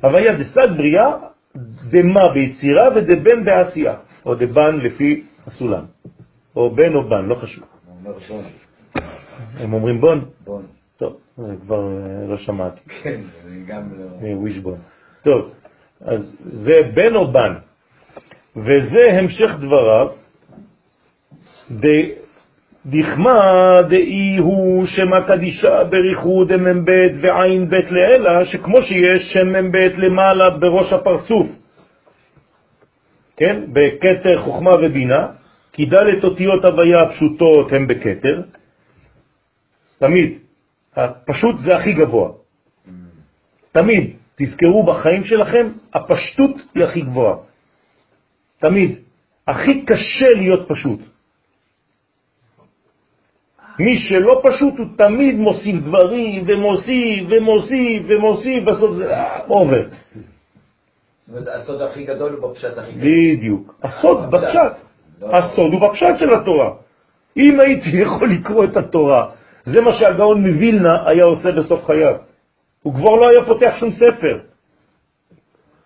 הוויה 0.02 0.36
דסג 0.36 0.76
בריאה, 0.76 1.12
דמה 1.90 2.32
ביצירה 2.34 2.88
ודבן 2.96 3.44
בעשייה, 3.44 3.94
או 4.26 4.34
דבן 4.34 4.76
לפי 4.76 5.24
הסולם, 5.46 5.84
או 6.56 6.74
בן 6.74 6.94
או 6.94 7.08
בן, 7.08 7.24
לא 7.24 7.34
חשוב. 7.34 7.64
הם 9.56 9.72
אומרים 9.72 10.00
בון? 10.00 10.24
בון. 10.44 10.66
טוב, 10.96 11.20
זה 11.36 11.54
כבר 11.62 11.78
אה, 11.78 12.26
לא 12.28 12.36
שמעתי. 12.36 12.80
כן, 13.02 13.20
זה 13.44 13.56
גם 13.66 13.82
לא... 13.98 14.04
ווישבון. 14.36 14.78
טוב, 15.22 15.52
אז 16.00 16.36
זה 16.40 16.74
בן 16.94 17.14
או 17.14 17.32
בן, 17.32 17.54
וזה 18.56 19.12
המשך 19.18 19.50
דבריו, 19.60 20.08
דכמה 22.86 23.76
דאי 23.88 24.36
הוא 24.36 24.86
שמה 24.86 25.26
קדישה 25.26 25.84
בריחוד 25.84 26.56
מ"ב 26.56 26.90
ועין 27.22 27.70
ב' 27.70 27.74
לאלה, 27.90 28.44
שכמו 28.44 28.82
שיש 28.82 29.32
שם 29.32 29.48
מ"ב 29.48 29.76
למעלה 29.76 30.50
בראש 30.50 30.92
הפרצוף, 30.92 31.48
כן, 33.36 33.62
בקטר 33.72 34.40
חוכמה 34.40 34.70
ובינה, 34.82 35.26
כי 35.72 35.84
ד' 35.86 36.24
אותיות 36.24 36.64
הוויה 36.64 37.02
הפשוטות 37.02 37.72
הן 37.72 37.86
בקטר, 37.86 38.42
תמיד, 39.98 40.38
הפשוט 40.96 41.58
זה 41.58 41.76
הכי 41.76 41.92
גבוה, 41.92 42.30
תמיד, 43.72 44.10
תזכרו 44.36 44.82
בחיים 44.82 45.24
שלכם, 45.24 45.68
הפשטות 45.94 46.56
היא 46.74 46.84
הכי 46.84 47.00
גבוהה, 47.00 47.36
תמיד, 48.58 48.98
הכי 49.48 49.84
קשה 49.84 50.30
להיות 50.36 50.68
פשוט. 50.68 51.13
מי 53.78 53.96
שלא 53.96 54.42
פשוט 54.44 54.78
הוא 54.78 54.86
תמיד 54.96 55.34
מוסיף 55.34 55.76
דברים 55.82 56.44
ומוסיף 56.46 57.24
ומוסיף 57.28 58.02
ומוסיף, 58.06 58.64
בסוף 58.64 58.94
זה 58.94 59.14
עובר. 59.46 59.82
זאת 59.82 59.90
אומרת, 61.28 61.48
הסוד 61.48 61.82
הכי 61.82 62.04
גדול 62.04 62.32
הוא 62.32 62.50
בפשט 62.50 62.78
הכי 62.78 62.92
גדול. 62.92 63.08
בדיוק. 63.08 63.74
הסוד 63.82 64.30
בפשט. 64.30 64.72
לא. 65.22 65.36
הסוד 65.36 65.72
הוא 65.72 65.88
בפשט 65.88 66.18
של 66.18 66.34
התורה. 66.34 66.70
אם 67.36 67.60
הייתי 67.60 67.90
יכול 68.02 68.30
לקרוא 68.30 68.64
את 68.64 68.76
התורה, 68.76 69.30
זה 69.64 69.80
מה 69.80 69.92
שהגאון 69.92 70.46
מווילנה 70.46 71.08
היה 71.08 71.24
עושה 71.24 71.52
בסוף 71.52 71.84
חייו. 71.84 72.14
הוא 72.82 72.94
כבר 72.94 73.14
לא 73.14 73.28
היה 73.28 73.44
פותח 73.46 73.74
שום 73.80 73.90
ספר. 73.90 74.38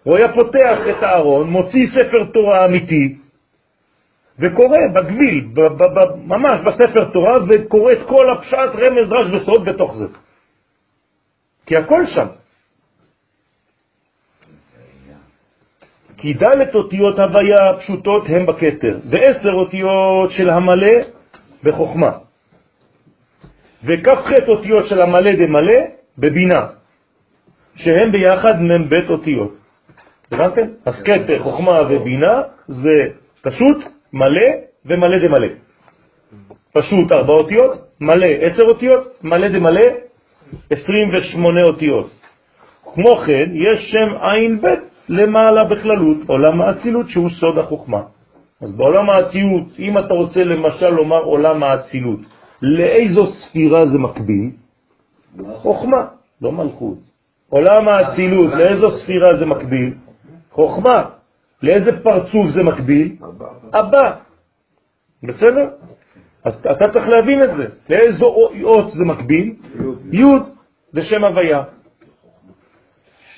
הוא 0.02 0.16
היה 0.16 0.32
פותח 0.32 0.78
את 0.90 1.02
הארון, 1.02 1.51
מוציא 1.51 1.86
ספר 1.94 2.24
תורה 2.32 2.66
אמיתי, 2.66 3.17
וקורא 4.39 4.78
בגביל, 4.94 5.48
ממש 6.24 6.60
בספר 6.66 7.05
תורה, 7.12 7.35
וקורא 7.48 7.93
את 7.93 7.98
כל 8.09 8.31
הפשט, 8.31 8.70
רמז, 8.74 9.09
דרש 9.09 9.27
וסוד 9.32 9.65
בתוך 9.65 9.97
זה. 9.97 10.06
כי 11.66 11.77
הכל 11.77 12.06
שם. 12.06 12.27
כי 16.16 16.32
ד' 16.35 16.74
אותיות 16.74 17.19
הוויה 17.19 17.78
פשוטות 17.78 18.23
הם 18.28 18.47
בכתר, 18.47 18.98
ועשר 19.10 19.52
אותיות 19.52 20.31
של 20.31 20.51
המלא 20.51 20.97
בחוכמה. 21.65 22.10
וכ"ח 23.85 24.32
אותיות 24.48 24.86
של 24.86 25.02
המלא 25.02 25.32
דמלא 25.32 25.81
בבינה, 26.19 26.66
שהם 27.77 28.12
ביחד 28.12 28.62
מ"ב 28.62 29.10
אותיות. 29.10 29.55
הבנתם? 30.32 30.66
אז 30.85 30.94
כתר, 31.05 31.39
חוכמה 31.39 31.81
ובינה 31.90 32.43
זה 32.66 32.94
פשוט, 33.43 33.97
מלא 34.12 34.48
ומלא 34.86 35.18
דמלא. 35.18 35.48
פשוט 36.72 37.12
ארבע 37.12 37.32
אותיות, 37.32 37.72
מלא 38.01 38.26
עשר 38.40 38.62
אותיות, 38.62 39.02
מלא 39.22 39.48
דמלא 39.48 39.82
28 40.70 41.60
אותיות. 41.62 42.10
כמו 42.94 43.16
כן, 43.16 43.51
יש 43.55 43.90
שם 43.93 44.16
עין 44.20 44.60
ב' 44.60 44.74
למעלה 45.09 45.64
בכללות, 45.64 46.16
עולם 46.26 46.60
האצילות 46.60 47.09
שהוא 47.09 47.30
סוד 47.30 47.59
החוכמה. 47.59 48.02
אז 48.60 48.76
בעולם 48.76 49.10
האצילות, 49.10 49.66
אם 49.78 49.98
אתה 49.98 50.14
רוצה 50.14 50.44
למשל 50.44 50.89
לומר 50.89 51.22
עולם 51.22 51.62
האצילות, 51.62 52.20
לאיזו 52.62 53.26
ספירה 53.26 53.86
זה 53.86 53.98
מקביל? 53.98 54.51
חוכמה, 55.55 56.05
לא 56.43 56.52
מלכות. 56.52 56.98
עולם 57.48 57.89
האצילות, 57.89 58.55
לאיזו 58.55 58.90
ספירה 58.90 59.36
זה 59.39 59.47
מקביל? 59.47 59.94
חוכמה. 60.51 61.17
לאיזה 61.62 62.02
פרצוף 62.02 62.47
זה 62.55 62.62
מקביל? 62.62 63.16
הבא. 63.72 64.16
בסדר? 65.22 65.68
אז 66.44 66.55
אתה 66.55 66.89
צריך 66.93 67.09
להבין 67.09 67.43
את 67.43 67.56
זה. 67.56 67.66
לאיזו 67.90 68.26
אות 68.62 68.90
זה 68.90 69.05
מקביל? 69.05 69.55
י' 70.12 70.24
זה 70.93 71.02
שם 71.02 71.24
הוויה. 71.24 71.62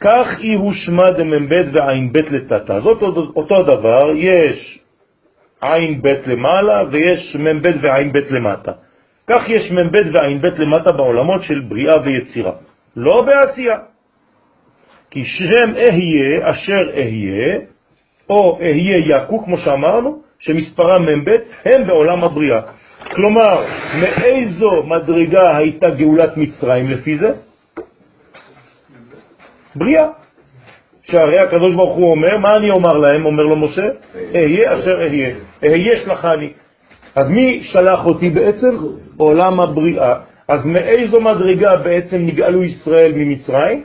כך 0.00 0.26
אי 0.38 0.54
הושמע 0.54 1.10
דמ"ב 1.10 1.52
ועין 1.72 2.12
ב' 2.12 2.34
לטאטה. 2.34 2.80
זאת 2.80 3.02
אותו 3.36 3.62
דבר, 3.62 4.16
יש 4.16 4.78
עין 5.60 6.02
ב' 6.02 6.06
למעלה 6.26 6.84
ויש 6.90 7.36
מ"ב 7.36 7.66
ועין 7.82 8.12
ב' 8.12 8.18
למטה. 8.30 8.72
כך 9.26 9.48
יש 9.48 9.72
מ"ב 9.72 9.96
ועין 10.14 10.40
ב' 10.40 10.46
למטה 10.46 10.92
בעולמות 10.92 11.42
של 11.42 11.60
בריאה 11.60 12.02
ויצירה, 12.04 12.52
לא 12.96 13.22
בעשייה. 13.22 13.78
כי 15.10 15.24
שם 15.24 15.74
אהיה 15.76 16.50
אשר 16.50 16.82
אהיה, 16.94 17.60
או 18.30 18.58
אהיה 18.60 18.98
יקו, 19.06 19.44
כמו 19.44 19.58
שאמרנו, 19.58 20.22
שמספרם 20.38 21.02
מ"ב, 21.02 21.36
הם 21.64 21.86
בעולם 21.86 22.24
הבריאה. 22.24 22.60
כלומר, 23.14 23.64
מאיזו 24.00 24.82
מדרגה 24.82 25.56
הייתה 25.56 25.90
גאולת 25.90 26.36
מצרים 26.36 26.90
לפי 26.90 27.18
זה? 27.18 27.30
בריאה. 29.74 30.06
שהרי 31.02 31.38
הקדוש 31.38 31.74
ברוך 31.74 31.96
הוא 31.96 32.10
אומר, 32.10 32.38
מה 32.38 32.48
אני 32.56 32.70
אומר 32.70 32.92
להם? 32.92 33.26
אומר 33.26 33.42
לו 33.42 33.56
משה, 33.56 33.86
אהיה 34.34 34.78
אשר 34.78 35.00
אהיה, 35.00 35.34
אהיה 35.62 35.98
שלחני. 36.04 36.52
אז 37.14 37.30
מי 37.30 37.60
שלח 37.62 38.06
אותי 38.06 38.30
בעצם? 38.30 38.76
עולם 39.16 39.60
הבריאה. 39.60 40.14
אז 40.48 40.66
מאיזו 40.66 41.20
מדרגה 41.20 41.70
בעצם 41.84 42.16
נגאלו 42.16 42.64
ישראל 42.64 43.12
ממצרים? 43.14 43.84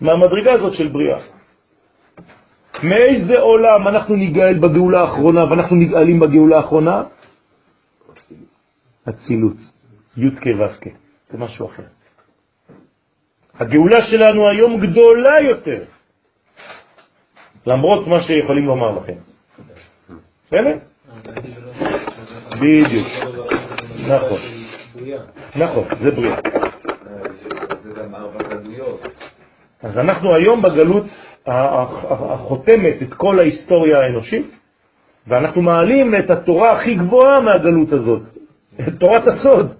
מהמדרגה 0.00 0.52
הזאת 0.52 0.74
של 0.74 0.88
בריאה. 0.88 1.18
מאיזה 2.82 3.38
עולם 3.38 3.88
אנחנו 3.88 4.16
נגאל 4.16 4.58
בגאולה 4.58 4.98
האחרונה 5.00 5.44
ואנחנו 5.44 5.76
נגאלים 5.76 6.20
בגאולה 6.20 6.56
האחרונה? 6.56 7.02
אצילות, 9.08 9.56
י' 10.16 10.30
כו' 10.30 10.66
זה 11.28 11.38
משהו 11.38 11.66
אחר. 11.66 11.82
הגאולה 13.54 14.02
שלנו 14.02 14.48
היום 14.48 14.80
גדולה 14.80 15.40
יותר, 15.40 15.84
למרות 17.66 18.06
מה 18.06 18.20
שיכולים 18.22 18.66
לומר 18.66 18.90
לכם. 18.90 19.18
בסדר? 20.46 20.76
בדיוק. 22.60 23.08
נכון. 24.08 24.40
נכון, 25.56 25.84
זה 26.00 26.10
בריאה. 26.10 26.38
אז 29.82 29.98
אנחנו 29.98 30.34
היום 30.34 30.62
בגלות 30.62 31.04
החותמת 31.46 33.02
את 33.02 33.14
כל 33.14 33.38
ההיסטוריה 33.38 34.00
האנושית, 34.00 34.56
ואנחנו 35.26 35.62
מעלים 35.62 36.14
את 36.14 36.30
התורה 36.30 36.68
הכי 36.68 36.94
גבוהה 36.94 37.40
מהגלות 37.40 37.92
הזאת, 37.92 38.22
את 38.80 38.94
תורת 38.98 39.26
הסוד. 39.26 39.72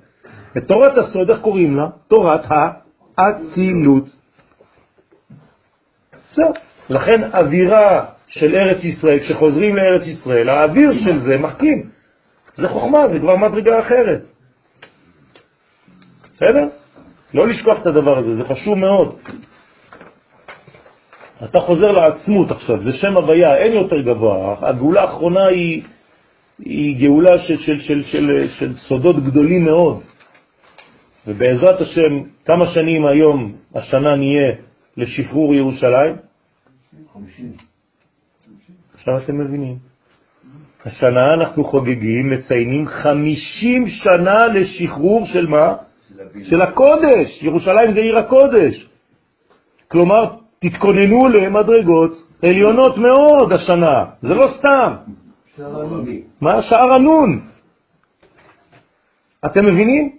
את 0.57 0.65
תורת 0.67 0.99
הסוד, 0.99 1.31
איך 1.31 1.41
קוראים 1.41 1.77
לה? 1.77 1.87
תורת 2.09 2.45
האצילות. 3.19 4.05
זהו. 6.35 6.53
לכן 6.89 7.31
אווירה 7.35 8.05
של 8.29 8.55
ארץ 8.55 8.85
ישראל, 8.85 9.19
כשחוזרים 9.19 9.77
לארץ 9.77 10.03
ישראל, 10.03 10.49
האוויר 10.49 10.93
של 11.05 11.19
זה 11.19 11.39
מחכים. 11.39 11.91
זה 12.57 12.69
חוכמה, 12.69 13.09
זה 13.09 13.19
כבר 13.19 13.37
מדרגה 13.37 13.81
אחרת. 13.81 14.23
בסדר? 16.35 16.69
לא 17.35 17.49
לשכוח 17.49 17.83
את 17.83 17.87
הדבר 17.87 18.19
הזה, 18.19 18.37
זה 18.37 18.45
חשוב 18.45 18.79
מאוד. 18.79 19.19
אתה 21.45 21.61
חוזר 21.61 21.91
לעצמות 21.91 22.51
עכשיו, 22.51 22.81
זה 22.81 22.93
שם 22.93 23.17
הוויה, 23.17 23.57
אין 23.57 23.73
יותר 23.73 24.01
גבוה. 24.01 24.57
הגאולה 24.61 25.03
האחרונה 25.03 25.47
היא, 25.47 25.83
היא 26.59 27.01
גאולה 27.01 27.39
של, 27.39 27.57
של, 27.57 27.81
של, 27.81 28.03
של, 28.03 28.49
של 28.59 28.73
סודות 28.75 29.25
גדולים 29.25 29.65
מאוד. 29.65 30.01
ובעזרת 31.27 31.81
השם, 31.81 32.23
כמה 32.45 32.67
שנים 32.67 33.07
היום, 33.07 33.53
השנה 33.75 34.17
נהיה 34.17 34.53
לשחרור 34.97 35.55
ירושלים? 35.55 36.17
50. 37.15 37.53
עכשיו 38.95 39.19
אתם 39.19 39.39
מבינים. 39.39 39.77
השנה 40.85 41.35
אנחנו 41.35 41.65
חוגגים, 41.65 42.31
מציינים 42.31 42.87
50 42.87 43.87
שנה 43.89 44.47
לשחרור 44.47 45.27
של 45.27 45.47
מה? 45.47 45.75
של, 46.09 46.45
של 46.45 46.63
הקודש. 46.63 47.43
ירושלים 47.43 47.93
זה 47.93 48.01
עיר 48.01 48.19
הקודש. 48.19 48.87
כלומר, 49.89 50.41
תתכוננו 50.65 51.29
למדרגות 51.29 52.13
עליונות 52.43 52.99
מאוד 52.99 53.53
השנה. 53.53 54.05
זה 54.23 54.35
לא 54.35 54.47
סתם. 54.59 54.95
מה? 56.41 56.63
שער 56.63 56.93
הנון. 56.93 57.41
אתם 59.47 59.65
מבינים? 59.65 60.17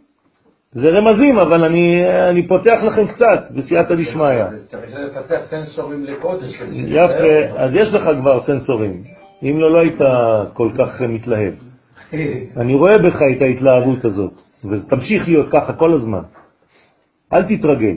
זה 0.71 0.89
רמזים, 0.89 1.39
אבל 1.39 1.63
אני, 1.63 2.05
אני 2.29 2.47
פותח 2.47 2.79
לכם 2.83 3.07
קצת 3.07 3.39
בסייעתא 3.55 3.95
דשמיא. 3.95 4.45
צריך 4.67 4.95
לפתח 4.95 5.41
סנסורים 5.49 6.05
לקודש. 6.05 6.61
יפה, 6.87 7.57
אז 7.57 7.75
יש 7.75 7.87
לך 7.93 8.03
כבר 8.19 8.41
סנסורים. 8.41 9.03
אם 9.43 9.59
לא, 9.59 9.71
לא 9.71 9.77
היית 9.77 10.01
כל 10.53 10.69
כך 10.77 11.01
מתלהב. 11.01 11.53
אני 12.57 12.73
רואה 12.75 12.97
בך 12.97 13.19
את 13.37 13.41
ההתלהבות 13.41 14.05
הזאת, 14.05 14.33
ותמשיך 14.65 15.27
להיות 15.27 15.49
ככה 15.51 15.73
כל 15.73 15.93
הזמן. 15.93 16.23
אל 17.33 17.57
תתרגל. 17.57 17.95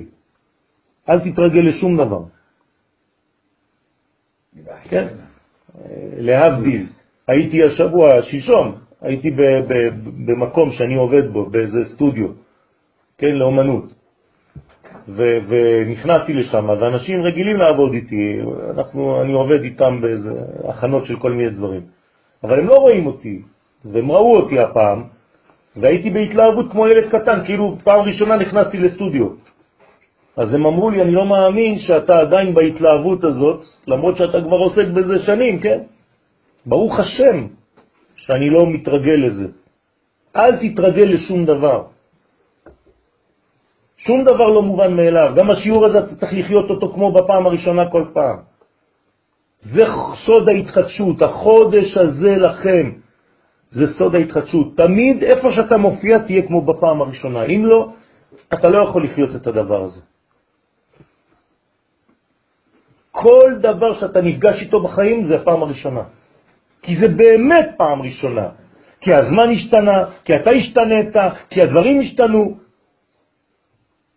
אל 1.08 1.18
תתרגל 1.20 1.60
לשום 1.60 1.96
דבר. 1.96 2.34
כן? 4.89 5.06
להבדיל. 6.16 6.86
הייתי 7.28 7.62
השבוע, 7.62 8.23
שלשום, 8.23 8.74
הייתי 9.02 9.31
במקום 10.27 10.73
שאני 10.73 10.94
עובד 10.94 11.32
בו, 11.32 11.47
באיזה 11.47 11.85
סטודיו. 11.85 12.28
כן, 13.19 13.35
לאומנות. 13.35 13.94
ונכנסתי 15.48 16.32
לשם, 16.32 16.69
ואנשים 16.81 17.23
רגילים 17.23 17.56
לעבוד 17.56 17.93
איתי, 17.93 18.39
אנחנו, 18.70 19.23
אני 19.23 19.32
עובד 19.32 19.62
איתם 19.62 20.01
באיזה 20.01 20.31
הכנות 20.69 21.05
של 21.05 21.16
כל 21.16 21.32
מיני 21.32 21.51
דברים. 21.51 21.81
אבל 22.44 22.59
הם 22.59 22.66
לא 22.66 22.74
רואים 22.74 23.06
אותי, 23.06 23.43
והם 23.85 24.11
ראו 24.11 24.36
אותי 24.36 24.59
הפעם, 24.59 25.02
והייתי 25.77 26.11
בהתלהבות 26.11 26.70
כמו 26.70 26.86
ילד 26.89 27.09
קטן, 27.11 27.44
כאילו 27.44 27.77
פעם 27.85 28.01
ראשונה 28.01 28.36
נכנסתי 28.36 28.78
לסטודיו. 28.78 29.28
אז 30.36 30.55
הם 30.55 30.66
אמרו 30.66 30.90
לי, 30.90 31.02
אני 31.02 31.12
לא 31.12 31.27
מאמין 31.27 31.78
שאתה 31.78 32.19
עדיין 32.19 32.55
בהתלהבות 32.55 33.24
הזאת, 33.24 33.61
למרות 33.86 34.16
שאתה 34.16 34.39
כבר 34.40 34.56
עוסק 34.56 34.86
בזה 34.86 35.19
שנים, 35.27 35.61
כן? 35.61 35.81
ברוך 36.66 36.98
השם 36.98 37.47
שאני 38.16 38.51
לא 38.51 38.61
מתרגל 38.66 39.19
לזה. 39.27 39.48
אל 40.36 40.52
תתרגל 40.56 41.09
לשום 41.15 41.44
דבר. 41.44 41.85
שום 43.97 44.24
דבר 44.24 44.48
לא 44.48 44.62
מובן 44.62 44.97
מאליו. 44.97 45.32
גם 45.36 45.51
השיעור 45.51 45.86
הזה 45.86 45.98
אתה 45.98 46.15
צריך 46.16 46.32
לחיות 46.32 46.70
אותו 46.70 46.93
כמו 46.94 47.12
בפעם 47.12 47.47
הראשונה 47.47 47.90
כל 47.90 48.05
פעם. 48.12 48.36
זה 49.61 49.85
סוד 50.27 50.48
ההתחדשות, 50.48 51.23
החודש 51.23 51.97
הזה 51.97 52.36
לכם. 52.36 52.90
זה 53.70 53.86
סוד 53.98 54.15
ההתחדשות. 54.15 54.77
תמיד 54.77 55.23
איפה 55.23 55.48
שאתה 55.52 55.77
מופיע 55.77 56.19
תהיה 56.19 56.43
כמו 56.47 56.61
בפעם 56.61 57.02
הראשונה. 57.02 57.44
אם 57.44 57.66
לא, 57.66 57.89
אתה 58.55 58.69
לא 58.69 58.78
יכול 58.78 59.05
לחיות 59.05 59.36
את 59.36 59.47
הדבר 59.47 59.82
הזה. 59.82 60.13
כל 63.14 63.62
דבר 63.62 63.94
שאתה 64.00 64.20
נפגש 64.20 64.62
איתו 64.62 64.82
בחיים 64.82 65.24
זה 65.24 65.34
הפעם 65.36 65.62
הראשונה. 65.62 66.02
כי 66.82 66.92
זה 66.98 67.08
באמת 67.08 67.68
פעם 67.78 68.02
ראשונה. 68.02 68.48
כי 69.00 69.14
הזמן 69.14 69.50
השתנה, 69.54 69.98
כי 70.24 70.36
אתה 70.36 70.50
השתנית, 70.50 71.16
כי 71.50 71.62
הדברים 71.62 72.00
השתנו. 72.00 72.58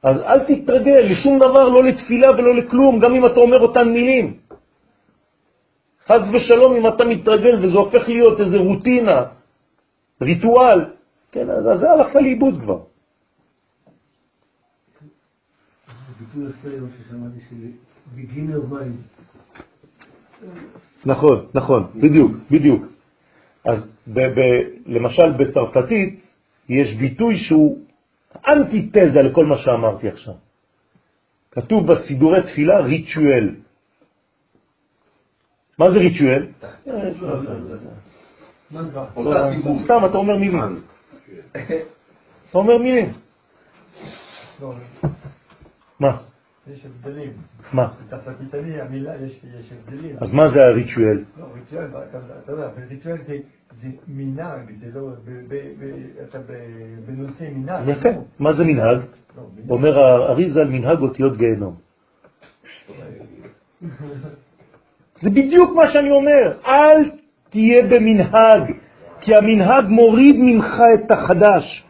אז 0.03 0.21
אל 0.21 0.39
תתרגל 0.39 1.01
לשום 1.13 1.39
דבר, 1.39 1.69
לא 1.69 1.83
לתפילה 1.83 2.31
ולא 2.31 2.55
לכלום, 2.55 2.99
גם 2.99 3.15
אם 3.15 3.25
אתה 3.25 3.39
אומר 3.39 3.59
אותן 3.59 3.85
מילים. 3.89 4.37
חז 6.07 6.21
ושלום 6.33 6.75
אם 6.75 6.87
אתה 6.87 7.05
מתרגל 7.05 7.55
וזה 7.61 7.77
הופך 7.77 8.09
להיות 8.09 8.39
איזה 8.39 8.57
רוטינה, 8.57 9.19
ריטואל, 10.21 10.79
כן, 11.31 11.49
אז 11.49 11.79
זה 11.79 11.91
הלכת 11.91 12.15
לאיבוד 12.15 12.55
כבר. 12.61 12.79
נכון, 21.05 21.47
נכון, 21.53 21.91
בדיוק, 21.95 22.31
בדיוק. 22.51 22.85
אז 23.65 23.91
למשל 24.85 25.31
בצרפתית 25.39 26.23
יש 26.69 26.95
ביטוי 26.95 27.38
שהוא 27.38 27.77
אנטיתזה 28.47 29.21
לכל 29.21 29.45
מה 29.45 29.57
שאמרתי 29.57 30.07
עכשיו. 30.07 30.34
כתוב 31.51 31.88
בסידורי 31.88 32.41
תפילה 32.41 32.79
ריטואל. 32.79 33.55
מה 35.79 35.91
זה 35.91 35.97
ריטואל? 35.97 36.47
סתם, 39.84 40.05
אתה 40.05 40.17
אומר 40.17 40.38
מילים. 40.38 40.81
אתה 42.49 42.57
אומר 42.57 42.77
מילים. 42.77 43.13
מה? 45.99 46.17
יש 46.73 46.85
הבדלים. 46.85 47.31
מה? 47.73 47.88
בצרפתית 48.07 48.53
המילה 48.53 49.15
יש 49.15 49.72
הבדלים. 49.72 50.15
אז 50.22 50.34
מה 50.34 50.49
זה 50.49 50.60
הריטואל? 50.60 51.23
לא, 51.39 51.45
ריטואל, 51.53 51.88
אתה 52.44 52.52
יודע, 52.52 52.69
ריטואל 52.89 53.18
זה 53.27 53.38
זה 53.81 53.88
מנהג, 54.07 54.72
זה 54.80 54.99
לא, 54.99 55.10
אתה 56.30 56.39
בנושא 57.06 57.44
מנהג. 57.56 57.88
יפה. 57.88 58.10
מה 58.39 58.53
זה 58.53 58.64
מנהג? 58.64 58.98
לא, 59.38 59.44
מנהג. 59.56 59.69
אומר 59.69 59.99
האריזה 59.99 60.61
על 60.61 60.68
מנהג 60.68 60.99
אותיות 60.99 61.38
גיהנום. 61.38 61.76
זה 65.22 65.30
בדיוק 65.30 65.76
מה 65.76 65.88
שאני 65.94 66.11
אומר, 66.11 66.57
אל 66.65 67.11
תהיה 67.49 67.81
במנהג, 67.89 68.72
כי 69.22 69.35
המנהג 69.35 69.85
מוריד 69.88 70.35
ממך 70.39 70.81
את 70.95 71.11
החדש. 71.11 71.86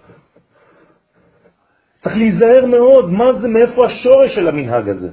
צריך 2.08 2.18
להיזהר 2.18 2.66
מאוד, 2.66 3.12
מה 3.12 3.34
זה, 3.34 3.48
מאיפה 3.48 3.86
השורש 3.86 4.36
של 4.36 4.48
המנהג 4.48 4.90
הזה. 4.90 5.10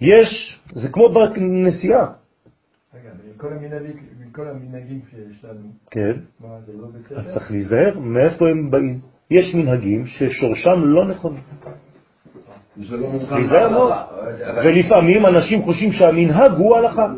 יש, 0.00 0.60
זה 0.72 0.88
כמו 0.88 1.08
בנסיעה, 1.14 2.06
רגע, 2.94 3.10
מכל 3.34 3.52
המנהגים, 3.52 3.96
מכל 4.26 4.48
המנהגים 4.48 5.00
שיש 5.10 5.44
לנו, 5.44 5.68
כן, 5.90 6.12
מה, 6.40 6.48
זה 6.66 6.72
לא 6.72 6.86
אז 6.86 6.92
בסדר? 7.04 7.34
צריך 7.34 7.50
להיזהר 7.50 7.98
מאיפה 7.98 8.48
הם 8.48 8.70
באים. 8.70 9.00
יש 9.30 9.54
מנהגים 9.54 10.06
ששורשם 10.06 10.80
לא 10.84 11.08
נכון. 11.08 11.36
זה 12.76 12.96
לא 12.96 13.10
מוכן 13.10 13.34
להיזהר 13.34 13.68
מאוד. 13.68 13.92
ולפעמים 14.64 15.26
אנשים 15.26 15.62
חושבים 15.62 15.92
שהמנהג 15.92 16.52
הוא 16.52 16.76
הלכה. 16.76 17.12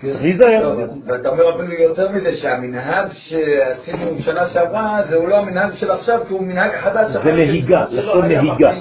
צריך 0.00 0.22
להיזהר. 0.22 0.76
ואתה 1.06 1.28
אומר 1.28 1.54
אפילו 1.54 1.72
יותר 1.72 2.08
מזה, 2.12 2.36
שהמנהג 2.36 3.08
שעשינו 3.12 4.18
שנה 4.18 4.48
שעברה, 4.48 5.00
זהו 5.08 5.26
לא 5.26 5.38
המנהג 5.38 5.74
של 5.74 5.90
עכשיו, 5.90 6.20
כי 6.28 6.32
הוא 6.32 6.42
מנהג 6.42 6.70
חדש. 6.80 7.12
זה 7.24 7.32
נהיגה, 7.32 7.84
לשון 7.90 8.26
נהיגה. 8.26 8.72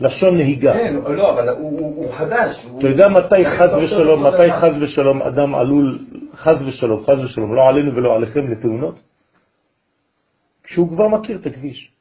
לשון 0.00 0.36
נהיגה. 0.36 0.72
כן, 0.72 0.94
לא, 1.08 1.30
אבל 1.30 1.48
הוא- 1.48 1.80
הוא 1.80 1.96
הוא 2.04 2.12
חדש. 2.14 2.64
הוא- 2.70 2.78
אתה 2.78 2.88
יודע 2.88 3.08
מתי 3.08 3.44
חז 3.58 3.72
הוא- 3.72 3.82
ושלום, 3.84 4.26
הוא- 4.26 4.32
מתי 4.34 4.52
חז 4.52 4.82
ושלום 4.82 5.22
אדם 5.22 5.54
עלול, 5.54 5.98
חז 6.34 6.62
ושלום, 6.68 7.04
חז 7.06 7.24
ושלום, 7.24 7.54
לא 7.54 7.68
עלינו 7.68 7.96
ולא 7.96 8.16
עליכם 8.16 8.50
לתאונות? 8.52 8.94
כשהוא 10.64 10.88
כבר 10.88 11.08
מכיר 11.08 11.38
את 11.40 11.46
הכביש. 11.46 11.92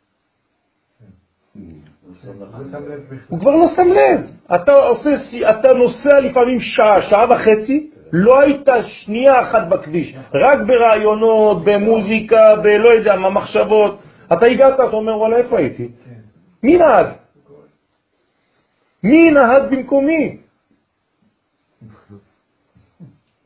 הוא 3.27 3.39
כבר 3.39 3.55
לא 3.55 3.67
שם 3.75 3.87
לב. 3.87 4.21
אתה 5.49 5.73
נוסע 5.73 6.19
לפעמים 6.19 6.59
שעה, 6.59 7.01
שעה 7.01 7.25
וחצי, 7.31 7.86
לא 8.13 8.39
היית 8.41 8.69
שנייה 8.81 9.41
אחת 9.41 9.67
בכביש, 9.69 10.15
רק 10.33 10.57
ברעיונות, 10.67 11.63
במוזיקה, 11.65 12.55
בלא 12.55 12.89
יודע 12.89 13.15
מה, 13.15 13.29
מחשבות. 13.29 13.99
אתה 14.33 14.45
הגעת, 14.45 14.73
אתה 14.73 14.83
אומר, 14.83 15.17
וואלה, 15.17 15.37
איפה 15.37 15.57
הייתי? 15.57 15.87
מי 16.63 16.77
נהג? 16.77 17.05
מי 19.03 19.31
נהג 19.31 19.63
במקומי? 19.71 20.37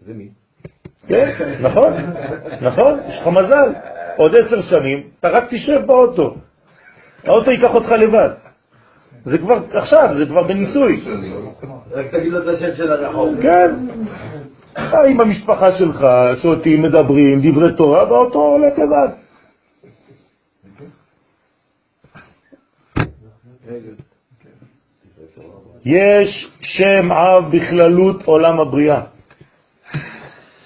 זה 0.02 0.14
מי? 0.14 0.28
כן, 1.08 1.58
נכון, 1.62 1.94
נכון, 2.62 3.00
יש 3.08 3.20
לך 3.22 3.28
מזל. 3.28 3.74
עוד 4.18 4.36
עשר 4.36 4.62
שנים, 4.62 5.04
אתה 5.20 5.30
רק 5.30 5.44
תשב 5.50 5.86
באוטו. 5.86 6.36
האוטו 7.24 7.52
ייקח 7.52 7.74
אותך 7.74 7.92
לבד. 7.92 8.30
זה 9.24 9.38
כבר 9.38 9.60
עכשיו, 9.74 10.10
זה 10.18 10.26
כבר 10.26 10.44
בניסוי. 10.44 11.04
רק 11.92 12.06
תגיד 12.12 12.32
לו 12.32 12.44
את 12.44 12.48
השם 12.48 12.76
של 12.76 12.92
הרחוב. 12.92 13.42
כן. 13.42 13.76
אתה 14.74 15.02
עם 15.10 15.22
המשפחה 15.22 15.72
שלך, 15.72 16.06
שותים, 16.42 16.82
מדברים, 16.82 17.42
דברי 17.44 17.76
תורה, 17.76 18.12
והאוטו 18.12 18.40
הולך 18.40 18.74
לבד. 18.80 19.08
יש 25.86 26.48
שם 26.62 27.12
אב 27.12 27.56
בכללות 27.56 28.24
עולם 28.24 28.60
הבריאה. 28.60 29.02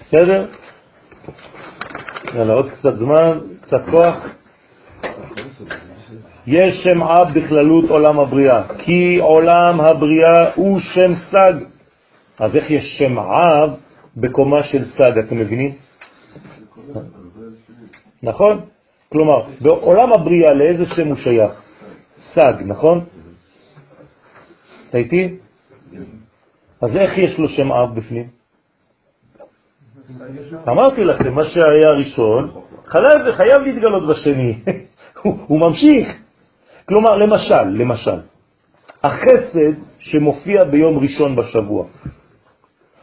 בסדר? 0.02 0.46
יאללה, 2.34 2.54
עוד 2.54 2.70
קצת 2.70 2.96
זמן, 2.96 3.40
קצת 3.62 3.82
כוח. 3.92 4.16
יש 6.48 6.84
שם 6.84 7.04
אב 7.04 7.34
בכללות 7.34 7.90
עולם 7.90 8.20
הבריאה, 8.20 8.64
כי 8.78 9.18
עולם 9.22 9.82
הבריאה 9.82 10.52
הוא 10.56 10.80
שם 10.80 11.16
סג. 11.16 11.54
אז 12.40 12.56
איך 12.56 12.72
יש 12.72 12.84
שם 12.98 13.20
אב 13.20 13.85
בקומה 14.18 14.64
של 14.64 14.86
סג, 14.86 15.18
אתם 15.18 15.38
מבינים? 15.38 15.76
נכון? 18.24 18.66
כלומר, 19.12 19.42
בעולם 19.62 20.14
הבריאה 20.14 20.54
לאיזה 20.54 20.86
שם 20.86 21.08
הוא 21.08 21.16
שייך? 21.16 21.62
סג, 22.18 22.54
נכון? 22.66 23.06
אתה 24.90 24.98
איתי? 24.98 25.36
אז 26.82 26.96
איך 26.96 27.18
יש 27.18 27.40
לו 27.40 27.50
שם 27.50 27.72
אב 27.72 27.96
בפנים? 27.96 28.28
אמרתי 30.68 31.04
לכם, 31.04 31.34
מה 31.34 31.44
שהיה 31.44 31.90
ראשון, 31.90 32.52
חייב, 32.86 33.62
להתגלות 33.66 34.08
בשני. 34.08 34.60
הוא 35.48 35.60
ממשיך. 35.60 36.08
כלומר, 36.86 37.16
למשל, 37.16 37.64
למשל, 37.64 38.20
החסד 39.04 39.74
שמופיע 40.00 40.64
ביום 40.64 41.00
ראשון 41.00 41.36
בשבוע. 41.36 41.86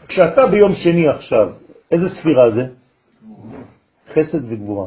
כשאתה 0.09 0.47
ביום 0.47 0.75
שני 0.75 1.09
עכשיו, 1.09 1.49
איזה 1.91 2.09
ספירה 2.09 2.51
זה? 2.51 2.63
חסד 4.13 4.53
וגבורה. 4.53 4.87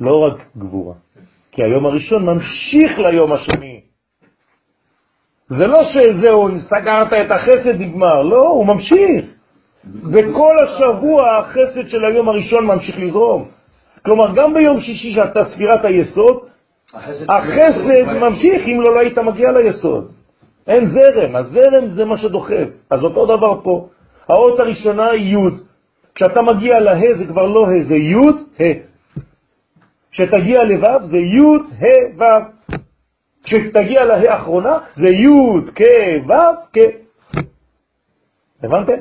לא 0.00 0.18
רק 0.18 0.46
גבורה. 0.56 0.94
כי 1.52 1.62
היום 1.62 1.86
הראשון 1.86 2.26
ממשיך 2.26 2.98
ליום 2.98 3.32
השני. 3.32 3.80
זה 5.48 5.66
לא 5.66 5.78
שזהו, 5.84 6.48
סגרת 6.60 7.12
את 7.12 7.30
החסד, 7.30 7.80
נגמר. 7.80 8.22
לא, 8.22 8.48
הוא 8.48 8.66
ממשיך. 8.66 9.24
וכל 10.12 10.56
השבוע 10.62 11.38
החסד 11.38 11.88
של 11.88 12.04
היום 12.04 12.28
הראשון 12.28 12.66
ממשיך 12.66 12.98
לזרום. 12.98 13.48
כלומר, 14.04 14.34
גם 14.34 14.54
ביום 14.54 14.80
שישי 14.80 15.14
שאתה 15.14 15.44
ספירת 15.44 15.84
היסוד, 15.84 16.46
החסד 17.28 18.04
ממשיך, 18.20 18.62
אם 18.66 18.80
לא, 18.80 18.94
לא 18.94 19.00
היית 19.00 19.18
מגיע 19.18 19.52
ליסוד. 19.52 20.12
אין 20.70 20.90
זרם, 20.90 21.36
הזרם 21.36 21.86
זה 21.86 22.04
מה 22.04 22.16
שדוחף. 22.16 22.68
אז 22.90 23.04
אותו 23.04 23.26
דבר 23.26 23.60
פה. 23.62 23.88
האות 24.28 24.60
הראשונה 24.60 25.10
היא 25.10 25.36
י'. 25.36 25.50
כשאתה 26.14 26.42
מגיע 26.42 26.80
לה' 26.80 27.18
זה 27.18 27.26
כבר 27.26 27.46
לא 27.46 27.66
ה', 27.66 27.84
זה 27.84 27.94
י', 27.94 28.16
ה'. 28.60 28.90
כשתגיע 30.10 30.64
לו' 30.64 31.06
זה 31.10 31.16
י', 31.18 31.40
ה', 31.80 32.18
ו'. 32.18 32.24
כשתגיע 33.44 34.04
לה' 34.04 34.32
האחרונה 34.32 34.78
זה 34.94 35.08
י', 35.08 35.70
כ', 35.74 35.82
ו', 36.28 36.32
כ'. 36.72 36.78
הבנתם? 38.62 39.00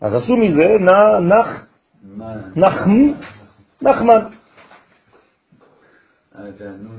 אז 0.00 0.14
עשו 0.14 0.36
מזה 0.36 0.76
נח? 1.20 1.66
נחם, 2.56 3.12
נחמן. 3.82 4.20
אה, 6.38 6.44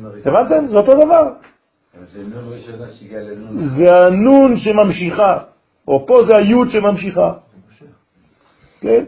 הראשון. 0.03 0.35
הבנתם? 0.35 0.67
זה 0.67 0.77
אותו 0.77 1.05
דבר. 1.05 1.33
זה 2.13 2.23
נון 2.23 2.53
ראשונה 2.53 2.87
שהגיעה 2.87 3.21
לנון. 3.21 3.69
זה 3.77 3.85
הנון 4.07 4.57
שממשיכה, 4.57 5.37
או 5.87 6.07
פה 6.07 6.17
זה 6.27 6.37
היוד 6.37 6.69
שממשיכה. 6.69 7.33
כן? 8.81 9.03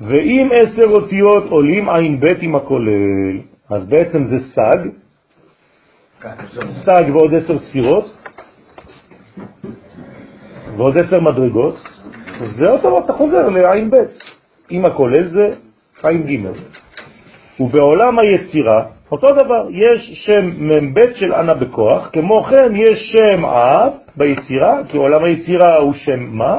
ואם 0.00 0.48
עשר 0.52 0.84
אותיות 0.84 1.44
עולים 1.50 1.88
עין 1.88 2.20
ב' 2.20 2.26
עם 2.40 2.56
הכולל, 2.56 3.40
אז 3.70 3.88
בעצם 3.88 4.24
זה 4.24 4.38
סג, 4.54 4.88
סג 6.84 7.10
ועוד 7.12 7.34
עשר 7.34 7.58
ספירות, 7.58 8.16
ועוד 10.76 10.96
עשר 10.98 11.20
מדרגות, 11.20 11.82
זה 12.56 12.70
אותו, 12.70 12.98
אתה 13.04 13.12
חוזר 13.12 13.48
לעין 13.48 13.90
ב'. 13.90 13.96
עם 14.70 14.84
הכולל 14.84 15.26
זה 15.28 15.50
עין 16.02 16.22
ג'. 16.26 16.50
ובעולם 17.60 18.18
היצירה, 18.18 18.86
אותו 19.12 19.26
דבר, 19.32 19.66
יש 19.70 20.10
שם 20.26 20.46
מ"ב 20.46 21.00
של 21.14 21.34
ענה 21.34 21.54
בכוח, 21.54 22.10
כמו 22.12 22.42
כן 22.42 22.76
יש 22.76 23.14
שם 23.16 23.44
אב 23.44 23.92
ביצירה, 24.16 24.84
כי 24.88 24.96
עולם 24.96 25.24
היצירה 25.24 25.76
הוא 25.76 25.92
שם 25.92 26.20
מה, 26.20 26.58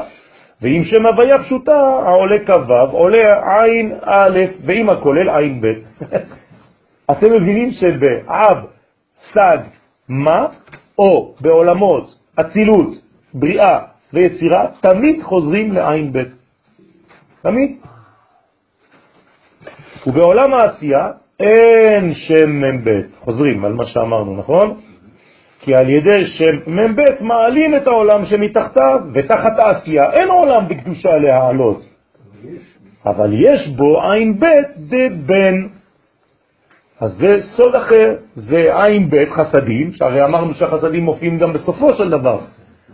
ועם 0.60 0.84
שם 0.84 1.06
הוויה 1.06 1.38
פשוטה, 1.38 1.78
העולה 1.78 2.38
כ"ו, 2.46 2.72
עולה 2.72 3.62
עין 3.62 3.92
א', 4.02 4.38
ועם 4.64 4.90
הכולל 4.90 5.30
עין 5.30 5.60
ב'. 5.60 5.66
אתם 7.10 7.32
מבינים 7.32 7.70
שבאב, 7.70 8.56
סג, 9.32 9.58
מה, 10.08 10.46
או 10.98 11.34
בעולמות 11.40 12.14
אצילות, 12.40 12.88
בריאה 13.34 13.78
ויצירה, 14.12 14.66
תמיד 14.80 15.22
חוזרים 15.22 15.72
לעין 15.72 16.12
ב'. 16.12 16.22
תמיד. 17.42 17.76
ובעולם 20.06 20.54
העשייה 20.54 21.10
אין 21.40 22.14
שם 22.14 22.60
מ"ב. 22.60 22.90
חוזרים 23.18 23.64
על 23.64 23.72
מה 23.72 23.84
שאמרנו, 23.84 24.36
נכון? 24.36 24.76
כי 25.60 25.74
על 25.74 25.88
ידי 25.90 26.26
שם 26.26 26.56
מ"ב 26.66 27.00
מעלים 27.20 27.76
את 27.76 27.86
העולם 27.86 28.24
שמתחתיו, 28.24 29.00
ותחת 29.14 29.58
העשייה 29.58 30.12
אין 30.12 30.28
עולם 30.28 30.68
בקדושה 30.68 31.08
להעלות. 31.08 31.80
אבל 33.06 33.30
יש 33.32 33.68
בו 33.76 34.02
עין 34.02 34.40
ב' 34.40 34.46
דבן. 34.76 35.66
אז 37.00 37.10
זה 37.12 37.36
סוד 37.56 37.76
אחר, 37.76 38.14
זה 38.34 38.70
עין 38.82 39.10
בית 39.10 39.28
חסדים, 39.28 39.92
שהרי 39.92 40.24
אמרנו 40.24 40.54
שהחסדים 40.54 41.04
מופיעים 41.04 41.38
גם 41.38 41.52
בסופו 41.52 41.94
של 41.94 42.10
דבר. 42.10 42.38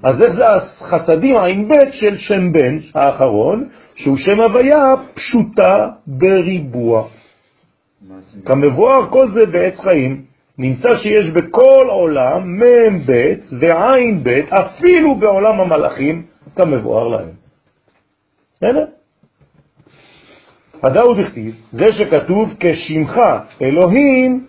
אז 0.03 0.23
איך 0.23 0.33
זה 0.33 0.45
החסדים, 0.47 1.37
עין 1.37 1.69
בית 1.69 1.93
של 1.93 2.17
שם 2.17 2.53
בן 2.53 2.79
האחרון, 2.95 3.69
שהוא 3.95 4.17
שם 4.17 4.41
הוויה 4.41 4.95
פשוטה 5.15 5.89
בריבוע. 6.07 7.09
כמבואר 8.47 9.11
כל 9.11 9.31
זה 9.31 9.47
בעץ 9.47 9.79
חיים, 9.81 10.25
נמצא 10.59 10.89
שיש 11.03 11.31
בכל 11.31 11.87
עולם 11.89 12.59
מם 12.59 12.99
בית 13.07 13.41
ועין 13.61 14.25
בית, 14.25 14.53
אפילו 14.53 15.15
בעולם 15.15 15.61
המלאכים, 15.61 16.27
כמבואר 16.57 17.09
להם. 17.09 17.31
בסדר? 18.55 18.85
הדאו 20.83 21.15
דכתיב, 21.15 21.55
זה 21.73 21.87
שכתוב 21.93 22.55
כשמך 22.61 23.21
אלוהים 23.63 24.47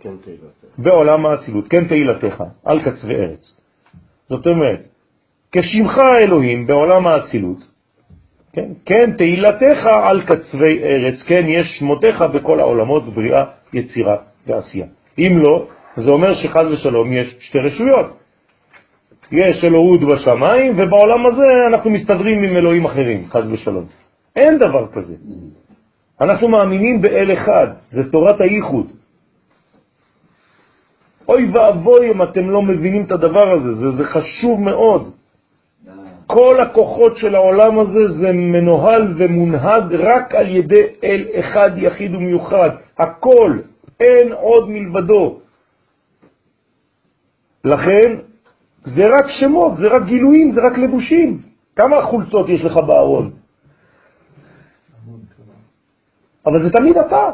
כן. 0.00 0.10
בעולם 0.78 1.26
האצילות, 1.26 1.68
כן 1.68 1.88
תהילתך, 1.88 2.44
על 2.64 2.82
קצווי 2.82 3.14
ארץ. 3.14 3.56
זאת 4.28 4.46
אומרת, 4.46 4.88
כשמך 5.52 5.98
אלוהים 6.20 6.66
בעולם 6.66 7.06
האצילות, 7.06 7.75
כן, 8.56 8.72
כן 8.86 9.12
תהילתך 9.16 9.86
על 9.86 10.22
קצווי 10.22 10.84
ארץ, 10.84 11.22
כן 11.26 11.44
יש 11.48 11.78
שמותיך 11.78 12.22
בכל 12.22 12.60
העולמות, 12.60 13.14
בריאה, 13.14 13.44
יצירה 13.72 14.16
ועשייה. 14.46 14.86
אם 15.18 15.38
לא, 15.42 15.66
זה 15.96 16.10
אומר 16.10 16.34
שחז 16.34 16.72
ושלום 16.72 17.12
יש 17.12 17.36
שתי 17.40 17.58
רשויות. 17.58 18.06
יש 19.32 19.64
אלוהות 19.64 20.00
בשמיים, 20.00 20.72
ובעולם 20.72 21.26
הזה 21.26 21.46
אנחנו 21.68 21.90
מסתדרים 21.90 22.42
עם 22.42 22.56
אלוהים 22.56 22.84
אחרים, 22.84 23.24
חז 23.28 23.52
ושלום. 23.52 23.84
אין 24.36 24.58
דבר 24.58 24.86
כזה. 24.92 25.14
אנחנו 26.20 26.48
מאמינים 26.48 27.00
באל 27.00 27.32
אחד, 27.32 27.66
זה 27.86 28.10
תורת 28.12 28.40
הייחוד. 28.40 28.92
אוי 31.28 31.50
ואבוי 31.52 32.10
אם 32.10 32.22
אתם 32.22 32.50
לא 32.50 32.62
מבינים 32.62 33.04
את 33.04 33.12
הדבר 33.12 33.52
הזה, 33.52 33.74
זה, 33.74 33.90
זה 33.90 34.04
חשוב 34.04 34.60
מאוד. 34.60 35.12
כל 36.26 36.60
הכוחות 36.60 37.16
של 37.16 37.34
העולם 37.34 37.78
הזה 37.78 38.08
זה 38.20 38.32
מנוהל 38.32 39.14
ומונהג 39.18 39.94
רק 39.94 40.34
על 40.34 40.48
ידי 40.48 40.82
אל 41.04 41.24
אחד 41.40 41.70
יחיד 41.76 42.14
ומיוחד. 42.14 42.70
הכל, 42.98 43.58
אין 44.00 44.32
עוד 44.32 44.70
מלבדו. 44.70 45.38
לכן, 47.64 48.16
זה 48.84 49.06
רק 49.06 49.24
שמות, 49.40 49.76
זה 49.76 49.88
רק 49.88 50.02
גילויים, 50.02 50.52
זה 50.52 50.60
רק 50.66 50.78
לבושים. 50.78 51.38
כמה 51.76 52.02
חולצות 52.02 52.48
יש 52.48 52.64
לך 52.64 52.76
בארון? 52.76 53.30
אבל 56.46 56.62
זה 56.62 56.70
תמיד 56.70 56.96
אתה. 56.96 57.30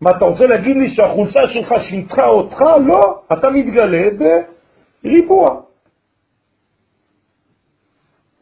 מה, 0.00 0.10
אתה 0.10 0.24
רוצה 0.24 0.46
להגיד 0.46 0.76
לי 0.76 0.90
שהחולצה 0.90 1.40
שלך 1.48 1.74
שינתה 1.88 2.26
אותך? 2.26 2.60
לא, 2.86 3.20
אתה 3.32 3.50
מתגלה 3.50 4.08
בריבוע. 5.04 5.60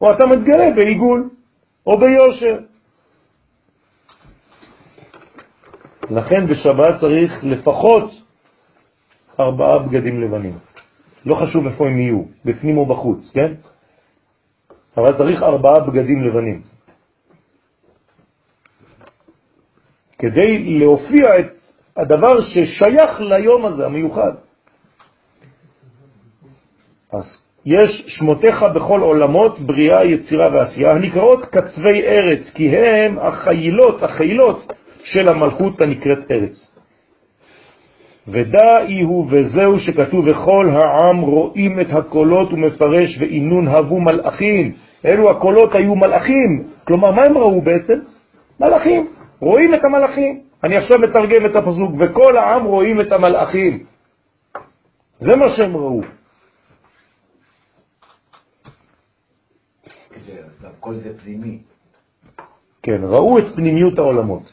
או 0.00 0.12
אתה 0.12 0.26
מתגלה 0.26 0.70
בעיגול, 0.76 1.30
או 1.86 1.98
ביושר. 1.98 2.58
לכן 6.10 6.46
בשבת 6.46 7.00
צריך 7.00 7.44
לפחות 7.44 8.10
ארבעה 9.40 9.78
בגדים 9.78 10.22
לבנים. 10.22 10.58
לא 11.24 11.34
חשוב 11.34 11.66
איפה 11.66 11.86
הם 11.86 11.98
יהיו, 11.98 12.22
בפנים 12.44 12.78
או 12.78 12.86
בחוץ, 12.86 13.30
כן? 13.34 13.52
אבל 14.96 15.18
צריך 15.18 15.42
ארבעה 15.42 15.80
בגדים 15.80 16.22
לבנים. 16.22 16.62
כדי 20.18 20.78
להופיע 20.78 21.38
את 21.40 21.52
הדבר 21.96 22.40
ששייך 22.40 23.20
ליום 23.20 23.66
הזה, 23.66 23.86
המיוחד. 23.86 24.32
אז 27.12 27.47
יש 27.66 28.04
שמותיך 28.06 28.62
בכל 28.74 29.00
עולמות, 29.00 29.60
בריאה, 29.60 30.04
יצירה 30.04 30.48
ועשייה, 30.52 30.90
הנקראות 30.90 31.44
קצווי 31.44 32.02
ארץ, 32.02 32.40
כי 32.54 32.76
הם 32.76 33.18
החיילות, 33.18 34.02
החיילות 34.02 34.72
של 35.04 35.28
המלכות 35.28 35.80
הנקראת 35.80 36.30
ארץ. 36.30 36.78
ודאי 38.28 39.00
הוא 39.00 39.26
וזהו 39.30 39.78
שכתוב 39.78 40.24
וכל 40.28 40.70
העם 40.72 41.20
רואים 41.20 41.80
את 41.80 41.92
הקולות 41.92 42.52
ומפרש 42.52 43.18
ואינון 43.20 43.68
הבו 43.68 44.00
מלאכים. 44.00 44.72
אלו 45.06 45.30
הקולות 45.30 45.74
היו 45.74 45.94
מלאכים. 45.94 46.64
כלומר, 46.84 47.10
מה 47.10 47.22
הם 47.22 47.38
ראו 47.38 47.60
בעצם? 47.60 47.98
מלאכים. 48.60 49.06
רואים 49.40 49.74
את 49.74 49.84
המלאכים. 49.84 50.40
אני 50.64 50.76
עכשיו 50.76 50.98
מתרגם 50.98 51.46
את 51.46 51.56
הפסוק, 51.56 51.92
וכל 51.98 52.36
העם 52.36 52.64
רואים 52.64 53.00
את 53.00 53.12
המלאכים. 53.12 53.84
זה 55.18 55.36
מה 55.36 55.48
שהם 55.56 55.76
ראו. 55.76 56.00
כל 60.80 60.94
זה 60.94 61.18
פנימי. 61.18 61.58
כן, 62.82 63.00
ראו 63.02 63.38
את 63.38 63.44
פנימיות 63.54 63.98
העולמות. 63.98 64.52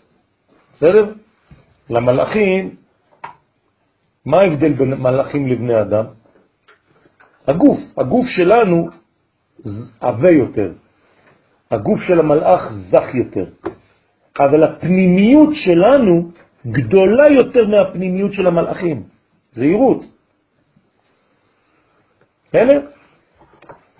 בסדר? 0.76 1.14
למלאכים, 1.90 2.76
מה 4.26 4.38
ההבדל 4.38 4.74
בין 4.74 4.94
מלאכים 4.94 5.48
לבני 5.48 5.82
אדם? 5.82 6.06
הגוף, 7.48 7.80
הגוף 7.98 8.26
שלנו 8.28 8.90
עבה 10.00 10.32
יותר, 10.32 10.74
הגוף 11.72 12.00
של 12.08 12.20
המלאך 12.20 12.62
זך 12.92 13.16
יותר, 13.16 13.46
אבל 14.40 14.64
הפנימיות 14.64 15.50
שלנו 15.54 16.32
גדולה 16.68 17.30
יותר 17.30 17.68
מהפנימיות 17.68 18.34
של 18.34 18.48
המלאכים. 18.48 19.04
זהירות. 19.54 20.02
בסדר? 22.46 22.82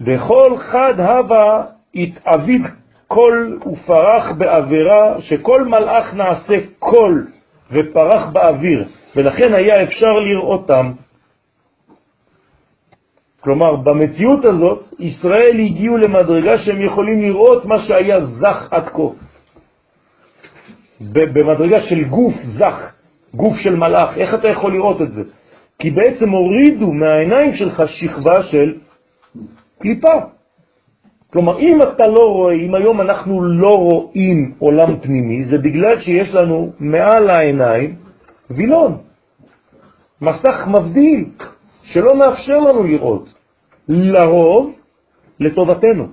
בכל 0.02 0.58
חד 0.58 1.00
הווה 1.00 1.75
התעביד 1.96 2.62
קול 3.08 3.60
ופרח 3.66 4.32
באווירה, 4.32 5.22
שכל 5.22 5.64
מלאך 5.64 6.14
נעשה 6.14 6.56
קול 6.80 7.28
ופרח 7.72 8.26
באוויר, 8.32 8.86
ולכן 9.16 9.54
היה 9.54 9.84
אפשר 9.84 10.14
לראותם. 10.14 10.92
כלומר, 13.42 13.76
במציאות 13.76 14.46
הזאת, 14.46 14.84
ישראל 15.00 15.60
הגיעו 15.60 15.98
למדרגה 15.98 16.58
שהם 16.58 16.82
יכולים 16.82 17.22
לראות 17.22 17.66
מה 17.66 17.80
שהיה 17.80 18.26
זך 18.26 18.68
עד 18.72 18.90
כה. 18.90 19.10
במדרגה 21.02 21.82
של 21.82 22.04
גוף 22.04 22.34
זך, 22.44 22.92
גוף 23.34 23.56
של 23.58 23.76
מלאך, 23.76 24.18
איך 24.18 24.34
אתה 24.34 24.48
יכול 24.48 24.74
לראות 24.74 25.02
את 25.02 25.12
זה? 25.12 25.24
כי 25.80 25.92
בעצם 25.92 26.30
הורידו 26.30 26.94
מהעיניים 26.94 27.54
שלך 27.54 27.84
שכבה 27.88 28.44
של 28.44 28.74
קליפה. 29.80 30.35
כלומר, 31.36 31.60
אם 31.60 31.82
אתה 31.82 32.08
לא 32.08 32.32
רואה, 32.32 32.54
אם 32.54 32.76
היום 32.76 33.02
אנחנו 33.02 33.42
לא 33.44 33.74
רואים 33.76 34.56
עולם 34.60 35.00
פנימי, 35.02 35.46
זה 35.46 35.58
בגלל 35.58 36.00
שיש 36.00 36.36
לנו 36.36 36.72
מעל 36.80 37.30
העיניים 37.30 37.96
וילון, 38.50 38.98
מסך 40.22 40.68
מבדיל, 40.68 41.26
שלא 41.84 42.16
מאפשר 42.20 42.60
לנו 42.60 42.84
לראות. 42.84 43.34
לרוב, 43.88 44.80
לטובתנו. 45.40 46.08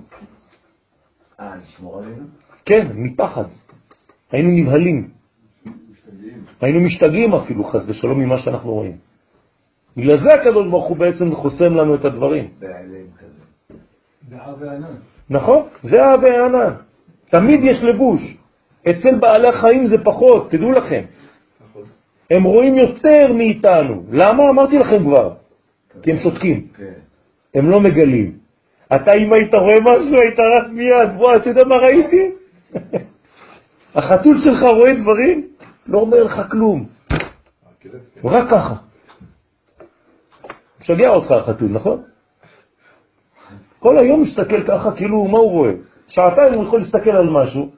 אה, 1.39 1.55
לשמור 1.55 1.97
עלינו? 1.99 2.25
כן, 2.65 2.87
מפחד. 2.95 3.45
היינו 4.31 4.49
נבהלים. 4.49 5.09
היינו 6.61 6.79
משתגעים 6.79 7.33
אפילו, 7.33 7.63
חס 7.63 7.81
ושלום, 7.87 8.19
ממה 8.19 8.37
שאנחנו 8.37 8.71
רואים. 8.71 8.97
בגלל 9.97 10.17
זה 10.17 10.29
הקדוש 10.41 10.67
ברוך 10.67 10.87
הוא 10.87 10.97
בעצם 10.97 11.31
חוסם 11.31 11.73
לנו 11.73 11.95
את 11.95 12.05
הדברים. 12.05 12.49
בהיעלם 12.59 13.07
כזה. 13.17 13.43
בהר 14.29 14.55
וענן. 14.59 15.12
נכון? 15.29 15.67
זה 15.81 16.03
האב 16.03 16.25
הענן. 16.25 16.73
תמיד 17.29 17.59
יש 17.63 17.83
לבוש. 17.83 18.21
אצל 18.89 19.15
בעלי 19.19 19.47
החיים 19.47 19.87
זה 19.87 20.03
פחות, 20.03 20.51
תדעו 20.51 20.71
לכם. 20.71 21.01
הם 22.31 22.43
רואים 22.43 22.75
יותר 22.77 23.33
מאיתנו. 23.33 24.03
למה? 24.11 24.49
אמרתי 24.49 24.77
לכם 24.77 25.03
כבר. 25.03 25.33
כי 26.01 26.11
הם 26.11 26.17
שותקים. 26.17 26.67
כן. 26.77 26.93
הם 27.55 27.69
לא 27.69 27.81
מגלים. 27.81 28.37
אתה, 28.95 29.11
אם 29.17 29.33
היית 29.33 29.53
רואה 29.53 29.75
משהו, 29.81 30.15
היית 30.21 30.39
רץ 30.39 30.71
מיד. 30.71 31.17
בוא, 31.17 31.35
אתה 31.35 31.49
יודע 31.49 31.63
מה 31.65 31.75
ראיתי? 31.75 32.31
החתול 33.95 34.37
שלך 34.43 34.61
רואה 34.61 34.93
דברים, 35.01 35.47
לא 35.87 35.99
אומר 35.99 36.23
לך 36.23 36.41
כלום. 36.51 36.85
הוא 38.21 38.31
רק 38.31 38.49
ככה. 38.49 38.75
משגע 40.81 41.09
אותך 41.09 41.31
החתול, 41.31 41.69
נכון? 41.69 42.03
כל 43.83 43.97
היום 43.97 44.21
מסתכל 44.21 44.63
ככה, 44.67 44.91
כאילו, 44.91 45.25
מה 45.25 45.37
הוא 45.37 45.51
רואה? 45.51 45.71
שעתיים 46.07 46.53
הוא 46.53 46.63
יכול 46.65 46.79
להסתכל 46.79 47.09
על 47.09 47.29
משהו, 47.29 47.69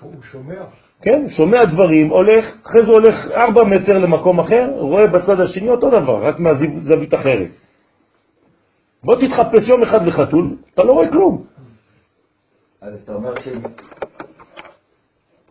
הוא 0.00 0.12
שומע. 0.22 0.64
כן, 1.02 1.28
שומע 1.36 1.64
דברים, 1.64 2.08
הולך, 2.08 2.44
אחרי 2.66 2.82
זה 2.82 2.90
הולך 2.90 3.14
ארבע 3.34 3.64
מטר 3.64 3.98
למקום 3.98 4.40
אחר, 4.40 4.70
רואה 4.78 5.06
בצד 5.06 5.40
השני 5.40 5.68
אותו 5.68 5.90
דבר, 5.90 6.26
רק 6.26 6.38
מהזווית 6.38 7.14
אחרת. 7.14 7.50
בוא 9.04 9.14
תתחפש 9.14 9.68
יום 9.68 9.82
אחד 9.82 10.06
לחתול, 10.06 10.56
אתה 10.74 10.82
לא 10.84 10.92
רואה 10.92 11.08
כלום. 11.10 11.44
אז 12.80 13.02
אתה 13.02 13.14
אומר 13.14 13.34
שאם 13.40 13.60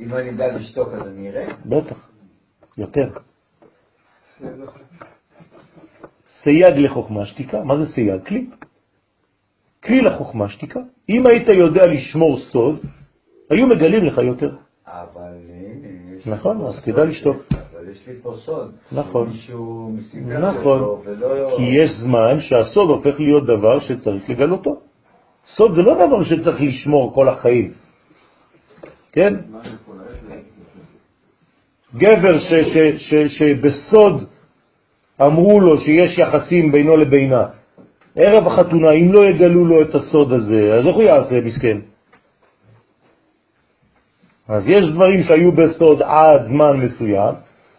אם 0.01 0.13
אני 0.13 0.30
אדע 0.30 0.47
לשתוק 0.47 0.89
אז 0.93 1.07
אני 1.07 1.30
אראה? 1.30 1.47
בטח. 1.65 2.09
יותר. 2.77 3.09
סייג 6.43 6.77
לחוכמה 6.77 7.26
שתיקה, 7.26 7.63
מה 7.63 7.77
זה 7.77 7.85
סייג? 7.85 8.27
כלי. 8.27 8.47
כלי 9.84 10.02
לחוכמה 10.02 10.49
שתיקה. 10.49 10.80
אם 11.10 11.28
היית 11.28 11.48
יודע 11.48 11.88
לשמור 11.88 12.40
סוד, 12.40 12.80
היו 13.49 13.68
מגלים 13.68 14.06
לך 14.06 14.18
יותר. 14.18 14.52
אבל 14.88 15.34
הנה. 15.49 16.36
נכון, 16.36 16.66
אז 16.66 16.84
כדאי 16.86 17.08
לשתוק. 17.08 17.38
אבל 17.52 17.90
יש 17.91 18.08
לי 18.08 18.14
פה 18.22 18.36
סוד. 18.45 18.72
נכון. 18.91 19.30
מישהו 19.30 19.95
נכון, 20.40 21.02
ולא... 21.06 21.58
כי 21.58 21.64
יש 21.64 21.91
זמן 21.91 22.40
שהסוד 22.40 22.90
הופך 22.90 23.20
להיות 23.20 23.45
דבר 23.45 23.80
שצריך 23.80 24.30
לגלותו. 24.30 24.82
סוד 25.48 25.76
זה 25.76 25.82
לא 25.82 26.08
דבר 26.08 26.24
שצריך 26.24 26.62
לשמור 26.62 27.14
כל 27.14 27.30
החיים. 27.30 27.74
כן? 29.12 29.36
גבר 31.95 32.40
שבסוד 33.28 34.24
אמרו 35.22 35.60
לו 35.60 35.78
שיש 35.78 36.18
יחסים 36.18 36.72
בינו 36.72 36.98
לבינה, 36.98 37.45
ערב 38.15 38.47
החתונה, 38.47 38.91
אם 38.91 39.13
לא 39.13 39.25
יגלו 39.25 39.65
לו 39.65 39.81
את 39.81 39.95
הסוד 39.95 40.33
הזה, 40.33 40.73
אז 40.79 40.88
איך 40.88 40.95
הוא 40.95 41.03
יעשה, 41.03 41.41
מסכן? 41.41 41.77
אז 44.47 44.69
יש 44.69 44.91
דברים 44.93 45.23
שהיו 45.23 45.51
בסוד 45.51 46.01
עד 46.01 46.41
זמן 46.47 46.77
מסוים, 46.77 47.35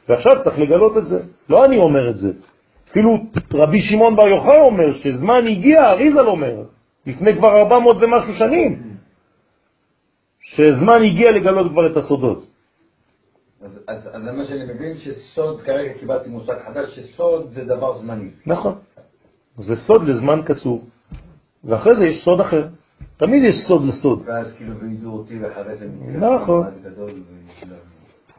ועכשיו 0.09 0.32
צריך 0.44 0.59
לגלות 0.59 0.96
את 0.96 1.06
זה. 1.06 1.22
לא 1.48 1.64
אני 1.64 1.78
אומר 1.78 2.10
את 2.10 2.16
זה. 2.16 2.32
אפילו 2.90 3.10
רבי 3.54 3.80
שמעון 3.80 4.16
בר 4.16 4.28
יוחאי 4.28 4.60
אומר 4.60 4.92
שזמן 4.92 5.46
הגיע, 5.46 5.90
אריזל 5.90 6.26
אומר, 6.26 6.62
לפני 7.06 7.36
כבר 7.36 7.60
400 7.60 7.96
ומשהו 8.00 8.32
שנים, 8.38 8.82
שזמן 10.40 11.02
הגיע 11.02 11.30
לגלות 11.30 11.72
כבר 11.72 11.92
את 11.92 11.96
הסודות. 11.96 12.38
אז, 13.62 13.78
אז, 13.88 14.09
אז 14.12 14.22
זה 14.22 14.32
מה 14.32 14.44
שאני 14.44 14.64
מבין, 14.74 14.94
שסוד, 14.98 15.60
כרגע 15.60 15.92
קיבלתי 15.98 16.30
מושג 16.30 16.54
חדש, 16.66 16.98
שסוד 16.98 17.48
זה 17.52 17.64
דבר 17.64 17.98
זמני. 17.98 18.30
נכון. 18.46 18.74
זה 19.57 19.77
סוד 19.77 20.03
לזמן 20.09 20.41
קצור. 20.45 20.85
ואחרי 21.65 21.97
זה 21.97 22.07
יש 22.07 22.24
סוד 22.24 22.41
אחר. 22.41 22.66
תמיד 23.16 23.45
יש 23.45 23.55
סוד 23.69 23.87
לסוד. 23.87 24.23
ואז 24.27 24.55
כאילו 24.57 24.74
וידעו 24.81 25.12
אותי 25.12 25.39
ואחרי 25.39 25.77
זה 25.77 25.87
נכון. 26.19 26.66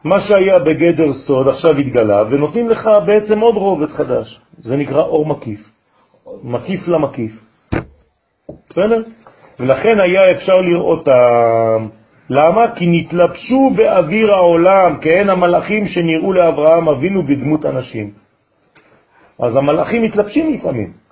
מה 0.04 0.20
שהיה 0.20 0.60
בגדר 0.60 1.14
סוד 1.14 1.48
עכשיו 1.48 1.78
התגלה, 1.78 2.24
ונותנים 2.30 2.70
לך 2.70 2.90
בעצם 3.06 3.40
עוד 3.40 3.56
רובד 3.56 3.90
חדש. 3.90 4.42
זה 4.60 4.76
נקרא 4.76 5.00
אור 5.00 5.26
מקיף. 5.26 5.60
מקיף 6.44 6.88
למקיף. 6.88 7.32
בסדר? 8.70 9.04
ולכן 9.60 10.00
היה 10.00 10.32
אפשר 10.32 10.54
לראותם. 10.54 11.88
למה? 12.30 12.76
כי 12.76 12.86
נתלבשו 12.88 13.72
באוויר 13.76 14.32
העולם, 14.32 14.98
כהן 15.02 15.30
המלאכים 15.30 15.88
שנראו 15.88 16.34
לאברהם 16.34 16.90
אבינו 16.90 17.24
בדמות 17.24 17.66
אנשים. 17.66 18.12
אז 19.40 19.56
המלאכים 19.56 20.04
מתלבשים 20.04 20.54
לפעמים. 20.54 21.03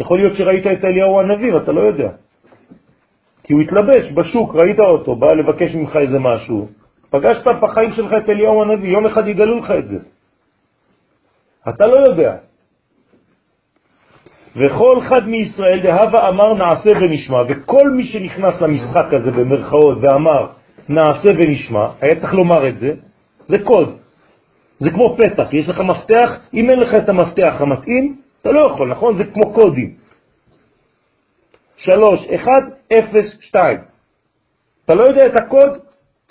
יכול 0.00 0.18
להיות 0.18 0.36
שראית 0.36 0.66
את 0.66 0.84
אליהו 0.84 1.20
הנביא, 1.20 1.56
אתה 1.56 1.72
לא 1.72 1.80
יודע. 1.80 2.10
כי 3.42 3.52
הוא 3.52 3.62
התלבש 3.62 4.12
בשוק, 4.12 4.54
ראית 4.54 4.80
אותו, 4.80 5.16
בא 5.16 5.26
לבקש 5.26 5.74
ממך 5.74 5.96
איזה 5.96 6.18
משהו. 6.18 6.68
פגשת 7.10 7.46
בחיים 7.60 7.90
שלך 7.90 8.12
את 8.12 8.30
אליהו 8.30 8.62
הנביא, 8.62 8.88
יום 8.88 9.06
אחד 9.06 9.28
יגלו 9.28 9.58
לך 9.58 9.70
את 9.70 9.86
זה. 9.88 9.98
אתה 11.68 11.86
לא 11.86 11.96
יודע. 12.08 12.36
וכל 14.56 14.98
אחד 14.98 15.28
מישראל 15.28 15.80
דהבה 15.82 16.28
אמר 16.28 16.54
נעשה 16.54 16.90
ונשמע, 17.00 17.42
וכל 17.48 17.90
מי 17.90 18.04
שנכנס 18.04 18.60
למשחק 18.60 19.12
הזה 19.12 19.30
במרכאות 19.30 19.98
ואמר 20.00 20.46
נעשה 20.88 21.28
ונשמע, 21.38 21.86
היה 22.00 22.20
צריך 22.20 22.34
לומר 22.34 22.68
את 22.68 22.76
זה, 22.76 22.92
זה 23.46 23.58
קוד. 23.64 23.96
זה 24.78 24.90
כמו 24.90 25.16
פתח, 25.18 25.52
יש 25.52 25.68
לך 25.68 25.80
מפתח, 25.80 26.38
אם 26.54 26.70
אין 26.70 26.80
לך 26.80 26.94
את 26.94 27.08
המפתח 27.08 27.54
המתאים, 27.60 28.16
אתה 28.48 28.56
לא 28.56 28.70
יכול, 28.72 28.90
נכון? 28.90 29.18
זה 29.18 29.24
כמו 29.24 29.52
קודים. 29.54 29.94
שלוש, 31.76 32.26
אחד, 32.34 32.62
אפס, 32.92 33.38
שתיים. 33.40 33.78
אתה 34.84 34.94
לא 34.94 35.02
יודע 35.02 35.26
את 35.26 35.36
הקוד, 35.36 35.70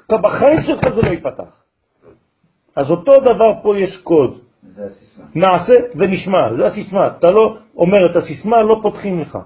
אתה 0.06 0.18
בחיים 0.18 0.62
שלך 0.62 0.96
זה 0.96 1.02
לא 1.02 1.10
ייפתח. 1.10 1.52
אז 2.76 2.92
אותו 2.92 3.12
דבר 3.18 3.54
פה 3.64 3.80
יש 3.80 3.98
קוד. 3.98 4.40
נעשה 5.36 5.74
ונשמע, 5.96 6.54
זה 6.54 6.66
הסיסמה. 6.66 7.08
אתה 7.08 7.28
לא 7.32 7.58
אומר 7.78 8.12
את 8.12 8.16
הסיסמה, 8.16 8.64
לא 8.64 8.80
פותחים 8.82 9.20
לך. 9.20 9.38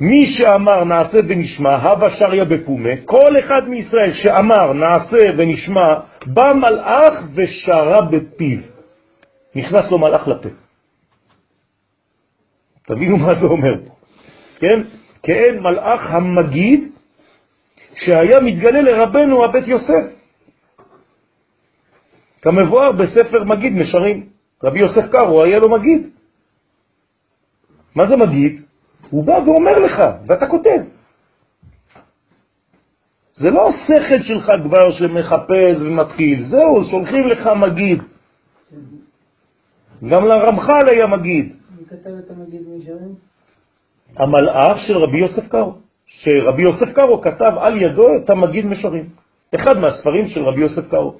מי 0.00 0.26
שאמר 0.26 0.84
נעשה 0.84 1.18
ונשמע, 1.28 1.76
הווה 1.76 2.10
שריה 2.10 2.44
בפומה, 2.44 2.90
כל 3.04 3.38
אחד 3.38 3.68
מישראל 3.68 4.12
שאמר 4.12 4.72
נעשה 4.72 5.18
ונשמע, 5.38 5.94
בא 6.26 6.48
מלאך 6.54 7.14
ושרה 7.34 8.00
בפיו. 8.02 8.75
נכנס 9.56 9.90
לו 9.90 9.98
מלאך 9.98 10.28
לפה. 10.28 10.48
תבינו 12.86 13.16
מה 13.16 13.34
זה 13.40 13.46
אומר 13.46 13.74
פה. 13.86 13.94
כן? 14.58 14.82
כאין 15.22 15.62
מלאך 15.62 16.10
המגיד 16.10 16.92
שהיה 17.94 18.40
מתגלה 18.40 18.80
לרבנו 18.80 19.44
הבית 19.44 19.68
יוסף. 19.68 20.04
כמבואר 22.42 22.92
בספר 22.92 23.44
מגיד 23.44 23.72
משרים. 23.72 24.28
רבי 24.62 24.78
יוסף 24.78 25.10
קארו 25.12 25.42
היה 25.42 25.58
לו 25.58 25.68
מגיד. 25.70 26.10
מה 27.94 28.06
זה 28.06 28.16
מגיד? 28.16 28.60
הוא 29.10 29.24
בא 29.24 29.32
ואומר 29.32 29.78
לך, 29.78 30.02
ואתה 30.26 30.46
כותב. 30.46 30.80
זה 33.34 33.50
לא 33.50 33.68
השכל 33.68 34.22
שלך 34.22 34.52
כבר 34.64 34.92
שמחפש 34.98 35.80
ומתחיל, 35.80 36.44
זהו, 36.44 36.84
שולחים 36.90 37.28
לך 37.28 37.46
מגיד. 37.46 38.02
גם 40.04 40.24
לרמח"ל 40.24 40.88
היה 40.88 41.06
מגיד. 41.06 41.56
מי 41.78 41.84
כתב 41.84 42.10
את 42.18 42.30
המגיד 42.30 42.62
מישרים? 42.68 43.14
המלאך 44.16 44.78
של 44.86 44.96
רבי 44.96 45.18
יוסף 45.18 45.48
קארו, 45.48 45.74
שרבי 46.06 46.62
יוסף 46.62 46.92
קארו 46.94 47.22
כתב 47.22 47.52
על 47.60 47.82
ידו 47.82 48.16
את 48.16 48.30
המגיד 48.30 48.66
משרים. 48.66 49.08
אחד 49.54 49.78
מהספרים 49.78 50.26
של 50.26 50.44
רבי 50.44 50.60
יוסף 50.60 50.90
קארו. 50.90 51.14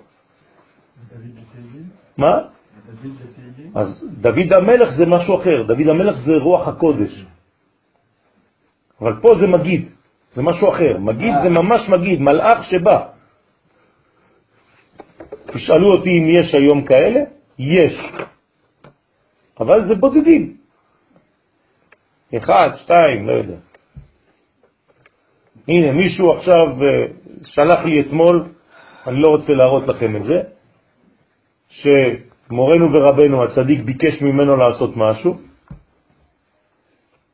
מה? 2.18 2.38
אז 3.74 4.08
דוד 4.20 4.52
המלך 4.52 4.88
זה 4.96 5.06
משהו 5.06 5.40
אחר, 5.40 5.62
דוד 5.66 5.88
המלך 5.88 6.16
זה 6.18 6.32
רוח 6.36 6.68
הקודש. 6.68 7.24
אבל 9.00 9.20
פה 9.20 9.28
זה 9.40 9.46
מגיד, 9.46 9.88
זה 10.32 10.42
משהו 10.42 10.68
אחר. 10.68 10.98
מגיד 10.98 11.34
זה 11.42 11.50
ממש 11.50 11.88
מגיד, 11.88 12.20
מלאך 12.20 12.64
שבא. 12.64 12.98
תשאלו 15.46 15.88
אותי 15.90 16.10
אם 16.18 16.24
יש 16.28 16.54
היום 16.54 16.84
כאלה? 16.84 17.20
יש. 17.58 18.12
אבל 19.60 19.88
זה 19.88 19.94
בודדים. 19.94 20.56
אחד, 22.36 22.70
שתיים, 22.74 23.26
לא 23.26 23.32
יודע. 23.32 23.56
הנה, 25.68 25.92
מישהו 25.92 26.32
עכשיו 26.32 26.66
אה, 26.82 27.06
שלח 27.42 27.84
לי 27.84 28.00
אתמול, 28.00 28.44
אני 29.06 29.16
לא 29.22 29.28
רוצה 29.28 29.52
להראות 29.52 29.88
לכם 29.88 30.16
את 30.16 30.24
זה, 30.24 30.42
שמורנו 31.68 32.92
ורבנו 32.92 33.44
הצדיק 33.44 33.80
ביקש 33.84 34.22
ממנו 34.22 34.56
לעשות 34.56 34.96
משהו, 34.96 35.38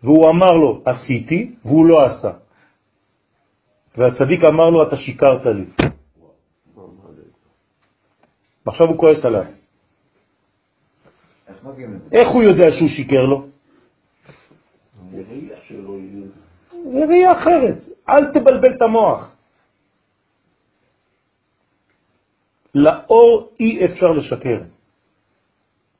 והוא 0.02 0.30
אמר 0.30 0.52
לו, 0.52 0.82
עשיתי, 0.84 1.54
והוא 1.64 1.86
לא 1.86 1.98
עשה. 2.04 2.32
והצדיק 3.96 4.44
אמר 4.44 4.70
לו, 4.70 4.88
אתה 4.88 4.96
שיקרת 4.96 5.46
לי. 5.46 5.64
ועכשיו 8.66 8.86
הוא 8.88 8.98
כועס 8.98 9.24
עליו. 9.24 9.61
איך 12.12 12.28
הוא 12.28 12.42
יודע 12.42 12.72
שהוא 12.72 12.88
שיקר 12.88 13.22
לו? 13.22 13.46
זה 16.84 17.04
ראייה 17.08 17.32
אחרת. 17.32 17.78
אל 18.08 18.32
תבלבל 18.32 18.76
את 18.76 18.82
המוח. 18.82 19.32
לאור 22.74 23.48
אי 23.60 23.84
אפשר 23.84 24.10
לשקר. 24.10 24.58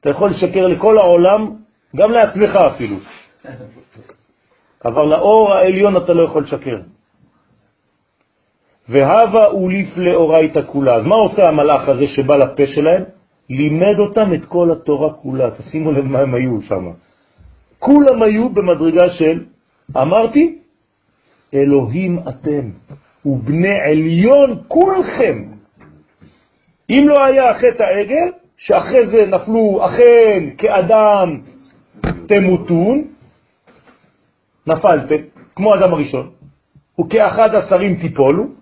אתה 0.01 0.11
יכול 0.11 0.31
לשקר 0.31 0.67
לכל 0.67 0.99
העולם, 0.99 1.57
גם 1.97 2.11
לעצמך 2.11 2.57
אפילו. 2.75 2.97
אבל 4.85 5.05
לאור 5.05 5.55
העליון 5.55 5.97
אתה 5.97 6.13
לא 6.13 6.23
יכול 6.23 6.43
לשקר. 6.43 6.81
והווה 8.89 9.47
אוליף 9.47 9.97
לאורייתא 9.97 10.63
כולה. 10.67 10.95
אז 10.97 11.07
מה 11.07 11.17
עושה 11.17 11.43
המלאך 11.43 11.89
הזה 11.89 12.07
שבא 12.07 12.37
לפה 12.37 12.67
שלהם? 12.67 13.22
לימד 13.53 13.99
אותם 13.99 14.35
את 14.35 14.45
כל 14.45 14.73
התורה 14.73 15.13
כולה. 15.13 15.51
תשימו 15.51 15.93
לב 15.93 16.05
מה 16.05 16.19
הם 16.19 16.35
היו 16.35 16.63
שם. 16.63 16.91
כולם 17.79 18.23
היו 18.23 18.49
במדרגה 18.49 19.11
של, 19.11 19.45
אמרתי, 19.97 20.59
אלוהים 21.55 22.19
אתם, 22.29 22.71
ובני 23.27 23.75
עליון 23.81 24.63
כולכם. 24.69 25.45
אם 26.91 27.09
לא 27.09 27.25
היה 27.25 27.55
חטא 27.55 27.83
העגל, 27.83 28.29
שאחרי 28.57 29.07
זה 29.07 29.27
נפלו 29.27 29.81
אכן 29.87 30.51
כאדם 30.59 31.41
תמותון, 32.27 33.05
נפלתם, 34.67 35.23
כמו 35.57 35.75
אדם 35.75 35.93
הראשון, 35.93 36.31
וכאחד 37.01 37.55
השרים 37.55 37.97
תיפולו, 38.01 38.62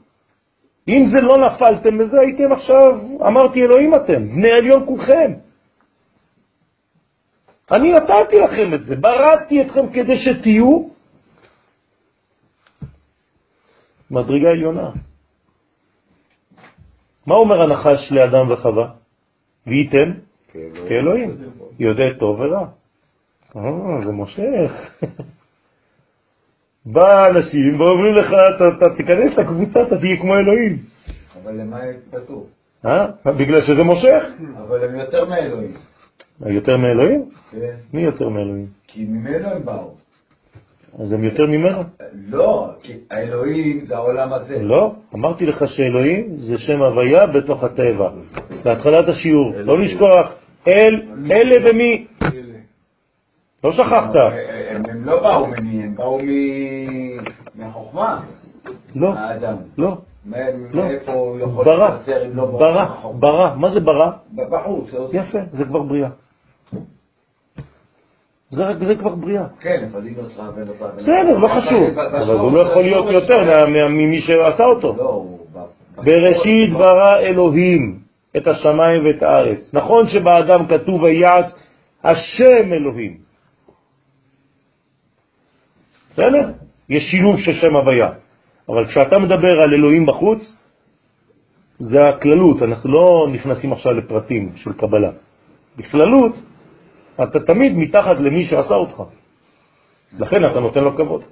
אם 0.89 1.05
זה 1.13 1.23
לא 1.23 1.35
נפלתם 1.47 1.99
בזה, 1.99 2.21
הייתם 2.21 2.53
עכשיו, 2.53 3.01
אמרתי 3.27 3.63
אלוהים 3.63 3.95
אתם, 3.95 4.29
בני 4.29 4.51
עליון 4.51 4.87
כולכם. 4.87 5.33
אני 7.73 7.93
נתתי 7.93 8.37
לכם 8.37 8.75
את 8.75 8.85
זה, 8.85 8.97
בראתי 8.97 9.63
אתכם 9.63 9.93
כדי 9.93 10.17
שתהיו 10.19 10.89
מדרגה 14.11 14.51
עליונה. 14.51 14.91
מה 17.27 17.35
אומר 17.35 17.63
הנחש 17.63 18.13
לאדם 18.13 18.51
וחווה? 18.51 18.91
וייתם 19.67 20.13
כאלוהים, 20.89 21.37
יודע 21.79 22.05
טוב 22.19 22.41
ורע. 22.41 22.67
אה, 23.57 24.05
זה 24.05 24.13
מושך. 24.13 24.73
בא 26.93 27.29
אנשים 27.29 27.81
ואומרים 27.81 28.15
לך, 28.15 28.33
אתה 28.57 28.85
תיכנס 28.97 29.39
לקבוצה, 29.39 29.83
אתה 29.83 29.99
תהיה 29.99 30.17
כמו 30.17 30.35
אלוהים. 30.35 30.79
אבל 31.43 31.53
למה 31.61 31.79
כתוב? 32.13 32.47
אה? 32.87 33.07
בגלל 33.25 33.61
שזה 33.61 33.85
מושך? 33.85 34.25
אבל 34.59 34.85
הם 34.85 35.01
יותר 35.01 35.25
מאלוהים. 35.25 35.73
יותר 36.47 36.77
מאלוהים? 36.77 37.25
כן. 37.51 37.75
מי 37.93 38.03
יותר 38.03 38.29
מאלוהים? 38.29 38.67
כי 38.87 39.05
ממנו 39.05 39.49
הם 39.49 39.65
באו. 39.65 39.95
אז 40.99 41.13
הם 41.13 41.25
יותר 41.25 41.47
ממנו? 41.47 41.83
לא, 42.29 42.71
כי 42.83 42.93
האלוהים 43.11 43.85
זה 43.87 43.97
העולם 43.97 44.33
הזה. 44.33 44.59
לא, 44.59 44.95
אמרתי 45.15 45.47
לך 45.47 45.65
שאלוהים 45.67 46.37
זה 46.39 46.59
שם 46.59 46.83
הוויה 46.83 47.27
בתוך 47.27 47.65
הטבע. 47.65 48.11
בהתחלת 48.65 49.09
השיעור, 49.09 49.53
לא 49.57 49.79
לשכוח, 49.79 50.35
אל, 50.69 51.03
אלה 51.31 51.71
ומי. 51.71 52.07
לא 53.65 53.73
שכחת. 53.73 54.11
הם 54.71 54.83
הם 54.91 55.05
לא 55.05 55.23
באו 55.23 55.47
ממי, 55.47 55.83
הם 55.85 55.95
באו 55.97 56.19
מ- 56.23 57.19
מהחוכמה. 57.55 58.21
לא. 58.95 59.13
לא, 59.41 59.49
לא. 59.79 59.97
מאיפה 60.27 61.13
הוא 61.13 61.39
יכול 61.41 61.65
ברא, 61.65 61.91
להתבצר 61.91 62.27
אם 62.27 62.37
לא 62.37 62.47
ברא, 62.47 62.75
מהחוכמה? 62.85 63.21
ברא. 63.21 63.55
מה 63.57 63.71
זה 63.71 63.81
ברא? 63.81 64.11
בחוץ. 64.51 64.91
יפה, 65.13 65.39
זה 65.53 65.65
כבר 65.65 65.83
בריאה. 65.83 66.09
זה 68.51 68.63
רק- 68.67 68.77
זה 68.87 68.95
כבר 68.95 69.15
בריאה. 69.15 69.45
כן, 69.61 69.85
אבל 69.93 70.05
היא 70.07 70.17
נוצרה 70.23 70.51
ונוצרה. 70.57 70.89
בסדר, 70.89 71.39
לא 71.39 71.49
חשוב. 71.49 71.99
אבל 71.99 72.39
הוא 72.39 72.53
לא 72.53 72.61
יכול 72.63 72.83
להיות 72.83 73.11
יותר 73.11 73.67
ממי 73.69 74.21
שעשה 74.21 74.65
אותו. 74.65 74.95
לא, 74.99 75.25
בראשית 75.97 76.73
ברא 76.73 77.19
אלוהים 77.19 77.99
את 78.37 78.47
השמיים 78.47 79.07
ואת 79.07 79.23
הארץ. 79.23 79.71
נכון 79.75 80.07
שבאדם 80.07 80.67
כתוב 80.67 81.03
ויעש 81.03 81.45
השם 82.05 82.73
אלוהים. 82.73 83.30
בסדר? 86.13 86.51
יש 86.89 87.03
שילוב 87.11 87.39
של 87.39 87.53
שם 87.53 87.77
הוויה. 87.77 88.11
אבל 88.69 88.87
כשאתה 88.87 89.21
מדבר 89.21 89.63
על 89.63 89.75
אלוהים 89.75 90.07
בחוץ, 90.07 90.57
זה 91.79 92.09
הכללות, 92.09 92.63
אנחנו 92.63 92.93
לא 92.93 93.27
נכנסים 93.33 93.73
עכשיו 93.73 93.93
לפרטים 93.93 94.53
של 94.57 94.73
קבלה. 94.73 95.11
בכללות, 95.77 96.33
אתה 97.23 97.41
תמיד 97.41 97.73
מתחת 97.77 98.17
למי 98.17 98.45
שעשה 98.45 98.75
אותך. 98.75 99.03
לכן 100.19 100.45
אתה 100.45 100.61
נותן 100.61 100.85
לו 100.85 100.97
כבוד. 100.97 101.23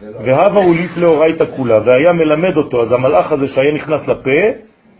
והווה 0.00 0.64
הוא 0.64 0.74
ליף 0.74 0.96
לאורייתא 0.96 1.44
כולה, 1.56 1.78
והיה 1.84 2.12
מלמד 2.12 2.56
אותו, 2.56 2.82
אז 2.82 2.92
המלאך 2.92 3.32
הזה 3.32 3.46
שהיה 3.48 3.74
נכנס 3.74 4.08
לפה, 4.08 4.40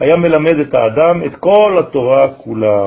היה 0.00 0.16
מלמד 0.16 0.58
את 0.58 0.74
האדם 0.74 1.24
את 1.26 1.36
כל 1.36 1.76
התורה 1.78 2.34
כולה. 2.34 2.78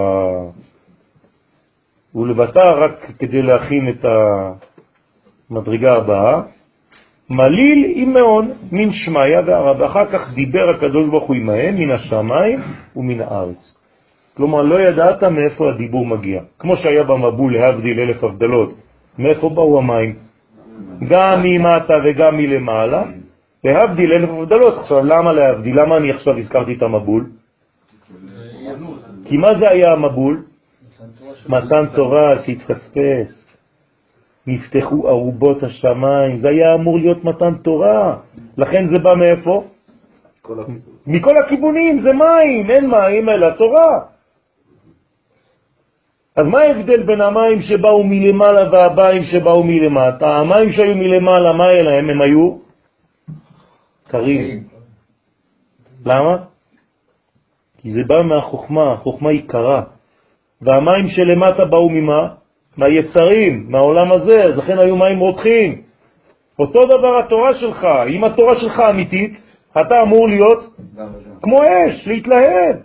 הוא 2.12 2.28
לבטא 2.28 2.60
רק 2.60 3.12
כדי 3.20 3.42
להכין 3.42 3.90
את 3.90 4.06
המדרגה 5.58 5.94
הבאה, 5.94 6.42
מליל 7.30 7.92
עם 7.96 8.14
מאוד 8.14 8.46
מן 8.72 8.92
שמיה 8.92 9.42
והרב, 9.46 9.80
ואחר 9.80 10.06
כך 10.06 10.34
דיבר 10.34 10.70
הקדוש 10.70 11.10
ברוך 11.10 11.24
הוא 11.24 11.36
עמהם 11.36 11.76
מן 11.76 11.92
השמיים 11.92 12.60
ומן 12.96 13.22
הארץ. 13.22 13.76
כלומר, 14.38 14.62
לא 14.62 14.80
ידעת 14.80 15.24
מאיפה 15.24 15.70
הדיבור 15.70 16.06
מגיע. 16.06 16.42
כמו 16.60 16.78
שהיה 16.78 17.04
במבול 17.04 17.54
להבדיל 17.54 18.00
אלף 18.00 18.24
הבדלות, 18.24 18.74
מאיפה 19.20 19.50
באו 19.50 19.78
המים? 19.78 20.16
גם 21.10 21.44
ממטה 21.44 21.94
וגם 22.06 22.38
מלמעלה, 22.38 23.04
להבדיל 23.64 24.12
אלף 24.12 24.30
הבדלות. 24.30 24.78
עכשיו, 24.78 25.06
למה 25.06 25.34
להבדיל? 25.34 25.80
למה 25.80 25.98
אני 25.98 26.12
עכשיו 26.12 26.38
הזכרתי 26.38 26.74
את 26.78 26.82
המבול? 26.82 27.30
כי 29.26 29.38
מה 29.38 29.48
זה 29.60 29.70
היה 29.70 29.94
המבול? 29.94 30.44
מתן 31.50 31.86
תורה 31.96 32.40
שהתפספס. 32.46 33.43
נפתחו 34.48 35.10
ארובות 35.10 35.64
השמיים, 35.64 36.38
זה 36.38 36.50
היה 36.50 36.76
אמור 36.76 36.98
להיות 37.00 37.24
מתן 37.24 37.54
תורה. 37.64 38.18
לכן 38.58 38.88
זה 38.88 39.00
בא 39.04 39.14
מאיפה? 39.16 39.64
מכל 41.08 41.38
הכיוונים, 41.38 42.02
זה 42.02 42.14
מים, 42.14 42.72
אין 42.72 42.90
מים 42.90 43.30
אלא 43.30 43.48
תורה. 43.58 44.00
אז 46.36 46.48
מה 46.48 46.60
ההבדל 46.60 47.04
בין 47.04 47.22
המים 47.22 47.62
שבאו 47.62 48.04
מלמעלה 48.04 48.70
והמים 48.72 49.24
שבאו 49.24 49.64
מלמטה? 49.64 50.28
המים 50.28 50.72
שהיו 50.72 50.96
מלמעלה, 50.96 51.54
מה 51.54 51.66
היה 51.74 51.84
להם? 51.84 52.10
הם 52.10 52.22
היו 52.22 52.58
קרים. 54.08 54.64
למה? 56.06 56.38
כי 57.78 57.92
זה 57.92 58.02
בא 58.08 58.24
מהחוכמה, 58.24 58.94
החוכמה 58.94 59.30
היא 59.30 59.48
קרה. 59.48 59.84
והמים 60.62 61.08
שלמטה 61.08 61.66
באו 61.66 61.90
ממה? 61.90 62.43
מהיצרים, 62.78 63.66
מהעולם 63.70 64.12
הזה, 64.12 64.44
אז 64.44 64.58
לכן 64.58 64.80
היו 64.80 64.96
מים 64.96 65.20
רותחים. 65.20 65.82
אותו 66.60 66.80
דבר 66.86 67.20
התורה 67.20 67.54
שלך, 67.54 67.88
אם 68.10 68.24
התורה 68.24 68.56
שלך 68.56 68.80
אמיתית, 68.90 69.34
אתה 69.82 70.02
אמור 70.02 70.28
להיות. 70.28 70.76
כמו 71.42 71.60
אש, 71.64 72.08
להתלהב. 72.08 72.76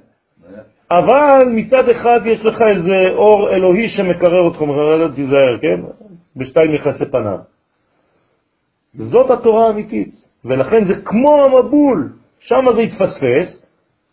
אבל 0.90 1.48
מצד 1.54 1.88
אחד 1.88 2.20
יש 2.26 2.44
לך 2.44 2.58
איזה 2.70 3.10
אור 3.14 3.50
אלוהי 3.50 3.88
שמקרר 3.88 4.40
אותך, 4.40 4.60
אומר, 4.60 5.08
תיזהר, 5.14 5.58
כן? 5.62 5.80
בשתיים 6.36 6.74
יחסי 6.74 7.04
פניו. 7.10 7.38
זאת 8.94 9.30
התורה 9.30 9.66
האמיתית, 9.66 10.10
ולכן 10.44 10.84
זה 10.84 10.94
כמו 11.04 11.44
המבול, 11.44 12.12
שם 12.40 12.64
זה 12.74 12.80
התפספס, 12.80 13.64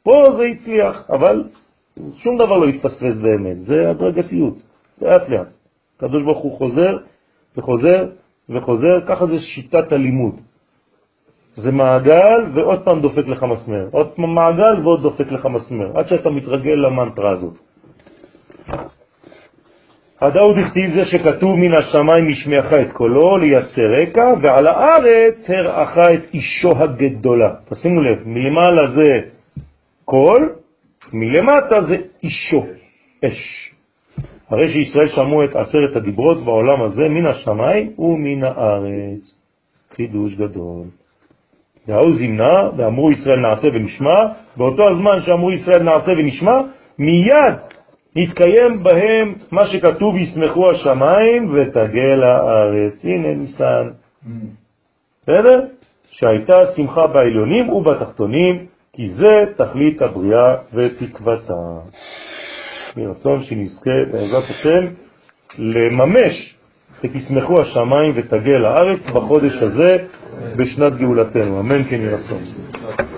פה 0.03 0.11
זה 0.37 0.43
הצליח, 0.43 1.09
אבל 1.09 1.43
שום 2.23 2.37
דבר 2.37 2.57
לא 2.57 2.67
התפספס 2.67 3.21
באמת, 3.21 3.59
זה 3.59 3.89
הדרגתיות, 3.89 4.55
לאט 5.01 5.29
לאט. 5.29 5.64
הקדוש 5.97 6.23
ברוך 6.23 6.43
הוא 6.43 6.57
חוזר 6.57 6.97
וחוזר 7.57 8.05
וחוזר, 8.49 8.99
ככה 9.07 9.25
זה 9.25 9.39
שיטת 9.39 9.91
הלימוד. 9.91 10.41
זה 11.55 11.71
מעגל 11.71 12.45
ועוד 12.53 12.85
פעם 12.85 13.01
דופק 13.01 13.27
לך 13.27 13.43
מסמר, 13.43 13.87
עוד 13.91 14.07
פעם 14.07 14.35
מעגל 14.35 14.81
ועוד 14.83 15.01
דופק 15.01 15.31
לך 15.31 15.45
מסמר, 15.45 15.99
עד 15.99 16.07
שאתה 16.07 16.29
מתרגל 16.29 16.75
למנטרה 16.75 17.31
הזאת. 17.31 17.53
הדאוד 20.21 20.57
הכתיב 20.57 20.89
זה 20.89 21.05
שכתוב 21.05 21.55
מן 21.55 21.71
השמיים 21.77 22.27
משמיעך 22.27 22.73
את 22.73 22.91
קולו 22.93 23.37
לייסר 23.37 24.01
רקע, 24.01 24.33
ועל 24.41 24.67
הארץ 24.67 25.49
הראך 25.49 25.97
את 25.97 26.33
אישו 26.33 26.69
הגדולה. 26.77 27.53
תשימו 27.69 28.01
לב, 28.01 28.27
מלמעלה 28.27 28.91
זה 28.95 29.29
קול, 30.05 30.55
מלמטה 31.13 31.81
זה 31.81 31.97
אישו, 32.23 32.65
אש. 33.25 33.74
הרי 34.49 34.69
שישראל 34.69 35.07
שמעו 35.07 35.43
את 35.43 35.55
עשרת 35.55 35.95
הדיברות 35.95 36.37
בעולם 36.37 36.81
הזה 36.81 37.09
מן 37.09 37.25
השמיים 37.25 37.91
ומן 37.99 38.43
הארץ. 38.43 39.35
חידוש 39.95 40.35
גדול. 40.35 40.83
והאו 41.87 42.13
זימנה, 42.13 42.69
ואמרו 42.77 43.11
ישראל 43.11 43.39
נעשה 43.39 43.67
ונשמע, 43.73 44.15
באותו 44.57 44.89
הזמן 44.89 45.21
שאמרו 45.25 45.51
ישראל 45.51 45.83
נעשה 45.83 46.11
ונשמע, 46.17 46.61
מיד 46.99 47.55
נתקיים 48.15 48.83
בהם 48.83 49.35
מה 49.51 49.61
שכתוב, 49.67 50.15
ישמחו 50.15 50.71
השמיים 50.71 51.53
ותגל 51.53 52.23
הארץ. 52.23 53.05
הנה 53.05 53.33
ניסן. 53.33 53.89
בסדר? 55.21 55.61
שהייתה 56.11 56.53
שמחה 56.75 57.07
בעליונים 57.07 57.69
ובתחתונים, 57.69 58.65
כי 58.93 59.09
זה 59.09 59.45
תכלית 59.57 60.01
הבריאה 60.01 60.55
ותקוותה. 60.73 61.79
מרצון 62.97 63.43
שנזכה 63.43 63.91
בעזרת 64.11 64.43
השם 64.43 64.85
לממש 65.57 66.55
ותשמחו 67.03 67.61
השמיים 67.61 68.13
ותגל 68.15 68.65
הארץ 68.65 68.99
בחודש 69.15 69.53
הזה 69.61 69.97
בשנת 70.57 70.97
גאולתנו. 70.97 71.59
אמן 71.59 71.83
כן 71.83 72.01
ירצון. 72.01 72.43